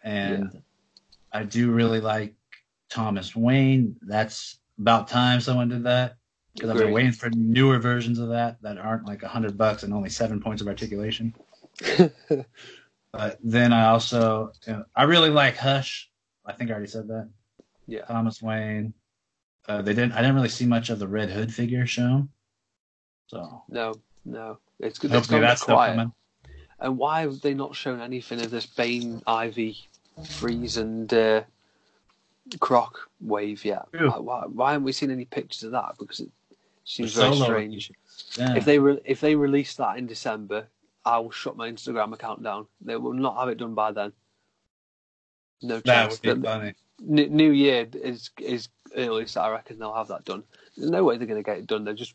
And 0.04 0.62
I 1.32 1.44
do 1.44 1.70
really 1.70 2.00
like 2.00 2.34
Thomas 2.88 3.34
Wayne. 3.34 3.96
That's 4.02 4.58
about 4.78 5.08
time 5.08 5.40
someone 5.40 5.68
did 5.68 5.84
that 5.84 6.16
because 6.54 6.70
I've 6.70 6.78
been 6.78 6.92
waiting 6.92 7.12
for 7.12 7.30
newer 7.30 7.78
versions 7.78 8.18
of 8.18 8.28
that 8.30 8.60
that 8.62 8.78
aren't 8.78 9.06
like 9.06 9.22
a 9.22 9.28
hundred 9.28 9.58
bucks 9.58 9.82
and 9.82 9.92
only 9.92 10.10
seven 10.10 10.40
points 10.40 10.62
of 10.62 10.68
articulation. 10.68 11.34
But 13.12 13.38
then 13.42 13.72
I 13.72 13.86
also 13.86 14.52
you 14.66 14.74
know, 14.74 14.84
I 14.94 15.04
really 15.04 15.30
like 15.30 15.56
Hush. 15.56 16.10
I 16.44 16.52
think 16.52 16.70
I 16.70 16.74
already 16.74 16.88
said 16.90 17.08
that. 17.08 17.28
yeah. 17.86 18.02
Thomas 18.02 18.42
Wayne. 18.42 18.94
Uh, 19.66 19.82
they 19.82 19.92
didn't. 19.92 20.12
I 20.12 20.18
didn't 20.18 20.34
really 20.34 20.48
see 20.48 20.66
much 20.66 20.88
of 20.90 20.98
the 20.98 21.08
Red 21.08 21.30
Hood 21.30 21.52
figure 21.52 21.86
shown. 21.86 22.28
So 23.26 23.62
No, 23.68 23.94
no. 24.24 24.58
It's 24.78 24.98
good. 24.98 25.10
Hopefully 25.10 25.40
that's 25.40 25.62
still 25.62 25.74
quiet. 25.74 25.96
coming. 25.96 26.12
And 26.80 26.98
why 26.98 27.22
have 27.22 27.40
they 27.40 27.54
not 27.54 27.74
shown 27.74 28.00
anything 28.00 28.40
of 28.40 28.50
this 28.50 28.66
Bane, 28.66 29.22
Ivy, 29.26 29.78
Freeze, 30.24 30.76
and 30.76 31.12
uh, 31.12 31.42
Croc 32.60 33.10
wave 33.20 33.64
yet? 33.64 33.86
True. 33.92 34.10
Why, 34.10 34.18
why, 34.18 34.44
why 34.46 34.72
haven't 34.72 34.84
we 34.84 34.92
seen 34.92 35.10
any 35.10 35.24
pictures 35.24 35.64
of 35.64 35.72
that? 35.72 35.96
Because 35.98 36.20
it 36.20 36.30
seems 36.84 37.14
The 37.14 37.22
very 37.22 37.36
strange. 37.36 37.92
Yeah. 38.36 38.54
If 38.54 38.64
they 38.64 38.78
re- 38.78 39.00
if 39.04 39.20
they 39.20 39.34
release 39.34 39.74
that 39.74 39.98
in 39.98 40.06
December, 40.06 40.66
I 41.04 41.18
will 41.18 41.30
shut 41.30 41.56
my 41.56 41.70
Instagram 41.70 42.12
account 42.12 42.42
down. 42.42 42.66
They 42.80 42.96
will 42.96 43.12
not 43.12 43.38
have 43.38 43.48
it 43.48 43.58
done 43.58 43.74
by 43.74 43.92
then. 43.92 44.12
No 45.62 45.80
that 45.80 45.84
chance. 45.84 46.22
would 46.22 46.40
be 46.40 46.46
funny. 46.46 46.74
N- 47.00 47.36
New 47.36 47.50
Year 47.50 47.88
is 47.92 48.30
is 48.38 48.68
earliest 48.96 49.36
I 49.36 49.50
reckon 49.50 49.78
they'll 49.78 49.94
have 49.94 50.08
that 50.08 50.24
done. 50.24 50.44
There's 50.76 50.90
no 50.90 51.04
way 51.04 51.16
they're 51.16 51.26
going 51.26 51.42
to 51.42 51.48
get 51.48 51.58
it 51.58 51.66
done. 51.66 51.84
They're 51.84 51.94
just 51.94 52.14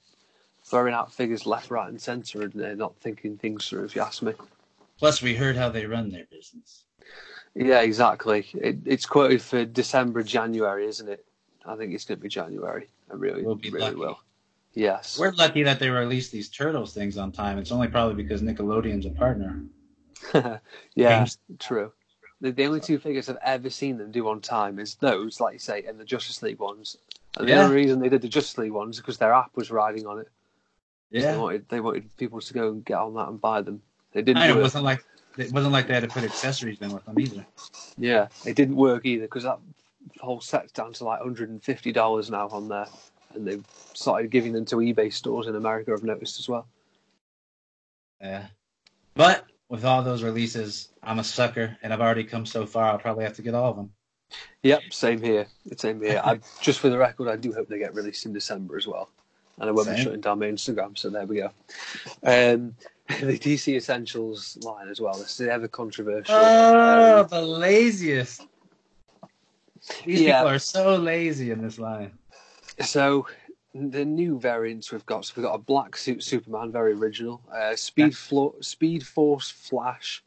throwing 0.64 0.94
out 0.94 1.14
figures 1.14 1.46
left, 1.46 1.70
right, 1.70 1.90
and 1.90 2.02
centre, 2.02 2.42
and 2.42 2.54
they're 2.54 2.76
not 2.76 2.96
thinking 2.98 3.38
things 3.38 3.68
through. 3.68 3.86
If 3.86 3.96
you 3.96 4.02
ask 4.02 4.22
me. 4.22 4.34
Plus, 5.04 5.22
we 5.22 5.36
heard 5.36 5.58
how 5.58 5.68
they 5.68 5.86
run 5.86 6.10
their 6.10 6.24
business. 6.32 6.86
Yeah, 7.56 7.82
exactly. 7.82 8.48
It, 8.54 8.78
it's 8.86 9.06
quoted 9.06 9.42
for 9.42 9.66
December, 9.66 10.24
January, 10.24 10.88
isn't 10.88 11.10
it? 11.10 11.26
I 11.66 11.76
think 11.76 11.94
it's 11.94 12.06
going 12.06 12.20
to 12.20 12.24
be 12.24 12.30
January. 12.30 12.88
I 13.12 13.16
really, 13.16 13.44
We'll 13.44 13.56
be 13.56 13.70
really 13.70 13.84
lucky. 13.88 13.98
will. 13.98 14.20
Yes. 14.76 15.20
We're 15.20 15.34
lucky 15.34 15.62
that 15.64 15.78
they 15.80 15.90
released 15.90 16.32
these 16.32 16.48
Turtles 16.48 16.94
things 16.94 17.18
on 17.18 17.34
time. 17.34 17.58
It's 17.58 17.70
only 17.74 17.90
probably 17.90 18.16
because 18.24 18.42
Nickelodeon's 18.42 19.06
a 19.06 19.10
partner. 19.10 19.62
yeah, 20.34 20.62
Games. 21.26 21.38
true. 21.60 21.92
The, 22.40 22.52
the 22.52 22.66
only 22.66 22.80
two 22.80 22.98
figures 22.98 23.28
I've 23.28 23.36
ever 23.44 23.70
seen 23.70 23.98
them 23.98 24.10
do 24.10 24.30
on 24.30 24.40
time 24.40 24.80
is 24.80 24.96
those, 24.96 25.42
like 25.42 25.52
you 25.52 25.60
say, 25.60 25.84
and 25.84 26.00
the 26.00 26.06
Justice 26.06 26.42
League 26.42 26.60
ones. 26.60 26.96
And 27.36 27.46
the 27.50 27.56
only 27.56 27.76
reason 27.76 28.00
they 28.00 28.08
did 28.08 28.22
the 28.22 28.30
Justice 28.30 28.58
League 28.58 28.72
ones 28.72 28.96
is 28.96 29.02
because 29.02 29.18
their 29.18 29.34
app 29.34 29.52
was 29.58 29.70
riding 29.70 30.08
on 30.08 30.20
it. 30.20 30.30
They 31.12 31.20
Yeah, 31.20 31.36
wanted 31.38 31.68
they 31.68 31.82
wanted 31.82 32.16
people 32.16 32.40
to 32.40 32.54
go 32.54 32.70
and 32.70 32.86
get 32.86 33.00
on 33.00 33.16
that 33.16 33.28
and 33.28 33.42
buy 33.42 33.62
them. 33.62 33.82
They 34.14 34.22
didn't. 34.22 34.42
and 34.42 34.52
it 34.52 34.56
work. 34.56 34.64
wasn't 34.64 34.84
like 34.86 35.04
it 35.38 35.52
wasn't 35.52 35.74
like 35.74 35.88
they 35.88 35.94
had 35.94 36.04
to 36.04 36.10
put 36.10 36.24
accessories 36.24 36.80
in 36.82 36.92
with 36.94 37.06
them 37.06 37.20
either. 37.20 37.46
Yeah, 37.98 38.28
it 38.46 38.56
didn't 38.56 38.76
work 38.76 39.06
either 39.06 39.24
because 39.24 39.44
that 39.44 39.60
whole 40.20 40.42
set's 40.42 40.72
down 40.72 40.94
to 40.94 41.04
like 41.06 41.22
hundred 41.22 41.50
and 41.50 41.64
fifty 41.64 41.92
dollars 41.92 42.30
now 42.30 42.48
on 42.50 42.68
there, 42.68 42.88
and 43.34 43.48
they've 43.48 43.66
started 43.94 44.30
giving 44.30 44.54
them 44.54 44.66
to 44.66 44.78
eBay 44.78 45.12
stores 45.12 45.48
in 45.48 45.56
America. 45.56 45.92
I've 45.94 46.04
noticed 46.04 46.40
as 46.40 46.48
well. 46.48 46.68
Yeah, 48.22 48.48
but 49.16 49.46
with 49.70 49.86
all 49.86 50.04
those 50.04 50.24
releases, 50.24 50.90
I'm 51.02 51.20
a 51.20 51.24
sucker, 51.24 51.78
and 51.82 51.92
I've 51.92 52.02
already 52.02 52.24
come 52.24 52.46
so 52.46 52.66
far. 52.66 52.92
I'll 52.92 53.00
probably 53.00 53.24
have 53.24 53.36
to 53.38 53.42
get 53.42 53.56
all 53.56 53.72
of 53.72 53.76
them. 53.76 53.92
Yep, 54.64 54.82
same 54.92 55.22
here. 55.22 55.48
It's 55.66 55.82
same 55.82 56.02
here. 56.02 56.22
I, 56.24 56.40
just 56.62 56.80
for 56.80 56.90
the 56.90 56.98
record, 56.98 57.28
I 57.28 57.36
do 57.36 57.52
hope 57.54 57.68
they 57.68 57.80
get 57.80 57.94
released 57.94 58.26
in 58.26 58.34
December 58.34 58.78
as 58.78 58.88
well, 58.88 59.10
and 59.60 59.70
I 59.70 59.74
won't 59.74 59.90
be 59.90 60.02
shutting 60.02 60.22
down 60.22 60.40
my 60.40 60.46
Instagram. 60.46 60.98
So 60.98 61.10
there 61.10 61.26
we 61.26 61.38
go. 61.38 61.52
Um, 62.24 62.76
the 63.20 63.38
DC 63.38 63.76
Essentials 63.76 64.58
line 64.62 64.88
as 64.88 65.02
well. 65.02 65.14
This 65.14 65.40
is 65.40 65.48
ever 65.48 65.68
controversial. 65.68 66.36
Oh, 66.38 67.22
Um, 67.22 67.28
the 67.28 67.42
laziest. 67.42 68.48
These 70.06 70.22
Yeah. 70.22 70.40
people 70.40 70.54
are 70.54 70.60
so 70.60 70.96
lazy 70.96 71.52
in 71.52 71.62
this 71.62 71.78
line. 71.78 72.12
So 72.82 73.28
the 73.76 74.06
new 74.06 74.40
variants 74.40 74.92
we've 74.92 75.06
got, 75.06 75.26
so 75.26 75.34
we've 75.36 75.44
got 75.46 75.56
a 75.56 75.60
black 75.60 75.98
suit 75.98 76.24
Superman, 76.24 76.72
very 76.72 76.94
original. 76.94 77.42
Uh, 77.54 77.76
Speed 77.76 78.16
Flo- 78.16 78.56
Speed 78.62 79.06
Force 79.06 79.50
Flash. 79.50 80.24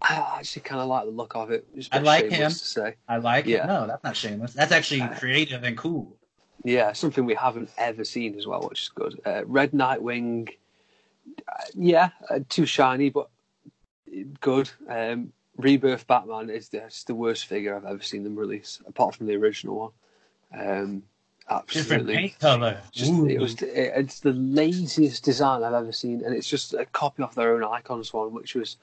I 0.00 0.36
actually 0.38 0.62
kind 0.62 0.80
of 0.80 0.88
like 0.88 1.04
the 1.04 1.10
look 1.10 1.34
of 1.34 1.50
it. 1.50 1.66
I 1.92 1.98
like 1.98 2.30
him. 2.30 2.50
To 2.50 2.54
say. 2.56 2.94
I 3.08 3.18
like 3.18 3.46
Yeah. 3.46 3.64
it. 3.64 3.66
No, 3.66 3.86
that's 3.86 4.02
not 4.04 4.16
shameless. 4.16 4.54
That's 4.54 4.72
actually 4.72 5.02
Uh, 5.02 5.14
creative 5.18 5.62
and 5.64 5.76
cool. 5.76 6.16
Yeah, 6.64 6.92
something 6.92 7.24
we 7.24 7.34
haven't 7.34 7.70
ever 7.78 8.04
seen 8.04 8.36
as 8.36 8.46
well, 8.46 8.62
which 8.68 8.82
is 8.82 8.88
good. 8.88 9.20
Uh, 9.24 9.42
Red 9.46 9.70
Nightwing. 9.72 10.48
Yeah, 11.74 12.10
uh, 12.30 12.40
too 12.48 12.66
shiny, 12.66 13.10
but 13.10 13.28
good. 14.40 14.70
Um, 14.88 15.32
Rebirth 15.56 16.06
Batman 16.06 16.50
is 16.50 16.68
the, 16.68 16.84
it's 16.84 17.04
the 17.04 17.14
worst 17.14 17.46
figure 17.46 17.74
I've 17.76 17.84
ever 17.84 18.02
seen 18.02 18.22
them 18.24 18.36
release, 18.36 18.80
apart 18.86 19.16
from 19.16 19.26
the 19.26 19.36
original 19.36 19.92
one. 20.54 20.68
Um, 20.68 21.02
Different 21.68 22.06
paint 22.08 22.38
color. 22.38 22.78
Just, 22.92 23.10
it 23.10 23.38
was 23.38 23.54
it, 23.62 23.92
it's 23.96 24.20
the 24.20 24.32
laziest 24.32 25.24
design 25.24 25.62
I've 25.62 25.72
ever 25.72 25.92
seen, 25.92 26.22
and 26.22 26.34
it's 26.34 26.48
just 26.48 26.74
a 26.74 26.84
copy 26.84 27.22
of 27.22 27.34
their 27.34 27.54
own 27.54 27.64
icons 27.64 28.12
one, 28.12 28.34
which 28.34 28.54
was 28.54 28.76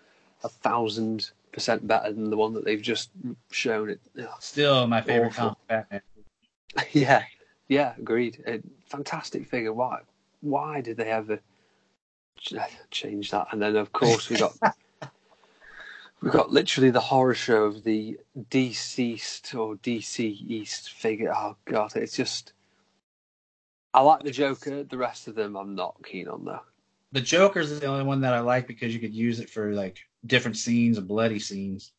a 0.44 0.50
thousand 0.50 1.30
percent 1.52 1.88
better 1.88 2.12
than 2.12 2.32
the 2.32 2.38
one 2.38 2.54
that 2.54 2.66
they've 2.66 2.82
just 2.82 3.12
shown. 3.52 3.92
It, 3.92 4.00
ugh. 4.20 4.28
still 4.40 4.88
my 4.88 5.02
favorite 5.02 5.38
Awful. 5.38 5.58
comic 5.68 5.68
Batman. 5.68 6.02
yeah, 6.92 7.24
yeah, 7.68 7.94
agreed. 8.00 8.44
A 8.48 8.62
fantastic 8.88 9.48
figure. 9.48 9.72
Why? 9.72 10.00
Why 10.42 10.82
did 10.82 10.98
they 10.98 11.12
ever 11.12 11.40
change 12.92 13.32
that? 13.32 13.48
And 13.52 13.62
then 13.62 13.76
of 13.76 13.92
course 13.92 14.30
we 14.30 14.38
got 14.38 14.54
we 16.22 16.30
got 16.30 16.52
literally 16.52 16.90
the 16.92 17.00
horror 17.00 17.34
show 17.34 17.64
of 17.66 17.84
the 17.84 18.20
deceased 18.50 19.54
or 19.56 19.76
DCeased 19.76 20.90
figure. 20.90 21.34
Oh 21.36 21.56
god, 21.66 21.96
it's 21.96 22.16
just. 22.16 22.54
I 23.94 24.02
like 24.02 24.24
the 24.24 24.32
Joker. 24.32 24.84
The 24.84 24.98
rest 24.98 25.28
of 25.30 25.36
them, 25.36 25.56
I'm 25.56 25.74
not 25.76 25.96
keen 26.04 26.28
on 26.28 26.44
though. 26.44 26.60
The 27.14 27.22
Joker's 27.22 27.72
is 27.72 27.80
the 27.80 27.86
only 27.88 28.04
one 28.04 28.20
that 28.22 28.34
I 28.34 28.42
like 28.42 28.68
because 28.68 28.94
you 28.94 29.00
could 29.00 29.14
use 29.14 29.40
it 29.40 29.50
for 29.50 29.72
like 29.74 30.00
different 30.26 30.58
scenes, 30.58 30.98
and 30.98 31.08
bloody 31.08 31.40
scenes. 31.40 31.94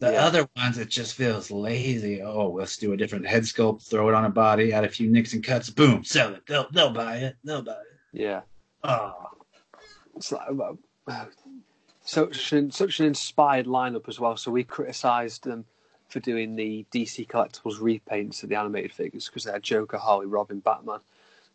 The 0.00 0.12
Yeah. 0.12 0.26
other 0.26 0.48
ones, 0.56 0.78
it 0.78 0.90
just 0.90 1.14
feels 1.14 1.50
lazy. 1.50 2.22
Oh, 2.22 2.50
let's 2.50 2.76
do 2.76 2.92
a 2.92 2.96
different 2.96 3.26
head 3.26 3.42
sculpt, 3.42 3.88
throw 3.88 4.08
it 4.08 4.14
on 4.14 4.26
a 4.26 4.30
body, 4.30 4.72
add 4.72 4.84
a 4.84 4.88
few 4.88 5.10
nicks 5.10 5.32
and 5.32 5.42
cuts, 5.42 5.70
boom, 5.70 6.04
sell 6.04 6.34
it. 6.34 6.46
They'll 6.46 6.68
they'll 6.70 6.92
buy 6.92 7.16
it. 7.16 7.36
They'll 7.42 7.62
buy 7.62 7.72
it. 7.72 7.86
Yeah. 8.12 8.42
Oh, 8.84 8.86
It's 8.86 8.94
like, 8.94 9.12
well, 9.22 9.37
such 12.02 12.52
an, 12.52 12.70
such 12.70 13.00
an 13.00 13.06
inspired 13.06 13.66
lineup 13.66 14.08
as 14.08 14.18
well. 14.18 14.36
So 14.36 14.50
we 14.50 14.64
criticised 14.64 15.44
them 15.44 15.64
for 16.08 16.20
doing 16.20 16.56
the 16.56 16.86
DC 16.92 17.26
Collectibles 17.26 17.78
repaints 17.80 18.42
of 18.42 18.48
the 18.48 18.56
animated 18.56 18.92
figures 18.92 19.26
because 19.26 19.44
they 19.44 19.52
had 19.52 19.62
Joker, 19.62 19.98
Harley, 19.98 20.26
Robin, 20.26 20.60
Batman. 20.60 21.00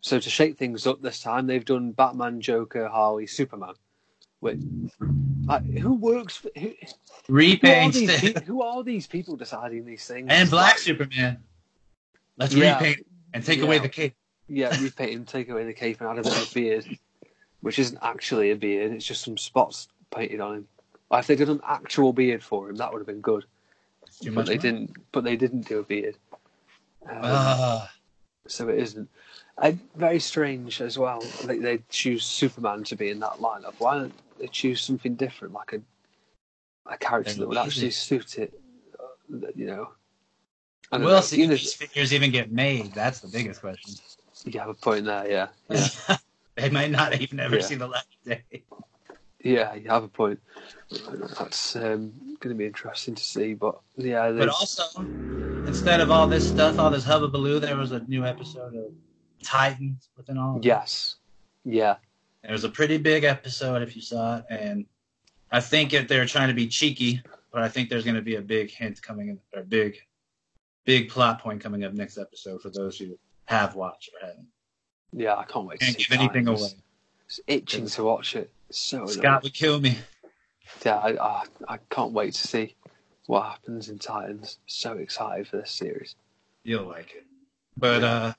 So 0.00 0.20
to 0.20 0.30
shake 0.30 0.58
things 0.58 0.86
up 0.86 1.02
this 1.02 1.20
time, 1.20 1.46
they've 1.46 1.64
done 1.64 1.92
Batman, 1.92 2.40
Joker, 2.40 2.88
Harley, 2.88 3.26
Superman. 3.26 3.74
Wait, 4.40 4.58
like, 5.46 5.78
who 5.78 5.94
works 5.94 6.36
for 6.36 6.50
who, 6.56 6.72
who, 7.26 7.68
are 7.68 7.90
these, 7.90 8.42
who 8.42 8.62
are 8.62 8.82
these 8.82 9.06
people 9.06 9.36
deciding 9.36 9.86
these 9.86 10.06
things? 10.06 10.26
and 10.30 10.50
Black 10.50 10.72
Like, 10.72 10.78
Superman. 10.78 11.38
Let's 12.36 12.54
Yeah. 12.54 12.78
repaint 12.78 13.06
and 13.32 13.44
take 13.44 13.62
away 13.62 13.78
the 13.78 13.88
cape. 13.88 14.14
Yeah, 14.48 14.78
repaint 14.80 15.12
and 15.12 15.26
take 15.26 15.48
away 15.48 15.64
the 15.64 15.72
cape, 15.72 16.00
and 16.00 16.10
add 16.10 16.18
a 16.18 16.22
bit 16.22 16.36
of 16.36 16.52
beard, 16.52 16.98
which 17.64 17.78
isn't 17.78 17.98
actually 18.02 18.50
a 18.50 18.56
beard. 18.56 18.92
It's 18.92 19.06
just 19.06 19.22
some 19.24 19.38
spots 19.38 19.88
painted 20.14 20.40
on 20.40 20.54
him. 20.56 20.68
Like, 21.10 21.20
if 21.20 21.26
they 21.28 21.36
did 21.36 21.48
an 21.48 21.60
actual 21.66 22.12
beard 22.12 22.42
for 22.42 22.68
him, 22.68 22.76
that 22.76 22.92
would 22.92 22.98
have 22.98 23.06
been 23.06 23.20
good. 23.22 23.44
But 24.32 24.46
they 24.46 24.58
didn't. 24.58 24.96
But 25.12 25.24
they 25.24 25.36
didn't 25.36 25.66
do 25.66 25.78
a 25.78 25.82
beard, 25.82 26.16
um, 27.08 27.20
Ah, 27.22 27.90
so 28.46 28.68
it 28.68 28.78
isn't. 28.78 29.08
I, 29.58 29.78
very 29.96 30.20
strange 30.20 30.80
as 30.80 30.98
well. 30.98 31.20
They, 31.44 31.58
they 31.58 31.78
choose 31.88 32.24
Superman 32.24 32.84
to 32.84 32.96
be 32.96 33.10
in 33.10 33.20
that 33.20 33.38
lineup. 33.38 33.74
Why 33.78 33.98
don't 33.98 34.14
they 34.38 34.46
choose 34.48 34.82
something 34.82 35.14
different, 35.14 35.54
like 35.54 35.72
a 35.72 35.80
a 36.86 36.98
character 36.98 37.32
They're 37.32 37.40
that 37.40 37.48
would 37.48 37.56
actually 37.56 37.90
suit 37.90 38.38
it? 38.38 38.52
uh, 39.00 39.46
You 39.54 39.66
know. 39.66 39.88
I 40.92 40.98
don't 40.98 41.06
we'll 41.06 41.16
know. 41.16 41.20
see 41.22 41.38
Even 41.38 41.52
if 41.52 41.56
if- 41.56 41.62
these 41.62 41.74
figures 41.74 42.12
even 42.12 42.30
get 42.30 42.52
made. 42.52 42.92
That's 42.92 43.20
the 43.20 43.28
biggest 43.28 43.60
question. 43.62 43.94
You 44.44 44.60
have 44.60 44.68
a 44.68 44.74
point 44.74 45.06
there, 45.06 45.26
yeah. 45.30 45.48
Yeah. 46.08 46.16
They 46.56 46.70
might 46.70 46.90
not 46.90 47.20
even 47.20 47.40
ever 47.40 47.56
Yeah. 47.56 47.62
see 47.62 47.74
the 47.74 47.86
light 47.88 48.04
of 48.20 48.24
day. 48.24 48.64
Yeah, 49.42 49.74
you 49.74 49.90
have 49.90 50.04
a 50.04 50.08
point. 50.08 50.40
That's 51.38 51.76
um, 51.76 52.36
going 52.40 52.54
to 52.54 52.54
be 52.54 52.64
interesting 52.66 53.14
to 53.14 53.22
see. 53.22 53.52
But 53.54 53.78
yeah, 53.96 54.30
But 54.32 54.48
also, 54.48 55.10
instead 55.66 56.00
of 56.00 56.10
all 56.10 56.26
this 56.28 56.46
stuff, 56.46 56.78
all 56.78 56.90
this 56.90 57.04
hubbubaloo, 57.04 57.60
there 57.60 57.76
was 57.76 57.92
a 57.92 58.00
new 58.04 58.24
episode 58.24 58.74
of 58.74 58.92
Titans 59.42 60.08
within 60.16 60.38
all. 60.38 60.60
yes, 60.62 61.16
yeah, 61.64 61.96
It 62.42 62.52
was 62.52 62.64
a 62.64 62.70
pretty 62.70 62.96
big 62.96 63.24
episode 63.24 63.82
if 63.82 63.94
you 63.94 64.00
saw 64.02 64.38
it, 64.38 64.44
and 64.48 64.86
I 65.50 65.60
think 65.60 65.92
if 65.92 66.08
they're 66.08 66.24
trying 66.26 66.48
to 66.48 66.54
be 66.54 66.66
cheeky, 66.66 67.20
but 67.52 67.62
I 67.62 67.68
think 67.68 67.90
there's 67.90 68.04
going 68.04 68.16
to 68.16 68.22
be 68.22 68.36
a 68.36 68.42
big 68.42 68.70
hint 68.70 69.02
coming 69.02 69.28
in, 69.28 69.38
or 69.54 69.62
big 69.62 69.98
big 70.86 71.08
plot 71.10 71.40
point 71.40 71.60
coming 71.62 71.84
up 71.84 71.92
next 71.94 72.18
episode 72.18 72.60
for 72.62 72.70
those 72.70 72.98
who 72.98 73.18
have 73.46 73.74
watched 73.74 74.10
or 74.14 74.26
haven't. 74.28 74.46
Yeah, 75.16 75.36
I 75.36 75.44
can't 75.44 75.66
wait 75.66 75.78
to 75.78 75.84
Can't 75.86 75.96
see 75.96 76.04
give 76.04 76.18
anything 76.18 76.48
away. 76.48 76.70
It's 77.26 77.40
itching 77.46 77.86
to 77.86 78.04
watch 78.04 78.34
it. 78.36 78.50
It's 78.68 78.78
so. 78.80 79.06
Scott 79.06 79.42
would 79.42 79.54
kill 79.54 79.80
me. 79.80 79.98
Yeah, 80.84 80.96
I, 80.96 81.10
I, 81.24 81.42
I 81.68 81.78
can't 81.90 82.12
wait 82.12 82.34
to 82.34 82.48
see 82.48 82.74
what 83.26 83.44
happens 83.44 83.88
in 83.88 83.98
Titans. 83.98 84.58
So 84.66 84.94
excited 84.94 85.46
for 85.48 85.58
this 85.58 85.70
series. 85.70 86.16
You'll 86.64 86.86
like 86.86 87.14
it. 87.14 87.24
But 87.76 88.02
uh, 88.02 88.32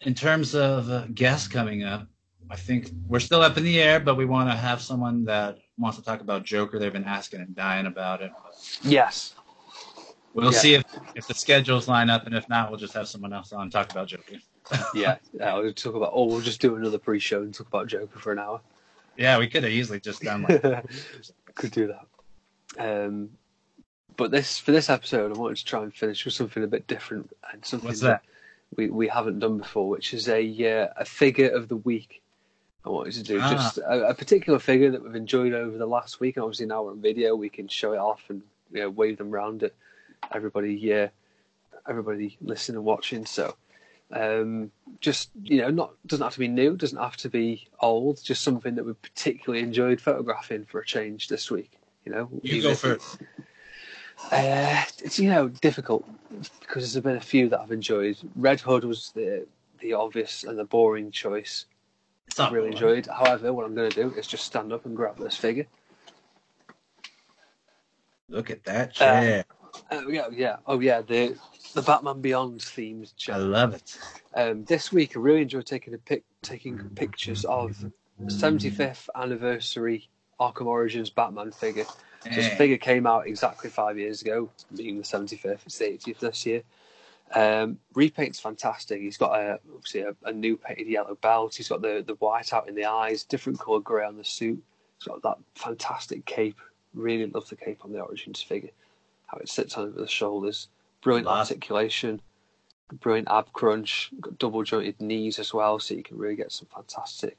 in 0.00 0.14
terms 0.14 0.54
of 0.54 0.90
uh, 0.90 1.06
guests 1.14 1.48
coming 1.48 1.84
up, 1.84 2.06
I 2.50 2.56
think 2.56 2.90
we're 3.08 3.20
still 3.20 3.42
up 3.42 3.56
in 3.56 3.64
the 3.64 3.80
air, 3.80 4.00
but 4.00 4.14
we 4.16 4.24
want 4.24 4.48
to 4.50 4.56
have 4.56 4.80
someone 4.80 5.24
that 5.24 5.58
wants 5.78 5.98
to 5.98 6.04
talk 6.04 6.20
about 6.20 6.44
Joker. 6.44 6.78
They've 6.78 6.92
been 6.92 7.04
asking 7.04 7.40
and 7.40 7.54
dying 7.54 7.86
about 7.86 8.22
it. 8.22 8.32
Yes. 8.82 9.34
We'll 10.32 10.52
Yeah. 10.52 10.58
see 10.58 10.74
if, 10.74 10.84
if 11.14 11.26
the 11.26 11.34
schedules 11.34 11.88
line 11.88 12.08
up, 12.08 12.26
and 12.26 12.34
if 12.34 12.48
not, 12.48 12.70
we'll 12.70 12.78
just 12.78 12.94
have 12.94 13.08
someone 13.08 13.32
else 13.32 13.52
on 13.52 13.62
and 13.62 13.72
talk 13.72 13.90
about 13.90 14.08
Joker. 14.08 14.36
Yeah. 14.94 15.16
yeah 15.32 15.54
we'll 15.58 15.72
talk 15.72 15.94
about. 15.94 16.10
Or 16.12 16.28
we'll 16.28 16.40
just 16.40 16.60
do 16.60 16.74
another 16.76 16.98
pre-show 16.98 17.42
and 17.42 17.54
talk 17.54 17.68
about 17.68 17.86
Joker 17.86 18.18
for 18.18 18.32
an 18.32 18.38
hour. 18.38 18.60
Yeah, 19.16 19.38
we 19.38 19.48
could 19.48 19.62
have 19.62 19.72
easily 19.72 20.00
just 20.00 20.22
done 20.22 20.42
like 20.42 20.62
Could 21.54 21.70
do 21.70 21.86
that. 21.88 22.06
Um, 23.06 23.30
but 24.16 24.30
this 24.30 24.58
for 24.58 24.72
this 24.72 24.90
episode, 24.90 25.34
I 25.34 25.38
wanted 25.38 25.58
to 25.58 25.64
try 25.64 25.82
and 25.82 25.94
finish 25.94 26.24
with 26.24 26.34
something 26.34 26.62
a 26.62 26.66
bit 26.66 26.86
different 26.86 27.30
and 27.52 27.64
something 27.64 27.88
What's 27.88 28.00
that? 28.00 28.22
we, 28.76 28.90
we 28.90 29.08
haven't 29.08 29.38
done 29.38 29.58
before, 29.58 29.88
which 29.88 30.12
is 30.12 30.28
a 30.28 30.42
uh, 30.82 30.88
a 30.96 31.04
figure 31.04 31.48
of 31.48 31.68
the 31.68 31.76
week. 31.76 32.22
I 32.84 32.88
wanted 32.90 33.14
to 33.14 33.22
do 33.22 33.40
Ah. 33.40 33.50
just 33.50 33.78
a, 33.78 34.08
a 34.08 34.14
particular 34.14 34.58
figure 34.58 34.90
that 34.90 35.02
we've 35.02 35.14
enjoyed 35.14 35.52
over 35.54 35.76
the 35.78 35.86
last 35.86 36.20
week, 36.20 36.36
and 36.36 36.44
obviously 36.44 36.66
now 36.66 36.82
we're 36.82 36.90
on 36.92 37.00
video, 37.00 37.34
we 37.34 37.48
can 37.48 37.68
show 37.68 37.92
it 37.92 37.98
off 37.98 38.22
and 38.28 38.42
you 38.72 38.80
know, 38.80 38.90
wave 38.90 39.16
them 39.18 39.32
around 39.34 39.62
at 39.62 39.72
everybody. 40.34 40.74
Yeah, 40.74 41.08
everybody 41.88 42.36
listening 42.40 42.76
and 42.76 42.84
watching. 42.84 43.24
So, 43.26 43.54
um, 44.12 44.70
just 45.00 45.30
you 45.42 45.58
know, 45.58 45.70
not 45.70 45.94
doesn't 46.06 46.24
have 46.24 46.34
to 46.34 46.38
be 46.38 46.48
new, 46.48 46.76
doesn't 46.76 46.98
have 46.98 47.16
to 47.18 47.28
be 47.28 47.66
old, 47.80 48.22
just 48.22 48.42
something 48.42 48.74
that 48.76 48.84
we 48.84 48.94
particularly 48.94 49.62
enjoyed 49.64 50.00
photographing 50.00 50.64
for 50.64 50.80
a 50.80 50.86
change 50.86 51.28
this 51.28 51.50
week. 51.50 51.72
You 52.04 52.12
know, 52.12 52.28
You 52.42 52.62
go 52.62 52.74
first. 52.74 53.18
uh, 54.30 54.84
it's 55.02 55.18
you 55.18 55.30
know 55.30 55.48
difficult 55.48 56.08
because 56.60 56.92
there's 56.92 57.02
been 57.02 57.16
a 57.16 57.20
few 57.20 57.48
that 57.48 57.60
I've 57.60 57.72
enjoyed. 57.72 58.16
Red 58.36 58.60
Hood 58.60 58.84
was 58.84 59.10
the 59.12 59.46
the 59.80 59.92
obvious 59.92 60.44
and 60.44 60.58
the 60.58 60.64
boring 60.64 61.10
choice. 61.10 61.66
It's 62.28 62.38
I 62.38 62.44
not 62.44 62.52
really 62.52 62.70
enjoyed. 62.70 63.06
However, 63.06 63.52
what 63.52 63.66
I'm 63.66 63.74
going 63.74 63.90
to 63.90 64.02
do 64.02 64.14
is 64.16 64.26
just 64.26 64.44
stand 64.44 64.72
up 64.72 64.86
and 64.86 64.96
grab 64.96 65.18
this 65.18 65.36
figure. 65.36 65.66
Look 68.28 68.50
at 68.50 68.64
that 68.64 68.94
chair. 68.94 69.44
Uh, 69.48 69.54
yeah, 70.08 70.28
yeah, 70.32 70.56
oh 70.66 70.80
yeah, 70.80 71.02
the 71.02 71.36
the 71.74 71.82
Batman 71.82 72.20
Beyond 72.20 72.60
themed 72.60 73.12
I 73.28 73.36
love 73.36 73.74
it. 73.74 73.98
Um, 74.34 74.64
this 74.64 74.92
week, 74.92 75.16
I 75.16 75.20
really 75.20 75.42
enjoyed 75.42 75.66
taking 75.66 75.94
a 75.94 75.98
pic, 75.98 76.24
taking 76.42 76.78
pictures 76.90 77.44
of 77.44 77.78
the 78.18 78.26
75th 78.26 79.08
anniversary 79.14 80.08
Arkham 80.40 80.66
Origins 80.66 81.10
Batman 81.10 81.52
figure. 81.52 81.84
This 82.24 82.48
figure 82.54 82.76
came 82.78 83.06
out 83.06 83.26
exactly 83.26 83.70
five 83.70 83.98
years 83.98 84.22
ago, 84.22 84.50
being 84.74 84.98
the 84.98 85.04
75th. 85.04 85.60
It's 85.66 85.78
the 85.78 85.84
80th 85.84 86.18
this 86.18 86.46
year. 86.46 86.62
Um, 87.34 87.78
repaint's 87.94 88.40
fantastic. 88.40 89.00
He's 89.00 89.16
got 89.16 89.38
a 89.38 89.60
obviously 89.74 90.00
a, 90.02 90.14
a 90.24 90.32
new 90.32 90.56
painted 90.56 90.86
yellow 90.86 91.16
belt. 91.16 91.54
He's 91.54 91.68
got 91.68 91.82
the, 91.82 92.02
the 92.06 92.14
white 92.14 92.52
out 92.52 92.68
in 92.68 92.74
the 92.74 92.84
eyes, 92.84 93.24
different 93.24 93.58
colour 93.58 93.80
grey 93.80 94.04
on 94.04 94.16
the 94.16 94.24
suit. 94.24 94.62
He's 94.98 95.08
got 95.08 95.22
that 95.22 95.38
fantastic 95.54 96.24
cape. 96.24 96.58
Really 96.94 97.26
love 97.26 97.48
the 97.48 97.56
cape 97.56 97.84
on 97.84 97.92
the 97.92 98.00
Origins 98.00 98.40
figure. 98.42 98.70
How 99.26 99.38
it 99.38 99.48
sits 99.48 99.76
over 99.76 99.98
the 100.00 100.06
shoulders. 100.08 100.68
Brilliant 101.02 101.26
Love. 101.26 101.38
articulation. 101.38 102.20
Brilliant 103.00 103.28
ab 103.28 103.52
crunch. 103.52 104.10
Got 104.20 104.38
double 104.38 104.62
jointed 104.62 105.00
knees 105.00 105.38
as 105.38 105.52
well, 105.52 105.78
so 105.78 105.94
you 105.94 106.02
can 106.02 106.18
really 106.18 106.36
get 106.36 106.52
some 106.52 106.68
fantastic 106.72 107.36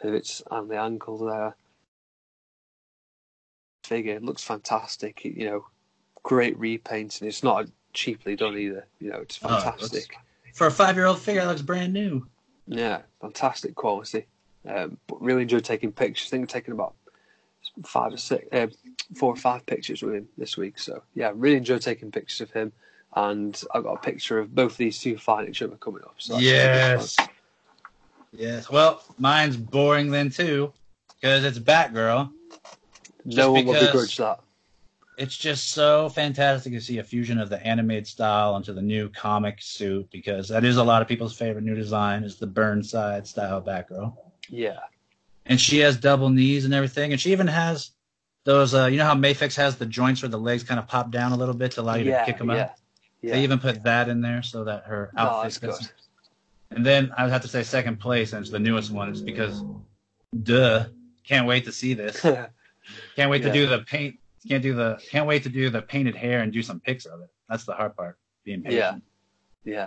pivots 0.00 0.42
on 0.50 0.68
the 0.68 0.78
ankle 0.78 1.18
there 1.18 1.54
figure. 3.84 4.20
Looks 4.20 4.44
fantastic. 4.44 5.24
You 5.24 5.44
know, 5.46 5.66
great 6.22 6.56
repaint, 6.58 7.20
and 7.20 7.28
it's 7.28 7.42
not 7.42 7.66
cheaply 7.92 8.36
done 8.36 8.56
either. 8.56 8.86
You 9.00 9.10
know, 9.10 9.18
it's 9.18 9.38
Oh, 9.42 9.56
it 9.56 9.62
fantastic. 9.62 10.16
For 10.54 10.68
a 10.68 10.70
five-year-old 10.70 11.18
figure, 11.18 11.42
that 11.42 11.48
looks 11.48 11.62
brand 11.62 11.92
new. 11.92 12.26
Yeah, 12.66 13.02
fantastic 13.20 13.74
quality. 13.74 14.26
Um, 14.68 14.98
but 15.06 15.20
really 15.20 15.42
enjoyed 15.42 15.64
taking 15.64 15.90
pictures. 15.90 16.28
I 16.28 16.30
think 16.30 16.42
I've 16.44 16.48
taken 16.48 16.72
about 16.72 16.94
five 17.84 18.12
or 18.12 18.16
six, 18.16 18.46
uh, 18.52 18.66
four 19.16 19.32
or 19.32 19.36
five 19.36 19.64
pictures 19.66 20.02
with 20.02 20.14
him 20.14 20.28
this 20.38 20.56
week. 20.56 20.78
So 20.78 21.02
yeah, 21.14 21.32
really 21.34 21.56
enjoyed 21.56 21.82
taking 21.82 22.10
pictures 22.10 22.40
of 22.40 22.50
him. 22.50 22.72
And 23.16 23.60
I've 23.74 23.82
got 23.82 23.94
a 23.94 23.98
picture 23.98 24.38
of 24.38 24.54
both 24.54 24.76
these 24.76 24.98
two 25.00 25.18
fighting 25.18 25.50
each 25.50 25.62
other 25.62 25.76
coming 25.76 26.02
up. 26.02 26.14
So 26.18 26.34
that's 26.34 26.44
gonna 26.44 26.52
be 26.52 26.56
Yes. 26.56 27.16
Yes. 28.32 28.70
Well, 28.70 29.02
mine's 29.18 29.56
boring 29.56 30.10
then 30.10 30.30
too, 30.30 30.72
because 31.20 31.44
it's 31.44 31.58
Batgirl. 31.58 32.30
Just 33.26 33.36
No 33.36 33.52
one 33.52 33.66
will 33.66 33.74
because- 33.74 33.86
begrudge 33.88 34.16
that. 34.18 34.40
It's 35.18 35.36
just 35.36 35.72
so 35.72 36.08
fantastic 36.08 36.72
to 36.72 36.80
see 36.80 36.96
a 36.96 37.04
fusion 37.04 37.38
of 37.38 37.50
the 37.50 37.62
animated 37.66 38.06
style 38.06 38.54
onto 38.54 38.72
the 38.72 38.80
new 38.80 39.10
comic 39.10 39.60
suit 39.60 40.08
because 40.10 40.48
that 40.48 40.64
is 40.64 40.78
a 40.78 40.84
lot 40.84 41.02
of 41.02 41.08
people's 41.08 41.36
favorite 41.36 41.62
new 41.62 41.74
design 41.74 42.24
is 42.24 42.36
the 42.36 42.46
Burnside 42.46 43.26
style 43.26 43.60
Batgirl. 43.60 44.16
Yeah. 44.48 44.78
And 45.46 45.60
she 45.60 45.78
has 45.78 45.96
double 45.96 46.28
knees 46.28 46.64
and 46.64 46.74
everything, 46.74 47.12
and 47.12 47.20
she 47.20 47.32
even 47.32 47.46
has 47.46 47.90
those. 48.44 48.74
Uh, 48.74 48.86
you 48.86 48.98
know 48.98 49.04
how 49.04 49.14
Mafex 49.14 49.56
has 49.56 49.76
the 49.76 49.86
joints 49.86 50.22
where 50.22 50.28
the 50.28 50.38
legs 50.38 50.62
kind 50.62 50.78
of 50.78 50.86
pop 50.86 51.10
down 51.10 51.32
a 51.32 51.36
little 51.36 51.54
bit 51.54 51.72
to 51.72 51.80
allow 51.80 51.94
you 51.94 52.10
yeah. 52.10 52.20
to 52.20 52.26
kick 52.26 52.38
them 52.38 52.50
yeah. 52.50 52.56
up. 52.56 52.78
Yeah. 53.22 53.34
They 53.34 53.42
even 53.42 53.58
put 53.58 53.82
that 53.82 54.08
in 54.08 54.20
there 54.20 54.42
so 54.42 54.64
that 54.64 54.84
her 54.84 55.10
Oh, 55.16 55.20
outfit. 55.20 55.60
good. 55.60 55.66
doesn't- 55.70 55.92
And 56.70 56.86
then 56.86 57.12
I 57.16 57.24
would 57.24 57.32
have 57.32 57.42
to 57.42 57.48
say 57.48 57.62
second 57.62 57.98
place, 57.98 58.32
and 58.32 58.42
it's 58.42 58.50
the 58.50 58.58
newest 58.58 58.90
one. 58.90 59.08
It's 59.08 59.20
because, 59.20 59.62
duh, 60.42 60.84
can't 61.26 61.46
wait 61.46 61.64
to 61.64 61.72
see 61.72 61.94
this. 61.94 62.20
Can't 63.14 63.30
wait 63.30 63.42
to 63.42 63.52
do 63.52 63.66
the 63.66 63.80
paint. 63.80 64.18
Can't 64.48 64.62
do 64.62 64.74
the. 64.74 65.00
Can't 65.10 65.26
wait 65.26 65.42
to 65.44 65.48
do 65.48 65.70
the 65.70 65.82
painted 65.82 66.16
hair 66.16 66.40
and 66.40 66.52
do 66.52 66.62
some 66.62 66.80
pics 66.80 67.04
of 67.04 67.20
it. 67.20 67.28
That's 67.48 67.64
the 67.64 67.72
hard 67.72 67.94
part. 67.94 68.18
Being 68.44 68.62
patient. 68.62 69.02
Yeah. 69.64 69.72
Yeah. 69.72 69.86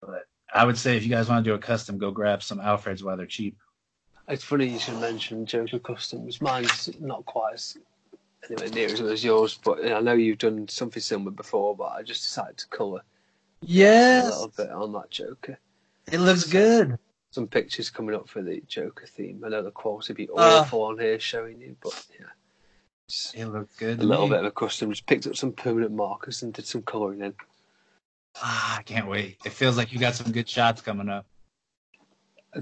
But 0.00 0.26
I 0.52 0.64
would 0.64 0.76
say 0.78 0.96
if 0.96 1.02
you 1.02 1.08
guys 1.10 1.28
want 1.28 1.44
to 1.44 1.50
do 1.50 1.54
a 1.54 1.58
custom, 1.58 1.98
go 1.98 2.10
grab 2.10 2.42
some 2.42 2.58
Alfreds 2.60 3.02
while 3.02 3.16
they're 3.16 3.26
cheap. 3.26 3.58
It's 4.28 4.42
funny 4.44 4.66
you 4.66 4.78
should 4.78 4.98
mention 5.00 5.46
Joker 5.46 5.78
Customs. 5.78 6.40
Mine's 6.40 6.90
not 7.00 7.24
quite 7.26 7.54
as 7.54 7.76
anywhere 8.48 8.68
near 8.70 8.86
as 8.86 9.00
good 9.00 9.12
as 9.12 9.24
yours, 9.24 9.58
but 9.62 9.84
I 9.86 10.00
know 10.00 10.14
you've 10.14 10.38
done 10.38 10.66
something 10.68 11.00
similar 11.00 11.30
before. 11.30 11.76
But 11.76 11.92
I 11.92 12.02
just 12.02 12.22
decided 12.24 12.56
to 12.58 12.66
colour 12.68 13.02
a 13.62 14.24
little 14.24 14.52
bit 14.56 14.70
on 14.70 14.92
that 14.92 15.10
Joker. 15.10 15.58
it 16.10 16.18
looks 16.18 16.44
good. 16.44 16.98
Some 17.30 17.46
pictures 17.46 17.90
coming 17.90 18.14
up 18.14 18.28
for 18.28 18.42
the 18.42 18.62
Joker 18.66 19.06
theme. 19.06 19.42
I 19.44 19.48
know 19.50 19.62
the 19.62 19.70
quality 19.70 20.12
be 20.14 20.28
Uh. 20.30 20.60
awful 20.60 20.82
on 20.82 20.98
here 20.98 21.20
showing 21.20 21.60
you, 21.60 21.76
but 21.82 22.06
yeah, 22.18 22.26
Just 23.08 23.34
It 23.36 23.46
looked 23.46 23.76
good. 23.78 24.00
a 24.00 24.02
little 24.04 24.26
me. 24.26 24.30
bit 24.30 24.40
of 24.40 24.46
a 24.46 24.50
custom. 24.50 24.90
Just 24.90 25.06
picked 25.06 25.26
up 25.26 25.36
some 25.36 25.52
permanent 25.52 25.92
markers 25.92 26.42
and 26.42 26.52
did 26.52 26.66
some 26.66 26.82
colouring 26.82 27.20
in. 27.20 27.34
Ah, 28.36 28.78
I 28.78 28.82
can't 28.82 29.06
wait. 29.08 29.38
It 29.44 29.52
feels 29.52 29.76
like 29.76 29.92
you 29.92 29.98
got 30.00 30.14
some 30.14 30.32
good 30.32 30.48
shots 30.48 30.82
coming 30.82 31.08
up. 31.08 31.26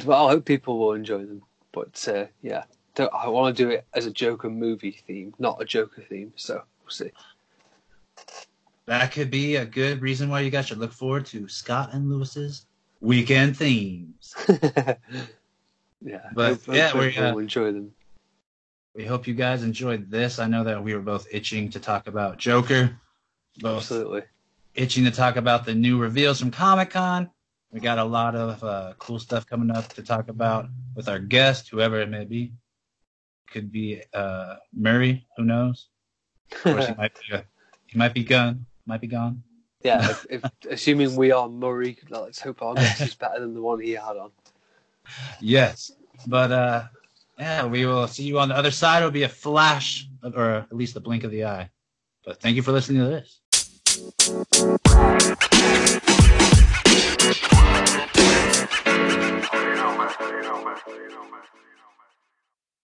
Well, 0.05 0.27
I 0.27 0.33
hope 0.33 0.45
people 0.45 0.79
will 0.79 0.93
enjoy 0.93 1.25
them. 1.25 1.43
But 1.75 2.09
uh, 2.09 2.27
yeah, 2.41 2.65
Don't- 2.95 3.13
I 3.13 3.29
want 3.29 3.57
to 3.57 3.63
do 3.63 3.71
it 3.71 3.85
as 3.93 4.07
a 4.07 4.11
Joker 4.11 4.49
movie 4.49 5.03
theme, 5.07 5.35
not 5.39 5.61
a 5.61 5.65
Joker 5.65 6.03
theme. 6.09 6.33
So 6.37 6.63
we'll 6.83 6.91
see. 6.91 7.11
That 8.87 9.13
could 9.13 9.31
be 9.31 9.57
a 9.57 9.65
good 9.65 10.01
reason 10.03 10.29
why 10.29 10.41
you 10.41 10.51
guys 10.51 10.67
should 10.67 10.79
look 10.79 10.93
forward 10.93 11.27
to 11.27 11.49
Scott 11.49 11.91
and 11.93 12.09
Lewis's 12.09 12.67
weekend 13.01 13.57
themes. 13.57 14.35
yeah, 14.49 16.21
But, 16.35 16.51
hope, 16.51 16.61
yeah, 16.69 16.95
we're, 16.95 17.11
people 17.11 17.27
uh, 17.27 17.33
will 17.33 17.39
enjoy 17.41 17.73
them. 17.73 17.93
We 18.95 19.05
hope 19.05 19.27
you 19.27 19.35
guys 19.35 19.65
enjoyed 19.65 20.11
this. 20.11 20.39
I 20.39 20.47
know 20.47 20.63
that 20.65 20.85
we 20.85 20.95
were 20.95 21.01
both 21.01 21.27
itching 21.33 21.71
to 21.71 21.81
talk 21.81 22.07
about 22.07 22.37
Joker, 22.37 22.97
both 23.59 23.79
Absolutely. 23.79 24.23
itching 24.75 25.05
to 25.05 25.11
talk 25.11 25.37
about 25.37 25.65
the 25.65 25.75
new 25.75 25.99
reveals 25.99 26.39
from 26.39 26.51
Comic 26.53 26.91
Con. 26.91 27.31
We 27.75 27.81
got 27.81 27.99
a 27.99 28.05
lot 28.05 28.37
of 28.37 28.63
uh, 28.63 28.93
cool 29.01 29.19
stuff 29.19 29.47
coming 29.47 29.73
up 29.73 29.89
to 29.95 30.03
talk 30.03 30.29
about 30.29 30.69
with 30.95 31.09
our 31.09 31.19
guest, 31.19 31.71
whoever 31.71 32.01
it 32.01 32.09
may 32.09 32.25
be. 32.25 32.53
Could 33.51 33.73
be 33.73 34.01
uh, 34.13 34.59
Murray, 34.73 35.27
who 35.37 35.45
knows? 35.45 35.89
Of 36.53 36.63
course, 36.63 36.87
he 36.87 36.95
might 36.99 37.11
be. 37.15 37.35
Uh, 37.35 37.43
he 37.87 37.99
might 37.99 38.15
be 38.15 38.23
gone. 38.23 38.65
Might 38.87 39.01
be 39.01 39.09
gone. 39.09 39.43
yeah, 39.83 40.09
if, 40.11 40.25
if, 40.31 40.45
assuming 40.71 41.17
we 41.17 41.33
are 41.33 41.49
Murray, 41.49 41.99
let's 42.11 42.41
hope 42.41 42.63
our 42.63 42.75
guest 42.75 43.01
is 43.01 43.17
better 43.17 43.41
than 43.41 43.55
the 43.55 43.61
one 43.61 43.81
he 43.81 43.91
had 43.91 44.19
on. 44.19 44.31
Yes, 45.41 45.91
but 46.29 46.53
uh, 46.53 46.85
yeah, 47.41 47.67
we 47.67 47.87
will 47.87 48.07
see 48.07 48.23
you 48.23 48.39
on 48.39 48.51
the 48.51 48.57
other 48.57 48.71
side. 48.71 48.99
It'll 48.99 49.11
be 49.11 49.25
a 49.25 49.29
flash, 49.29 50.07
or 50.23 50.49
at 50.49 50.73
least 50.73 50.95
a 50.95 51.01
blink 51.01 51.25
of 51.25 51.33
the 51.33 51.45
eye. 51.45 51.71
But 52.25 52.41
thank 52.41 52.55
you 52.55 52.63
for 52.63 52.71
listening 52.71 53.03
to 53.03 53.09
this. 53.09 53.41
man. 61.31 61.74